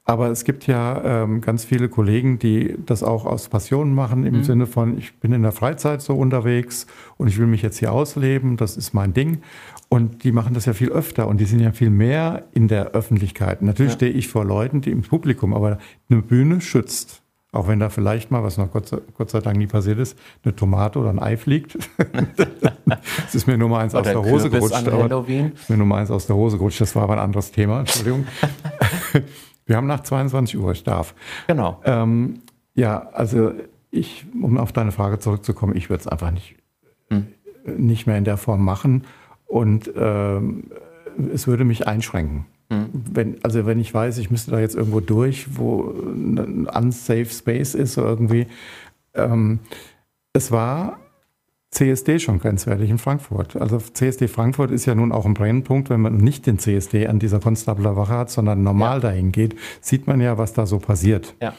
Aber 0.05 0.28
es 0.30 0.44
gibt 0.44 0.66
ja 0.66 1.22
ähm, 1.24 1.42
ganz 1.42 1.66
viele 1.66 1.90
Kollegen, 1.90 2.38
die 2.38 2.76
das 2.86 3.03
auch 3.03 3.26
aus 3.26 3.51
Passion 3.51 3.94
machen, 3.94 4.20
Mhm. 4.20 4.26
im 4.26 4.42
Sinne 4.44 4.66
von, 4.66 4.96
ich 4.96 5.14
bin 5.20 5.32
in 5.32 5.42
der 5.42 5.53
Freizeit 5.53 6.01
so 6.01 6.14
unterwegs 6.16 6.86
und 7.18 7.28
ich 7.28 7.38
will 7.38 7.46
mich 7.46 7.61
jetzt 7.61 7.78
hier 7.78 7.92
ausleben, 7.92 8.57
das 8.57 8.78
ist 8.78 8.94
mein 8.94 9.12
Ding. 9.12 9.42
Und 9.90 10.24
die 10.24 10.32
machen 10.32 10.55
das 10.55 10.64
ja 10.64 10.72
viel 10.72 10.88
öfter 10.88 11.28
und 11.28 11.40
die 11.40 11.44
sind 11.44 11.61
ja 11.61 11.72
viel 11.72 11.90
mehr 11.90 12.44
in 12.53 12.68
der 12.68 12.92
Öffentlichkeit. 12.92 13.61
Natürlich 13.61 13.92
Ja. 13.92 13.96
stehe 13.96 14.12
ich 14.12 14.28
vor 14.28 14.44
Leuten, 14.46 14.80
die 14.80 14.90
im 14.92 15.03
Publikum, 15.03 15.53
aber 15.53 15.78
eine 16.11 16.22
Bühne 16.22 16.61
schützt. 16.62 17.22
Auch 17.51 17.66
wenn 17.66 17.80
da 17.80 17.88
vielleicht 17.88 18.30
mal, 18.30 18.42
was 18.42 18.59
noch 18.59 18.70
Gott 18.70 18.88
sei, 18.88 18.99
Gott 19.16 19.30
sei 19.30 19.40
Dank 19.40 19.57
nie 19.57 19.66
passiert 19.66 19.99
ist, 19.99 20.18
eine 20.44 20.55
Tomate 20.55 20.99
oder 20.99 21.09
ein 21.11 21.18
Ei 21.18 21.36
fliegt. 21.36 21.78
Es 23.26 23.34
ist 23.34 23.46
mir 23.46 23.59
nur 23.59 23.68
mal 23.68 23.80
eins 23.80 23.94
aus 23.94 24.05
der 24.05 24.18
Hose 24.22 24.49
Kürbis 24.51 24.53
gerutscht. 24.70 24.74
aber- 24.94 25.09
ist 25.55 25.68
mir 25.70 25.76
nur 25.76 25.86
mal 25.86 25.99
eins 26.01 26.11
aus 26.11 26.26
der 26.26 26.36
Hose 26.36 26.57
gerutscht. 26.57 26.80
Das 26.80 26.94
war 26.96 27.03
aber 27.03 27.14
ein 27.14 27.18
anderes 27.18 27.53
Thema. 27.53 27.80
Entschuldigung. 27.80 28.26
Wir 29.66 29.76
haben 29.76 29.86
nach 29.86 30.01
22 30.03 30.59
Uhr, 30.59 30.72
ich 30.72 30.84
darf. 30.84 31.14
Genau. 31.46 31.80
Ähm, 31.84 32.40
ja, 32.74 33.09
also 33.12 33.53
ich, 33.90 34.24
um 34.40 34.57
auf 34.57 34.72
deine 34.72 34.92
Frage 34.92 35.18
zurückzukommen, 35.18 35.76
ich 35.76 35.90
würde 35.90 36.01
es 36.01 36.07
einfach 36.07 36.30
nicht, 36.30 36.57
nicht 37.66 38.07
mehr 38.07 38.16
in 38.16 38.24
der 38.24 38.38
Form 38.38 38.64
machen 38.64 39.05
und 39.46 39.90
ähm, 39.94 40.70
es 41.34 41.46
würde 41.46 41.64
mich 41.64 41.86
einschränken. 41.86 42.46
Wenn, 42.70 43.42
also 43.42 43.64
wenn 43.66 43.80
ich 43.80 43.94
weiß, 43.94 44.18
ich 44.18 44.30
müsste 44.30 44.50
da 44.50 44.60
jetzt 44.60 44.74
irgendwo 44.74 45.00
durch, 45.00 45.56
wo 45.56 45.94
ein 46.04 46.66
unsafe 46.66 47.26
Space 47.26 47.74
ist 47.74 47.96
oder 47.96 48.08
irgendwie. 48.08 48.46
Ähm, 49.14 49.60
es 50.34 50.52
war 50.52 50.98
CSD 51.70 52.18
schon 52.18 52.38
grenzwertig 52.38 52.88
in 52.88 52.98
Frankfurt. 52.98 53.56
Also 53.56 53.78
CSD 53.78 54.28
Frankfurt 54.28 54.70
ist 54.70 54.86
ja 54.86 54.94
nun 54.94 55.12
auch 55.12 55.26
ein 55.26 55.34
Brennpunkt, 55.34 55.90
wenn 55.90 56.00
man 56.00 56.16
nicht 56.16 56.46
den 56.46 56.58
CSD 56.58 57.06
an 57.06 57.18
dieser 57.18 57.40
Konstabler 57.40 57.96
Wache 57.96 58.14
hat, 58.14 58.30
sondern 58.30 58.62
normal 58.62 59.00
dahin 59.00 59.32
geht, 59.32 59.54
sieht 59.80 60.06
man 60.06 60.20
ja, 60.20 60.38
was 60.38 60.54
da 60.54 60.66
so 60.66 60.78
passiert. 60.78 61.34
Ja. 61.42 61.54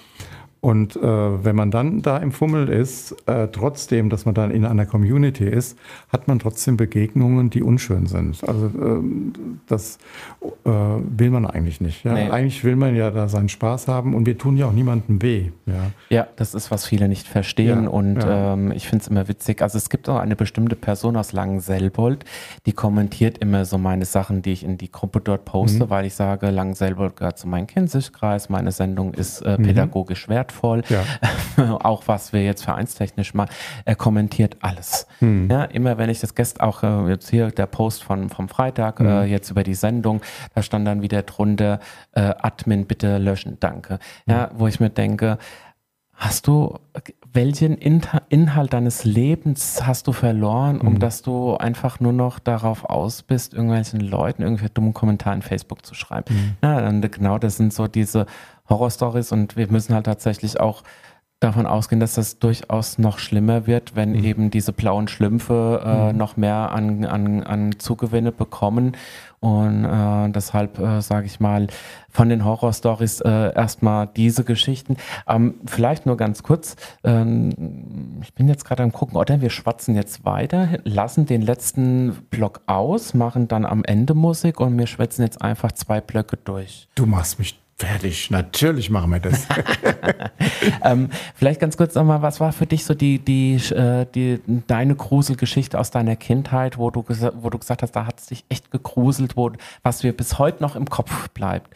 Und 0.62 0.98
äh, 0.98 1.02
wenn 1.02 1.56
man 1.56 1.72
dann 1.72 2.02
da 2.02 2.18
im 2.18 2.32
Fummel 2.34 2.68
ist, 2.68 3.16
äh, 3.28 3.48
trotzdem, 3.48 4.10
dass 4.10 4.26
man 4.26 4.36
dann 4.36 4.52
in 4.52 4.66
einer 4.66 4.86
Community 4.86 5.46
ist, 5.46 5.78
hat 6.10 6.28
man 6.28 6.40
trotzdem 6.40 6.76
Begegnungen, 6.76 7.50
die 7.50 7.64
unschön 7.64 8.08
sind. 8.08 8.44
Also 8.48 8.66
ähm, 8.66 9.32
das 9.68 10.00
äh, 10.42 10.70
will 10.70 11.30
man 11.30 11.46
eigentlich 11.46 11.80
nicht. 11.80 12.04
Ja? 12.04 12.14
Nee. 12.14 12.30
Eigentlich 12.30 12.64
will 12.66 12.76
man 12.76 12.94
ja 12.96 13.10
da 13.10 13.30
seinen 13.30 13.48
Spaß 13.50 13.88
haben 13.88 14.14
und 14.14 14.26
wir 14.26 14.38
tun 14.38 14.58
ja 14.58 14.66
auch 14.68 14.74
niemandem 14.74 15.22
weh. 15.22 15.52
Ja. 15.66 15.74
Ja, 16.10 16.28
das 16.36 16.54
ist, 16.54 16.72
was 16.72 16.86
viele 16.86 17.08
nicht 17.08 17.28
verstehen. 17.28 17.84
Ja, 17.84 17.90
und. 17.90 18.20
Ähm, 18.28 18.72
ich 18.74 18.88
finde 18.88 19.04
es 19.04 19.08
immer 19.08 19.28
witzig. 19.28 19.62
Also 19.62 19.78
es 19.78 19.90
gibt 19.90 20.10
auch 20.10 20.18
eine 20.20 20.36
bestimmte 20.36 20.76
Person 20.76 21.16
aus 21.16 21.32
Langenselbold, 21.32 22.26
die 22.66 22.74
kommentiert 22.74 23.38
immer 23.38 23.64
so 23.66 23.78
meine 23.78 24.06
Sachen, 24.06 24.42
die 24.42 24.52
ich 24.52 24.64
in 24.64 24.78
die 24.78 24.92
Gruppe 24.92 25.22
dort 25.22 25.46
poste, 25.46 25.86
Mhm. 25.86 25.90
weil 25.90 26.06
ich 26.06 26.16
sage, 26.16 26.50
Langenselbold 26.50 27.16
gehört 27.16 27.38
zu 27.38 27.48
meinem 27.48 27.68
Kinzigkreis, 27.68 28.50
meine 28.50 28.72
Sendung 28.72 29.14
ist 29.14 29.42
Mhm. 29.46 29.48
äh, 29.52 29.58
pädagogisch 29.58 30.28
wertvoll. 30.50 30.84
Ja. 30.90 31.80
auch 31.84 32.04
was 32.08 32.34
wir 32.34 32.44
jetzt 32.44 32.64
vereinstechnisch 32.64 33.34
machen. 33.34 33.50
Er 33.86 33.96
kommentiert 33.96 34.58
alles. 34.62 35.08
Mhm. 35.20 35.48
Ja, 35.50 35.64
immer 35.66 35.98
wenn 35.98 36.10
ich 36.10 36.20
das 36.20 36.36
Gest 36.36 36.62
auch 36.62 36.84
äh, 36.84 37.10
jetzt 37.10 37.30
hier 37.30 37.52
der 37.52 37.68
Post 37.68 38.04
von 38.04 38.30
vom 38.30 38.50
Freitag 38.50 39.00
Mhm. 39.00 39.08
äh, 39.08 39.24
jetzt 39.26 39.50
über 39.52 39.64
die 39.64 39.76
Sendung, 39.76 40.22
da 40.56 40.62
stand 40.62 40.88
dann 40.88 41.02
wieder 41.02 41.22
drunter 41.24 41.80
äh, 42.14 42.22
Admin 42.22 42.86
bitte 42.86 43.18
löschen, 43.18 43.58
danke. 43.60 44.00
Ja, 44.26 44.50
wo 44.54 44.68
ich 44.68 44.80
mir 44.80 44.90
denke, 44.90 45.38
hast 46.14 46.48
du 46.48 46.78
welchen 47.32 47.78
Inhalt 47.78 48.74
deines 48.74 49.06
Lebens 49.06 49.86
hast 49.86 50.08
du 50.08 50.14
verloren, 50.14 50.82
um 50.82 50.98
dass 51.00 51.22
du 51.22 51.56
einfach 51.56 52.00
nur 52.00 52.12
noch 52.12 52.40
darauf 52.40 52.86
aus 52.86 53.22
bist, 53.22 53.54
irgendwelchen 53.54 54.00
Leuten 54.00 54.42
irgendwelche 54.42 54.74
dummen 54.74 54.94
Kommentare 54.94 55.36
in 55.36 55.42
Facebook 55.44 55.86
zu 55.86 55.94
schreiben? 55.94 56.58
Ja, 56.64 56.88
und 56.88 57.10
genau 57.12 57.38
das 57.38 57.58
sind 57.58 57.72
so 57.72 57.88
diese 57.88 58.26
Horrorstories 58.70 59.32
und 59.32 59.58
wir 59.58 59.70
müssen 59.72 59.94
halt 59.94 60.06
tatsächlich 60.06 60.60
auch 60.60 60.84
davon 61.40 61.66
ausgehen, 61.66 62.02
dass 62.02 62.16
das 62.16 62.40
durchaus 62.40 62.98
noch 62.98 63.18
schlimmer 63.18 63.66
wird, 63.66 63.96
wenn 63.96 64.14
eben 64.14 64.52
diese 64.52 64.74
blauen 64.74 65.08
Schlümpfe 65.08 65.82
äh, 65.86 66.14
noch 66.14 66.36
mehr 66.36 66.72
an, 66.74 67.06
an, 67.06 67.44
an 67.44 67.80
Zugewinne 67.80 68.34
bekommen. 68.34 68.98
Und 69.40 69.86
äh, 69.86 70.30
deshalb 70.32 70.80
äh, 70.80 71.02
sage 71.02 71.28
ich 71.28 71.40
mal, 71.40 71.68
von 72.10 72.28
den 72.28 72.44
Horrorstories 72.44 73.22
äh, 73.22 73.54
erstmal 73.56 74.08
diese 74.08 74.44
Geschichten. 74.44 74.98
Ähm, 75.30 75.62
vielleicht 75.66 76.06
nur 76.06 76.18
ganz 76.18 76.44
kurz, 76.44 76.76
ähm, 77.06 78.20
ich 78.22 78.34
bin 78.34 78.50
jetzt 78.50 78.66
gerade 78.66 78.84
am 78.84 78.92
gucken, 78.92 79.16
oder 79.16 79.40
wir 79.40 79.50
schwatzen 79.50 79.96
jetzt 79.96 80.26
weiter, 80.26 80.68
lassen 80.84 81.26
den 81.26 81.42
letzten 81.42 82.18
Block 82.30 82.62
aus, 82.66 83.14
machen 83.14 83.48
dann 83.48 83.66
am 83.66 83.86
Ende 83.86 84.14
Musik 84.14 84.60
und 84.60 84.78
wir 84.78 84.88
schwätzen 84.88 85.22
jetzt 85.22 85.42
einfach 85.42 85.72
zwei 85.72 86.02
Blöcke 86.02 86.36
durch. 86.36 86.90
Du 86.96 87.06
machst 87.06 87.40
mich 87.40 87.58
fertig. 87.80 88.30
Natürlich 88.30 88.90
machen 88.90 89.12
wir 89.12 89.20
das. 89.20 89.48
Ähm, 90.84 91.10
vielleicht 91.36 91.60
ganz 91.60 91.78
kurz 91.78 91.96
nochmal, 91.96 92.22
was 92.22 92.40
war 92.40 92.52
für 92.52 92.66
dich 92.66 92.86
so 92.86 92.94
die, 92.94 93.20
die, 93.20 93.56
äh, 93.56 94.06
die, 94.14 94.40
deine 94.68 94.96
Gruselgeschichte 94.96 95.80
aus 95.80 95.92
deiner 95.92 96.16
Kindheit, 96.16 96.78
wo 96.78 96.90
du, 96.90 97.04
wo 97.04 97.50
du 97.50 97.58
gesagt 97.58 97.82
hast, 97.82 97.92
da 97.92 98.06
hat 98.06 98.20
es 98.20 98.28
dich 98.28 98.46
echt 98.50 98.72
gegruselt, 98.72 99.36
wo, 99.36 99.52
was 99.84 100.00
dir 100.00 100.14
bis 100.14 100.40
heute 100.40 100.62
noch 100.64 100.76
im 100.76 100.86
Kopf 100.86 101.30
bleibt? 101.30 101.74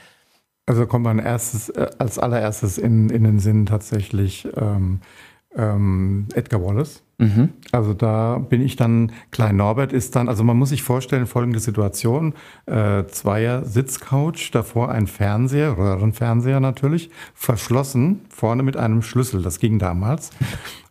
Also 0.65 0.85
kommt 0.85 1.03
man 1.03 1.19
erstes, 1.19 1.69
äh, 1.69 1.89
als 1.97 2.19
allererstes 2.19 2.77
in, 2.77 3.09
in 3.09 3.23
den 3.23 3.39
Sinn 3.39 3.65
tatsächlich 3.65 4.47
ähm, 4.55 5.01
ähm, 5.55 6.27
Edgar 6.33 6.63
Wallace. 6.63 7.03
Also 7.71 7.93
da 7.93 8.37
bin 8.37 8.61
ich 8.61 8.75
dann, 8.75 9.11
Klein 9.31 9.55
Norbert 9.55 9.93
ist 9.93 10.15
dann, 10.15 10.27
also 10.27 10.43
man 10.43 10.57
muss 10.57 10.69
sich 10.69 10.83
vorstellen, 10.83 11.25
folgende 11.25 11.59
Situation, 11.59 12.33
äh, 12.65 13.05
Zweier 13.05 13.63
Sitzcouch, 13.63 14.51
davor 14.51 14.89
ein 14.91 15.07
Fernseher, 15.07 15.77
Röhrenfernseher 15.77 16.59
natürlich, 16.59 17.09
verschlossen, 17.33 18.21
vorne 18.29 18.63
mit 18.63 18.77
einem 18.77 19.01
Schlüssel, 19.01 19.41
das 19.41 19.59
ging 19.59 19.79
damals. 19.79 20.31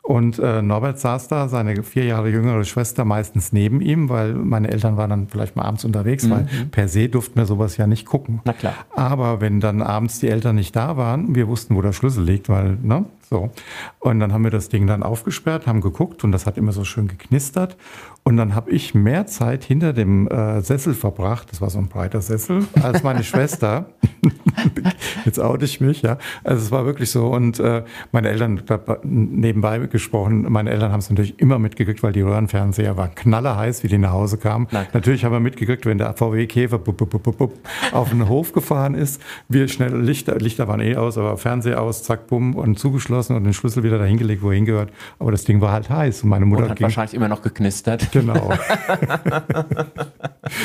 Und 0.02 0.40
äh, 0.40 0.62
Norbert 0.62 0.98
saß 0.98 1.28
da, 1.28 1.48
seine 1.48 1.82
vier 1.84 2.04
Jahre 2.04 2.28
jüngere 2.28 2.64
Schwester 2.64 3.04
meistens 3.04 3.52
neben 3.52 3.80
ihm, 3.80 4.08
weil 4.08 4.34
meine 4.34 4.68
Eltern 4.70 4.96
waren 4.96 5.10
dann 5.10 5.28
vielleicht 5.28 5.54
mal 5.54 5.62
abends 5.62 5.84
unterwegs, 5.84 6.28
weil 6.28 6.48
per 6.72 6.88
se 6.88 7.08
durften 7.08 7.36
wir 7.36 7.46
sowas 7.46 7.76
ja 7.76 7.86
nicht 7.86 8.04
gucken. 8.04 8.40
Na 8.44 8.52
klar. 8.52 8.74
Aber 8.96 9.40
wenn 9.40 9.60
dann 9.60 9.80
abends 9.80 10.18
die 10.18 10.28
Eltern 10.28 10.56
nicht 10.56 10.74
da 10.74 10.96
waren, 10.96 11.36
wir 11.36 11.46
wussten, 11.46 11.76
wo 11.76 11.82
der 11.82 11.92
Schlüssel 11.92 12.24
liegt, 12.24 12.48
weil, 12.48 12.78
ne, 12.82 13.04
so. 13.32 13.50
Und 13.98 14.20
dann 14.20 14.32
haben 14.32 14.44
wir 14.44 14.50
das 14.50 14.68
Ding 14.68 14.86
dann 14.86 15.02
aufgesperrt, 15.02 15.66
haben 15.66 15.80
geguckt 15.80 16.22
und 16.22 16.32
das 16.32 16.46
hat 16.46 16.58
immer 16.58 16.72
so 16.72 16.84
schön 16.84 17.08
geknistert. 17.08 17.76
Und 18.24 18.36
dann 18.36 18.54
habe 18.54 18.70
ich 18.70 18.94
mehr 18.94 19.26
Zeit 19.26 19.64
hinter 19.64 19.92
dem 19.92 20.28
äh, 20.28 20.60
Sessel 20.60 20.94
verbracht, 20.94 21.50
das 21.50 21.60
war 21.60 21.70
so 21.70 21.78
ein 21.78 21.88
breiter 21.88 22.20
Sessel, 22.20 22.64
als 22.80 23.02
meine 23.02 23.24
Schwester. 23.24 23.86
Jetzt 25.24 25.40
oute 25.40 25.64
ich 25.64 25.80
mich, 25.80 26.02
ja. 26.02 26.18
Also 26.44 26.62
es 26.62 26.70
war 26.70 26.86
wirklich 26.86 27.10
so. 27.10 27.26
Und 27.26 27.58
äh, 27.58 27.82
meine 28.12 28.28
Eltern, 28.28 28.62
nebenbei 29.02 29.78
gesprochen, 29.78 30.46
meine 30.52 30.70
Eltern 30.70 30.92
haben 30.92 31.00
es 31.00 31.10
natürlich 31.10 31.40
immer 31.40 31.58
mitgekriegt, 31.58 32.00
weil 32.04 32.12
die 32.12 32.20
Röhrenfernseher 32.20 32.96
war 32.96 33.08
knallerheiß, 33.08 33.82
wie 33.82 33.88
die 33.88 33.98
nach 33.98 34.12
Hause 34.12 34.38
kamen. 34.38 34.68
Klar. 34.68 34.86
Natürlich 34.92 35.24
haben 35.24 35.32
wir 35.32 35.40
mitgekriegt, 35.40 35.84
wenn 35.84 35.98
der 35.98 36.14
VW 36.14 36.46
Käfer 36.46 36.78
bup, 36.78 36.96
bup, 36.96 37.10
bup, 37.10 37.22
bup, 37.24 37.38
bup, 37.38 37.54
auf 37.90 38.10
den 38.10 38.28
Hof 38.28 38.52
gefahren 38.52 38.94
ist, 38.94 39.20
wir 39.48 39.66
schnell 39.66 40.00
Lichter, 40.00 40.36
Lichter 40.38 40.68
waren 40.68 40.80
eh 40.80 40.94
aus, 40.94 41.18
aber 41.18 41.36
Fernseher 41.36 41.82
aus, 41.82 42.04
zack, 42.04 42.28
bumm, 42.28 42.54
und 42.54 42.78
zugeschlossen 42.78 43.34
und 43.34 43.42
den 43.42 43.52
Schlüssel 43.52 43.82
wieder 43.82 43.98
dahin 43.98 44.16
gelegt, 44.16 44.42
wo 44.42 44.50
er 44.50 44.56
hingehört. 44.56 44.92
Aber 45.18 45.32
das 45.32 45.42
Ding 45.42 45.60
war 45.60 45.72
halt 45.72 45.90
heiß 45.90 46.22
und 46.22 46.28
meine 46.28 46.46
Mutter 46.46 46.62
Und 46.62 46.70
hat 46.70 46.78
ging 46.78 46.84
wahrscheinlich 46.84 47.14
immer 47.14 47.28
noch 47.28 47.42
geknistert. 47.42 48.11
Genau. 48.12 48.52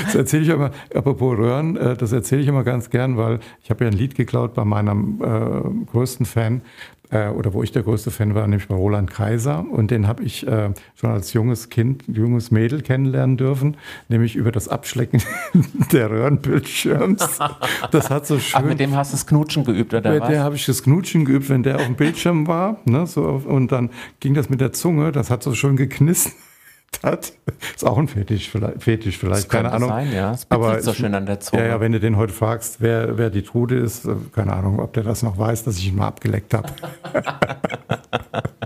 das 0.06 0.16
erzähle 0.16 0.44
ich 0.44 0.50
immer, 0.50 0.72
apropos 0.94 1.38
Röhren, 1.38 1.78
äh, 1.78 1.96
das 1.96 2.12
erzähle 2.12 2.42
ich 2.42 2.48
immer 2.48 2.64
ganz 2.64 2.90
gern, 2.90 3.18
weil 3.18 3.40
ich 3.64 3.70
habe 3.70 3.86
ja 3.86 3.90
ein 3.90 3.98
Lied 3.98 4.16
geklaut 4.16 4.54
bei 4.54 4.66
meinem 4.66 5.22
äh, 5.22 5.86
größten 5.92 6.26
Fan, 6.26 6.62
äh, 7.10 7.30
oder 7.30 7.54
wo 7.54 7.64
ich 7.64 7.72
der 7.72 7.84
größte 7.84 8.12
Fan 8.12 8.36
war, 8.36 8.46
nämlich 8.48 8.68
bei 8.68 8.76
Roland 8.76 9.10
Kaiser. 9.10 9.66
Und 9.70 9.92
den 9.92 10.08
habe 10.08 10.24
ich 10.24 10.46
äh, 10.46 10.72
schon 10.96 11.10
als 11.10 11.34
junges 11.34 11.70
Kind, 11.70 12.04
junges 12.08 12.52
Mädel 12.52 12.82
kennenlernen 12.82 13.38
dürfen, 13.38 13.78
nämlich 14.10 14.36
über 14.36 14.52
das 14.52 14.68
Abschlecken 14.68 15.22
der 15.92 16.10
Röhrenbildschirms. 16.10 17.40
Das 17.92 18.10
hat 18.10 18.28
so 18.28 18.40
schön 18.40 18.62
Ach, 18.62 18.68
mit 18.68 18.80
dem 18.80 18.96
hast 18.96 19.14
du 19.14 19.16
das 19.16 19.26
Knutschen 19.26 19.64
geübt, 19.64 19.94
oder 19.94 20.12
mit 20.12 20.22
was? 20.22 20.30
der 20.30 20.44
habe 20.44 20.56
ich 20.56 20.66
das 20.66 20.84
Knutschen 20.84 21.26
geübt, 21.26 21.50
wenn 21.50 21.64
der 21.64 21.78
auf 21.78 21.86
dem 21.86 21.96
Bildschirm 21.96 22.48
war. 22.48 22.78
Ne, 22.86 23.08
so, 23.08 23.24
und 23.24 23.72
dann 23.72 23.90
ging 24.20 24.34
das 24.34 24.50
mit 24.50 24.62
der 24.62 24.74
Zunge, 24.74 25.12
das 25.12 25.30
hat 25.30 25.44
so 25.44 25.54
schön 25.54 25.78
geknistert. 27.02 27.34
Ist 27.76 27.86
auch 27.86 27.98
ein 27.98 28.08
Fetisch 28.08 28.50
vielleicht, 28.50 28.84
Fetisch 28.84 29.18
vielleicht 29.18 29.44
Das 29.44 29.50
keine 29.50 29.72
Ahnung. 29.72 29.90
sein, 29.90 30.12
ja. 30.14 30.34
Es 30.34 30.46
Aber 30.50 30.82
so 30.82 30.94
schön 30.94 31.14
an 31.16 31.26
der 31.26 31.40
Zunge. 31.40 31.64
Ja, 31.64 31.70
ja, 31.70 31.80
wenn 31.80 31.92
du 31.92 32.00
den 32.00 32.18
heute 32.18 32.34
fragst, 32.34 32.82
wer, 32.82 33.18
wer 33.18 33.30
die 33.30 33.44
Trude 33.44 33.78
ist, 33.78 34.06
äh, 34.06 34.16
keine 34.34 34.54
Ahnung, 34.54 34.80
ob 34.80 34.94
der 34.94 35.04
das 35.04 35.24
noch 35.24 35.38
weiß, 35.38 35.64
dass 35.64 35.78
ich 35.78 35.88
ihn 35.88 35.96
mal 35.96 36.08
abgeleckt 36.08 36.54
habe. 36.54 36.70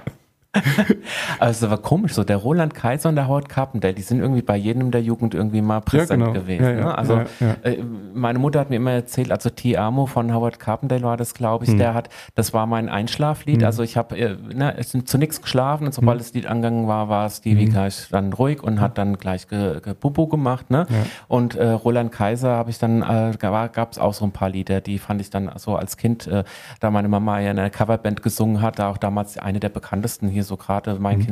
Also 1.39 1.69
war 1.69 1.77
komisch, 1.77 2.13
so 2.13 2.23
der 2.23 2.37
Roland 2.37 2.73
Kaiser 2.73 3.09
und 3.09 3.15
der 3.15 3.27
Howard 3.27 3.49
Carpendale, 3.49 3.93
die 3.93 4.01
sind 4.01 4.19
irgendwie 4.19 4.41
bei 4.41 4.55
jedem 4.55 4.91
der 4.91 5.01
Jugend 5.01 5.33
irgendwie 5.33 5.61
mal 5.61 5.81
präsent 5.81 6.21
genau. 6.21 6.33
gewesen. 6.33 6.63
Ja, 6.63 6.71
ja, 6.71 6.85
ne? 6.85 6.97
Also 6.97 7.13
ja, 7.15 7.25
ja. 7.39 7.55
Äh, 7.63 7.83
meine 8.13 8.39
Mutter 8.39 8.59
hat 8.59 8.69
mir 8.69 8.75
immer 8.75 8.91
erzählt, 8.91 9.31
also 9.31 9.49
Ti 9.49 9.77
Amo 9.77 10.05
von 10.05 10.33
Howard 10.33 10.59
Carpendale 10.59 11.03
war 11.03 11.17
das, 11.17 11.33
glaube 11.33 11.65
ich, 11.65 11.75
der 11.75 11.93
hat, 11.93 12.09
das 12.35 12.53
war 12.53 12.67
mein 12.67 12.89
Einschlaflied. 12.89 13.63
Also 13.63 13.83
ich 13.83 13.97
habe 13.97 14.17
äh, 14.17 14.35
ne, 14.53 14.77
es 14.77 14.91
sind 14.91 15.07
zunächst 15.07 15.41
geschlafen 15.41 15.85
und 15.85 15.93
sobald 15.93 16.19
das 16.19 16.33
Lied 16.33 16.45
angegangen 16.47 16.87
war, 16.87 17.09
war 17.09 17.29
Stevie 17.29 17.65
gleich 17.65 18.07
dann 18.11 18.33
ruhig 18.33 18.61
und 18.61 18.79
hat 18.79 18.97
dann 18.97 19.17
gleich 19.17 19.47
ge, 19.47 19.79
ge 19.81 19.93
Bubu 19.99 20.27
gemacht. 20.27 20.69
Ne? 20.69 20.85
Und 21.27 21.55
äh, 21.55 21.69
Roland 21.69 22.11
Kaiser 22.11 22.51
habe 22.51 22.69
ich 22.69 22.79
dann, 22.79 23.01
äh, 23.01 23.31
gab 23.39 23.91
es 23.91 23.97
auch 23.97 24.13
so 24.13 24.25
ein 24.25 24.31
paar 24.31 24.49
Lieder, 24.49 24.81
die 24.81 24.99
fand 24.99 25.21
ich 25.21 25.29
dann 25.29 25.51
so 25.55 25.75
als 25.75 25.97
Kind, 25.97 26.27
äh, 26.27 26.43
da 26.79 26.91
meine 26.91 27.07
Mama 27.07 27.39
ja 27.39 27.51
in 27.51 27.59
einer 27.59 27.69
Coverband 27.69 28.21
gesungen 28.21 28.61
hat, 28.61 28.79
da 28.79 28.89
auch 28.89 28.97
damals 28.97 29.37
eine 29.37 29.59
der 29.59 29.69
bekanntesten 29.69 30.27
hier 30.27 30.40
so 30.43 30.57
gerade 30.57 30.97
Mein 30.99 31.17
Mhm. 31.19 31.23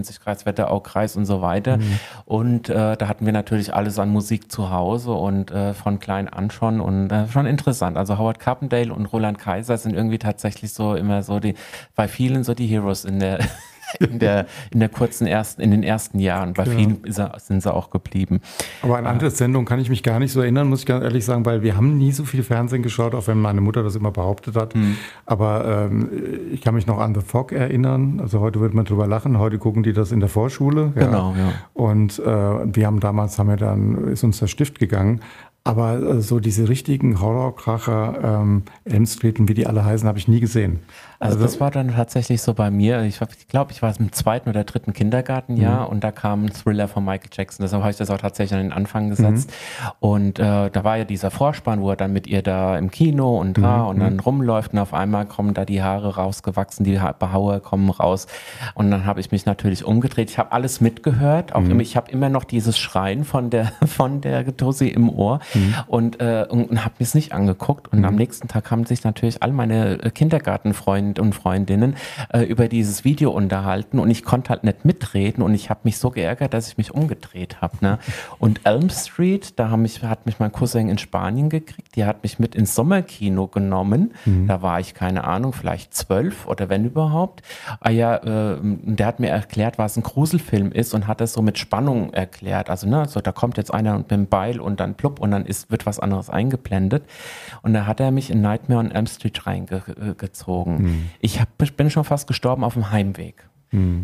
Wetteraukreis 0.46 1.16
und 1.16 1.26
so 1.26 1.42
weiter. 1.42 1.80
Und 2.26 2.70
äh, 2.70 2.96
da 2.98 3.08
hatten 3.08 3.26
wir 3.26 3.34
natürlich 3.34 3.74
alles 3.74 4.00
an 4.00 4.10
Musik 4.10 4.52
zu 4.52 4.70
Hause 4.70 5.12
und 5.14 5.52
äh, 5.52 5.74
von 5.74 6.00
klein 6.00 6.28
an 6.28 6.52
schon 6.52 6.80
und 6.82 7.12
äh, 7.12 7.28
schon 7.28 7.46
interessant. 7.46 7.98
Also 7.98 8.18
Howard 8.18 8.40
Carpendale 8.40 8.94
und 8.94 9.06
Roland 9.08 9.38
Kaiser 9.40 9.78
sind 9.78 9.96
irgendwie 9.96 10.20
tatsächlich 10.20 10.74
so 10.74 10.96
immer 10.96 11.24
so 11.24 11.40
die, 11.40 11.56
bei 11.96 12.08
vielen 12.08 12.44
so 12.44 12.54
die 12.54 12.68
Heroes 12.68 13.06
in 13.06 13.20
der 13.20 13.40
in 14.00 14.20
der, 14.20 14.46
in 14.72 14.80
der 14.80 14.90
kurzen 14.90 15.28
ersten, 15.28 15.62
in 15.62 15.72
den 15.72 15.84
ersten 15.84 16.20
Jahren. 16.20 16.54
Bei 16.54 16.66
vielen 16.66 17.04
ist 17.04 17.20
er, 17.20 17.34
sind 17.40 17.64
sie 17.64 17.74
auch 17.74 17.90
geblieben. 17.90 18.42
Aber 18.82 18.98
an 18.98 19.06
andere 19.06 19.32
Sendungen 19.32 19.66
kann 19.66 19.80
ich 19.80 19.90
mich 19.90 20.04
gar 20.04 20.20
nicht 20.20 20.32
so 20.32 20.42
erinnern, 20.42 20.68
muss 20.68 20.82
ich 20.82 20.86
ganz 20.86 21.04
ehrlich 21.04 21.26
sagen, 21.26 21.46
weil 21.46 21.64
wir 21.64 21.76
haben 21.76 21.98
nie 21.98 22.12
so 22.12 22.24
viel 22.24 22.44
Fernsehen 22.44 22.84
geschaut, 22.84 23.16
auch 23.16 23.28
wenn 23.28 23.40
meine 23.40 23.62
Mutter 23.62 23.84
das 23.84 23.96
immer 23.96 24.12
behauptet 24.12 24.56
hat. 24.56 24.76
Mhm. 24.76 24.98
Aber 25.26 25.88
ähm, 25.90 26.10
ich 26.52 26.62
kann 26.62 26.76
mich 26.76 26.88
noch 26.88 27.00
an 27.00 27.16
The 27.16 27.22
Fog 27.22 27.52
erinnern. 27.52 28.20
Also 28.22 28.40
heute 28.40 28.60
wird 28.60 28.74
man 28.74 28.86
drüber 28.86 29.08
lachen. 29.08 29.40
Heute 29.40 29.58
gucken 29.58 29.84
die 29.84 29.94
das 29.94 30.12
in 30.12 30.20
der 30.20 30.30
Vorschule. 30.30 30.94
Ja. 30.96 31.06
Genau, 31.06 31.36
ja. 31.38 31.54
Und 31.74 32.20
äh, 32.20 32.26
wir 32.26 32.86
haben 32.86 33.00
damals, 33.00 33.40
haben 33.40 33.50
wir 33.50 33.58
dann, 33.58 34.08
ist 34.10 34.24
uns 34.24 34.40
der 34.40 34.48
Stift 34.48 34.80
gegangen. 34.80 35.22
Aber 35.64 36.00
äh, 36.00 36.22
so 36.22 36.40
diese 36.40 36.70
richtigen 36.70 37.20
Horrorkracher, 37.20 38.42
ähm, 38.42 38.64
Elm 38.86 39.06
Street 39.06 39.40
und 39.40 39.50
wie 39.50 39.54
die 39.54 39.68
alle 39.68 39.86
heißen, 39.86 40.08
habe 40.08 40.18
ich 40.18 40.28
nie 40.28 40.40
gesehen. 40.40 40.80
Also 41.20 41.38
das 41.40 41.60
war 41.60 41.70
dann 41.70 41.94
tatsächlich 41.96 42.42
so 42.42 42.54
bei 42.54 42.72
mir. 42.72 43.02
Ich, 43.04 43.20
ich 43.22 43.48
glaube, 43.50 43.72
ich 43.74 43.82
war 43.82 43.94
im 44.00 44.12
zweiten 44.14 44.50
oder 44.50 44.64
dritten 44.64 44.94
Kindergartenjahr 44.94 45.90
und 45.90 46.04
da 46.04 46.12
kam 46.12 46.46
ein 46.46 46.54
Thriller 46.54 46.88
von 46.88 47.04
Michael 47.04 47.30
Jackson. 47.34 47.64
Deshalb 47.64 47.82
habe 47.84 47.92
ich 47.92 47.98
das 47.98 48.10
auch 48.10 48.18
tatsächlich 48.20 48.58
an 48.58 48.64
den 48.66 48.72
Anfang 48.72 49.10
gesetzt. 49.10 49.52
Und 50.00 50.40
äh, 50.40 50.70
da 50.70 50.84
war 50.84 50.98
ja 50.98 51.04
dieser 51.04 51.30
Vorspann, 51.30 51.82
wo 51.82 51.90
er 51.90 51.96
dann 51.98 52.14
mit 52.14 52.26
ihr 52.28 52.42
da 52.42 52.78
im 52.78 52.90
Kino 52.90 53.38
und 53.38 53.58
da 53.58 53.84
und 53.84 54.00
dann 54.00 54.20
rumläuft 54.20 54.72
und 54.74 54.80
auf 54.80 54.94
einmal 54.94 55.26
kommen 55.26 55.54
da 55.54 55.66
die 55.66 55.84
Haare 55.84 56.16
rausgewachsen, 56.16 56.86
die 56.86 57.00
Ha- 57.02 57.12
Behaue 57.12 57.60
kommen 57.60 57.90
raus. 57.90 58.28
Und 58.76 58.90
dann 58.90 59.06
habe 59.06 59.20
ich 59.20 59.32
mich 59.32 59.46
natürlich 59.46 59.84
umgedreht. 59.84 60.30
Ich 60.30 60.38
habe 60.38 60.52
alles 60.54 60.80
mitgehört. 60.80 61.54
Auch 61.54 61.64
immer, 61.72 61.82
ich 61.82 61.98
habe 61.98 62.10
immer 62.12 62.30
noch 62.30 62.46
dieses 62.46 62.78
Schreien 62.78 63.26
von 63.26 63.50
der 63.50 63.72
von 63.86 64.22
der 64.22 64.56
Tussi 64.56 64.88
im 64.88 65.10
Ohr 65.10 65.40
und, 65.88 66.22
äh, 66.22 66.46
und, 66.50 66.70
und 66.70 66.86
habe 66.86 66.96
mir 67.00 67.04
es 67.04 67.14
nicht 67.14 67.34
angeguckt. 67.34 67.90
Und 67.92 68.06
am 68.06 68.16
nächsten 68.16 68.48
Tag 68.48 68.72
haben 68.72 68.86
sich 68.86 69.04
natürlich 69.04 69.44
all 69.44 69.52
meine 69.52 70.02
äh, 70.02 70.12
Kindergartenfreunde 71.10 71.22
und 71.22 71.34
Freundinnen 71.34 71.96
äh, 72.34 72.44
über 72.44 72.68
dieses 72.68 73.04
Video 73.04 73.32
unterhalten 73.32 74.00
und 74.00 74.10
ich 74.10 74.24
konnte 74.24 74.50
halt 74.50 74.64
nicht 74.64 74.86
mitreden 74.86 75.44
und 75.44 75.54
ich 75.54 75.70
habe 75.70 75.82
mich 75.84 75.98
so 75.98 76.10
geärgert, 76.12 76.54
dass 76.54 76.68
ich 76.68 76.78
mich 76.78 76.94
umgedreht 76.94 77.62
habe. 77.62 77.78
Ne? 77.82 78.00
Und 78.40 78.62
Elm 78.66 78.90
Street, 78.90 79.60
da 79.60 79.78
mich, 79.78 80.04
hat 80.04 80.26
mich 80.26 80.40
mein 80.40 80.52
Cousin 80.52 80.90
in 80.90 80.98
Spanien 80.98 81.50
gekriegt, 81.50 81.96
die 81.96 82.06
hat 82.06 82.24
mich 82.24 82.40
mit 82.40 82.56
ins 82.56 82.76
Sommerkino 82.76 83.48
genommen. 83.48 84.14
Da 84.48 84.62
war 84.62 84.80
ich, 84.80 84.94
keine 84.94 85.24
Ahnung, 85.24 85.54
vielleicht 85.54 85.94
zwölf 85.94 86.48
oder 86.48 86.70
wenn 86.70 86.86
überhaupt. 86.86 87.42
Ah 87.80 87.90
ja, 87.90 88.16
äh, 88.18 88.58
der 88.62 89.06
hat 89.06 89.20
mir 89.20 89.30
erklärt, 89.30 89.78
was 89.78 89.98
ein 89.98 90.04
Gruselfilm 90.04 90.72
ist 90.72 90.94
und 90.94 91.08
hat 91.08 91.22
das 91.22 91.34
so 91.34 91.42
mit 91.42 91.58
Spannung 91.58 92.14
erklärt. 92.14 92.70
Also, 92.70 92.88
ne, 92.88 93.06
so 93.08 93.22
da 93.22 93.32
kommt 93.32 93.58
jetzt 93.58 93.74
einer 93.74 93.98
mit 93.98 94.12
dem 94.12 94.28
Beil 94.28 94.60
und 94.60 94.80
dann 94.80 94.96
plupp 94.96 95.20
und 95.20 95.32
dann 95.32 95.46
ist, 95.46 95.72
wird 95.72 95.86
was 95.86 96.00
anderes 96.00 96.30
eingeblendet. 96.30 97.04
Und 97.62 97.74
da 97.74 97.86
hat 97.86 98.00
er 98.00 98.12
mich 98.12 98.30
in 98.30 98.42
Nightmare 98.42 98.80
on 98.80 98.92
Elm 98.92 99.08
Street 99.08 99.46
reingezogen. 99.46 100.99
Ich 101.20 101.40
hab, 101.40 101.50
bin 101.78 101.90
schon 101.90 102.04
fast 102.04 102.28
gestorben 102.28 102.64
auf 102.64 102.74
dem 102.74 102.92
Heimweg. 102.92 103.50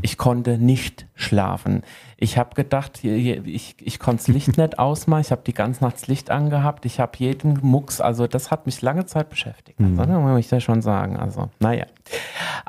Ich 0.03 0.19
konnte 0.19 0.59
nicht 0.59 1.07
schlafen. 1.15 1.81
Ich 2.17 2.37
habe 2.37 2.53
gedacht, 2.53 3.03
ich, 3.03 3.75
ich 3.79 3.99
konnte 3.99 4.17
das 4.17 4.27
Licht 4.27 4.57
nicht 4.59 4.77
ausmachen. 4.77 5.21
Ich 5.21 5.31
habe 5.31 5.41
die 5.45 5.55
ganze 5.55 5.83
Nacht 5.83 5.95
das 5.95 6.07
Licht 6.07 6.29
angehabt. 6.29 6.85
Ich 6.85 6.99
habe 6.99 7.13
jeden 7.17 7.59
Mucks, 7.63 7.99
also 7.99 8.27
das 8.27 8.51
hat 8.51 8.67
mich 8.67 8.83
lange 8.83 9.07
Zeit 9.07 9.29
beschäftigt. 9.29 9.79
Also, 9.79 10.05
ne, 10.05 10.19
muss 10.19 10.39
ich 10.39 10.49
das 10.49 10.61
schon 10.61 10.83
sagen. 10.83 11.17
Also, 11.17 11.49
naja. 11.59 11.85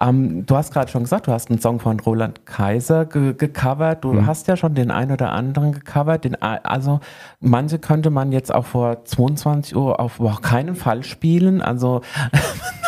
Ähm, 0.01 0.47
du 0.47 0.57
hast 0.57 0.73
gerade 0.73 0.91
schon 0.91 1.03
gesagt, 1.03 1.27
du 1.27 1.33
hast 1.33 1.51
einen 1.51 1.61
Song 1.61 1.81
von 1.81 2.01
Roland 2.01 2.47
Kaiser 2.47 3.05
ge 3.05 3.35
gecovert. 3.35 4.03
Du 4.03 4.25
hast 4.25 4.49
ja 4.49 4.57
schon 4.57 4.75
den 4.75 4.91
einen 4.91 5.13
oder 5.13 5.33
anderen 5.33 5.73
gecovert. 5.73 6.25
Den, 6.25 6.41
also 6.41 7.01
manche 7.41 7.79
könnte 7.79 8.09
man 8.09 8.33
jetzt 8.33 8.55
auch 8.55 8.65
vor 8.65 9.05
22 9.05 9.77
Uhr 9.77 10.01
auf 10.01 10.19
überhaupt 10.19 10.43
keinen 10.43 10.75
Fall 10.75 11.03
spielen. 11.03 11.61
Also 11.61 12.01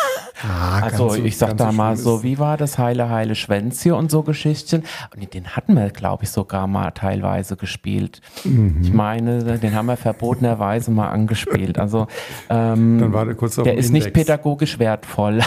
Also 0.81 1.09
so- 1.09 1.23
ich 1.23 1.37
sag 1.37 1.57
da 1.57 1.71
so 1.71 1.77
mal 1.77 1.97
so, 1.97 2.23
wie 2.23 2.39
war 2.39 2.57
das 2.57 2.77
Heile 2.77 3.09
Heile 3.09 3.35
Schwänzchen 3.35 3.93
und 3.93 4.09
so 4.11 4.23
Geschichten. 4.23 4.83
Und 5.15 5.33
den 5.33 5.47
hatten 5.55 5.73
wir, 5.75 5.89
glaube 5.89 6.23
ich, 6.23 6.29
sogar 6.31 6.67
mal 6.67 6.91
teilweise 6.91 7.55
gespielt. 7.57 8.21
Mhm. 8.43 8.79
Ich 8.81 8.93
meine, 8.93 9.57
den 9.59 9.75
haben 9.75 9.87
wir 9.87 9.97
verbotenerweise 9.97 10.91
mal 10.91 11.09
angespielt. 11.09 11.77
Also 11.79 12.07
ähm, 12.49 12.99
Dann 12.99 13.13
war 13.13 13.25
der 13.25 13.35
kurz 13.35 13.57
auf 13.57 13.63
der 13.63 13.77
ist 13.77 13.91
nicht 13.91 14.07
Index. 14.07 14.25
pädagogisch 14.27 14.79
wertvoll. 14.79 15.41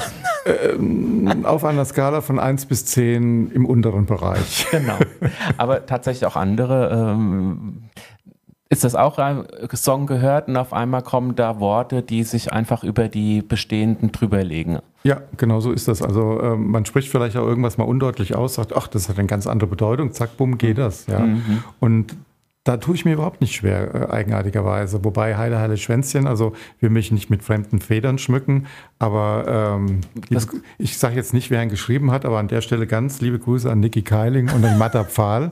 Auf 1.44 1.64
einer 1.64 1.84
Skala 1.84 2.20
von 2.20 2.38
1 2.38 2.66
bis 2.66 2.84
10 2.86 3.50
im 3.52 3.64
unteren 3.66 4.06
Bereich. 4.06 4.66
genau. 4.70 4.96
Aber 5.56 5.86
tatsächlich 5.86 6.26
auch 6.26 6.36
andere. 6.36 7.12
Ähm, 7.12 7.84
ist 8.72 8.84
das 8.84 8.94
auch 8.94 9.18
ein 9.18 9.44
Song 9.74 10.06
gehört 10.06 10.48
und 10.48 10.56
auf 10.56 10.72
einmal 10.72 11.02
kommen 11.02 11.34
da 11.34 11.60
Worte, 11.60 12.00
die 12.00 12.22
sich 12.22 12.54
einfach 12.54 12.82
über 12.84 13.08
die 13.08 13.42
bestehenden 13.42 14.12
drüberlegen. 14.12 14.78
Ja, 15.02 15.20
genau 15.36 15.60
so 15.60 15.72
ist 15.72 15.88
das. 15.88 16.00
Also 16.00 16.40
ähm, 16.40 16.70
man 16.70 16.86
spricht 16.86 17.10
vielleicht 17.10 17.36
auch 17.36 17.46
irgendwas 17.46 17.76
mal 17.76 17.84
undeutlich 17.84 18.34
aus, 18.34 18.54
sagt, 18.54 18.74
ach, 18.74 18.88
das 18.88 19.10
hat 19.10 19.18
eine 19.18 19.28
ganz 19.28 19.46
andere 19.46 19.68
Bedeutung, 19.68 20.12
zack, 20.12 20.38
bumm, 20.38 20.56
geht 20.56 20.78
das. 20.78 21.06
Ja. 21.06 21.22
Und 21.80 22.16
da 22.64 22.76
tue 22.76 22.94
ich 22.94 23.04
mir 23.04 23.14
überhaupt 23.14 23.40
nicht 23.40 23.56
schwer, 23.56 23.92
äh, 23.94 24.12
eigenartigerweise. 24.12 25.04
Wobei 25.04 25.36
Heile, 25.36 25.58
Heile 25.58 25.76
Schwänzchen, 25.76 26.28
also 26.28 26.52
will 26.78 26.90
mich 26.90 27.10
nicht 27.10 27.28
mit 27.28 27.42
fremden 27.42 27.80
Federn 27.80 28.18
schmücken, 28.18 28.66
aber 29.00 29.78
ähm, 29.80 30.00
die, 30.30 30.38
ich 30.78 30.96
sage 30.96 31.16
jetzt 31.16 31.34
nicht, 31.34 31.50
wer 31.50 31.60
ihn 31.60 31.70
geschrieben 31.70 32.12
hat, 32.12 32.24
aber 32.24 32.38
an 32.38 32.46
der 32.46 32.60
Stelle 32.60 32.86
ganz 32.86 33.20
liebe 33.20 33.40
Grüße 33.40 33.68
an 33.68 33.80
Niki 33.80 34.02
Keiling 34.02 34.48
und 34.50 34.64
an 34.64 34.78
Matta 34.78 35.02
Pfahl. 35.02 35.50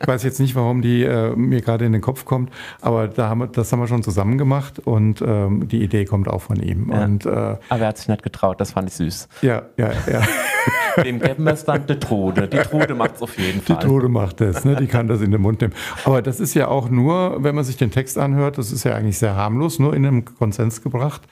Ich 0.00 0.06
weiß 0.06 0.22
jetzt 0.22 0.38
nicht, 0.38 0.54
warum 0.54 0.80
die 0.80 1.02
äh, 1.02 1.34
mir 1.34 1.60
gerade 1.60 1.86
in 1.86 1.92
den 1.92 2.02
Kopf 2.02 2.24
kommt, 2.24 2.50
aber 2.80 3.08
da 3.08 3.28
haben 3.28 3.38
wir, 3.40 3.46
das 3.48 3.72
haben 3.72 3.80
wir 3.80 3.88
schon 3.88 4.04
zusammen 4.04 4.38
gemacht 4.38 4.78
und 4.78 5.22
ähm, 5.26 5.66
die 5.66 5.82
Idee 5.82 6.04
kommt 6.04 6.28
auch 6.28 6.42
von 6.42 6.60
ihm. 6.60 6.90
Ja. 6.92 7.02
Und 7.04 7.26
äh, 7.26 7.30
Aber 7.30 7.80
er 7.80 7.88
hat 7.88 7.98
sich 7.98 8.06
nicht 8.06 8.22
getraut, 8.22 8.60
das 8.60 8.70
fand 8.72 8.88
ich 8.88 8.94
süß. 8.94 9.28
ja, 9.42 9.62
ja, 9.76 9.90
ja. 10.10 10.22
Dem 11.02 11.18
geben 11.18 11.44
wir 11.44 11.52
es 11.54 11.64
dann 11.64 11.86
die 11.86 11.98
Trude. 11.98 12.46
Die 12.46 12.56
Trude 12.58 12.94
macht 12.94 13.16
es 13.16 13.22
auf 13.22 13.36
jeden 13.36 13.60
Die 13.64 13.72
Fall. 13.72 13.82
Tode 13.82 14.08
macht 14.08 14.40
das, 14.40 14.64
ne? 14.64 14.76
die 14.76 14.86
kann 14.86 15.08
das 15.08 15.20
in 15.22 15.32
den 15.32 15.40
Mund 15.40 15.60
nehmen. 15.60 15.74
Aber 16.04 16.22
das 16.22 16.38
ist 16.38 16.43
ja 16.52 16.68
auch 16.68 16.90
nur, 16.90 17.42
wenn 17.42 17.54
man 17.54 17.64
sich 17.64 17.78
den 17.78 17.90
Text 17.90 18.18
anhört, 18.18 18.58
das 18.58 18.70
ist 18.72 18.84
ja 18.84 18.94
eigentlich 18.94 19.18
sehr 19.18 19.34
harmlos, 19.34 19.78
nur 19.78 19.94
in 19.96 20.04
einem 20.04 20.24
Konsens 20.26 20.82
gebracht, 20.82 21.22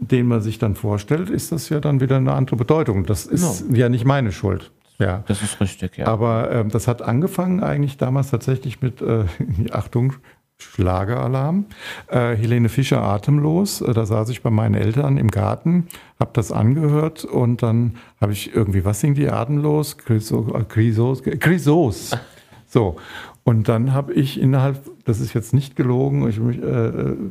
den 0.00 0.26
man 0.26 0.40
sich 0.40 0.58
dann 0.58 0.74
vorstellt, 0.74 1.28
ist 1.28 1.52
das 1.52 1.68
ja 1.68 1.80
dann 1.80 2.00
wieder 2.00 2.16
eine 2.16 2.32
andere 2.32 2.56
Bedeutung. 2.56 3.04
Das 3.04 3.26
ist 3.26 3.64
ja 3.70 3.90
nicht 3.90 4.06
meine 4.06 4.32
Schuld. 4.32 4.70
Ja. 4.98 5.22
Das 5.28 5.42
ist 5.42 5.60
richtig, 5.60 5.98
ja. 5.98 6.06
Aber 6.06 6.50
ähm, 6.50 6.70
das 6.70 6.88
hat 6.88 7.02
angefangen 7.02 7.62
eigentlich 7.62 7.98
damals 7.98 8.30
tatsächlich 8.30 8.80
mit, 8.80 9.02
äh, 9.02 9.24
Achtung, 9.70 10.14
Schlageralarm. 10.60 11.66
Äh, 12.08 12.34
Helene 12.36 12.68
Fischer 12.68 13.02
atemlos. 13.02 13.80
Äh, 13.80 13.92
da 13.94 14.06
saß 14.06 14.28
ich 14.30 14.42
bei 14.42 14.50
meinen 14.50 14.74
Eltern 14.74 15.16
im 15.16 15.28
Garten, 15.28 15.86
habe 16.18 16.30
das 16.32 16.50
angehört 16.52 17.24
und 17.24 17.62
dann 17.62 17.96
habe 18.20 18.32
ich 18.32 18.54
irgendwie, 18.54 18.84
was 18.84 19.00
singt 19.00 19.18
die 19.18 19.28
atemlos? 19.28 19.96
Chryso- 19.98 20.52
äh, 20.58 20.64
Chrysos. 20.64 21.22
Chrysos. 21.22 22.16
So. 22.70 22.96
Und 23.48 23.66
dann 23.66 23.94
habe 23.94 24.12
ich 24.12 24.38
innerhalb, 24.38 24.78
das 25.06 25.20
ist 25.20 25.32
jetzt 25.32 25.54
nicht 25.54 25.74
gelogen, 25.74 26.28
ich 26.28 26.38
mich, 26.38 26.58
äh, 26.58 26.62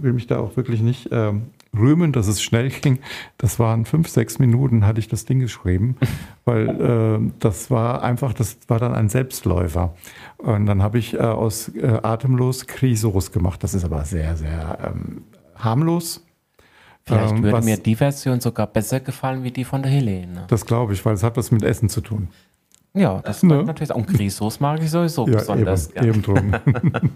will 0.02 0.14
mich 0.14 0.26
da 0.26 0.40
auch 0.40 0.58
wirklich 0.58 0.82
nicht 0.82 1.10
ähm, 1.12 1.44
rühmen, 1.78 2.12
dass 2.12 2.26
es 2.26 2.42
schnell 2.42 2.70
ging. 2.70 2.98
Das 3.38 3.60
waren 3.60 3.86
fünf, 3.86 4.08
sechs 4.10 4.40
Minuten, 4.40 4.84
hatte 4.88 5.00
ich 5.00 5.08
das 5.08 5.26
Ding 5.26 5.40
geschrieben, 5.40 5.96
weil 6.46 6.70
äh, 6.70 7.32
das 7.38 7.70
war 7.70 8.02
einfach, 8.02 8.34
das 8.34 8.58
war 8.68 8.80
dann 8.80 8.96
ein 8.96 9.10
Selbstläufer. 9.10 9.94
Und 10.40 10.66
dann 10.66 10.82
habe 10.82 10.98
ich 10.98 11.14
äh, 11.14 11.18
aus 11.20 11.70
äh, 11.76 11.86
Atemlos 12.02 12.66
Chrysos 12.66 13.32
gemacht. 13.32 13.64
Das 13.64 13.76
ist 13.76 13.86
aber 13.86 14.04
sehr, 14.04 14.36
sehr 14.38 14.94
ähm, 14.96 15.22
harmlos. 15.56 16.26
Vielleicht 17.06 17.36
ähm, 17.36 17.44
würde 17.44 17.58
was- 17.58 17.66
mir 17.66 17.78
die 17.78 17.96
Version 17.96 18.42
sogar 18.42 18.66
besser 18.66 19.02
gefallen 19.02 19.44
wie 19.44 19.52
die 19.52 19.64
von 19.64 19.84
der 19.84 19.92
Helene. 19.92 20.46
Das 20.48 20.66
glaube 20.66 20.94
ich, 20.94 21.06
weil 21.06 21.14
es 21.14 21.22
hat 21.22 21.38
was 21.38 21.52
mit 21.52 21.62
Essen 21.64 21.90
zu 21.90 22.02
tun. 22.02 22.30
Ja, 22.94 23.22
das 23.22 23.44
Ne? 23.44 23.64
natürlich 23.64 23.92
auch. 23.92 23.98
Und 23.98 24.08
Grisos 24.08 24.60
mag 24.60 24.82
ich 24.82 24.90
sowieso 24.90 25.26
besonders 25.26 25.88
eben, 25.88 25.94
gerne. 25.94 26.10
eben 26.10 26.22
drum. 26.22 26.54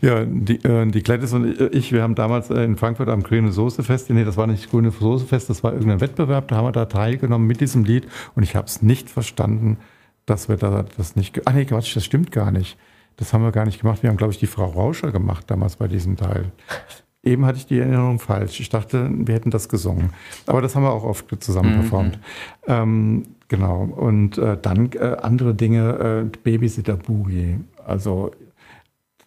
ja, 0.00 0.24
die, 0.24 0.64
äh, 0.64 0.86
die 0.86 1.02
Gladys 1.02 1.32
und 1.32 1.60
ich, 1.74 1.92
wir 1.92 2.02
haben 2.02 2.14
damals 2.14 2.50
äh, 2.50 2.64
in 2.64 2.76
Frankfurt 2.76 3.08
am 3.08 3.22
Grüne 3.22 3.52
Soße 3.52 3.82
Fest, 3.82 4.08
nee, 4.10 4.24
das 4.24 4.36
war 4.36 4.46
nicht 4.46 4.70
Grüne 4.70 4.90
Soße 4.90 5.26
Fest, 5.26 5.50
das 5.50 5.62
war 5.62 5.72
irgendein 5.72 6.00
Wettbewerb, 6.00 6.48
da 6.48 6.56
haben 6.56 6.66
wir 6.66 6.72
da 6.72 6.86
teilgenommen 6.86 7.46
mit 7.46 7.60
diesem 7.60 7.84
Lied 7.84 8.06
und 8.34 8.42
ich 8.42 8.56
habe 8.56 8.66
es 8.66 8.80
nicht 8.80 9.10
verstanden, 9.10 9.76
dass 10.24 10.48
wir 10.48 10.56
da 10.56 10.84
das 10.96 11.14
nicht. 11.14 11.46
Ah 11.46 11.52
nee, 11.52 11.64
Quatsch, 11.64 11.94
das 11.94 12.04
stimmt 12.04 12.32
gar 12.32 12.50
nicht. 12.50 12.76
Das 13.16 13.32
haben 13.32 13.42
wir 13.42 13.52
gar 13.52 13.64
nicht 13.64 13.80
gemacht. 13.80 14.02
Wir 14.02 14.10
haben, 14.10 14.16
glaube 14.16 14.32
ich, 14.32 14.38
die 14.38 14.46
Frau 14.46 14.66
Rauscher 14.66 15.10
gemacht 15.10 15.50
damals 15.50 15.76
bei 15.76 15.88
diesem 15.88 16.16
Teil. 16.16 16.52
Eben 17.22 17.46
hatte 17.46 17.58
ich 17.58 17.66
die 17.66 17.78
Erinnerung 17.78 18.18
falsch. 18.18 18.60
Ich 18.60 18.68
dachte, 18.68 19.08
wir 19.10 19.34
hätten 19.34 19.50
das 19.50 19.68
gesungen. 19.68 20.10
Aber 20.46 20.60
das 20.60 20.76
haben 20.76 20.82
wir 20.82 20.92
auch 20.92 21.02
oft 21.02 21.26
zusammen 21.42 21.72
mhm. 21.72 21.80
performt. 21.80 22.18
Ähm, 22.66 23.24
genau. 23.48 23.82
Und 23.82 24.38
äh, 24.38 24.56
dann 24.60 24.90
äh, 24.92 25.16
andere 25.20 25.54
Dinge, 25.54 26.28
äh, 26.32 26.38
Babysitter 26.42 26.96
Boogie. 26.96 27.58
Also 27.84 28.32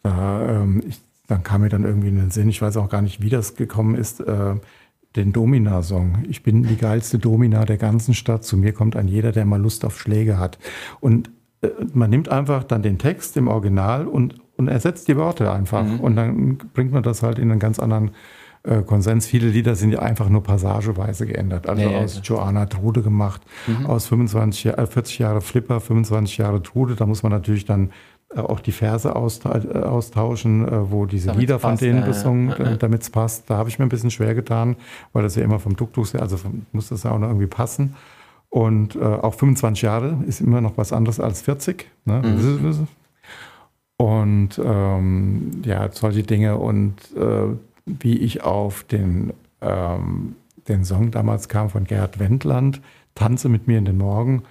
da, 0.03 0.61
ähm, 0.61 0.83
ich, 0.87 0.99
dann 1.27 1.43
kam 1.43 1.61
mir 1.61 1.69
dann 1.69 1.83
irgendwie 1.83 2.09
in 2.09 2.17
den 2.17 2.31
Sinn, 2.31 2.49
ich 2.49 2.61
weiß 2.61 2.77
auch 2.77 2.89
gar 2.89 3.01
nicht, 3.01 3.21
wie 3.21 3.29
das 3.29 3.55
gekommen 3.55 3.95
ist, 3.95 4.19
äh, 4.21 4.55
den 5.15 5.33
Domina-Song. 5.33 6.23
Ich 6.29 6.43
bin 6.43 6.63
die 6.63 6.77
geilste 6.77 7.17
Domina 7.17 7.65
der 7.65 7.77
ganzen 7.77 8.13
Stadt. 8.13 8.43
Zu 8.43 8.57
mir 8.57 8.73
kommt 8.73 8.95
ein 8.95 9.07
jeder, 9.07 9.31
der 9.31 9.45
mal 9.45 9.61
Lust 9.61 9.85
auf 9.85 9.99
Schläge 9.99 10.37
hat. 10.37 10.59
Und 10.99 11.31
äh, 11.61 11.69
man 11.93 12.09
nimmt 12.09 12.29
einfach 12.29 12.63
dann 12.63 12.83
den 12.83 12.97
Text 12.97 13.35
im 13.37 13.47
Original 13.47 14.07
und, 14.07 14.35
und 14.57 14.67
ersetzt 14.67 15.07
die 15.07 15.17
Worte 15.17 15.51
einfach. 15.51 15.83
Mhm. 15.83 15.99
Und 15.99 16.15
dann 16.15 16.57
bringt 16.57 16.91
man 16.91 17.03
das 17.03 17.23
halt 17.23 17.39
in 17.39 17.51
einen 17.51 17.59
ganz 17.59 17.79
anderen 17.79 18.11
äh, 18.63 18.81
Konsens. 18.81 19.25
Viele 19.25 19.47
Lieder 19.47 19.75
sind 19.75 19.91
ja 19.91 19.99
einfach 19.99 20.27
nur 20.27 20.43
passageweise 20.43 21.25
geändert. 21.25 21.69
Also 21.69 21.81
ja, 21.81 21.99
aus 21.99 22.15
ja. 22.15 22.21
Joanna 22.21 22.65
Trude 22.65 23.01
gemacht, 23.01 23.41
mhm. 23.67 23.85
aus 23.85 24.07
25, 24.07 24.65
äh, 24.65 24.85
40 24.85 25.19
Jahre 25.19 25.41
Flipper, 25.41 25.79
25 25.79 26.37
Jahre 26.37 26.61
Trude. 26.61 26.95
Da 26.95 27.05
muss 27.05 27.23
man 27.23 27.31
natürlich 27.31 27.63
dann 27.63 27.91
äh, 28.35 28.39
auch 28.41 28.59
die 28.59 28.73
Verse 28.73 29.07
äh, 29.07 29.13
austauschen, 29.13 30.91
wo 30.91 31.05
diese 31.05 31.27
damit's 31.27 31.41
Lieder 31.41 31.59
von 31.59 31.77
denen 31.77 32.03
besungen, 32.03 32.77
damit 32.79 33.03
es 33.03 33.09
passt. 33.09 33.49
Da 33.49 33.55
habe 33.55 33.69
ich 33.69 33.79
mir 33.79 33.85
ein 33.85 33.89
bisschen 33.89 34.11
schwer 34.11 34.35
getan, 34.35 34.75
weil 35.13 35.23
das 35.23 35.35
ja 35.35 35.43
immer 35.43 35.59
vom 35.59 35.77
Duktus, 35.77 36.13
also 36.15 36.37
muss 36.73 36.89
das 36.89 37.03
ja 37.03 37.11
auch 37.11 37.19
noch 37.19 37.29
irgendwie 37.29 37.47
passen. 37.47 37.95
Und 38.49 38.99
auch 38.99 39.35
25 39.35 39.83
Jahre 39.83 40.17
ist 40.27 40.41
immer 40.41 40.59
noch 40.59 40.75
was 40.75 40.91
anderes 40.91 41.19
als 41.19 41.41
40. 41.41 41.87
Ne? 42.05 42.21
Mhm. 42.23 42.87
Und 44.01 44.61
ähm, 44.63 45.61
ja, 45.65 45.91
solche 45.91 46.23
Dinge. 46.23 46.57
Und 46.57 46.95
äh, 47.17 47.53
wie 47.99 48.17
ich 48.17 48.43
auf 48.43 48.83
den, 48.83 49.33
ähm, 49.61 50.35
den 50.67 50.85
Song 50.85 51.11
damals 51.11 51.49
kam 51.49 51.69
von 51.69 51.85
Gerhard 51.85 52.19
Wendland, 52.19 52.81
Tanze 53.15 53.49
mit 53.49 53.67
mir 53.67 53.77
in 53.77 53.85
den 53.85 53.97
Morgen, 53.97 54.43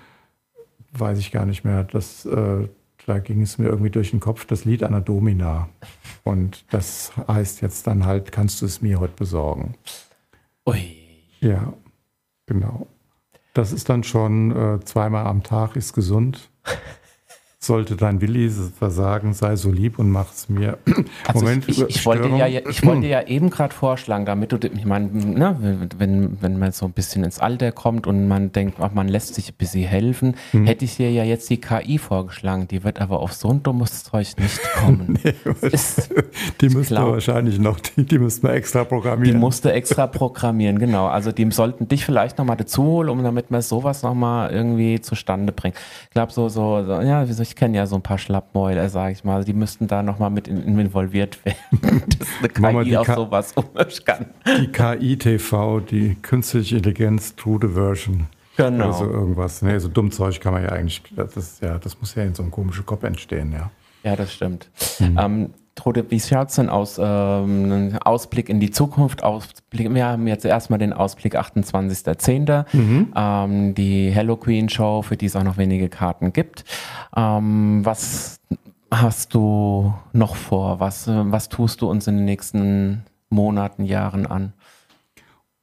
weiß 0.92 1.18
ich 1.18 1.30
gar 1.30 1.46
nicht 1.46 1.64
mehr. 1.64 1.84
Das, 1.84 2.26
äh, 2.26 2.68
da 3.06 3.18
ging 3.18 3.42
es 3.42 3.58
mir 3.58 3.66
irgendwie 3.66 3.90
durch 3.90 4.10
den 4.10 4.20
Kopf, 4.20 4.44
das 4.44 4.64
Lied 4.64 4.82
einer 4.82 5.00
Domina. 5.00 5.68
Und 6.24 6.64
das 6.70 7.12
heißt 7.28 7.62
jetzt 7.62 7.86
dann 7.86 8.04
halt, 8.04 8.32
kannst 8.32 8.60
du 8.60 8.66
es 8.66 8.82
mir 8.82 9.00
heute 9.00 9.14
besorgen? 9.14 9.74
Ui. 10.66 10.96
Ja, 11.40 11.72
genau. 12.46 12.86
Das 13.54 13.72
ist 13.72 13.88
dann 13.88 14.04
schon 14.04 14.54
äh, 14.54 14.80
zweimal 14.84 15.26
am 15.26 15.42
Tag, 15.42 15.76
ist 15.76 15.92
gesund. 15.92 16.50
Sollte 17.60 17.96
dein 17.96 18.20
Willi 18.20 18.48
versagen, 18.50 19.34
sei 19.34 19.56
so 19.56 19.72
lieb 19.72 19.98
und 19.98 20.10
mach 20.10 20.32
es 20.32 20.48
mir. 20.48 20.78
Also 21.26 21.40
Moment, 21.44 21.68
ich, 21.68 21.80
ich, 21.80 22.06
wollte 22.06 22.28
ja, 22.28 22.46
ich 22.46 22.84
wollte 22.84 23.06
ja 23.06 23.22
eben 23.22 23.50
gerade 23.50 23.74
vorschlagen, 23.74 24.24
damit 24.24 24.52
du, 24.52 24.58
ich 24.58 24.84
meine, 24.84 25.08
ne, 25.08 25.56
wenn, 25.96 26.40
wenn 26.40 26.58
man 26.58 26.72
so 26.72 26.86
ein 26.86 26.92
bisschen 26.92 27.24
ins 27.24 27.38
Alter 27.38 27.72
kommt 27.72 28.06
und 28.06 28.28
man 28.28 28.52
denkt, 28.52 28.78
ach, 28.80 28.92
man 28.92 29.08
lässt 29.08 29.34
sich 29.34 29.50
ein 29.50 29.54
bisschen 29.56 29.84
helfen, 29.84 30.36
hm. 30.52 30.66
hätte 30.66 30.84
ich 30.84 30.96
dir 30.96 31.10
ja 31.10 31.24
jetzt 31.24 31.50
die 31.50 31.60
KI 31.60 31.98
vorgeschlagen. 31.98 32.68
Die 32.68 32.84
wird 32.84 33.00
aber 33.00 33.20
auf 33.20 33.32
so 33.32 33.50
ein 33.50 33.62
dummes 33.62 34.04
Zeug 34.04 34.28
nicht 34.38 34.60
kommen. 34.74 35.18
nee, 35.24 35.34
ist, 35.68 36.10
die 36.60 36.68
müsste 36.68 36.96
wahrscheinlich 36.96 37.58
noch, 37.58 37.80
die, 37.80 38.04
die 38.04 38.18
müsste 38.18 38.46
man 38.46 38.56
extra 38.56 38.84
programmieren. 38.84 39.34
Die 39.34 39.38
musste 39.38 39.72
extra 39.72 40.06
programmieren, 40.06 40.78
genau. 40.78 41.06
Also 41.06 41.32
die 41.32 41.50
sollten 41.50 41.88
dich 41.88 42.04
vielleicht 42.04 42.38
nochmal 42.38 42.56
dazu 42.56 42.82
holen, 42.84 43.08
um 43.08 43.22
damit 43.22 43.50
man 43.50 43.62
sowas 43.62 44.02
nochmal 44.02 44.50
irgendwie 44.50 45.00
zustande 45.00 45.52
bringt. 45.52 45.76
Ich 46.04 46.10
glaube, 46.10 46.32
so, 46.32 46.48
so, 46.48 46.84
so, 46.84 47.00
ja, 47.00 47.28
wie 47.28 47.32
soll 47.32 47.42
ich 47.42 47.47
kenne 47.56 47.76
ja 47.76 47.86
so 47.86 47.96
ein 47.96 48.02
paar 48.02 48.18
Schlappmäuler, 48.18 48.88
sage 48.88 49.12
ich 49.12 49.24
mal. 49.24 49.44
Die 49.44 49.52
müssten 49.52 49.86
da 49.86 50.02
nochmal 50.02 50.30
mit 50.30 50.48
involviert 50.48 51.44
werden, 51.44 52.02
dass 52.18 52.62
eine 52.62 52.84
KI 52.84 52.96
auch 52.96 53.06
sowas 53.06 53.52
umwischen 53.52 54.04
kann. 54.04 54.26
Die 54.46 54.68
KI-TV, 54.68 55.80
die 55.80 56.16
künstliche 56.16 56.76
Intelligenz 56.76 57.36
True 57.36 57.58
the 57.62 57.68
Version. 57.68 58.26
Genau. 58.56 58.86
Also 58.86 59.04
irgendwas. 59.04 59.62
Nee, 59.62 59.78
so 59.78 59.88
dumm 59.88 60.10
Zeug 60.10 60.40
kann 60.40 60.52
man 60.52 60.64
ja 60.64 60.70
eigentlich, 60.70 61.02
das, 61.14 61.36
ist, 61.36 61.62
ja, 61.62 61.78
das 61.78 62.00
muss 62.00 62.14
ja 62.16 62.24
in 62.24 62.34
so 62.34 62.42
einem 62.42 62.50
komischen 62.50 62.84
Kopf 62.84 63.04
entstehen, 63.04 63.52
ja. 63.52 63.70
Ja, 64.02 64.16
das 64.16 64.34
stimmt. 64.34 64.70
Mhm. 64.98 65.18
Ähm, 65.18 65.50
Trude, 65.78 66.10
wie 66.10 66.18
schaut 66.18 66.48
es 66.48 66.56
denn 66.56 66.68
aus? 66.68 67.00
Ähm, 67.02 67.96
Ausblick 68.04 68.48
in 68.48 68.58
die 68.58 68.70
Zukunft. 68.70 69.22
Ausblick, 69.22 69.94
wir 69.94 70.06
haben 70.06 70.26
jetzt 70.26 70.44
erstmal 70.44 70.78
den 70.78 70.92
Ausblick 70.92 71.36
28.10. 71.36 72.64
Mhm. 72.72 73.12
Ähm, 73.14 73.74
die 73.74 74.10
Hello 74.10 74.36
Queen 74.36 74.68
Show, 74.68 75.02
für 75.02 75.16
die 75.16 75.26
es 75.26 75.36
auch 75.36 75.44
noch 75.44 75.56
wenige 75.56 75.88
Karten 75.88 76.32
gibt. 76.32 76.64
Ähm, 77.16 77.84
was 77.84 78.40
hast 78.90 79.34
du 79.34 79.94
noch 80.12 80.34
vor? 80.34 80.80
Was, 80.80 81.06
was 81.08 81.48
tust 81.48 81.80
du 81.80 81.88
uns 81.88 82.06
in 82.06 82.16
den 82.16 82.24
nächsten 82.24 83.04
Monaten, 83.30 83.84
Jahren 83.84 84.26
an? 84.26 84.54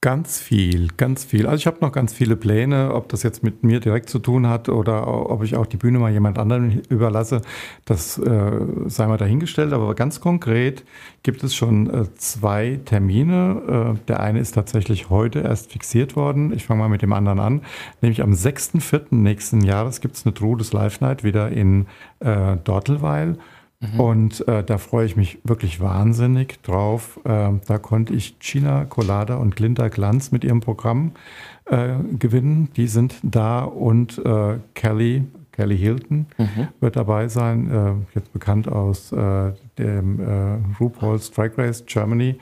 Ganz 0.06 0.40
viel, 0.40 0.90
ganz 0.98 1.26
viel. 1.26 1.48
Also 1.48 1.58
ich 1.58 1.66
habe 1.66 1.78
noch 1.82 1.92
ganz 1.92 2.14
viele 2.14 2.36
Pläne, 2.36 2.94
ob 2.94 3.10
das 3.10 3.24
jetzt 3.24 3.42
mit 3.42 3.64
mir 3.64 3.80
direkt 3.80 4.08
zu 4.08 4.20
tun 4.20 4.46
hat 4.46 4.70
oder 4.70 5.08
ob 5.08 5.44
ich 5.44 5.56
auch 5.56 5.66
die 5.66 5.78
Bühne 5.78 5.98
mal 5.98 6.12
jemand 6.12 6.38
anderem 6.38 6.84
überlasse, 6.90 7.42
das 7.86 8.20
äh, 8.20 8.52
sei 8.86 9.08
mal 9.08 9.18
dahingestellt. 9.18 9.74
Aber 9.74 9.96
ganz 9.96 10.20
konkret 10.20 10.86
gibt 11.24 11.44
es 11.44 11.56
schon 11.56 11.90
äh, 11.90 12.04
zwei 12.18 12.80
Termine. 12.86 13.96
Äh, 13.98 14.08
der 14.08 14.20
eine 14.20 14.42
ist 14.42 14.52
tatsächlich 14.52 15.10
heute 15.10 15.40
erst 15.40 15.72
fixiert 15.72 16.16
worden. 16.16 16.54
Ich 16.54 16.66
fange 16.66 16.82
mal 16.82 16.90
mit 16.90 17.02
dem 17.02 17.12
anderen 17.12 17.40
an. 17.40 17.62
Nämlich 18.02 18.22
am 18.22 18.34
6.4. 18.34 19.06
nächsten 19.10 19.62
Jahres 19.62 20.02
gibt 20.02 20.18
es 20.18 20.24
eine 20.24 20.36
Trudes 20.36 20.72
Live 20.72 21.02
Night 21.02 21.24
wieder 21.24 21.50
in 21.50 21.88
äh, 22.20 22.58
Dortelweil. 22.64 23.40
Mhm. 23.94 24.00
Und 24.00 24.48
äh, 24.48 24.64
da 24.64 24.78
freue 24.78 25.06
ich 25.06 25.16
mich 25.16 25.40
wirklich 25.44 25.80
wahnsinnig 25.80 26.62
drauf. 26.64 27.20
Äh, 27.24 27.52
da 27.68 27.78
konnte 27.78 28.14
ich 28.14 28.38
China 28.40 28.86
Colada 28.86 29.36
und 29.36 29.56
Glinda 29.56 29.88
Glanz 29.88 30.32
mit 30.32 30.44
ihrem 30.44 30.62
Programm 30.62 31.12
äh, 31.66 31.96
gewinnen. 32.18 32.70
Die 32.76 32.88
sind 32.88 33.16
da 33.24 33.64
und 33.64 34.18
äh, 34.26 34.58
Kelly, 34.74 35.24
Kelly 35.52 35.78
Hilton 35.78 36.28
mhm. 36.38 36.68
wird 36.80 36.96
dabei 36.96 37.28
sein, 37.28 37.72
äh, 37.72 37.94
jetzt 38.16 38.32
bekannt 38.34 38.68
aus 38.68 39.12
äh, 39.12 39.52
dem 39.78 40.76
RuPaul's 40.80 41.32
Drag 41.32 41.58
Race 41.58 41.84
Germany. 41.86 42.38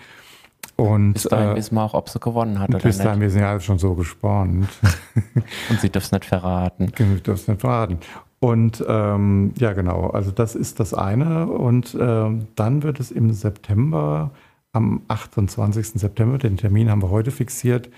Und, 0.75 1.13
bis 1.13 1.23
dahin 1.23 1.55
wissen 1.55 1.75
wir 1.75 1.83
auch, 1.83 1.93
ob 1.93 2.09
sie 2.09 2.19
gewonnen 2.19 2.59
hat 2.59 2.69
oder 2.69 2.79
bis 2.79 2.85
nicht. 2.85 2.97
Bis 2.97 3.03
dahin, 3.03 3.21
wir 3.21 3.29
sind 3.29 3.41
ja 3.41 3.59
schon 3.59 3.77
so 3.77 3.93
gespannt. 3.93 4.67
und 5.69 5.79
sie 5.79 5.89
dürfen 5.89 6.05
es 6.05 6.11
nicht 6.11 6.25
verraten. 6.25 6.87
Sie 6.97 7.21
dürfen 7.21 7.33
es 7.33 7.47
nicht 7.47 7.61
verraten. 7.61 7.99
Und 8.43 8.83
ähm, 8.89 9.53
ja, 9.57 9.71
genau, 9.71 10.07
also 10.07 10.29
das 10.29 10.53
ist 10.53 10.81
das 10.81 10.93
eine. 10.93 11.47
Und 11.47 11.95
äh, 11.95 12.29
dann 12.55 12.83
wird 12.83 12.99
es 12.99 13.09
im 13.09 13.31
September, 13.31 14.31
am 14.73 15.01
28. 15.07 15.91
September, 15.93 16.37
den 16.37 16.57
Termin 16.57 16.89
haben 16.89 17.01
wir 17.01 17.09
heute 17.09 17.31
fixiert, 17.31 17.89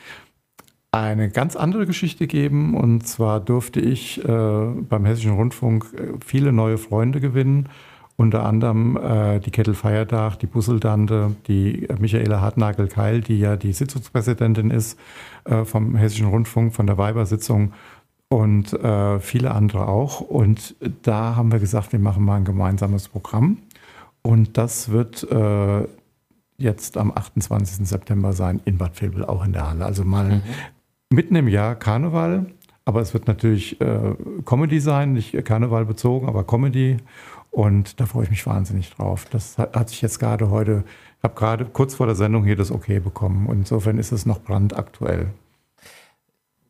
eine 0.91 1.29
ganz 1.29 1.55
andere 1.55 1.87
Geschichte 1.87 2.27
geben. 2.27 2.77
Und 2.77 3.07
zwar 3.07 3.39
durfte 3.39 3.79
ich 3.79 4.23
äh, 4.23 4.27
beim 4.27 5.05
Hessischen 5.05 5.33
Rundfunk 5.33 5.87
äh, 5.95 6.13
viele 6.23 6.51
neue 6.51 6.77
Freunde 6.77 7.19
gewinnen. 7.21 7.69
Unter 8.15 8.45
anderem 8.45 8.97
äh, 8.97 9.39
die 9.39 9.49
Kettel 9.49 9.73
Feierdach, 9.73 10.35
die 10.35 10.45
Busseldante, 10.45 11.35
die 11.47 11.87
Michaela 11.97 12.39
Hartnagel-Keil, 12.39 13.21
die 13.21 13.39
ja 13.39 13.55
die 13.55 13.73
Sitzungspräsidentin 13.73 14.69
ist 14.69 14.99
äh, 15.45 15.65
vom 15.65 15.95
Hessischen 15.95 16.27
Rundfunk, 16.27 16.75
von 16.75 16.85
der 16.85 16.99
Weibersitzung 16.99 17.73
und 18.29 18.73
äh, 18.73 19.19
viele 19.19 19.51
andere 19.51 19.87
auch. 19.87 20.21
Und 20.21 20.75
da 21.03 21.35
haben 21.35 21.51
wir 21.51 21.59
gesagt, 21.59 21.91
wir 21.91 21.99
machen 21.99 22.25
mal 22.25 22.37
ein 22.37 22.45
gemeinsames 22.45 23.07
Programm. 23.07 23.57
Und 24.21 24.57
das 24.57 24.89
wird 24.89 25.29
äh, 25.31 25.85
jetzt 26.57 26.97
am 26.97 27.11
28. 27.15 27.87
September 27.87 28.33
sein 28.33 28.61
in 28.65 28.77
Bad 28.77 28.99
Vilbel, 28.99 29.25
auch 29.25 29.45
in 29.45 29.53
der 29.53 29.69
Halle. 29.69 29.85
Also 29.85 30.03
mal 30.03 30.25
mhm. 30.25 30.41
mitten 31.09 31.35
im 31.35 31.47
Jahr 31.47 31.75
Karneval, 31.75 32.47
aber 32.85 33.01
es 33.01 33.13
wird 33.13 33.27
natürlich 33.27 33.79
äh, 33.81 34.15
Comedy 34.45 34.79
sein, 34.79 35.13
nicht 35.13 35.43
Karneval 35.45 35.85
bezogen, 35.85 36.27
aber 36.27 36.43
Comedy. 36.43 36.97
Und 37.51 37.99
da 37.99 38.05
freue 38.05 38.23
ich 38.23 38.29
mich 38.29 38.45
wahnsinnig 38.47 38.89
drauf. 38.91 39.25
Das 39.31 39.57
hat, 39.57 39.75
hat 39.75 39.89
sich 39.89 40.01
jetzt 40.01 40.19
gerade 40.19 40.49
heute, 40.49 40.83
ich 41.19 41.23
habe 41.23 41.35
gerade 41.35 41.65
kurz 41.65 41.95
vor 41.95 42.05
der 42.05 42.15
Sendung 42.15 42.43
hier 42.43 42.55
das 42.55 42.71
Okay 42.71 42.99
bekommen. 42.99 43.47
Und 43.47 43.59
insofern 43.59 43.97
ist 43.97 44.11
es 44.11 44.25
noch 44.25 44.41
brandaktuell. 44.41 45.27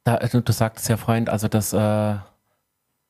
Da, 0.05 0.17
du, 0.17 0.39
du 0.39 0.51
sagtest 0.51 0.87
ja, 0.87 0.97
Freund, 0.97 1.29
also 1.29 1.47
das 1.47 1.73
äh, 1.73 2.15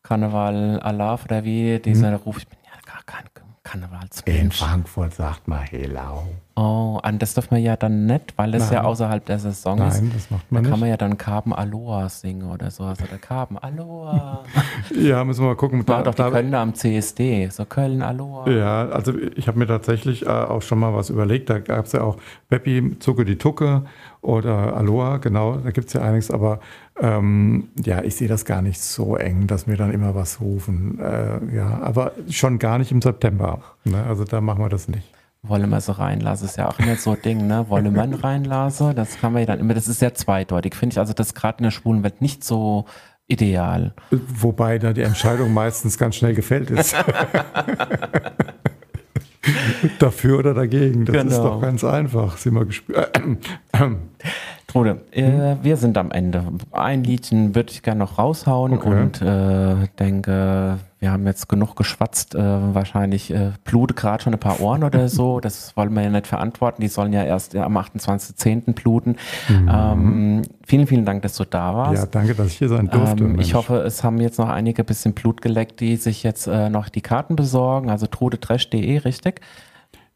Karneval 0.01 0.79
Alaf 0.79 1.25
oder 1.25 1.43
wie, 1.43 1.77
dieser 1.79 2.11
hm. 2.11 2.15
Ruf, 2.15 2.37
ich 2.37 2.47
bin 2.47 2.57
ja 2.63 2.79
gar 2.85 3.03
kein 3.03 3.25
Karnevalsmensch. 3.65 4.39
In 4.39 4.51
Frankfurt 4.51 5.15
sagt 5.15 5.47
man 5.47 5.63
Helau. 5.63 6.23
Oh, 6.55 7.01
und 7.03 7.21
das 7.21 7.33
darf 7.33 7.51
man 7.51 7.61
ja 7.61 7.75
dann 7.75 8.05
nicht, 8.05 8.37
weil 8.37 8.51
das 8.51 8.65
Nein. 8.65 8.73
ja 8.73 8.83
außerhalb 8.83 9.25
der 9.25 9.39
Saison 9.39 9.79
Nein, 9.79 9.87
ist. 9.89 10.01
Nein, 10.01 10.11
das 10.13 10.31
macht 10.31 10.51
man 10.51 10.61
da 10.61 10.61
nicht. 10.61 10.71
kann 10.71 10.79
man 10.79 10.89
ja 10.89 10.97
dann 10.97 11.17
Carben 11.17 11.51
Aloha 11.51 12.07
singen 12.07 12.49
oder 12.49 12.71
so. 12.71 12.83
Also 12.83 13.05
der 13.05 13.17
Carben 13.17 13.57
Aloha. 13.57 14.43
ja, 14.95 15.23
müssen 15.25 15.41
wir 15.41 15.49
mal 15.49 15.55
gucken. 15.55 15.85
War 15.87 15.97
da, 15.97 16.03
doch 16.03 16.15
die 16.15 16.21
da, 16.21 16.29
Kölner 16.29 16.59
am 16.59 16.75
CSD, 16.75 17.49
so 17.49 17.65
Köln 17.65 18.03
Aloha. 18.03 18.49
Ja, 18.49 18.87
also 18.87 19.13
ich 19.35 19.47
habe 19.47 19.57
mir 19.57 19.67
tatsächlich 19.67 20.25
äh, 20.25 20.29
auch 20.29 20.61
schon 20.61 20.79
mal 20.79 20.93
was 20.93 21.09
überlegt. 21.09 21.49
Da 21.49 21.59
gab 21.59 21.87
es 21.87 21.91
ja 21.91 22.01
auch 22.03 22.17
Beppi, 22.47 22.97
Zucke 22.99 23.25
die 23.25 23.37
Tucke 23.37 23.83
oder 24.21 24.77
Aloha, 24.77 25.17
genau, 25.17 25.57
da 25.57 25.71
gibt 25.71 25.87
es 25.87 25.93
ja 25.93 26.03
einiges. 26.03 26.31
Aber 26.31 26.59
Ähm, 26.97 27.69
ja, 27.83 28.03
ich 28.03 28.15
sehe 28.15 28.27
das 28.27 28.45
gar 28.45 28.61
nicht 28.61 28.79
so 28.81 29.17
eng, 29.17 29.47
dass 29.47 29.67
wir 29.67 29.75
dann 29.75 29.91
immer 29.91 30.15
was 30.15 30.39
rufen. 30.39 30.99
Äh, 30.99 31.55
ja, 31.55 31.79
aber 31.81 32.13
schon 32.29 32.57
gar 32.57 32.77
nicht 32.77 32.91
im 32.91 33.01
September. 33.01 33.61
Ne? 33.83 34.01
Also 34.03 34.23
da 34.23 34.39
machen 34.39 34.63
wir 34.63 34.69
das 34.69 34.87
nicht. 34.87 35.11
Wolle 35.43 35.67
man 35.67 35.81
so 35.81 35.91
reinlassen, 35.91 36.47
ist 36.47 36.57
ja 36.57 36.69
auch 36.69 36.79
immer 36.79 36.95
so 36.95 37.11
ein 37.11 37.21
Ding, 37.23 37.45
ne? 37.45 37.65
Wolle 37.69 37.91
man 37.91 38.15
reinlassen, 38.15 38.95
das 38.95 39.19
kann 39.19 39.33
man 39.33 39.41
ja 39.41 39.45
dann 39.45 39.59
immer, 39.59 39.75
das 39.75 39.87
ist 39.87 39.99
sehr 39.99 40.15
zweideutig, 40.15 40.73
finde 40.73 40.93
ich. 40.93 40.99
Also 40.99 41.13
das 41.13 41.35
gerade 41.35 41.59
in 41.59 41.65
der 41.65 41.71
schwulen 41.71 42.01
Welt 42.01 42.19
nicht 42.21 42.43
so 42.43 42.85
ideal. 43.27 43.93
Wobei 44.11 44.79
da 44.79 44.93
die 44.93 45.01
Entscheidung 45.01 45.53
meistens 45.53 45.99
ganz 45.99 46.15
schnell 46.15 46.33
gefällt 46.33 46.71
ist. 46.71 46.95
Dafür 49.99 50.39
oder 50.39 50.55
dagegen, 50.55 51.05
das 51.05 51.15
genau. 51.15 51.29
ist 51.29 51.37
doch 51.37 51.61
ganz 51.61 51.83
einfach. 51.83 52.37
Sind 52.37 52.55
wir 52.55 52.65
gespannt. 52.65 53.47
Trude, 54.75 54.97
äh, 55.11 55.55
wir 55.61 55.77
sind 55.77 55.97
am 55.97 56.11
Ende. 56.11 56.43
Ein 56.71 57.05
Liedchen 57.05 57.55
würde 57.55 57.71
ich 57.71 57.81
gerne 57.81 57.99
noch 57.99 58.17
raushauen 58.19 58.73
okay. 58.73 58.89
und 58.89 59.21
äh, 59.21 59.87
denke, 59.97 60.79
wir 60.99 61.11
haben 61.13 61.25
jetzt 61.25 61.47
genug 61.47 61.77
geschwatzt. 61.77 62.35
Äh, 62.35 62.39
wahrscheinlich 62.41 63.33
äh, 63.33 63.51
blutet 63.63 63.95
gerade 63.95 64.21
schon 64.21 64.33
ein 64.33 64.39
paar 64.39 64.59
Ohren 64.59 64.83
oder 64.83 65.07
so. 65.07 65.39
Das 65.39 65.77
wollen 65.77 65.93
wir 65.93 66.01
ja 66.03 66.09
nicht 66.09 66.27
verantworten. 66.27 66.81
Die 66.81 66.89
sollen 66.89 67.13
ja 67.13 67.23
erst 67.23 67.55
am 67.55 67.77
28.10. 67.77 68.73
bluten. 68.73 69.15
Mhm. 69.47 69.71
Ähm, 69.71 70.41
vielen, 70.65 70.87
vielen 70.87 71.05
Dank, 71.05 71.21
dass 71.21 71.37
du 71.37 71.45
da 71.45 71.73
warst. 71.73 72.03
Ja, 72.03 72.09
danke, 72.11 72.35
dass 72.35 72.47
ich 72.47 72.57
hier 72.57 72.67
sein 72.67 72.89
durfte. 72.89 73.23
Ähm, 73.23 73.39
ich 73.39 73.53
hoffe, 73.53 73.77
es 73.77 74.03
haben 74.03 74.19
jetzt 74.19 74.39
noch 74.39 74.49
einige 74.49 74.83
bisschen 74.83 75.13
Blut 75.13 75.41
geleckt, 75.41 75.79
die 75.79 75.95
sich 75.95 76.21
jetzt 76.21 76.47
äh, 76.47 76.69
noch 76.69 76.89
die 76.89 77.01
Karten 77.01 77.37
besorgen. 77.37 77.89
Also 77.89 78.07
trudetrash.de, 78.07 78.97
richtig? 78.97 79.39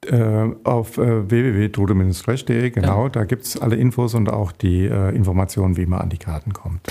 Äh, 0.05 0.47
auf 0.63 0.97
äh, 0.97 1.29
www.trude-trash.de, 1.29 2.69
genau, 2.69 3.03
ja. 3.03 3.09
da 3.09 3.25
gibt 3.25 3.43
es 3.43 3.61
alle 3.61 3.75
Infos 3.75 4.13
und 4.15 4.29
auch 4.29 4.53
die 4.53 4.85
äh, 4.85 5.13
Informationen, 5.13 5.75
wie 5.75 5.85
man 5.85 5.99
an 5.99 6.09
die 6.09 6.17
Karten 6.17 6.53
kommt. 6.53 6.87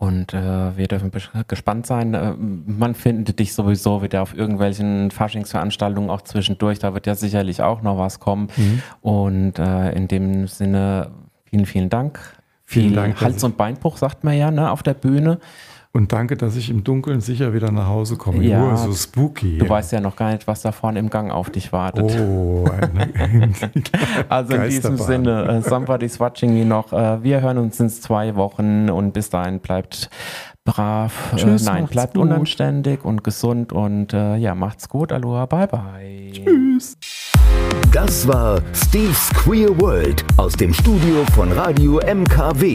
Und 0.00 0.32
äh, 0.32 0.76
wir 0.76 0.88
dürfen 0.88 1.10
gespannt 1.48 1.86
sein. 1.86 2.14
Äh, 2.14 2.32
man 2.34 2.94
findet 2.94 3.38
dich 3.38 3.54
sowieso 3.54 4.02
wieder 4.02 4.22
auf 4.22 4.34
irgendwelchen 4.34 5.10
Faschingsveranstaltungen 5.10 6.08
auch 6.08 6.22
zwischendurch. 6.22 6.78
Da 6.78 6.94
wird 6.94 7.06
ja 7.06 7.14
sicherlich 7.14 7.62
auch 7.62 7.82
noch 7.82 7.98
was 7.98 8.18
kommen. 8.18 8.48
Mhm. 8.56 8.82
Und 9.02 9.58
äh, 9.58 9.92
in 9.92 10.08
dem 10.08 10.46
Sinne, 10.46 11.10
vielen, 11.44 11.66
vielen 11.66 11.90
Dank. 11.90 12.18
Vielen 12.64 12.88
Viel 12.88 12.96
Dank. 12.96 13.20
Hals- 13.20 13.44
und 13.44 13.56
Beinbruch, 13.56 13.98
sagt 13.98 14.24
man 14.24 14.38
ja, 14.38 14.50
ne, 14.50 14.70
auf 14.70 14.82
der 14.82 14.94
Bühne. 14.94 15.38
Und 15.92 16.12
danke, 16.12 16.36
dass 16.36 16.54
ich 16.54 16.70
im 16.70 16.84
Dunkeln 16.84 17.20
sicher 17.20 17.52
wieder 17.52 17.72
nach 17.72 17.88
Hause 17.88 18.16
komme. 18.16 18.44
Ja, 18.44 18.60
Nur 18.60 18.76
so 18.76 18.92
spooky. 18.92 19.58
Du 19.58 19.68
weißt 19.68 19.90
ja 19.90 20.00
noch 20.00 20.14
gar 20.14 20.30
nicht, 20.30 20.46
was 20.46 20.62
da 20.62 20.70
vorne 20.70 21.00
im 21.00 21.10
Gang 21.10 21.32
auf 21.32 21.50
dich 21.50 21.72
wartet. 21.72 22.16
Oh, 22.20 22.64
Also 24.28 24.54
in 24.54 24.68
diesem 24.70 24.96
Sinne, 24.98 25.58
uh, 25.58 25.68
somebody's 25.68 26.20
watching 26.20 26.54
me 26.54 26.64
noch. 26.64 26.92
Uh, 26.92 27.22
wir 27.24 27.40
hören 27.40 27.58
uns 27.58 27.80
in 27.80 27.88
zwei 27.88 28.36
Wochen 28.36 28.88
und 28.88 29.12
bis 29.12 29.30
dahin 29.30 29.58
bleibt 29.58 30.10
brav. 30.64 31.32
Äh, 31.32 31.36
Tschüss, 31.36 31.64
nein, 31.64 31.86
bleibt 31.86 32.14
gut. 32.14 32.22
unanständig 32.22 33.04
und 33.04 33.24
gesund 33.24 33.72
und 33.72 34.12
ja, 34.12 34.54
macht's 34.54 34.88
gut. 34.88 35.12
Aloha, 35.12 35.46
bye 35.46 35.66
bye. 35.66 36.30
Tschüss. 36.32 36.96
Das 37.92 38.28
war 38.28 38.60
Steve's 38.74 39.30
Queer 39.34 39.76
World 39.80 40.24
aus 40.36 40.52
dem 40.52 40.72
Studio 40.72 41.24
von 41.34 41.50
Radio 41.50 41.98
MKW. 42.06 42.74